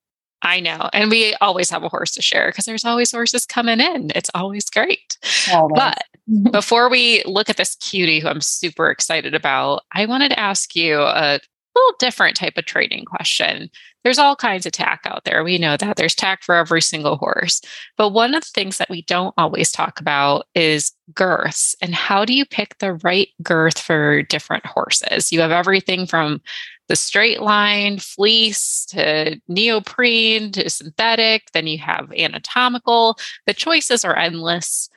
I 0.44 0.60
know. 0.60 0.90
And 0.94 1.10
we 1.10 1.34
always 1.42 1.70
have 1.72 1.84
a 1.84 1.90
horse 1.90 2.12
to 2.12 2.22
share 2.22 2.50
because 2.50 2.66
there's 2.66 2.86
always 2.86 3.12
horses 3.12 3.46
coming 3.46 3.80
in. 3.80 4.12
It's 4.14 4.30
always 4.36 4.70
great. 4.70 5.18
Always. 5.52 5.74
But 5.76 6.52
before 6.52 6.90
we 6.90 7.24
look 7.26 7.50
at 7.50 7.58
this 7.58 7.76
cutie 7.76 8.20
who 8.20 8.28
I'm 8.28 8.42
super 8.42 8.92
excited 8.92 9.34
about, 9.34 9.82
I 9.94 10.06
wanted 10.06 10.30
to 10.30 10.40
ask 10.40 10.76
you 10.76 11.02
a 11.02 11.40
little 11.76 11.96
different 12.00 12.38
type 12.38 12.54
of 12.56 12.66
training 12.66 13.06
question. 13.06 13.72
There's 14.04 14.20
all 14.20 14.36
kinds 14.36 14.66
of 14.66 14.72
tack 14.72 15.02
out 15.06 15.26
there. 15.26 15.44
We 15.44 15.58
know 15.58 15.76
that 15.76 15.98
there's 15.98 16.16
tack 16.16 16.44
for 16.44 16.56
every 16.56 16.82
single 16.82 17.18
horse. 17.18 17.62
But 17.98 18.10
one 18.10 18.34
of 18.36 18.44
the 18.44 18.52
things 18.54 18.78
that 18.78 18.90
we 18.90 19.02
don't 19.02 19.34
always 19.38 19.72
talk 19.72 20.00
about 20.00 20.46
is 20.56 20.94
girths 21.14 21.76
and 21.82 21.94
how 21.94 22.24
do 22.24 22.34
you 22.34 22.46
pick 22.46 22.78
the 22.78 22.94
right 22.94 23.30
girth 23.44 23.80
for 23.80 24.22
different 24.24 24.66
horses? 24.66 25.32
You 25.32 25.42
have 25.42 25.52
everything 25.52 26.06
from 26.06 26.42
the 26.88 26.96
straight 26.96 27.42
line, 27.42 28.00
fleece 28.00 28.86
to 28.92 29.40
neoprene 29.48 30.52
to 30.54 30.70
synthetic, 30.70 31.52
then 31.52 31.68
you 31.68 31.78
have 31.80 32.12
anatomical. 32.14 33.18
The 33.46 33.54
choices 33.54 34.06
are 34.06 34.18
endless. 34.18 34.90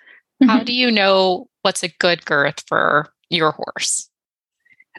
Mm-hmm. 0.42 0.51
How 0.51 0.62
do 0.62 0.72
you 0.72 0.90
know 0.90 1.48
what's 1.62 1.82
a 1.82 1.88
good 1.98 2.24
girth 2.24 2.62
for 2.66 3.12
your 3.28 3.53
horse? 3.53 4.10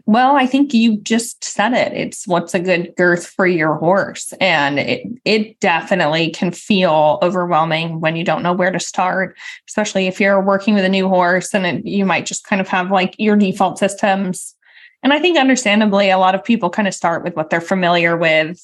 Well, 0.05 0.35
I 0.35 0.45
think 0.45 0.73
you 0.73 0.97
just 0.97 1.43
said 1.43 1.73
it. 1.73 1.93
It's 1.93 2.27
what's 2.27 2.53
a 2.53 2.59
good 2.59 2.93
girth 2.97 3.27
for 3.27 3.45
your 3.45 3.75
horse. 3.75 4.33
And 4.39 4.79
it 4.79 5.07
it 5.25 5.59
definitely 5.59 6.31
can 6.31 6.51
feel 6.51 7.19
overwhelming 7.21 7.99
when 7.99 8.15
you 8.15 8.23
don't 8.23 8.43
know 8.43 8.53
where 8.53 8.71
to 8.71 8.79
start, 8.79 9.37
especially 9.67 10.07
if 10.07 10.19
you're 10.19 10.41
working 10.41 10.73
with 10.73 10.85
a 10.85 10.89
new 10.89 11.07
horse 11.07 11.53
and 11.53 11.65
it, 11.65 11.85
you 11.85 12.05
might 12.05 12.25
just 12.25 12.45
kind 12.45 12.61
of 12.61 12.67
have 12.67 12.91
like 12.91 13.15
your 13.17 13.35
default 13.35 13.77
systems. 13.77 14.55
And 15.03 15.13
I 15.13 15.19
think 15.19 15.37
understandably 15.37 16.09
a 16.09 16.17
lot 16.17 16.35
of 16.35 16.43
people 16.43 16.69
kind 16.69 16.87
of 16.87 16.93
start 16.93 17.23
with 17.23 17.35
what 17.35 17.49
they're 17.49 17.61
familiar 17.61 18.17
with. 18.17 18.59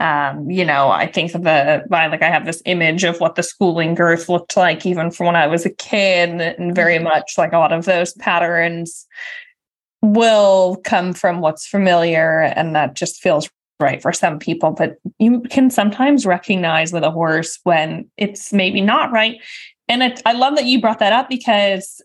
Um, 0.00 0.48
you 0.48 0.64
know, 0.64 0.90
I 0.90 1.10
think 1.10 1.34
of 1.34 1.42
the 1.42 1.82
like 1.90 2.22
I 2.22 2.30
have 2.30 2.46
this 2.46 2.62
image 2.66 3.04
of 3.04 3.18
what 3.18 3.34
the 3.34 3.42
schooling 3.42 3.94
girth 3.94 4.28
looked 4.28 4.56
like 4.56 4.86
even 4.86 5.10
from 5.10 5.26
when 5.26 5.36
I 5.36 5.48
was 5.48 5.66
a 5.66 5.70
kid 5.70 6.40
and 6.40 6.74
very 6.74 6.96
mm-hmm. 6.96 7.04
much 7.04 7.34
like 7.36 7.52
a 7.52 7.58
lot 7.58 7.72
of 7.72 7.84
those 7.84 8.12
patterns 8.14 9.06
will 10.02 10.76
come 10.84 11.12
from 11.12 11.40
what's 11.40 11.66
familiar 11.66 12.40
and 12.40 12.74
that 12.74 12.94
just 12.94 13.20
feels 13.20 13.48
right 13.80 14.02
for 14.02 14.12
some 14.12 14.38
people 14.38 14.72
but 14.72 14.96
you 15.18 15.40
can 15.42 15.70
sometimes 15.70 16.26
recognize 16.26 16.92
with 16.92 17.04
a 17.04 17.10
horse 17.10 17.58
when 17.64 18.08
it's 18.16 18.52
maybe 18.52 18.80
not 18.80 19.10
right. 19.12 19.40
And 19.88 20.02
it, 20.02 20.22
i 20.26 20.32
love 20.32 20.56
that 20.56 20.66
you 20.66 20.80
brought 20.80 20.98
that 20.98 21.12
up 21.12 21.28
because 21.28 22.00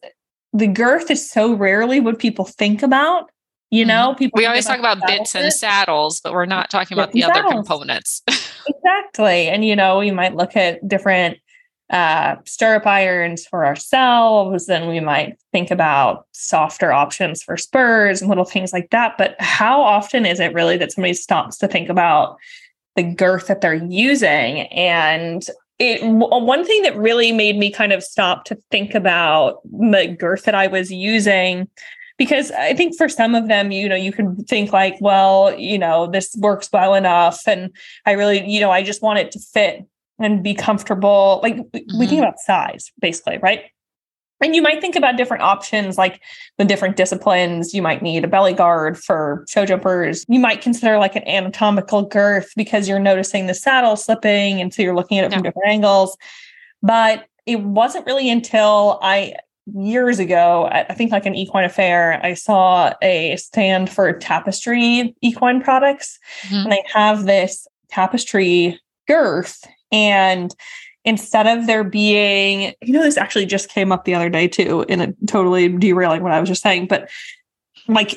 the 0.53 0.67
girth 0.67 1.09
is 1.11 1.29
so 1.29 1.53
rarely 1.53 1.99
what 1.99 2.19
people 2.19 2.45
think 2.45 2.83
about 2.83 3.29
you 3.71 3.83
know? 3.85 4.09
Mm-hmm. 4.09 4.19
people 4.19 4.37
we 4.37 4.45
always 4.45 4.65
talk 4.65 4.77
about 4.77 4.99
bits 5.05 5.35
and 5.35 5.51
saddles 5.51 6.21
but 6.21 6.33
we're 6.33 6.45
not 6.45 6.69
talking 6.69 6.95
about 6.95 7.11
the 7.11 7.23
other 7.23 7.43
components. 7.43 8.21
Exactly 8.65 9.49
and 9.49 9.65
you 9.65 9.75
know 9.75 9.99
you 9.99 10.13
might 10.13 10.35
look 10.35 10.55
at 10.55 10.87
different 10.87 11.37
uh, 11.93 12.37
stirrup 12.43 12.87
irons 12.87 13.45
for 13.45 13.65
ourselves, 13.65 14.67
and 14.67 14.89
we 14.89 14.99
might 14.99 15.37
think 15.51 15.69
about 15.69 16.25
softer 16.31 16.91
options 16.91 17.43
for 17.43 17.55
spurs 17.55 18.19
and 18.19 18.29
little 18.29 18.45
things 18.45 18.73
like 18.73 18.89
that. 18.89 19.15
But 19.15 19.35
how 19.39 19.79
often 19.79 20.25
is 20.25 20.39
it 20.39 20.55
really 20.55 20.75
that 20.77 20.91
somebody 20.91 21.13
stops 21.13 21.59
to 21.59 21.67
think 21.67 21.89
about 21.89 22.37
the 22.95 23.03
girth 23.03 23.45
that 23.45 23.61
they're 23.61 23.75
using? 23.75 24.61
And 24.71 25.45
it 25.77 26.03
one 26.03 26.65
thing 26.65 26.81
that 26.81 26.97
really 26.97 27.31
made 27.31 27.59
me 27.59 27.69
kind 27.69 27.93
of 27.93 28.03
stop 28.03 28.45
to 28.45 28.57
think 28.71 28.95
about 28.95 29.59
the 29.65 30.07
girth 30.19 30.45
that 30.45 30.55
I 30.55 30.65
was 30.65 30.91
using 30.91 31.67
because 32.17 32.49
I 32.51 32.73
think 32.73 32.97
for 32.97 33.07
some 33.07 33.35
of 33.35 33.47
them, 33.47 33.71
you 33.71 33.87
know, 33.87 33.95
you 33.95 34.11
could 34.11 34.45
think 34.47 34.73
like, 34.73 34.95
well, 34.99 35.55
you 35.59 35.77
know, 35.77 36.07
this 36.07 36.35
works 36.39 36.69
well 36.73 36.95
enough. 36.95 37.41
And 37.47 37.69
I 38.05 38.13
really, 38.13 38.49
you 38.49 38.61
know, 38.61 38.71
I 38.71 38.81
just 38.81 39.03
want 39.03 39.19
it 39.19 39.31
to 39.31 39.39
fit 39.39 39.85
and 40.19 40.43
be 40.43 40.53
comfortable. 40.53 41.39
Like 41.43 41.57
mm-hmm. 41.57 41.99
we 41.99 42.07
think 42.07 42.19
mm-hmm. 42.19 42.23
about 42.23 42.39
size, 42.39 42.91
basically, 42.99 43.39
right? 43.41 43.65
And 44.41 44.55
you 44.55 44.61
might 44.61 44.81
think 44.81 44.95
about 44.95 45.15
different 45.15 45.43
options, 45.43 45.97
like 45.97 46.21
the 46.57 46.65
different 46.65 46.97
disciplines. 46.97 47.73
You 47.73 47.81
might 47.81 48.01
need 48.01 48.25
a 48.25 48.27
belly 48.27 48.53
guard 48.53 49.01
for 49.01 49.45
show 49.47 49.65
jumpers. 49.65 50.25
You 50.27 50.39
might 50.39 50.61
consider 50.61 50.97
like 50.97 51.15
an 51.15 51.25
anatomical 51.27 52.03
girth 52.03 52.51
because 52.57 52.89
you're 52.89 52.99
noticing 52.99 53.47
the 53.47 53.53
saddle 53.53 53.95
slipping. 53.95 54.59
And 54.59 54.73
so 54.73 54.81
you're 54.81 54.95
looking 54.95 55.17
at 55.19 55.25
it 55.25 55.33
from 55.33 55.43
different 55.43 55.67
angles. 55.67 56.17
But 56.81 57.25
it 57.45 57.61
wasn't 57.61 58.05
really 58.05 58.29
until 58.29 58.99
I, 59.01 59.35
years 59.73 60.19
ago, 60.19 60.67
I 60.69 60.93
think 60.93 61.13
like 61.13 61.25
an 61.25 61.35
Equine 61.35 61.63
Affaire, 61.63 62.19
I 62.23 62.33
saw 62.33 62.93
a 63.01 63.37
stand 63.37 63.89
for 63.89 64.11
tapestry 64.11 65.15
equine 65.21 65.61
products. 65.61 66.19
Mm-hmm. 66.47 66.55
And 66.55 66.71
they 66.71 66.83
have 66.93 67.25
this 67.25 67.65
tapestry 67.89 68.77
girth 69.07 69.63
and 69.93 70.53
instead 71.05 71.47
of 71.47 71.67
there 71.67 71.83
being, 71.83 72.73
you 72.81 72.93
know, 72.93 73.03
this 73.03 73.17
actually 73.17 73.45
just 73.45 73.69
came 73.69 73.91
up 73.91 74.05
the 74.05 74.15
other 74.15 74.29
day 74.29 74.47
too, 74.47 74.85
in 74.89 74.99
a 74.99 75.13
totally 75.27 75.69
derailing 75.69 76.23
what 76.23 76.31
I 76.31 76.39
was 76.39 76.49
just 76.49 76.63
saying, 76.63 76.87
but 76.87 77.09
like 77.87 78.15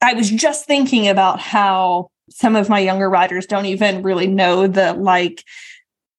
I 0.00 0.14
was 0.14 0.30
just 0.30 0.66
thinking 0.66 1.08
about 1.08 1.38
how 1.38 2.10
some 2.30 2.56
of 2.56 2.68
my 2.68 2.78
younger 2.78 3.10
riders 3.10 3.46
don't 3.46 3.66
even 3.66 4.02
really 4.02 4.26
know 4.26 4.66
the 4.66 4.94
like 4.94 5.44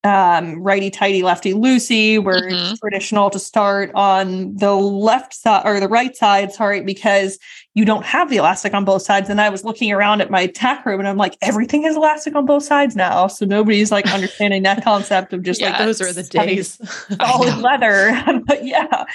um, 0.03 0.61
righty 0.61 0.89
tighty, 0.89 1.23
lefty 1.23 1.53
loosey, 1.53 2.21
where 2.21 2.41
mm-hmm. 2.41 2.71
it's 2.71 2.79
traditional 2.79 3.29
to 3.29 3.39
start 3.39 3.91
on 3.95 4.55
the 4.55 4.73
left 4.73 5.33
side 5.33 5.65
or 5.65 5.79
the 5.79 5.87
right 5.87 6.15
side, 6.15 6.51
sorry, 6.51 6.81
because 6.81 7.39
you 7.73 7.85
don't 7.85 8.05
have 8.05 8.29
the 8.29 8.37
elastic 8.37 8.73
on 8.73 8.85
both 8.85 9.01
sides. 9.01 9.29
And 9.29 9.39
I 9.39 9.49
was 9.49 9.63
looking 9.63 9.91
around 9.91 10.21
at 10.21 10.29
my 10.29 10.47
tack 10.47 10.85
room 10.85 10.99
and 10.99 11.07
I'm 11.07 11.17
like, 11.17 11.37
everything 11.41 11.85
is 11.85 11.95
elastic 11.95 12.35
on 12.35 12.45
both 12.45 12.63
sides 12.63 12.95
now. 12.95 13.27
So 13.27 13.45
nobody's 13.45 13.91
like 13.91 14.11
understanding 14.13 14.63
that 14.63 14.83
concept 14.83 15.33
of 15.33 15.41
just 15.41 15.61
like 15.61 15.77
those 15.77 16.01
are 16.01 16.11
the 16.11 16.23
days. 16.23 16.79
Solid 17.19 17.57
leather. 17.61 18.41
but 18.45 18.65
yeah. 18.65 19.05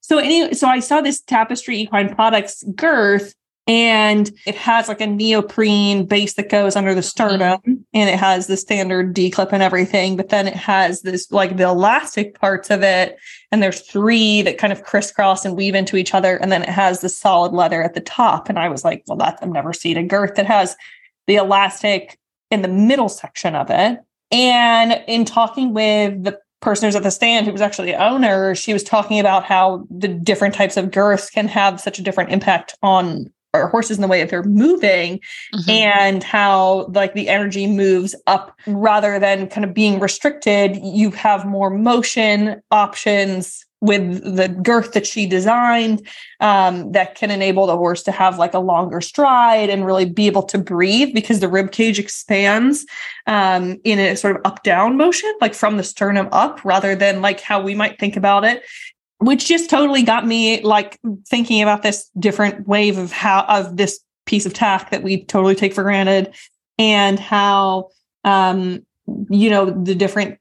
So 0.00 0.18
anyway, 0.18 0.54
so 0.54 0.66
I 0.66 0.80
saw 0.80 1.00
this 1.00 1.20
tapestry 1.20 1.78
equine 1.78 2.14
products 2.14 2.64
girth 2.74 3.34
and 3.70 4.32
it 4.46 4.56
has 4.56 4.88
like 4.88 5.00
a 5.00 5.06
neoprene 5.06 6.04
base 6.04 6.34
that 6.34 6.48
goes 6.48 6.74
under 6.74 6.92
the 6.92 7.04
sternum 7.04 7.60
mm-hmm. 7.60 7.74
and 7.94 8.10
it 8.10 8.18
has 8.18 8.48
the 8.48 8.56
standard 8.56 9.14
D 9.14 9.30
clip 9.30 9.52
and 9.52 9.62
everything 9.62 10.16
but 10.16 10.28
then 10.28 10.48
it 10.48 10.56
has 10.56 11.02
this 11.02 11.30
like 11.30 11.56
the 11.56 11.68
elastic 11.68 12.34
parts 12.34 12.68
of 12.68 12.82
it. 12.82 13.16
And 13.52 13.62
there's 13.62 13.82
three 13.82 14.42
that 14.42 14.58
kind 14.58 14.72
of 14.72 14.82
crisscross 14.82 15.44
and 15.44 15.56
weave 15.56 15.76
into 15.76 15.96
each 15.96 16.14
other. 16.14 16.36
And 16.36 16.50
then 16.50 16.64
it 16.64 16.68
has 16.68 17.00
the 17.00 17.08
solid 17.08 17.52
leather 17.52 17.80
at 17.80 17.94
the 17.94 18.00
top. 18.00 18.48
And 18.48 18.58
I 18.58 18.68
was 18.68 18.84
like 18.84 19.04
well 19.06 19.18
that 19.18 19.38
I've 19.40 19.48
never 19.48 19.72
seen 19.72 19.96
a 19.96 20.02
girth 20.02 20.34
that 20.34 20.46
has 20.46 20.74
the 21.28 21.36
elastic 21.36 22.18
in 22.50 22.62
the 22.62 22.68
middle 22.68 23.08
section 23.08 23.54
of 23.54 23.70
it. 23.70 24.00
And 24.32 25.00
in 25.06 25.24
talking 25.24 25.74
with 25.74 26.24
the 26.24 26.40
person 26.60 26.88
who's 26.88 26.96
at 26.96 27.04
the 27.04 27.10
stand 27.12 27.46
who 27.46 27.52
was 27.52 27.62
actually 27.62 27.90
the 27.90 28.04
owner 28.04 28.54
she 28.54 28.74
was 28.74 28.84
talking 28.84 29.18
about 29.18 29.44
how 29.44 29.86
the 29.88 30.08
different 30.08 30.54
types 30.54 30.76
of 30.76 30.90
girths 30.90 31.30
can 31.30 31.48
have 31.48 31.80
such 31.80 31.98
a 31.98 32.02
different 32.02 32.30
impact 32.30 32.76
on 32.82 33.32
or 33.54 33.68
horses 33.68 33.96
in 33.96 34.02
the 34.02 34.08
way 34.08 34.20
that 34.20 34.30
they're 34.30 34.42
moving 34.42 35.20
mm-hmm. 35.54 35.70
and 35.70 36.22
how 36.22 36.86
like 36.94 37.14
the 37.14 37.28
energy 37.28 37.66
moves 37.66 38.14
up 38.26 38.56
rather 38.66 39.18
than 39.18 39.48
kind 39.48 39.64
of 39.64 39.74
being 39.74 39.98
restricted 39.98 40.76
you 40.82 41.10
have 41.10 41.44
more 41.46 41.70
motion 41.70 42.62
options 42.70 43.64
with 43.82 44.36
the 44.36 44.48
girth 44.48 44.92
that 44.92 45.06
she 45.06 45.26
designed 45.26 46.06
um, 46.40 46.92
that 46.92 47.14
can 47.14 47.30
enable 47.30 47.66
the 47.66 47.76
horse 47.76 48.02
to 48.02 48.12
have 48.12 48.38
like 48.38 48.52
a 48.52 48.58
longer 48.58 49.00
stride 49.00 49.70
and 49.70 49.86
really 49.86 50.04
be 50.04 50.26
able 50.26 50.42
to 50.42 50.58
breathe 50.58 51.14
because 51.14 51.40
the 51.40 51.48
rib 51.48 51.72
cage 51.72 51.98
expands 51.98 52.84
um, 53.26 53.78
in 53.84 53.98
a 53.98 54.16
sort 54.16 54.36
of 54.36 54.42
up 54.44 54.62
down 54.62 54.98
motion 54.98 55.32
like 55.40 55.54
from 55.54 55.78
the 55.78 55.82
sternum 55.82 56.28
up 56.30 56.62
rather 56.64 56.94
than 56.94 57.22
like 57.22 57.40
how 57.40 57.60
we 57.60 57.74
might 57.74 57.98
think 57.98 58.16
about 58.16 58.44
it 58.44 58.62
which 59.20 59.46
just 59.46 59.70
totally 59.70 60.02
got 60.02 60.26
me 60.26 60.60
like 60.62 60.98
thinking 61.28 61.62
about 61.62 61.82
this 61.82 62.10
different 62.18 62.66
wave 62.66 62.98
of 62.98 63.12
how 63.12 63.44
of 63.48 63.76
this 63.76 64.00
piece 64.26 64.46
of 64.46 64.52
tack 64.52 64.90
that 64.90 65.02
we 65.02 65.24
totally 65.24 65.54
take 65.54 65.74
for 65.74 65.82
granted 65.82 66.34
and 66.78 67.18
how 67.18 67.88
um 68.24 68.84
you 69.28 69.50
know 69.50 69.70
the 69.70 69.94
different 69.94 70.38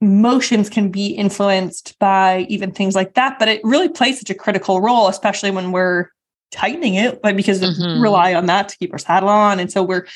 motions 0.00 0.70
can 0.70 0.90
be 0.90 1.08
influenced 1.08 1.98
by 1.98 2.46
even 2.48 2.72
things 2.72 2.94
like 2.94 3.14
that 3.14 3.38
but 3.38 3.48
it 3.48 3.60
really 3.64 3.88
plays 3.88 4.18
such 4.18 4.30
a 4.30 4.34
critical 4.34 4.80
role 4.80 5.08
especially 5.08 5.50
when 5.50 5.72
we're 5.72 6.08
tightening 6.50 6.94
it, 6.94 7.22
but 7.22 7.36
because 7.36 7.60
mm-hmm. 7.60 7.96
we 7.96 8.00
rely 8.00 8.34
on 8.34 8.46
that 8.46 8.68
to 8.68 8.76
keep 8.78 8.92
our 8.92 8.98
saddle 8.98 9.28
on. 9.28 9.60
And 9.60 9.70
so 9.70 9.82
we're 9.82 10.06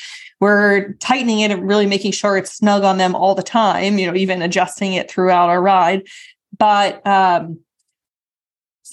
we're 0.41 0.93
tightening 0.95 1.41
it 1.41 1.51
and 1.51 1.67
really 1.67 1.87
making 1.87 2.13
sure 2.13 2.37
it's 2.37 2.53
snug 2.53 2.83
on 2.83 2.99
them 2.99 3.15
all 3.15 3.35
the 3.35 3.43
time, 3.43 3.99
you 3.99 4.07
know, 4.07 4.17
even 4.17 4.43
adjusting 4.43 4.95
it 4.95 5.11
throughout 5.11 5.49
our 5.49 5.63
ride. 5.63 6.07
But 6.57 7.07
um 7.07 7.61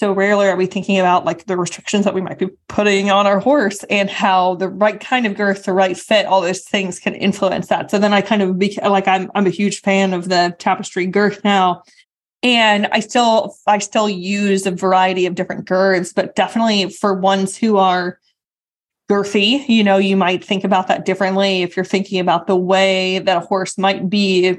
so 0.02 0.12
rarely 0.12 0.48
are 0.48 0.56
we 0.56 0.66
thinking 0.66 0.98
about 0.98 1.24
like 1.24 1.46
the 1.46 1.56
restrictions 1.56 2.04
that 2.04 2.12
we 2.12 2.20
might 2.20 2.36
be 2.36 2.48
putting 2.66 3.08
on 3.12 3.24
our 3.24 3.38
horse 3.38 3.84
and 3.84 4.10
how 4.10 4.56
the 4.56 4.68
right 4.68 4.98
kind 4.98 5.26
of 5.26 5.36
girth, 5.36 5.62
the 5.62 5.72
right 5.72 5.96
fit, 5.96 6.26
all 6.26 6.40
those 6.40 6.64
things 6.64 6.98
can 6.98 7.14
influence 7.14 7.68
that. 7.68 7.88
So 7.88 8.00
then 8.00 8.12
I 8.12 8.20
kind 8.20 8.42
of 8.42 8.58
be 8.58 8.76
like 8.82 9.06
I'm 9.06 9.30
I'm 9.36 9.46
a 9.46 9.50
huge 9.50 9.80
fan 9.80 10.12
of 10.12 10.28
the 10.28 10.56
tapestry 10.58 11.06
girth 11.06 11.44
now 11.44 11.84
and 12.42 12.88
i 12.90 12.98
still 12.98 13.54
i 13.68 13.78
still 13.78 14.08
use 14.08 14.66
a 14.66 14.72
variety 14.72 15.26
of 15.26 15.36
different 15.36 15.64
girths 15.64 16.12
but 16.12 16.34
definitely 16.34 16.90
for 16.90 17.14
ones 17.14 17.56
who 17.56 17.76
are 17.76 18.18
girthy 19.08 19.64
you 19.68 19.84
know 19.84 19.96
you 19.96 20.16
might 20.16 20.44
think 20.44 20.64
about 20.64 20.88
that 20.88 21.04
differently 21.04 21.62
if 21.62 21.76
you're 21.76 21.84
thinking 21.84 22.18
about 22.18 22.48
the 22.48 22.56
way 22.56 23.20
that 23.20 23.36
a 23.36 23.46
horse 23.46 23.78
might 23.78 24.10
be 24.10 24.58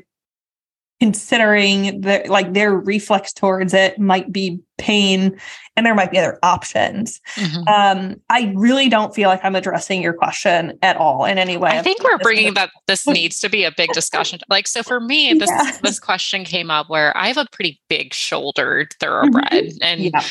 considering 1.03 1.99
that 1.99 2.29
like 2.29 2.53
their 2.53 2.73
reflex 2.73 3.33
towards 3.33 3.73
it 3.73 3.99
might 3.99 4.31
be 4.31 4.57
pain 4.77 5.37
and 5.75 5.85
there 5.85 5.93
might 5.93 6.09
be 6.09 6.17
other 6.17 6.39
options 6.43 7.19
mm-hmm. 7.35 7.67
um, 7.67 8.15
i 8.29 8.53
really 8.55 8.87
don't 8.87 9.13
feel 9.13 9.27
like 9.27 9.43
i'm 9.43 9.53
addressing 9.53 10.01
your 10.01 10.13
question 10.13 10.79
at 10.81 10.95
all 10.95 11.25
in 11.25 11.37
any 11.37 11.57
way 11.57 11.71
i 11.71 11.81
think 11.81 12.01
we're 12.05 12.17
bringing 12.19 12.53
that 12.53 12.69
this 12.87 13.05
needs 13.19 13.37
to 13.41 13.49
be 13.49 13.65
a 13.65 13.71
big 13.75 13.91
discussion 13.91 14.39
like 14.47 14.65
so 14.65 14.81
for 14.81 15.01
me 15.01 15.33
this 15.37 15.49
yeah. 15.49 15.77
this 15.83 15.99
question 15.99 16.45
came 16.45 16.71
up 16.71 16.89
where 16.89 17.15
i 17.17 17.27
have 17.27 17.35
a 17.35 17.47
pretty 17.51 17.81
big 17.89 18.13
shouldered 18.13 18.95
thoroughbred 19.01 19.51
mm-hmm. 19.51 19.77
and 19.83 20.01
yeah. 20.05 20.23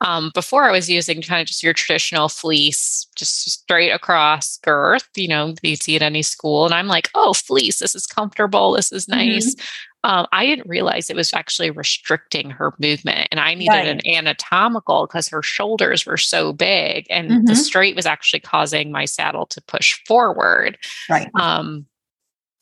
Um, 0.00 0.30
before 0.32 0.62
I 0.62 0.70
was 0.70 0.88
using 0.88 1.20
kind 1.22 1.40
of 1.40 1.48
just 1.48 1.60
your 1.64 1.72
traditional 1.72 2.28
fleece, 2.28 3.08
just 3.16 3.50
straight 3.50 3.90
across 3.90 4.56
girth, 4.58 5.08
you 5.16 5.26
know, 5.26 5.54
you 5.60 5.74
see 5.74 5.96
at 5.96 6.02
any 6.02 6.22
school. 6.22 6.64
And 6.64 6.72
I'm 6.72 6.86
like, 6.86 7.10
oh, 7.16 7.32
fleece, 7.32 7.80
this 7.80 7.96
is 7.96 8.06
comfortable. 8.06 8.70
This 8.70 8.92
is 8.92 9.08
nice. 9.08 9.56
Mm-hmm 9.56 9.64
um, 10.04 10.26
I 10.32 10.46
didn't 10.46 10.68
realize 10.68 11.10
it 11.10 11.16
was 11.16 11.34
actually 11.34 11.70
restricting 11.70 12.50
her 12.50 12.72
movement. 12.78 13.28
And 13.32 13.40
I 13.40 13.54
needed 13.54 13.72
right. 13.72 13.88
an 13.88 14.06
anatomical 14.06 15.06
because 15.06 15.28
her 15.28 15.42
shoulders 15.42 16.06
were 16.06 16.16
so 16.16 16.52
big. 16.52 17.06
And 17.10 17.30
mm-hmm. 17.30 17.44
the 17.46 17.56
straight 17.56 17.96
was 17.96 18.06
actually 18.06 18.40
causing 18.40 18.92
my 18.92 19.04
saddle 19.06 19.46
to 19.46 19.60
push 19.62 20.00
forward. 20.06 20.78
Right. 21.10 21.28
Um, 21.34 21.86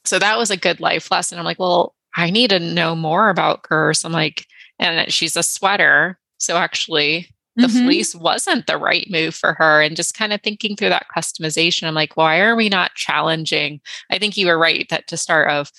so 0.04 0.18
that 0.18 0.38
was 0.38 0.50
a 0.50 0.56
good 0.56 0.80
life 0.80 1.10
lesson. 1.10 1.38
I'm 1.38 1.44
like, 1.44 1.58
well, 1.58 1.94
I 2.16 2.30
need 2.30 2.50
to 2.50 2.58
know 2.58 2.96
more 2.96 3.28
about 3.28 3.64
girths. 3.64 4.04
I'm 4.04 4.12
like, 4.12 4.46
and 4.78 5.12
she's 5.12 5.36
a 5.36 5.42
sweater. 5.42 6.18
So 6.38 6.56
actually, 6.56 7.28
the 7.56 7.66
mm-hmm. 7.66 7.84
fleece 7.84 8.14
wasn't 8.14 8.66
the 8.66 8.78
right 8.78 9.06
move 9.10 9.34
for 9.34 9.54
her. 9.54 9.82
And 9.82 9.96
just 9.96 10.14
kind 10.14 10.32
of 10.32 10.42
thinking 10.42 10.76
through 10.76 10.90
that 10.90 11.06
customization, 11.14 11.86
I'm 11.86 11.94
like, 11.94 12.16
why 12.16 12.40
are 12.40 12.56
we 12.56 12.68
not 12.68 12.94
challenging? 12.94 13.80
I 14.10 14.18
think 14.18 14.36
you 14.36 14.46
were 14.46 14.58
right 14.58 14.86
that 14.90 15.08
to 15.08 15.16
start 15.16 15.50
of 15.50 15.70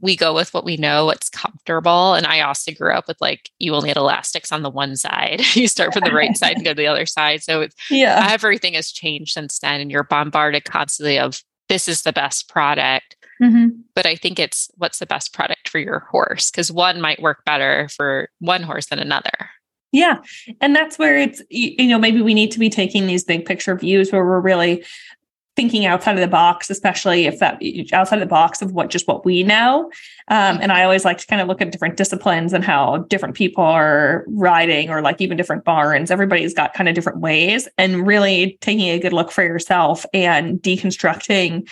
we 0.00 0.16
go 0.16 0.34
with 0.34 0.52
what 0.54 0.64
we 0.64 0.76
know, 0.76 1.06
what's 1.06 1.28
comfortable. 1.28 2.14
And 2.14 2.26
I 2.26 2.40
also 2.40 2.72
grew 2.72 2.92
up 2.92 3.06
with 3.06 3.20
like, 3.20 3.50
you 3.58 3.74
only 3.74 3.88
had 3.88 3.96
elastics 3.96 4.52
on 4.52 4.62
the 4.62 4.70
one 4.70 4.96
side. 4.96 5.42
you 5.54 5.68
start 5.68 5.92
from 5.92 6.04
the 6.04 6.14
right 6.14 6.36
side 6.36 6.56
and 6.56 6.64
go 6.64 6.72
to 6.72 6.76
the 6.76 6.86
other 6.86 7.06
side. 7.06 7.42
So 7.42 7.68
yeah, 7.90 8.28
everything 8.30 8.74
has 8.74 8.90
changed 8.90 9.32
since 9.32 9.58
then. 9.58 9.80
And 9.80 9.90
you're 9.90 10.04
bombarded 10.04 10.64
constantly 10.64 11.18
of 11.18 11.42
this 11.68 11.88
is 11.88 12.02
the 12.02 12.12
best 12.12 12.48
product. 12.48 13.16
Mm-hmm. 13.42 13.80
But 13.94 14.06
I 14.06 14.16
think 14.16 14.38
it's 14.38 14.70
what's 14.76 14.98
the 14.98 15.06
best 15.06 15.32
product 15.32 15.68
for 15.68 15.78
your 15.78 16.00
horse 16.10 16.50
because 16.50 16.70
one 16.70 17.00
might 17.00 17.22
work 17.22 17.44
better 17.44 17.88
for 17.88 18.28
one 18.38 18.62
horse 18.62 18.86
than 18.86 18.98
another. 18.98 19.50
Yeah. 19.92 20.18
And 20.60 20.76
that's 20.76 20.98
where 20.98 21.18
it's, 21.18 21.42
you 21.50 21.88
know, 21.88 21.98
maybe 21.98 22.22
we 22.22 22.34
need 22.34 22.52
to 22.52 22.58
be 22.58 22.70
taking 22.70 23.06
these 23.06 23.24
big 23.24 23.44
picture 23.44 23.74
views 23.74 24.12
where 24.12 24.24
we're 24.24 24.40
really 24.40 24.84
thinking 25.56 25.86
outside 25.86 26.14
of 26.14 26.20
the 26.20 26.28
box, 26.28 26.70
especially 26.70 27.26
if 27.26 27.38
that 27.38 27.62
outside 27.92 28.16
of 28.16 28.20
the 28.20 28.26
box 28.26 28.62
of 28.62 28.72
what 28.72 28.90
just 28.90 29.06
what 29.06 29.24
we 29.24 29.42
know. 29.42 29.90
Um, 30.28 30.58
and 30.60 30.72
I 30.72 30.84
always 30.84 31.04
like 31.04 31.18
to 31.18 31.26
kind 31.26 31.40
of 31.40 31.48
look 31.48 31.60
at 31.60 31.70
different 31.70 31.96
disciplines 31.96 32.52
and 32.52 32.64
how 32.64 32.98
different 33.08 33.36
people 33.36 33.64
are 33.64 34.24
riding, 34.28 34.90
or 34.90 35.02
like 35.02 35.20
even 35.20 35.36
different 35.36 35.64
barns. 35.64 36.10
Everybody's 36.10 36.54
got 36.54 36.74
kind 36.74 36.88
of 36.88 36.94
different 36.94 37.20
ways, 37.20 37.68
and 37.78 38.06
really 38.06 38.58
taking 38.60 38.88
a 38.88 38.98
good 38.98 39.12
look 39.12 39.30
for 39.30 39.44
yourself 39.44 40.04
and 40.12 40.60
deconstructing 40.60 41.68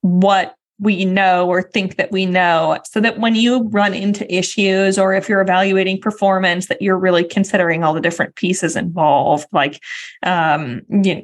what 0.00 0.55
we 0.78 1.04
know 1.04 1.48
or 1.48 1.62
think 1.62 1.96
that 1.96 2.12
we 2.12 2.26
know 2.26 2.78
so 2.84 3.00
that 3.00 3.18
when 3.18 3.34
you 3.34 3.62
run 3.68 3.94
into 3.94 4.32
issues 4.32 4.98
or 4.98 5.14
if 5.14 5.28
you're 5.28 5.40
evaluating 5.40 6.00
performance 6.00 6.66
that 6.66 6.82
you're 6.82 6.98
really 6.98 7.24
considering 7.24 7.82
all 7.82 7.94
the 7.94 8.00
different 8.00 8.34
pieces 8.36 8.76
involved. 8.76 9.46
Like 9.52 9.82
um 10.22 10.82
you 10.90 11.16
know, 11.16 11.22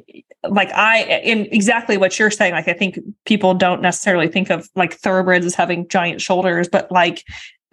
like 0.49 0.71
i 0.73 1.03
in 1.23 1.47
exactly 1.51 1.97
what 1.97 2.19
you're 2.19 2.31
saying 2.31 2.51
like 2.51 2.67
i 2.67 2.73
think 2.73 2.99
people 3.25 3.53
don't 3.53 3.81
necessarily 3.81 4.27
think 4.27 4.49
of 4.49 4.69
like 4.75 4.93
thoroughbreds 4.93 5.45
as 5.45 5.55
having 5.55 5.87
giant 5.87 6.21
shoulders 6.21 6.67
but 6.67 6.91
like 6.91 7.23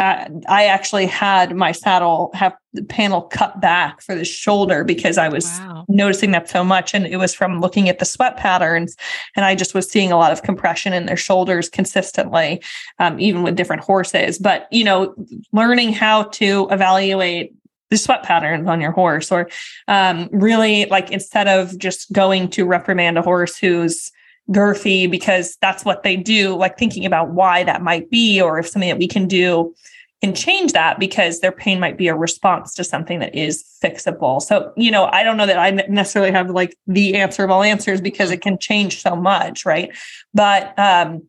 I 0.00 0.64
actually 0.64 1.04
had 1.04 1.54
my 1.54 1.72
saddle 1.72 2.30
have 2.32 2.56
the 2.72 2.82
panel 2.82 3.22
cut 3.22 3.60
back 3.60 4.00
for 4.00 4.14
the 4.14 4.24
shoulder 4.24 4.82
because 4.82 5.18
I 5.18 5.28
was 5.28 5.44
wow. 5.44 5.84
noticing 5.88 6.30
that 6.30 6.48
so 6.48 6.64
much. 6.64 6.94
And 6.94 7.06
it 7.06 7.18
was 7.18 7.34
from 7.34 7.60
looking 7.60 7.88
at 7.88 7.98
the 7.98 8.06
sweat 8.06 8.38
patterns. 8.38 8.96
And 9.36 9.44
I 9.44 9.54
just 9.54 9.74
was 9.74 9.90
seeing 9.90 10.10
a 10.10 10.16
lot 10.16 10.32
of 10.32 10.42
compression 10.42 10.94
in 10.94 11.04
their 11.04 11.18
shoulders 11.18 11.68
consistently, 11.68 12.62
um, 12.98 13.20
even 13.20 13.42
with 13.42 13.56
different 13.56 13.82
horses. 13.82 14.38
But, 14.38 14.68
you 14.72 14.84
know, 14.84 15.14
learning 15.52 15.92
how 15.92 16.24
to 16.24 16.68
evaluate 16.70 17.52
the 17.90 17.98
sweat 17.98 18.22
patterns 18.22 18.68
on 18.68 18.80
your 18.80 18.92
horse 18.92 19.30
or 19.30 19.50
um, 19.88 20.30
really 20.32 20.86
like 20.86 21.10
instead 21.10 21.46
of 21.48 21.76
just 21.76 22.10
going 22.12 22.48
to 22.50 22.64
reprimand 22.64 23.18
a 23.18 23.22
horse 23.22 23.58
who's 23.58 24.12
girthy 24.52 25.10
because 25.10 25.56
that's 25.60 25.84
what 25.84 26.02
they 26.02 26.16
do, 26.16 26.56
like 26.56 26.78
thinking 26.78 27.06
about 27.06 27.30
why 27.30 27.64
that 27.64 27.82
might 27.82 28.10
be, 28.10 28.40
or 28.40 28.58
if 28.58 28.68
something 28.68 28.88
that 28.88 28.98
we 28.98 29.08
can 29.08 29.26
do 29.26 29.74
can 30.20 30.34
change 30.34 30.72
that 30.72 30.98
because 30.98 31.40
their 31.40 31.52
pain 31.52 31.80
might 31.80 31.96
be 31.96 32.08
a 32.08 32.14
response 32.14 32.74
to 32.74 32.84
something 32.84 33.20
that 33.20 33.34
is 33.34 33.64
fixable. 33.82 34.42
So, 34.42 34.72
you 34.76 34.90
know, 34.90 35.06
I 35.06 35.22
don't 35.22 35.36
know 35.36 35.46
that 35.46 35.58
I 35.58 35.70
necessarily 35.88 36.30
have 36.30 36.50
like 36.50 36.76
the 36.86 37.16
answer 37.16 37.42
of 37.42 37.50
all 37.50 37.62
answers 37.62 38.00
because 38.00 38.30
it 38.30 38.42
can 38.42 38.58
change 38.58 39.00
so 39.00 39.16
much, 39.16 39.64
right? 39.64 39.90
But 40.34 40.78
um 40.78 41.22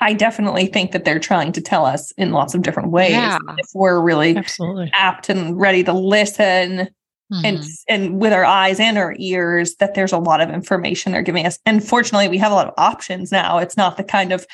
I 0.00 0.12
definitely 0.12 0.66
think 0.66 0.92
that 0.92 1.04
they're 1.04 1.18
trying 1.18 1.50
to 1.52 1.60
tell 1.60 1.84
us 1.84 2.12
in 2.12 2.30
lots 2.30 2.54
of 2.54 2.62
different 2.62 2.90
ways 2.90 3.10
yeah, 3.10 3.38
if 3.56 3.66
we're 3.74 4.00
really 4.00 4.36
absolutely. 4.36 4.90
apt 4.94 5.28
and 5.28 5.58
ready 5.58 5.82
to 5.84 5.92
listen 5.92 6.88
mm-hmm. 7.32 7.44
and 7.44 7.64
and 7.88 8.20
with 8.20 8.32
our 8.32 8.44
eyes 8.44 8.80
and 8.80 8.98
our 8.98 9.14
ears 9.18 9.76
that 9.76 9.94
there's 9.94 10.12
a 10.12 10.18
lot 10.18 10.40
of 10.40 10.50
information 10.50 11.12
they're 11.12 11.22
giving 11.22 11.46
us 11.46 11.58
and 11.66 11.86
fortunately 11.86 12.28
we 12.28 12.38
have 12.38 12.52
a 12.52 12.54
lot 12.54 12.66
of 12.66 12.74
options 12.76 13.32
now 13.32 13.58
it's 13.58 13.76
not 13.76 13.96
the 13.96 14.04
kind 14.04 14.32
of 14.32 14.46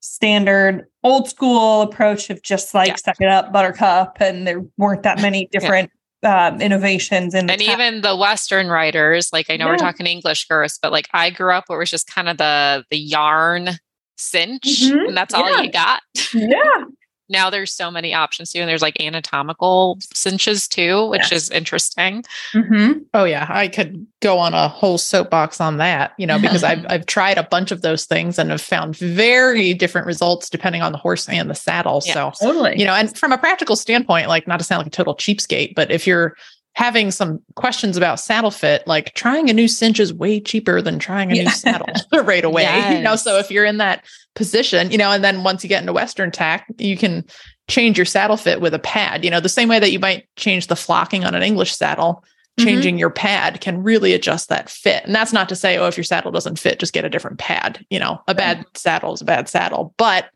standard 0.00 0.86
old 1.02 1.28
school 1.28 1.82
approach 1.82 2.30
of 2.30 2.42
just 2.42 2.74
like 2.74 2.88
yeah. 2.88 2.96
suck 2.96 3.20
it 3.20 3.28
up 3.28 3.52
buttercup 3.52 4.16
and 4.20 4.46
there 4.46 4.64
weren't 4.76 5.02
that 5.02 5.20
many 5.20 5.46
different 5.52 5.90
yeah. 6.22 6.46
um, 6.46 6.60
innovations 6.60 7.34
and 7.34 7.50
and 7.50 7.62
even 7.62 8.02
the 8.02 8.16
western 8.16 8.68
writers 8.68 9.30
like 9.32 9.50
i 9.50 9.56
know 9.56 9.66
yeah. 9.66 9.72
we're 9.72 9.78
talking 9.78 10.06
english 10.06 10.46
girls 10.46 10.78
but 10.80 10.92
like 10.92 11.08
i 11.12 11.30
grew 11.30 11.52
up 11.52 11.64
where 11.66 11.78
it 11.78 11.82
was 11.82 11.90
just 11.90 12.06
kind 12.06 12.28
of 12.28 12.38
the 12.38 12.84
the 12.90 12.98
yarn 12.98 13.70
cinch 14.16 14.62
mm-hmm. 14.62 15.08
and 15.08 15.16
that's 15.16 15.34
all 15.34 15.62
you 15.62 15.70
got 15.70 16.00
yeah 16.32 16.84
now 17.28 17.50
there's 17.50 17.72
so 17.72 17.90
many 17.90 18.14
options 18.14 18.52
too 18.52 18.60
and 18.60 18.68
there's 18.68 18.82
like 18.82 19.00
anatomical 19.00 19.98
cinches 20.12 20.68
too 20.68 21.06
which 21.08 21.30
yes. 21.30 21.32
is 21.32 21.50
interesting 21.50 22.24
mm-hmm. 22.52 22.98
oh 23.14 23.24
yeah 23.24 23.46
i 23.48 23.68
could 23.68 24.06
go 24.20 24.38
on 24.38 24.54
a 24.54 24.68
whole 24.68 24.98
soapbox 24.98 25.60
on 25.60 25.76
that 25.76 26.12
you 26.18 26.26
know 26.26 26.38
because 26.38 26.64
I've, 26.64 26.84
I've 26.88 27.06
tried 27.06 27.38
a 27.38 27.42
bunch 27.44 27.70
of 27.70 27.82
those 27.82 28.04
things 28.04 28.38
and 28.38 28.50
have 28.50 28.60
found 28.60 28.96
very 28.96 29.74
different 29.74 30.06
results 30.06 30.50
depending 30.50 30.82
on 30.82 30.92
the 30.92 30.98
horse 30.98 31.28
and 31.28 31.50
the 31.50 31.54
saddle 31.54 32.02
yeah, 32.04 32.30
so 32.30 32.46
totally 32.46 32.78
you 32.78 32.84
know 32.84 32.94
and 32.94 33.16
from 33.16 33.32
a 33.32 33.38
practical 33.38 33.76
standpoint 33.76 34.28
like 34.28 34.46
not 34.46 34.58
to 34.58 34.64
sound 34.64 34.80
like 34.80 34.86
a 34.88 34.90
total 34.90 35.14
cheapskate 35.14 35.74
but 35.74 35.90
if 35.90 36.06
you're 36.06 36.36
having 36.76 37.10
some 37.10 37.42
questions 37.54 37.96
about 37.96 38.20
saddle 38.20 38.50
fit, 38.50 38.86
like 38.86 39.14
trying 39.14 39.48
a 39.48 39.52
new 39.54 39.66
cinch 39.66 39.98
is 39.98 40.12
way 40.12 40.38
cheaper 40.38 40.82
than 40.82 40.98
trying 40.98 41.32
a 41.32 41.34
yeah. 41.34 41.44
new 41.44 41.50
saddle 41.50 41.88
right 42.12 42.44
away. 42.44 42.64
Yes. 42.64 42.98
You 42.98 43.02
know, 43.02 43.16
so 43.16 43.38
if 43.38 43.50
you're 43.50 43.64
in 43.64 43.78
that 43.78 44.04
position, 44.34 44.90
you 44.90 44.98
know, 44.98 45.10
and 45.10 45.24
then 45.24 45.42
once 45.42 45.64
you 45.64 45.70
get 45.70 45.80
into 45.80 45.94
Western 45.94 46.30
tack, 46.30 46.66
you 46.76 46.98
can 46.98 47.24
change 47.66 47.96
your 47.96 48.04
saddle 48.04 48.36
fit 48.36 48.60
with 48.60 48.74
a 48.74 48.78
pad. 48.78 49.24
You 49.24 49.30
know, 49.30 49.40
the 49.40 49.48
same 49.48 49.70
way 49.70 49.78
that 49.78 49.90
you 49.90 49.98
might 49.98 50.28
change 50.36 50.66
the 50.66 50.76
flocking 50.76 51.24
on 51.24 51.34
an 51.34 51.42
English 51.42 51.74
saddle, 51.74 52.22
mm-hmm. 52.58 52.66
changing 52.66 52.94
mm-hmm. 52.96 53.00
your 53.00 53.10
pad 53.10 53.62
can 53.62 53.82
really 53.82 54.12
adjust 54.12 54.50
that 54.50 54.68
fit. 54.68 55.02
And 55.06 55.14
that's 55.14 55.32
not 55.32 55.48
to 55.48 55.56
say, 55.56 55.78
oh, 55.78 55.86
if 55.86 55.96
your 55.96 56.04
saddle 56.04 56.30
doesn't 56.30 56.58
fit, 56.58 56.78
just 56.78 56.92
get 56.92 57.06
a 57.06 57.10
different 57.10 57.38
pad. 57.38 57.86
You 57.88 58.00
know, 58.00 58.20
a 58.28 58.34
bad 58.34 58.66
saddle 58.74 59.14
is 59.14 59.22
a 59.22 59.24
bad 59.24 59.48
saddle, 59.48 59.94
but 59.96 60.26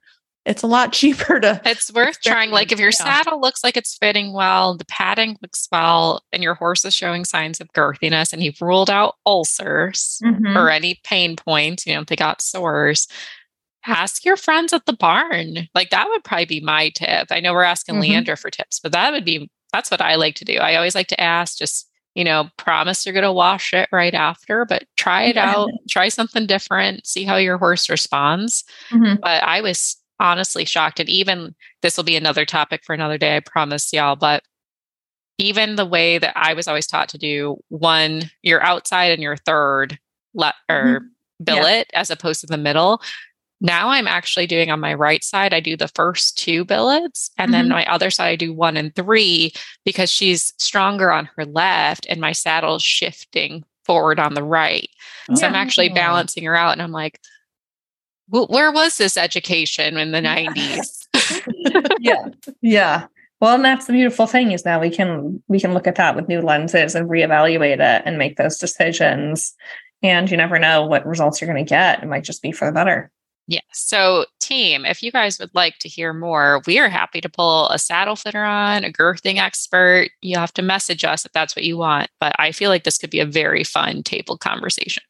it's 0.45 0.63
a 0.63 0.67
lot 0.67 0.93
cheaper 0.95 1.41
to 1.41 1.61
it's 1.65 1.93
worth 1.93 2.21
trying 2.21 2.51
like 2.51 2.73
if 2.73 2.79
your 2.79 2.91
yeah. 2.91 3.23
saddle 3.23 3.41
looks 3.41 3.63
like 3.63 3.77
it's 3.77 3.97
fitting 3.97 4.33
well 4.33 4.77
the 4.77 4.85
padding 4.87 5.37
looks 5.43 5.69
well 5.71 6.23
and 6.33 6.43
your 6.43 6.55
horse 6.55 6.85
is 6.85 6.95
showing 6.95 7.25
signs 7.25 7.61
of 7.61 7.73
girthiness 7.73 8.33
and 8.33 8.43
you've 8.43 8.61
ruled 8.61 8.91
out 8.91 9.17
ulcers 9.27 10.21
mm-hmm. 10.25 10.57
or 10.57 10.71
any 10.71 11.01
pain 11.05 11.37
points 11.37 11.87
you 11.87 11.95
know 11.95 12.01
if 12.01 12.07
they 12.07 12.17
got 12.17 12.43
sores 12.43 13.07
ask 13.87 14.25
your 14.25 14.37
friends 14.37 14.73
at 14.73 14.85
the 14.87 14.93
barn 14.93 15.69
like 15.75 15.91
that 15.91 16.09
would 16.09 16.25
probably 16.25 16.45
be 16.45 16.61
my 16.61 16.91
tip 16.91 17.29
i 17.31 17.41
know 17.41 17.53
we're 17.53 17.63
asking 17.63 17.97
mm-hmm. 17.97 18.13
leandra 18.13 18.39
for 18.39 18.51
tips 18.51 18.79
but 18.81 18.93
that 18.93 19.13
would 19.13 19.25
be 19.25 19.51
that's 19.73 19.91
what 19.91 20.03
i 20.03 20.17
like 20.17 20.35
to 20.35 20.45
do 20.45 20.57
i 20.57 20.75
always 20.75 20.95
like 20.95 21.09
to 21.09 21.21
ask 21.21 21.59
just 21.59 21.87
you 22.15 22.25
know, 22.25 22.49
promise 22.57 23.07
you're 23.07 23.13
going 23.13 23.23
to 23.23 23.33
wash 23.33 23.73
it 23.73 23.89
right 23.93 24.15
after, 24.15 24.65
but 24.65 24.85
try 24.97 25.23
it 25.25 25.37
out, 25.37 25.71
try 25.89 26.09
something 26.09 26.45
different, 26.45 27.07
see 27.07 27.25
how 27.25 27.37
your 27.37 27.57
horse 27.57 27.89
responds. 27.89 28.65
Mm-hmm. 28.91 29.21
But 29.23 29.45
I 29.45 29.61
was 29.61 29.97
honestly 30.21 30.65
shocked. 30.65 31.01
And 31.01 31.09
even 31.09 31.55
this 31.83 31.97
will 31.97 32.05
be 32.05 32.17
another 32.17 32.45
topic 32.45 32.83
for 32.85 32.95
another 32.95 33.19
day, 33.19 33.37
I 33.37 33.41
promise 33.41 33.93
y'all. 33.93 34.17
But 34.17 34.43
even 35.39 35.77
the 35.77 35.87
way 35.87 36.19
that 36.19 36.35
I 36.37 36.53
was 36.53 36.69
always 36.69 36.87
taught 36.87 37.09
to 37.11 37.19
do 37.19 37.59
one, 37.69 38.31
you're 38.43 38.63
outside 38.63 39.13
and 39.13 39.23
your 39.23 39.37
third 39.37 39.99
let 40.35 40.55
or 40.69 41.01
mm-hmm. 41.01 41.45
billet 41.45 41.89
yeah. 41.93 42.01
as 42.01 42.11
opposed 42.11 42.43
to 42.43 42.47
the 42.47 42.59
middle. 42.59 43.01
Now 43.63 43.89
I'm 43.89 44.07
actually 44.07 44.47
doing 44.47 44.71
on 44.71 44.81
my 44.81 44.95
right 44.95 45.23
side, 45.23 45.53
I 45.53 45.61
do 45.61 45.77
the 45.77 45.89
first 45.89 46.39
two 46.39 46.65
billets, 46.65 47.31
and 47.37 47.53
mm-hmm. 47.53 47.53
then 47.53 47.69
my 47.69 47.85
other 47.87 48.11
side, 48.11 48.29
I 48.29 48.37
do 48.37 48.55
one 48.55 48.77
and 48.77 48.95
three 48.95 49.53
because 49.85 50.11
she's 50.11 50.55
stronger 50.57 51.11
on 51.11 51.29
her 51.37 51.45
left 51.45 52.07
and 52.09 52.21
my 52.21 52.33
saddle's 52.33 52.83
shifting 52.83 53.65
forward 53.85 54.19
on 54.19 54.35
the 54.35 54.43
right. 54.43 54.89
Yeah. 55.29 55.35
So 55.35 55.47
I'm 55.47 55.55
actually 55.55 55.91
balancing 55.91 56.45
her 56.45 56.57
out, 56.57 56.73
and 56.73 56.83
I'm 56.83 56.93
like, 56.93 57.21
where 58.31 58.73
was 58.73 58.97
this 58.97 59.17
education 59.17 59.97
in 59.97 60.13
the 60.13 60.21
90s? 60.23 61.07
yeah. 62.01 62.29
Yeah. 62.63 63.07
Well, 63.41 63.55
and 63.55 63.65
that's 63.65 63.87
the 63.87 63.95
beautiful 63.95 64.27
thing 64.27 64.53
is 64.53 64.65
now 64.65 64.81
we 64.81 64.91
can 64.91 65.43
we 65.49 65.59
can 65.61 65.73
look 65.73 65.87
at 65.87 65.95
that 65.97 66.15
with 66.15 66.29
new 66.29 66.43
lenses 66.43 66.95
and 66.95 67.09
reevaluate 67.09 67.81
it 67.81 68.03
and 68.05 68.19
make 68.19 68.37
those 68.37 68.59
decisions. 68.59 69.55
And 70.03 70.31
you 70.31 70.37
never 70.37 70.59
know 70.59 70.85
what 70.87 71.07
results 71.07 71.41
you're 71.41 71.51
going 71.53 71.65
to 71.65 71.69
get. 71.69 72.03
It 72.03 72.07
might 72.07 72.25
just 72.25 72.43
be 72.43 72.53
for 72.53 72.67
the 72.67 72.73
better. 72.73 73.11
yeah. 73.47 73.61
So, 73.73 74.27
team, 74.41 74.85
if 74.85 75.03
you 75.03 75.11
guys 75.11 75.39
would 75.39 75.55
like 75.55 75.79
to 75.81 75.89
hear 75.89 76.13
more, 76.13 76.63
we 76.67 76.79
are 76.79 76.89
happy 76.89 77.21
to 77.21 77.29
pull 77.29 77.69
a 77.69 77.79
saddle 77.79 78.17
fitter 78.17 78.45
on, 78.45 78.85
a 78.85 78.93
girthing 78.93 79.39
expert. 79.39 80.11
You 80.23 80.39
have 80.39 80.53
to 80.55 80.63
message 80.63 81.05
us 81.05 81.25
if 81.25 81.33
that's 81.33 81.57
what 81.57 81.65
you 81.65 81.77
want. 81.79 82.09
But 82.21 82.35
I 82.39 82.53
feel 82.53 82.69
like 82.71 82.85
this 82.85 82.99
could 82.99 83.11
be 83.11 83.21
a 83.21 83.27
very 83.27 83.65
fun 83.65 84.03
table 84.03 84.37
conversation. 84.39 85.03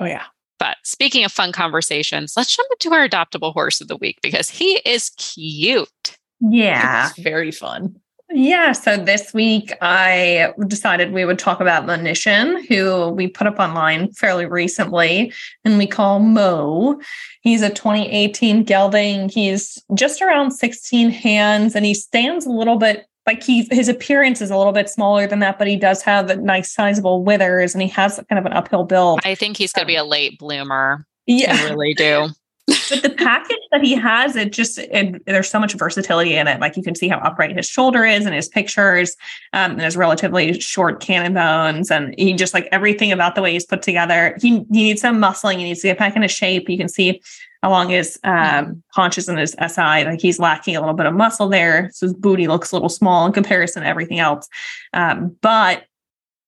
Oh, 0.00 0.04
yeah. 0.06 0.24
But 0.64 0.78
speaking 0.82 1.26
of 1.26 1.30
fun 1.30 1.52
conversations, 1.52 2.32
let's 2.38 2.56
jump 2.56 2.66
into 2.72 2.94
our 2.94 3.06
adoptable 3.06 3.52
horse 3.52 3.82
of 3.82 3.88
the 3.88 3.98
week 3.98 4.18
because 4.22 4.48
he 4.48 4.80
is 4.86 5.10
cute. 5.18 6.16
Yeah. 6.40 7.10
It's 7.10 7.18
very 7.18 7.50
fun. 7.50 7.96
Yeah. 8.30 8.72
So 8.72 8.96
this 8.96 9.34
week 9.34 9.74
I 9.82 10.54
decided 10.66 11.12
we 11.12 11.26
would 11.26 11.38
talk 11.38 11.60
about 11.60 11.84
Monition, 11.84 12.66
who 12.66 13.10
we 13.10 13.28
put 13.28 13.46
up 13.46 13.58
online 13.58 14.10
fairly 14.12 14.46
recently 14.46 15.34
and 15.66 15.76
we 15.76 15.86
call 15.86 16.20
Mo. 16.20 16.98
He's 17.42 17.60
a 17.60 17.68
2018 17.68 18.64
gelding. 18.64 19.28
He's 19.28 19.84
just 19.92 20.22
around 20.22 20.52
16 20.52 21.10
hands 21.10 21.76
and 21.76 21.84
he 21.84 21.92
stands 21.92 22.46
a 22.46 22.50
little 22.50 22.78
bit 22.78 23.04
like 23.26 23.42
he 23.42 23.66
his 23.70 23.88
appearance 23.88 24.40
is 24.40 24.50
a 24.50 24.56
little 24.56 24.72
bit 24.72 24.88
smaller 24.88 25.26
than 25.26 25.38
that, 25.40 25.58
but 25.58 25.66
he 25.66 25.76
does 25.76 26.02
have 26.02 26.30
a 26.30 26.36
nice 26.36 26.72
sizable 26.72 27.24
withers 27.24 27.74
and 27.74 27.82
he 27.82 27.88
has 27.88 28.20
kind 28.28 28.38
of 28.38 28.46
an 28.46 28.52
uphill 28.52 28.84
build. 28.84 29.20
I 29.24 29.34
think 29.34 29.56
he's 29.56 29.72
gonna 29.72 29.86
be 29.86 29.96
a 29.96 30.04
late 30.04 30.38
bloomer. 30.38 31.06
Yeah. 31.26 31.56
I 31.58 31.70
really 31.70 31.94
do 31.94 32.28
but 32.88 33.02
the 33.02 33.10
package 33.10 33.58
that 33.72 33.82
he 33.82 33.94
has, 33.94 34.36
it 34.36 34.50
just 34.50 34.78
it, 34.78 35.22
there's 35.26 35.50
so 35.50 35.60
much 35.60 35.74
versatility 35.74 36.34
in 36.34 36.48
it. 36.48 36.60
Like 36.60 36.76
you 36.78 36.82
can 36.82 36.94
see 36.94 37.08
how 37.08 37.18
upright 37.18 37.54
his 37.54 37.66
shoulder 37.66 38.06
is 38.06 38.24
in 38.24 38.32
his 38.32 38.48
pictures, 38.48 39.16
um, 39.52 39.72
and 39.72 39.82
his 39.82 39.98
relatively 39.98 40.58
short 40.60 41.00
cannon 41.00 41.34
bones, 41.34 41.90
and 41.90 42.14
he 42.16 42.32
just 42.32 42.54
like 42.54 42.66
everything 42.72 43.12
about 43.12 43.34
the 43.34 43.42
way 43.42 43.52
he's 43.52 43.66
put 43.66 43.82
together. 43.82 44.36
He 44.40 44.64
he 44.72 44.84
needs 44.84 45.02
some 45.02 45.20
muscling. 45.20 45.58
He 45.58 45.64
needs 45.64 45.82
to 45.82 45.88
get 45.88 45.98
back 45.98 46.16
into 46.16 46.28
shape. 46.28 46.70
You 46.70 46.78
can 46.78 46.88
see 46.88 47.20
along 47.64 47.88
his 47.88 48.18
um, 48.24 48.82
haunches 48.92 49.28
and 49.28 49.38
his 49.38 49.52
SI, 49.52 50.04
like 50.04 50.20
he's 50.20 50.38
lacking 50.38 50.76
a 50.76 50.80
little 50.80 50.94
bit 50.94 51.06
of 51.06 51.14
muscle 51.14 51.48
there. 51.48 51.90
So 51.94 52.06
his 52.06 52.14
booty 52.14 52.46
looks 52.46 52.70
a 52.70 52.76
little 52.76 52.90
small 52.90 53.26
in 53.26 53.32
comparison 53.32 53.82
to 53.82 53.88
everything 53.88 54.18
else. 54.18 54.48
Um, 54.92 55.36
but 55.40 55.84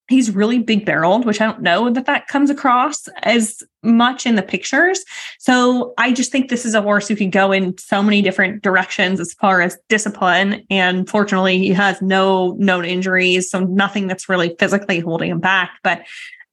he's 0.08 0.30
really 0.30 0.58
big 0.58 0.84
barreled, 0.84 1.24
which 1.24 1.40
I 1.40 1.46
don't 1.46 1.62
know 1.62 1.90
that 1.90 2.06
that 2.06 2.28
comes 2.28 2.50
across 2.50 3.08
as 3.22 3.62
much 3.82 4.26
in 4.26 4.36
the 4.36 4.42
pictures. 4.42 5.02
So 5.38 5.94
I 5.98 6.12
just 6.12 6.30
think 6.30 6.48
this 6.48 6.64
is 6.64 6.74
a 6.74 6.82
horse 6.82 7.08
who 7.08 7.16
can 7.16 7.30
go 7.30 7.50
in 7.50 7.76
so 7.78 8.02
many 8.02 8.22
different 8.22 8.62
directions 8.62 9.18
as 9.18 9.32
far 9.34 9.62
as 9.62 9.78
discipline. 9.88 10.64
And 10.70 11.08
fortunately, 11.08 11.58
he 11.58 11.70
has 11.70 12.00
no 12.02 12.52
known 12.58 12.84
injuries, 12.84 13.50
so 13.50 13.60
nothing 13.60 14.06
that's 14.06 14.28
really 14.28 14.54
physically 14.58 15.00
holding 15.00 15.30
him 15.30 15.40
back. 15.40 15.78
But 15.82 16.02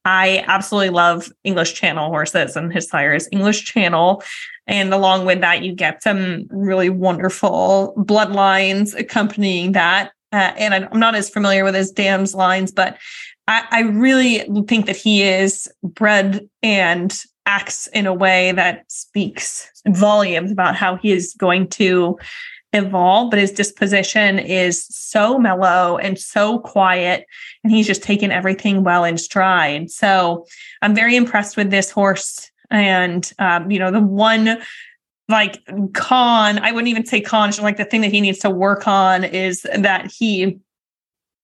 I 0.05 0.43
absolutely 0.47 0.89
love 0.89 1.31
English 1.43 1.73
Channel 1.73 2.09
horses, 2.09 2.55
and 2.55 2.73
his 2.73 2.87
sire 2.87 3.13
is 3.13 3.29
English 3.31 3.65
Channel. 3.65 4.23
And 4.67 4.93
along 4.93 5.25
with 5.25 5.41
that, 5.41 5.63
you 5.63 5.73
get 5.73 6.03
some 6.03 6.45
really 6.49 6.89
wonderful 6.89 7.93
bloodlines 7.97 8.97
accompanying 8.97 9.73
that. 9.73 10.11
Uh, 10.31 10.51
and 10.57 10.73
I'm 10.73 10.99
not 10.99 11.15
as 11.15 11.29
familiar 11.29 11.63
with 11.63 11.75
his 11.75 11.91
dams 11.91 12.33
lines, 12.33 12.71
but 12.71 12.97
I, 13.47 13.65
I 13.71 13.81
really 13.81 14.39
think 14.67 14.85
that 14.87 14.95
he 14.95 15.23
is 15.23 15.69
bred 15.83 16.47
and 16.61 17.13
acts 17.45 17.87
in 17.87 18.07
a 18.07 18.13
way 18.13 18.53
that 18.53 18.89
speaks 18.89 19.69
volumes 19.87 20.51
about 20.51 20.75
how 20.75 20.95
he 20.95 21.11
is 21.11 21.35
going 21.37 21.67
to 21.67 22.17
evolve, 22.73 23.29
but 23.29 23.39
his 23.39 23.51
disposition 23.51 24.39
is 24.39 24.85
so 24.89 25.37
mellow 25.37 25.97
and 25.97 26.19
so 26.19 26.59
quiet, 26.59 27.25
and 27.63 27.71
he's 27.71 27.87
just 27.87 28.03
taken 28.03 28.31
everything 28.31 28.83
well 28.83 29.03
in 29.03 29.17
stride. 29.17 29.91
So 29.91 30.45
I'm 30.81 30.95
very 30.95 31.15
impressed 31.15 31.55
with 31.55 31.69
this 31.69 31.91
horse. 31.91 32.51
And, 32.71 33.31
um, 33.39 33.69
you 33.69 33.79
know, 33.79 33.91
the 33.91 34.01
one 34.01 34.57
like 35.29 35.61
con, 35.93 36.59
I 36.59 36.71
wouldn't 36.71 36.89
even 36.89 37.05
say 37.05 37.21
con, 37.21 37.51
like 37.61 37.77
the 37.77 37.85
thing 37.85 38.01
that 38.01 38.11
he 38.11 38.19
needs 38.19 38.39
to 38.39 38.49
work 38.49 38.87
on 38.87 39.23
is 39.23 39.61
that 39.73 40.11
he 40.11 40.59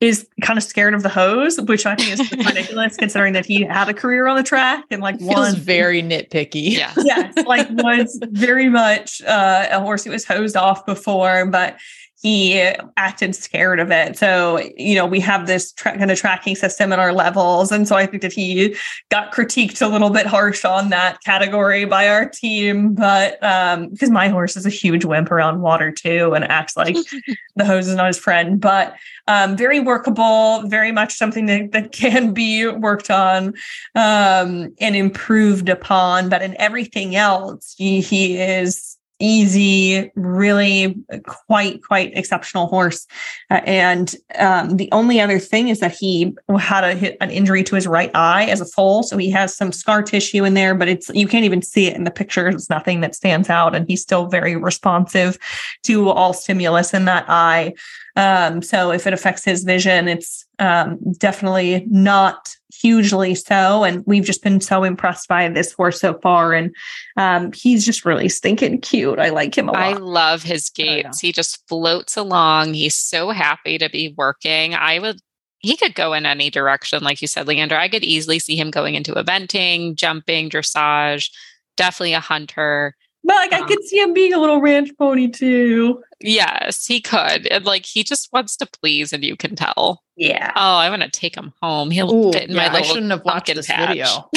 is 0.02 0.28
kind 0.42 0.58
of 0.58 0.64
scared 0.64 0.94
of 0.94 1.04
the 1.04 1.10
hose, 1.10 1.60
which 1.60 1.86
I 1.86 1.96
think 1.96 2.20
is 2.20 2.32
ridiculous 2.48 2.96
considering 2.96 3.34
that 3.34 3.46
he 3.46 3.64
had 3.64 3.90
a 3.90 3.94
career 3.94 4.28
on 4.28 4.38
the 4.38 4.44
track 4.44 4.86
and 4.92 5.02
like 5.02 5.20
Feels 5.20 5.34
one 5.34 5.56
very 5.56 6.02
nitpicky. 6.02 6.72
Yeah. 6.72 6.94
yes, 6.98 7.34
like 7.46 7.68
was 7.70 8.18
very 8.32 8.70
much 8.70 9.22
uh, 9.24 9.68
a 9.70 9.80
horse 9.82 10.06
who 10.06 10.12
was 10.12 10.26
hosed 10.26 10.56
off 10.56 10.86
before, 10.86 11.46
but 11.48 11.78
he 12.22 12.60
acted 12.98 13.34
scared 13.34 13.80
of 13.80 13.92
it. 13.92 14.18
So, 14.18 14.60
you 14.76 14.96
know, 14.96 15.06
we 15.06 15.22
have 15.22 15.48
this 15.48 15.72
tra- 15.72 15.98
kind 15.98 16.12
of 16.12 16.20
tracking 16.20 16.56
system 16.56 16.92
at 16.92 17.00
our 17.00 17.14
levels. 17.14 17.72
And 17.72 17.88
so 17.88 17.96
I 17.96 18.06
think 18.06 18.22
that 18.24 18.34
he 18.34 18.76
got 19.10 19.32
critiqued 19.32 19.82
a 19.82 19.88
little 19.88 20.10
bit 20.10 20.26
harsh 20.26 20.66
on 20.66 20.90
that 20.90 21.22
category 21.24 21.86
by 21.86 22.10
our 22.10 22.28
team. 22.28 22.94
But 22.94 23.42
um, 23.42 23.90
because 23.90 24.10
my 24.10 24.28
horse 24.28 24.58
is 24.58 24.66
a 24.66 24.70
huge 24.70 25.06
wimp 25.06 25.32
around 25.32 25.62
water 25.62 25.94
too 25.94 26.34
and 26.34 26.44
acts 26.44 26.76
like 26.76 26.98
the 27.56 27.64
hose 27.64 27.88
is 27.88 27.96
not 27.96 28.08
his 28.08 28.20
friend, 28.20 28.60
but 28.60 28.96
um, 29.28 29.56
very 29.56 29.80
workable, 29.80 30.64
very 30.68 30.92
much 30.92 31.14
something 31.14 31.46
that, 31.46 31.72
that 31.72 31.94
can 31.94 32.34
be 32.34 32.68
worked 32.68 33.10
on 33.10 33.54
um, 33.96 34.74
and 34.82 34.96
improved 34.96 35.70
upon. 35.70 36.28
But 36.28 36.42
in 36.42 36.60
everything 36.60 37.16
else, 37.16 37.76
he, 37.78 38.02
he 38.02 38.38
is 38.38 38.98
easy, 39.20 40.12
really 40.16 40.96
quite, 41.26 41.84
quite 41.84 42.16
exceptional 42.18 42.68
horse. 42.68 43.06
Uh, 43.50 43.62
and 43.66 44.16
um, 44.38 44.78
the 44.78 44.90
only 44.92 45.20
other 45.20 45.40
thing 45.40 45.68
is 45.68 45.80
that 45.80 45.96
he 45.96 46.34
had 46.58 46.84
a, 46.84 47.22
an 47.22 47.30
injury 47.30 47.64
to 47.64 47.76
his 47.76 47.86
right 47.86 48.12
eye 48.16 48.46
as 48.46 48.62
a 48.62 48.66
foal. 48.66 49.04
So 49.04 49.18
he 49.18 49.30
has 49.32 49.56
some 49.56 49.72
scar 49.72 50.02
tissue 50.02 50.46
in 50.46 50.54
there, 50.54 50.74
but 50.74 50.88
it's, 50.88 51.10
you 51.10 51.28
can't 51.28 51.46
even 51.46 51.62
see 51.62 51.88
it 51.88 51.96
in 51.96 52.06
the 52.06 52.12
pictures. 52.12 52.56
It's 52.56 52.70
nothing 52.70 53.02
that 53.02 53.16
stands 53.16 53.50
out. 53.50 53.76
And 53.76 53.88
he's 53.88 54.02
still 54.02 54.28
very 54.28 54.56
responsive 54.56 55.38
to 55.84 56.10
all 56.10 56.34
stimulus 56.34 56.94
in 56.94 57.06
that 57.06 57.26
eye. 57.28 57.74
Um, 58.16 58.62
so 58.62 58.92
if 58.92 59.06
it 59.06 59.14
affects 59.14 59.46
his 59.46 59.64
vision, 59.64 60.08
it's 60.08 60.46
um, 60.60 61.00
definitely 61.14 61.86
not 61.90 62.56
hugely 62.74 63.36
so. 63.36 63.84
And 63.84 64.04
we've 64.06 64.24
just 64.24 64.44
been 64.44 64.62
so 64.62 64.84
impressed 64.84 65.28
by 65.28 65.48
this 65.50 65.74
horse 65.74 66.00
so 66.00 66.14
far. 66.20 66.54
And 66.54 66.76
um, 67.18 67.52
he's 67.54 67.86
just 67.86 68.06
really 68.06 68.30
stinking 68.30 68.82
cute. 68.82 69.20
I 69.20 69.30
like 69.30 69.58
him 69.58 69.70
a 69.70 69.72
lot. 69.72 69.82
I 69.82 69.94
love 69.94 70.44
his 70.44 70.70
gaits. 70.70 71.20
He 71.20 71.32
just 71.32 71.68
floats 71.68 72.16
along. 72.16 72.74
He's 72.74 72.96
so 72.96 73.32
happy 73.32 73.78
to 73.78 73.90
be 73.90 74.14
working. 74.18 74.76
I 74.76 75.00
would 75.00 75.20
he 75.62 75.76
could 75.76 75.94
go 75.94 76.14
in 76.14 76.26
any 76.26 76.50
direction, 76.50 77.04
like 77.04 77.22
you 77.22 77.28
said, 77.28 77.46
Leandra. 77.46 77.74
I 77.74 77.90
could 77.90 78.04
easily 78.04 78.40
see 78.40 78.56
him 78.56 78.72
going 78.72 78.96
into 78.96 79.12
eventing, 79.14 79.96
jumping, 79.96 80.50
dressage, 80.50 81.30
definitely 81.76 82.14
a 82.14 82.22
hunter. 82.22 82.96
But 83.24 83.36
like 83.36 83.54
um, 83.54 83.64
I 83.64 83.68
could 83.68 83.84
see 83.84 84.00
him 84.00 84.14
being 84.14 84.34
a 84.34 84.40
little 84.40 84.62
ranch 84.62 84.92
pony 84.98 85.30
too. 85.30 86.02
Yes, 86.22 86.86
he 86.86 87.02
could. 87.02 87.48
And 87.48 87.66
like 87.66 87.86
he 87.86 88.04
just 88.04 88.30
wants 88.32 88.56
to 88.58 88.66
please, 88.66 89.14
and 89.14 89.24
you 89.24 89.36
can 89.36 89.56
tell. 89.56 90.04
Yeah. 90.16 90.52
Oh, 90.56 90.76
I 90.78 90.90
want 90.90 91.02
to 91.02 91.10
take 91.10 91.36
him 91.36 91.54
home. 91.62 91.92
He'll 91.92 92.14
Ooh, 92.14 92.32
fit 92.32 92.50
in 92.50 92.56
yeah, 92.56 92.68
my 92.68 92.74
little 92.74 92.90
I 92.90 92.94
shouldn't 92.94 93.12
have 93.12 93.24
watched 93.26 93.54
this 93.54 93.68
patch. 93.68 93.90
video. 93.90 94.30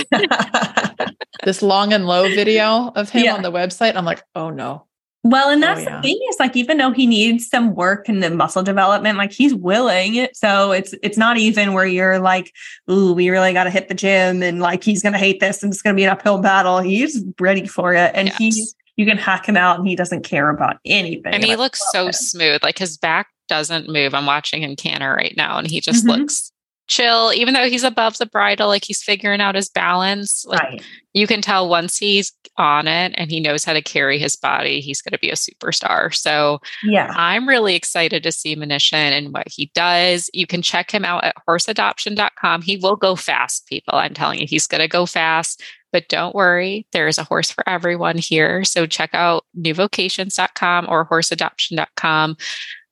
this 1.45 1.63
long 1.63 1.93
and 1.93 2.07
low 2.07 2.25
video 2.25 2.93
of 2.95 3.11
him 3.11 3.25
yeah. 3.25 3.35
on 3.35 3.43
the 3.43 3.53
website. 3.53 3.97
I'm 3.97 4.05
like, 4.05 4.23
oh 4.35 4.51
no. 4.51 4.87
Well, 5.25 5.51
and 5.51 5.63
oh, 5.63 5.67
that's 5.67 5.81
oh, 5.81 5.85
yeah. 5.85 5.97
the 5.97 6.03
thing 6.03 6.21
is 6.29 6.37
like 6.41 6.57
even 6.57 6.79
though 6.79 6.91
he 6.91 7.07
needs 7.07 7.49
some 7.49 7.75
work 7.75 8.09
in 8.09 8.21
the 8.21 8.31
muscle 8.31 8.63
development, 8.63 9.19
like 9.19 9.33
he's 9.33 9.55
willing. 9.55 10.27
So 10.35 10.73
it's 10.73 10.95
it's 11.03 11.17
not 11.17 11.37
even 11.37 11.75
where 11.75 11.87
you're 11.87 12.19
like, 12.19 12.53
ooh, 12.91 13.13
we 13.13 13.31
really 13.31 13.53
got 13.53 13.65
to 13.65 13.71
hit 13.71 13.89
the 13.89 13.95
gym 13.95 14.43
and 14.43 14.61
like 14.61 14.83
he's 14.83 15.03
gonna 15.03 15.19
hate 15.19 15.39
this 15.39 15.63
and 15.63 15.73
it's 15.73 15.83
gonna 15.83 15.95
be 15.95 16.05
an 16.05 16.11
uphill 16.11 16.39
battle. 16.39 16.81
He's 16.81 17.25
ready 17.41 17.67
for 17.67 17.95
it, 17.95 18.11
and 18.15 18.29
yes. 18.29 18.37
he's 18.37 18.75
you 18.97 19.07
can 19.07 19.17
hack 19.17 19.49
him 19.49 19.57
out 19.57 19.79
and 19.79 19.89
he 19.89 19.97
doesn't 19.97 20.23
care 20.23 20.51
about 20.51 20.77
anything. 20.85 21.33
And 21.33 21.45
he 21.45 21.57
looks 21.57 21.83
so 21.93 22.07
him. 22.07 22.13
smooth. 22.13 22.63
Like 22.63 22.79
his 22.79 22.99
back 22.99 23.29
doesn't 23.49 23.89
move. 23.89 24.15
I'm 24.15 24.27
watching 24.27 24.63
him 24.63 24.77
canter 24.77 25.15
right 25.15 25.35
now 25.37 25.59
and 25.59 25.67
he 25.67 25.81
just 25.81 26.05
mm-hmm. 26.05 26.21
looks 26.21 26.52
chill, 26.93 27.33
even 27.35 27.55
though 27.55 27.69
he's 27.69 27.85
above 27.85 28.19
the 28.19 28.27
bridle, 28.27 28.69
like 28.69 28.85
he's 28.85 29.03
figuring 29.03 29.41
out 29.41 29.55
his 29.55 29.69
balance. 29.69 30.45
Like 30.47 30.61
Right. 30.61 30.83
you 31.15 31.27
can 31.27 31.41
tell 31.43 31.69
once 31.69 31.97
he's 31.97 32.33
on 32.59 32.87
it 32.87 33.15
and 33.17 33.31
he 33.31 33.41
knows 33.41 33.65
how 33.65 33.73
to 33.73 33.81
carry 33.83 34.19
his 34.19 34.37
body, 34.37 34.81
he's 34.81 35.01
going 35.01 35.13
to 35.13 35.19
be 35.19 35.31
a 35.31 35.35
superstar. 35.35 36.15
So 36.15 36.61
Yeah. 36.85 37.13
I'm 37.17 37.49
really 37.49 37.75
excited 37.75 38.23
to 38.25 38.33
see 38.33 38.55
Monition 38.57 38.93
and 39.17 39.33
what 39.33 39.49
he 39.49 39.71
does. 39.75 40.29
You 40.35 40.47
can 40.47 40.61
check 40.63 40.91
him 40.91 41.05
out 41.05 41.25
at 41.25 41.35
horseadoption.com. 41.49 42.63
He 42.63 42.77
will 42.77 42.97
go 42.97 43.17
fast, 43.17 43.67
people. 43.69 43.95
I'm 43.95 44.15
telling 44.15 44.39
you, 44.41 44.47
he's 44.47 44.67
going 44.67 44.83
to 44.83 44.89
go 44.89 45.07
fast. 45.07 45.63
But 45.93 46.09
don't 46.09 46.35
worry, 46.35 46.87
there 46.93 47.07
is 47.07 47.19
a 47.19 47.25
horse 47.25 47.51
for 47.51 47.69
everyone 47.69 48.17
here. 48.19 48.65
So 48.65 48.87
check 48.87 49.11
out 49.15 49.45
newvocations.com 49.55 50.87
or 50.89 51.07
horseadoption.com. 51.07 52.37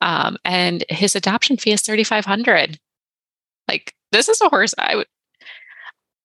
Um, 0.02 0.36
and 0.44 0.84
his 0.88 1.14
adoption 1.16 1.56
fee 1.56 1.72
is 1.72 1.82
3500 1.82 2.78
Like, 3.70 3.94
this 4.10 4.28
is 4.28 4.40
a 4.40 4.48
horse 4.48 4.74
I 4.78 4.96
would. 4.96 5.06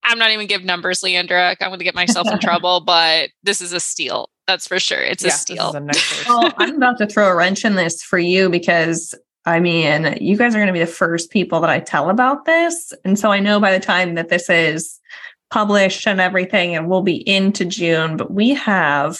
I'm 0.03 0.17
not 0.17 0.31
even 0.31 0.47
give 0.47 0.63
numbers, 0.63 1.01
Leandra. 1.01 1.55
I'm 1.61 1.69
going 1.69 1.79
to 1.79 1.85
get 1.85 1.93
myself 1.95 2.27
in 2.31 2.39
trouble, 2.41 2.81
but 2.81 3.29
this 3.43 3.61
is 3.61 3.71
a 3.71 3.79
steal. 3.79 4.29
That's 4.47 4.67
for 4.67 4.79
sure. 4.79 5.01
It's 5.01 5.23
Yeah, 5.23 5.27
a 5.27 5.31
this 5.31 5.41
steal. 5.41 5.69
is 5.69 5.75
a 5.75 5.79
nice 5.79 6.27
well, 6.27 6.51
I'm 6.57 6.75
about 6.77 6.97
to 6.99 7.07
throw 7.07 7.27
a 7.29 7.35
wrench 7.35 7.63
in 7.65 7.75
this 7.75 8.01
for 8.03 8.17
you 8.17 8.49
because 8.49 9.13
I 9.45 9.59
mean, 9.59 10.17
you 10.19 10.37
guys 10.37 10.55
are 10.55 10.57
going 10.57 10.67
to 10.67 10.73
be 10.73 10.79
the 10.79 10.87
first 10.87 11.29
people 11.29 11.59
that 11.61 11.69
I 11.69 11.79
tell 11.79 12.09
about 12.09 12.45
this. 12.45 12.91
And 13.03 13.17
so 13.19 13.31
I 13.31 13.39
know 13.39 13.59
by 13.59 13.71
the 13.77 13.83
time 13.83 14.15
that 14.15 14.29
this 14.29 14.49
is 14.49 14.99
published 15.51 16.07
and 16.07 16.19
everything, 16.19 16.75
and 16.75 16.89
we'll 16.89 17.03
be 17.03 17.27
into 17.29 17.63
June, 17.63 18.17
but 18.17 18.31
we 18.31 18.49
have 18.55 19.19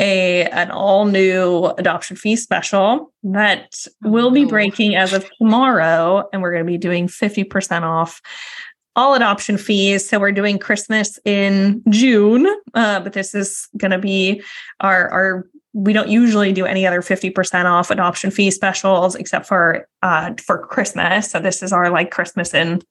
a 0.00 0.44
an 0.46 0.70
all 0.70 1.04
new 1.04 1.66
adoption 1.78 2.16
fee 2.16 2.34
special 2.36 3.12
that 3.22 3.74
will 4.02 4.30
be 4.30 4.44
Oh. 4.44 4.48
breaking 4.48 4.96
as 4.96 5.12
of 5.12 5.28
tomorrow 5.38 6.28
and 6.32 6.40
we're 6.42 6.52
going 6.52 6.64
to 6.64 6.70
be 6.72 6.78
doing 6.78 7.06
50% 7.06 7.82
off 7.82 8.20
all 8.96 9.14
adoption 9.14 9.56
fees. 9.56 10.08
So 10.08 10.18
we're 10.18 10.32
doing 10.32 10.58
Christmas 10.58 11.18
in 11.24 11.82
June, 11.90 12.46
uh, 12.74 12.98
but 13.00 13.12
this 13.12 13.34
is 13.36 13.68
going 13.76 13.92
to 13.92 13.98
be 13.98 14.42
our 14.80 15.08
our. 15.10 15.46
We 15.72 15.92
don't 15.92 16.08
usually 16.08 16.52
do 16.52 16.66
any 16.66 16.84
other 16.84 17.00
fifty 17.00 17.30
percent 17.30 17.68
off 17.68 17.92
adoption 17.92 18.32
fee 18.32 18.50
specials 18.50 19.14
except 19.14 19.46
for 19.46 19.86
uh, 20.02 20.32
for 20.44 20.66
Christmas. 20.66 21.30
So 21.30 21.38
this 21.38 21.62
is 21.62 21.72
our 21.72 21.88
like 21.90 22.10
Christmas 22.10 22.52
in 22.52 22.82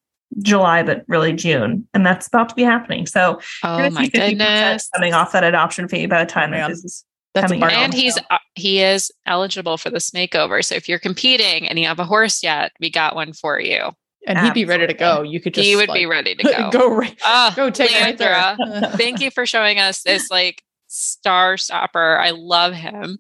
July, 0.42 0.84
but 0.84 1.04
really 1.08 1.34
June, 1.34 1.88
and 1.94 2.06
that's 2.06 2.28
about 2.28 2.50
to 2.50 2.56
be 2.56 2.64
happening. 2.64 3.06
So 3.08 3.40
Oh 3.64 3.90
my 3.90 4.08
goodness. 4.08 4.90
coming 4.96 5.14
off 5.14 5.32
that 5.32 5.44
adoption 5.44 5.88
fee 5.88 6.06
by 6.06 6.24
the 6.24 6.30
time 6.30 6.52
that 6.52 6.68
this 6.70 6.84
is 6.84 7.06
That's 7.34 7.52
coming 7.52 7.64
and 7.64 7.94
he's 7.94 8.18
uh, 8.30 8.38
he 8.56 8.80
is 8.82 9.12
eligible 9.26 9.78
for 9.78 9.90
this 9.90 10.12
makeover. 10.12 10.64
So 10.64 10.76
if 10.76 10.88
you're 10.88 11.00
competing 11.00 11.68
and 11.68 11.80
you 11.80 11.88
have 11.88 12.00
a 12.00 12.06
horse 12.06 12.44
yet, 12.44 12.72
we 12.80 12.90
got 12.92 13.16
one 13.16 13.34
for 13.34 13.60
you. 13.60 13.92
and 14.28 14.38
he'd 14.40 14.54
be 14.54 14.66
ready 14.66 14.86
to 14.86 14.94
go. 14.94 15.22
You 15.24 15.40
could 15.40 15.54
just 15.54 15.68
he 15.68 15.76
would 15.76 15.90
like, 15.90 16.00
be 16.00 16.06
ready 16.06 16.36
to 16.36 16.44
go. 16.58 16.70
go 16.72 16.96
right, 16.96 17.18
Ah, 17.24 17.54
go 17.56 17.70
take 17.70 17.92
it 17.92 18.02
right 18.02 18.18
there. 18.18 18.58
Thank 18.98 19.22
you 19.22 19.32
for 19.32 19.46
showing 19.46 19.80
us 19.80 20.04
this 20.04 20.30
like 20.30 20.62
star 20.88 21.58
stopper. 21.58 22.18
I 22.20 22.32
love 22.32 22.74
him. 22.74 23.18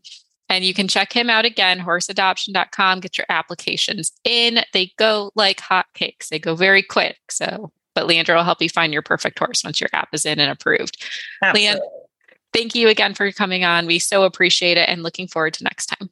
And 0.49 0.65
you 0.65 0.73
can 0.73 0.87
check 0.87 1.13
him 1.13 1.29
out 1.29 1.45
again, 1.45 1.79
horseadoption.com. 1.79 2.99
Get 3.01 3.17
your 3.17 3.27
applications 3.29 4.11
in. 4.23 4.59
They 4.73 4.91
go 4.97 5.31
like 5.35 5.61
hotcakes. 5.61 6.29
They 6.29 6.39
go 6.39 6.55
very 6.55 6.81
quick. 6.81 7.17
So, 7.29 7.71
but 7.93 8.07
Leandra 8.07 8.35
will 8.35 8.43
help 8.43 8.61
you 8.61 8.69
find 8.69 8.91
your 8.91 9.03
perfect 9.03 9.37
horse 9.37 9.63
once 9.63 9.79
your 9.79 9.89
app 9.93 10.09
is 10.11 10.25
in 10.25 10.39
and 10.39 10.51
approved. 10.51 11.05
Leand, 11.53 11.79
Absolutely. 11.79 11.87
thank 12.53 12.75
you 12.75 12.89
again 12.89 13.13
for 13.13 13.31
coming 13.31 13.63
on. 13.63 13.85
We 13.85 13.99
so 13.99 14.23
appreciate 14.23 14.77
it 14.77 14.89
and 14.89 15.03
looking 15.03 15.27
forward 15.27 15.53
to 15.55 15.63
next 15.63 15.85
time. 15.85 16.09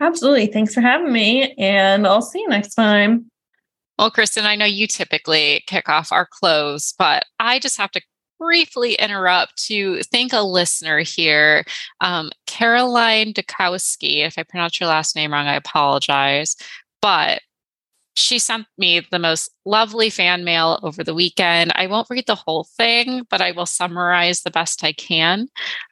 Absolutely. 0.00 0.46
Thanks 0.46 0.74
for 0.74 0.80
having 0.80 1.12
me, 1.12 1.54
and 1.56 2.06
I'll 2.06 2.22
see 2.22 2.40
you 2.40 2.48
next 2.48 2.74
time. 2.74 3.30
Well, 3.98 4.10
Kristen, 4.10 4.44
I 4.44 4.56
know 4.56 4.64
you 4.64 4.86
typically 4.88 5.62
kick 5.66 5.88
off 5.88 6.10
our 6.10 6.26
close, 6.26 6.92
but 6.98 7.26
I 7.38 7.60
just 7.60 7.78
have 7.78 7.92
to 7.92 8.02
briefly 8.44 8.94
interrupt 8.94 9.56
to 9.66 10.02
thank 10.04 10.32
a 10.32 10.42
listener 10.42 10.98
here, 10.98 11.64
um, 12.02 12.30
Caroline 12.46 13.32
Dukowski. 13.32 14.18
If 14.26 14.38
I 14.38 14.42
pronounce 14.42 14.78
your 14.78 14.88
last 14.88 15.16
name 15.16 15.32
wrong, 15.32 15.46
I 15.46 15.54
apologize. 15.54 16.54
But 17.00 17.40
she 18.16 18.38
sent 18.38 18.66
me 18.78 19.00
the 19.10 19.18
most 19.18 19.50
lovely 19.64 20.08
fan 20.08 20.44
mail 20.44 20.78
over 20.82 21.02
the 21.02 21.14
weekend. 21.14 21.72
I 21.74 21.86
won't 21.86 22.08
read 22.10 22.26
the 22.26 22.34
whole 22.34 22.64
thing, 22.76 23.22
but 23.28 23.40
I 23.40 23.50
will 23.50 23.66
summarize 23.66 24.42
the 24.42 24.50
best 24.50 24.84
I 24.84 24.92
can. 24.92 25.48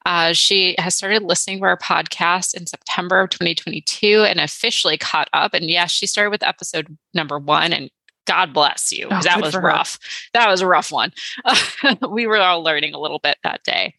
Uh, 0.06 0.32
she 0.32 0.76
has 0.78 0.94
started 0.94 1.22
listening 1.22 1.58
to 1.58 1.64
our 1.64 1.78
podcast 1.78 2.54
in 2.54 2.66
September 2.66 3.20
of 3.20 3.30
2022 3.30 4.24
and 4.28 4.38
officially 4.38 4.96
caught 4.96 5.28
up. 5.32 5.52
And 5.54 5.68
yes, 5.68 5.90
she 5.90 6.06
started 6.06 6.30
with 6.30 6.44
episode 6.44 6.96
number 7.12 7.38
one, 7.38 7.72
and 7.72 7.90
God 8.27 8.53
bless 8.53 8.93
you. 8.93 9.09
Oh, 9.11 9.20
that 9.23 9.40
was 9.40 9.55
for 9.55 9.61
her. 9.61 9.66
rough. 9.66 9.99
That 10.32 10.49
was 10.49 10.61
a 10.61 10.66
rough 10.66 10.93
one. 10.93 11.12
we 12.11 12.27
were 12.27 12.39
all 12.39 12.62
learning 12.62 12.94
a 12.94 13.01
little 13.01 13.19
bit 13.19 13.36
that 13.43 13.65
day. 13.65 13.94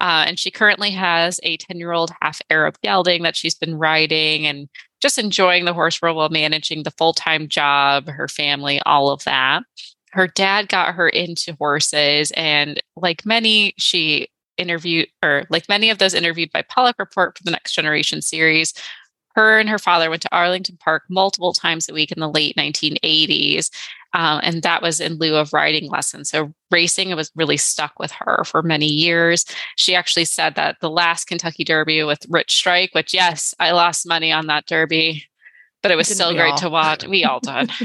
Uh, 0.00 0.24
and 0.26 0.38
she 0.38 0.50
currently 0.50 0.90
has 0.90 1.38
a 1.42 1.58
10 1.58 1.78
year 1.78 1.92
old 1.92 2.10
half 2.22 2.40
Arab 2.48 2.76
gelding 2.82 3.22
that 3.22 3.36
she's 3.36 3.54
been 3.54 3.76
riding 3.76 4.46
and 4.46 4.68
just 5.00 5.18
enjoying 5.18 5.64
the 5.64 5.74
horse 5.74 6.00
world 6.00 6.16
while 6.16 6.30
managing 6.30 6.82
the 6.82 6.90
full 6.92 7.12
time 7.12 7.48
job, 7.48 8.08
her 8.08 8.28
family, 8.28 8.80
all 8.86 9.10
of 9.10 9.24
that. 9.24 9.62
Her 10.12 10.26
dad 10.26 10.68
got 10.68 10.94
her 10.94 11.08
into 11.08 11.54
horses, 11.54 12.32
and 12.32 12.82
like 12.96 13.24
many, 13.24 13.74
she 13.78 14.28
interviewed, 14.56 15.08
or 15.22 15.46
like 15.50 15.68
many 15.68 15.88
of 15.88 15.98
those 15.98 16.14
interviewed 16.14 16.50
by 16.50 16.62
Paulick 16.62 16.94
Report 16.98 17.38
for 17.38 17.44
the 17.44 17.52
Next 17.52 17.72
Generation 17.72 18.20
series, 18.20 18.74
her 19.34 19.58
and 19.58 19.68
her 19.68 19.78
father 19.78 20.10
went 20.10 20.22
to 20.22 20.34
Arlington 20.34 20.76
Park 20.78 21.04
multiple 21.08 21.52
times 21.52 21.88
a 21.88 21.92
week 21.94 22.10
in 22.12 22.20
the 22.20 22.28
late 22.28 22.56
1980s. 22.56 23.70
Um, 24.12 24.40
and 24.42 24.62
that 24.62 24.82
was 24.82 25.00
in 25.00 25.18
lieu 25.18 25.36
of 25.36 25.52
riding 25.52 25.88
lessons. 25.88 26.30
So 26.30 26.52
racing 26.70 27.10
it 27.10 27.16
was 27.16 27.30
really 27.36 27.56
stuck 27.56 27.98
with 27.98 28.10
her 28.12 28.42
for 28.44 28.62
many 28.62 28.86
years. 28.86 29.44
She 29.76 29.94
actually 29.94 30.24
said 30.24 30.56
that 30.56 30.76
the 30.80 30.90
last 30.90 31.26
Kentucky 31.26 31.62
Derby 31.62 32.02
with 32.02 32.26
Rich 32.28 32.52
Strike, 32.54 32.90
which 32.92 33.14
yes, 33.14 33.54
I 33.60 33.70
lost 33.70 34.08
money 34.08 34.32
on 34.32 34.48
that 34.48 34.66
Derby, 34.66 35.24
but 35.82 35.92
it 35.92 35.96
was 35.96 36.08
Didn't 36.08 36.16
still 36.16 36.34
great 36.34 36.52
all? 36.52 36.58
to 36.58 36.70
watch. 36.70 37.06
We 37.06 37.24
all 37.24 37.40
did. 37.40 37.70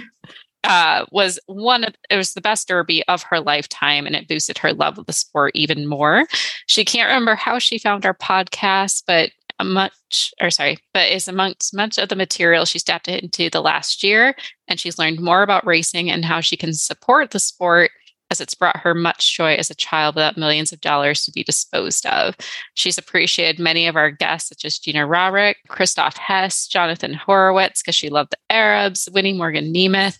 Uh, 0.67 1.05
was 1.11 1.39
one 1.45 1.83
of 1.83 1.93
it 2.09 2.17
was 2.17 2.33
the 2.33 2.41
best 2.41 2.67
derby 2.67 3.03
of 3.07 3.21
her 3.21 3.39
lifetime 3.39 4.07
and 4.07 4.15
it 4.15 4.27
boosted 4.27 4.57
her 4.57 4.73
love 4.73 4.97
of 4.97 5.05
the 5.05 5.13
sport 5.13 5.51
even 5.53 5.85
more 5.85 6.25
she 6.65 6.83
can't 6.83 7.07
remember 7.07 7.35
how 7.35 7.59
she 7.59 7.77
found 7.77 8.03
our 8.03 8.15
podcast 8.15 9.03
but 9.05 9.29
much 9.63 10.33
or 10.41 10.49
sorry 10.49 10.77
but 10.93 11.09
is 11.09 11.27
amongst 11.27 11.73
much 11.73 11.97
of 11.97 12.09
the 12.09 12.15
material 12.15 12.65
she's 12.65 12.83
tapped 12.83 13.07
into 13.07 13.49
the 13.49 13.61
last 13.61 14.03
year 14.03 14.35
and 14.67 14.79
she's 14.79 14.99
learned 14.99 15.19
more 15.19 15.43
about 15.43 15.65
racing 15.65 16.09
and 16.09 16.25
how 16.25 16.41
she 16.41 16.57
can 16.57 16.73
support 16.73 17.31
the 17.31 17.39
sport 17.39 17.91
as 18.31 18.41
it's 18.41 18.55
brought 18.55 18.77
her 18.77 18.93
much 18.93 19.35
joy 19.35 19.53
as 19.53 19.69
a 19.69 19.75
child 19.75 20.15
without 20.15 20.37
millions 20.37 20.73
of 20.73 20.81
dollars 20.81 21.23
to 21.23 21.31
be 21.31 21.43
disposed 21.43 22.05
of. 22.07 22.35
She's 22.73 22.97
appreciated 22.97 23.59
many 23.59 23.87
of 23.87 23.95
our 23.95 24.11
guests, 24.11 24.49
such 24.49 24.65
as 24.65 24.79
Gina 24.79 25.07
Rarick, 25.07 25.55
Christoph 25.67 26.17
Hess, 26.17 26.67
Jonathan 26.67 27.13
Horowitz, 27.13 27.81
because 27.81 27.95
she 27.95 28.09
loved 28.09 28.31
the 28.31 28.37
Arabs, 28.49 29.07
Winnie 29.13 29.33
Morgan 29.33 29.71
Nemeth, 29.73 30.17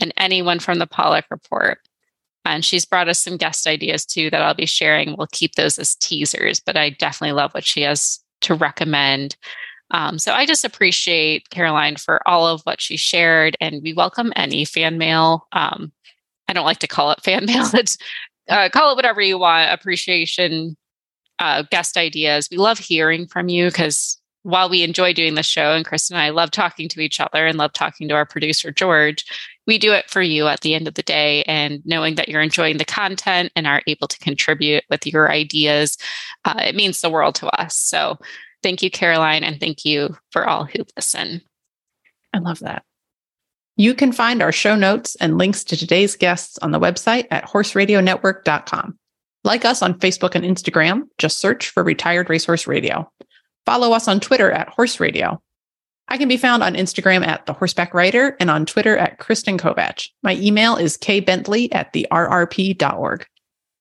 and 0.00 0.14
anyone 0.16 0.60
from 0.60 0.78
the 0.78 0.86
Paulick 0.86 1.24
Report. 1.30 1.78
And 2.44 2.64
she's 2.64 2.86
brought 2.86 3.08
us 3.08 3.18
some 3.18 3.36
guest 3.36 3.66
ideas 3.66 4.06
too 4.06 4.30
that 4.30 4.40
I'll 4.40 4.54
be 4.54 4.64
sharing. 4.64 5.16
We'll 5.16 5.26
keep 5.32 5.54
those 5.54 5.78
as 5.78 5.96
teasers, 5.96 6.60
but 6.60 6.76
I 6.76 6.90
definitely 6.90 7.32
love 7.32 7.52
what 7.52 7.64
she 7.64 7.82
has 7.82 8.20
to 8.42 8.54
recommend. 8.54 9.36
Um, 9.90 10.18
so 10.18 10.32
I 10.32 10.44
just 10.44 10.64
appreciate 10.64 11.48
Caroline 11.50 11.96
for 11.96 12.26
all 12.28 12.46
of 12.46 12.60
what 12.62 12.80
she 12.80 12.96
shared, 12.96 13.56
and 13.60 13.82
we 13.82 13.94
welcome 13.94 14.32
any 14.36 14.64
fan 14.64 14.98
mail. 14.98 15.46
Um, 15.52 15.92
I 16.48 16.52
don't 16.52 16.66
like 16.66 16.78
to 16.80 16.86
call 16.86 17.10
it 17.10 17.20
fan 17.24 17.46
mail. 17.46 17.66
It's 17.74 17.96
uh, 18.48 18.68
call 18.70 18.92
it 18.92 18.96
whatever 18.96 19.20
you 19.20 19.38
want. 19.38 19.72
Appreciation, 19.72 20.76
uh, 21.38 21.62
guest 21.70 21.96
ideas. 21.96 22.48
We 22.50 22.56
love 22.56 22.78
hearing 22.78 23.26
from 23.26 23.48
you 23.48 23.68
because 23.68 24.20
while 24.42 24.68
we 24.68 24.82
enjoy 24.82 25.12
doing 25.12 25.34
the 25.34 25.42
show, 25.42 25.74
and 25.74 25.84
Chris 25.84 26.10
and 26.10 26.18
I 26.18 26.30
love 26.30 26.50
talking 26.50 26.88
to 26.90 27.00
each 27.00 27.20
other 27.20 27.46
and 27.46 27.58
love 27.58 27.72
talking 27.72 28.08
to 28.08 28.14
our 28.14 28.26
producer 28.26 28.70
George, 28.70 29.24
we 29.66 29.78
do 29.78 29.92
it 29.92 30.08
for 30.08 30.22
you 30.22 30.46
at 30.46 30.60
the 30.60 30.74
end 30.74 30.88
of 30.88 30.94
the 30.94 31.02
day. 31.02 31.42
And 31.44 31.82
knowing 31.84 32.14
that 32.14 32.28
you're 32.28 32.42
enjoying 32.42 32.78
the 32.78 32.84
content 32.84 33.52
and 33.54 33.66
are 33.66 33.82
able 33.86 34.08
to 34.08 34.18
contribute 34.18 34.84
with 34.88 35.06
your 35.06 35.30
ideas, 35.30 35.98
uh, 36.44 36.62
it 36.64 36.74
means 36.74 37.00
the 37.00 37.10
world 37.10 37.34
to 37.36 37.48
us. 37.48 37.76
So 37.76 38.18
thank 38.62 38.82
you, 38.82 38.90
Caroline, 38.90 39.44
and 39.44 39.60
thank 39.60 39.84
you 39.84 40.16
for 40.30 40.48
all 40.48 40.64
who 40.64 40.84
listen. 40.96 41.42
I 42.32 42.38
love 42.38 42.60
that. 42.60 42.82
You 43.76 43.94
can 43.94 44.10
find 44.10 44.42
our 44.42 44.50
show 44.50 44.74
notes 44.74 45.14
and 45.16 45.38
links 45.38 45.62
to 45.64 45.76
today's 45.76 46.16
guests 46.16 46.58
on 46.58 46.72
the 46.72 46.80
website 46.80 47.26
at 47.30 47.44
horseradionetwork.com. 47.44 48.98
Like 49.44 49.64
us 49.64 49.82
on 49.82 49.98
Facebook 50.00 50.34
and 50.34 50.44
Instagram, 50.44 51.04
just 51.16 51.38
search 51.38 51.70
for 51.70 51.84
Retired 51.84 52.28
Racehorse 52.28 52.66
Radio. 52.66 53.10
Follow 53.68 53.92
us 53.92 54.08
on 54.08 54.18
Twitter 54.18 54.50
at 54.50 54.70
Horse 54.70 54.98
Radio. 54.98 55.42
I 56.08 56.16
can 56.16 56.26
be 56.26 56.38
found 56.38 56.62
on 56.62 56.72
Instagram 56.72 57.22
at 57.26 57.44
The 57.44 57.52
Horseback 57.52 57.92
Writer 57.92 58.34
and 58.40 58.50
on 58.50 58.64
Twitter 58.64 58.96
at 58.96 59.18
Kristen 59.18 59.58
Kovatch. 59.58 60.08
My 60.22 60.36
email 60.36 60.76
is 60.76 60.96
kbentley 60.96 61.68
at 61.72 61.92
the 61.92 62.06
rrp.org. 62.10 63.26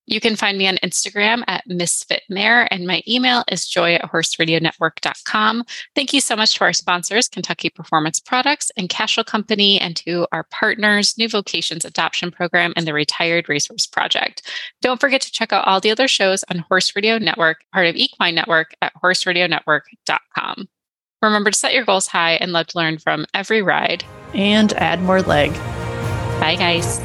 You 0.07 0.21
can 0.21 0.37
find 0.37 0.57
me 0.57 0.67
on 0.67 0.77
Instagram 0.77 1.43
at 1.47 1.67
Misfit 1.67 2.23
Mare, 2.29 2.67
and 2.71 2.87
my 2.87 3.03
email 3.07 3.43
is 3.51 3.67
joy 3.67 3.95
at 3.95 4.09
horseradionetwork.com. 4.09 5.63
Thank 5.95 6.13
you 6.13 6.21
so 6.21 6.35
much 6.35 6.55
to 6.55 6.63
our 6.63 6.71
sponsors, 6.71 7.27
Kentucky 7.27 7.69
Performance 7.69 8.21
Products 8.21 8.71
and 8.77 8.87
Cashel 8.87 9.25
Company, 9.25 9.79
and 9.81 9.97
to 9.97 10.25
our 10.31 10.45
partners, 10.45 11.15
New 11.17 11.27
Vocations 11.27 11.83
Adoption 11.83 12.31
Program 12.31 12.71
and 12.77 12.87
the 12.87 12.93
Retired 12.93 13.49
Racehorse 13.49 13.85
Project. 13.85 14.49
Don't 14.81 15.01
forget 15.01 15.19
to 15.21 15.31
check 15.31 15.51
out 15.51 15.67
all 15.67 15.81
the 15.81 15.91
other 15.91 16.07
shows 16.07 16.43
on 16.49 16.59
Horse 16.59 16.95
Radio 16.95 17.17
Network, 17.17 17.57
part 17.73 17.87
of 17.87 17.95
Equine 17.95 18.35
Network 18.35 18.73
at 18.81 18.93
horseradionetwork.com. 19.03 20.69
Remember 21.21 21.51
to 21.51 21.57
set 21.57 21.73
your 21.73 21.83
goals 21.83 22.07
high 22.07 22.33
and 22.33 22.53
love 22.53 22.67
to 22.67 22.77
learn 22.77 22.97
from 22.97 23.25
every 23.33 23.61
ride 23.61 24.05
and 24.33 24.71
add 24.73 25.01
more 25.01 25.21
leg. 25.21 25.51
Bye, 26.39 26.55
guys. 26.57 26.99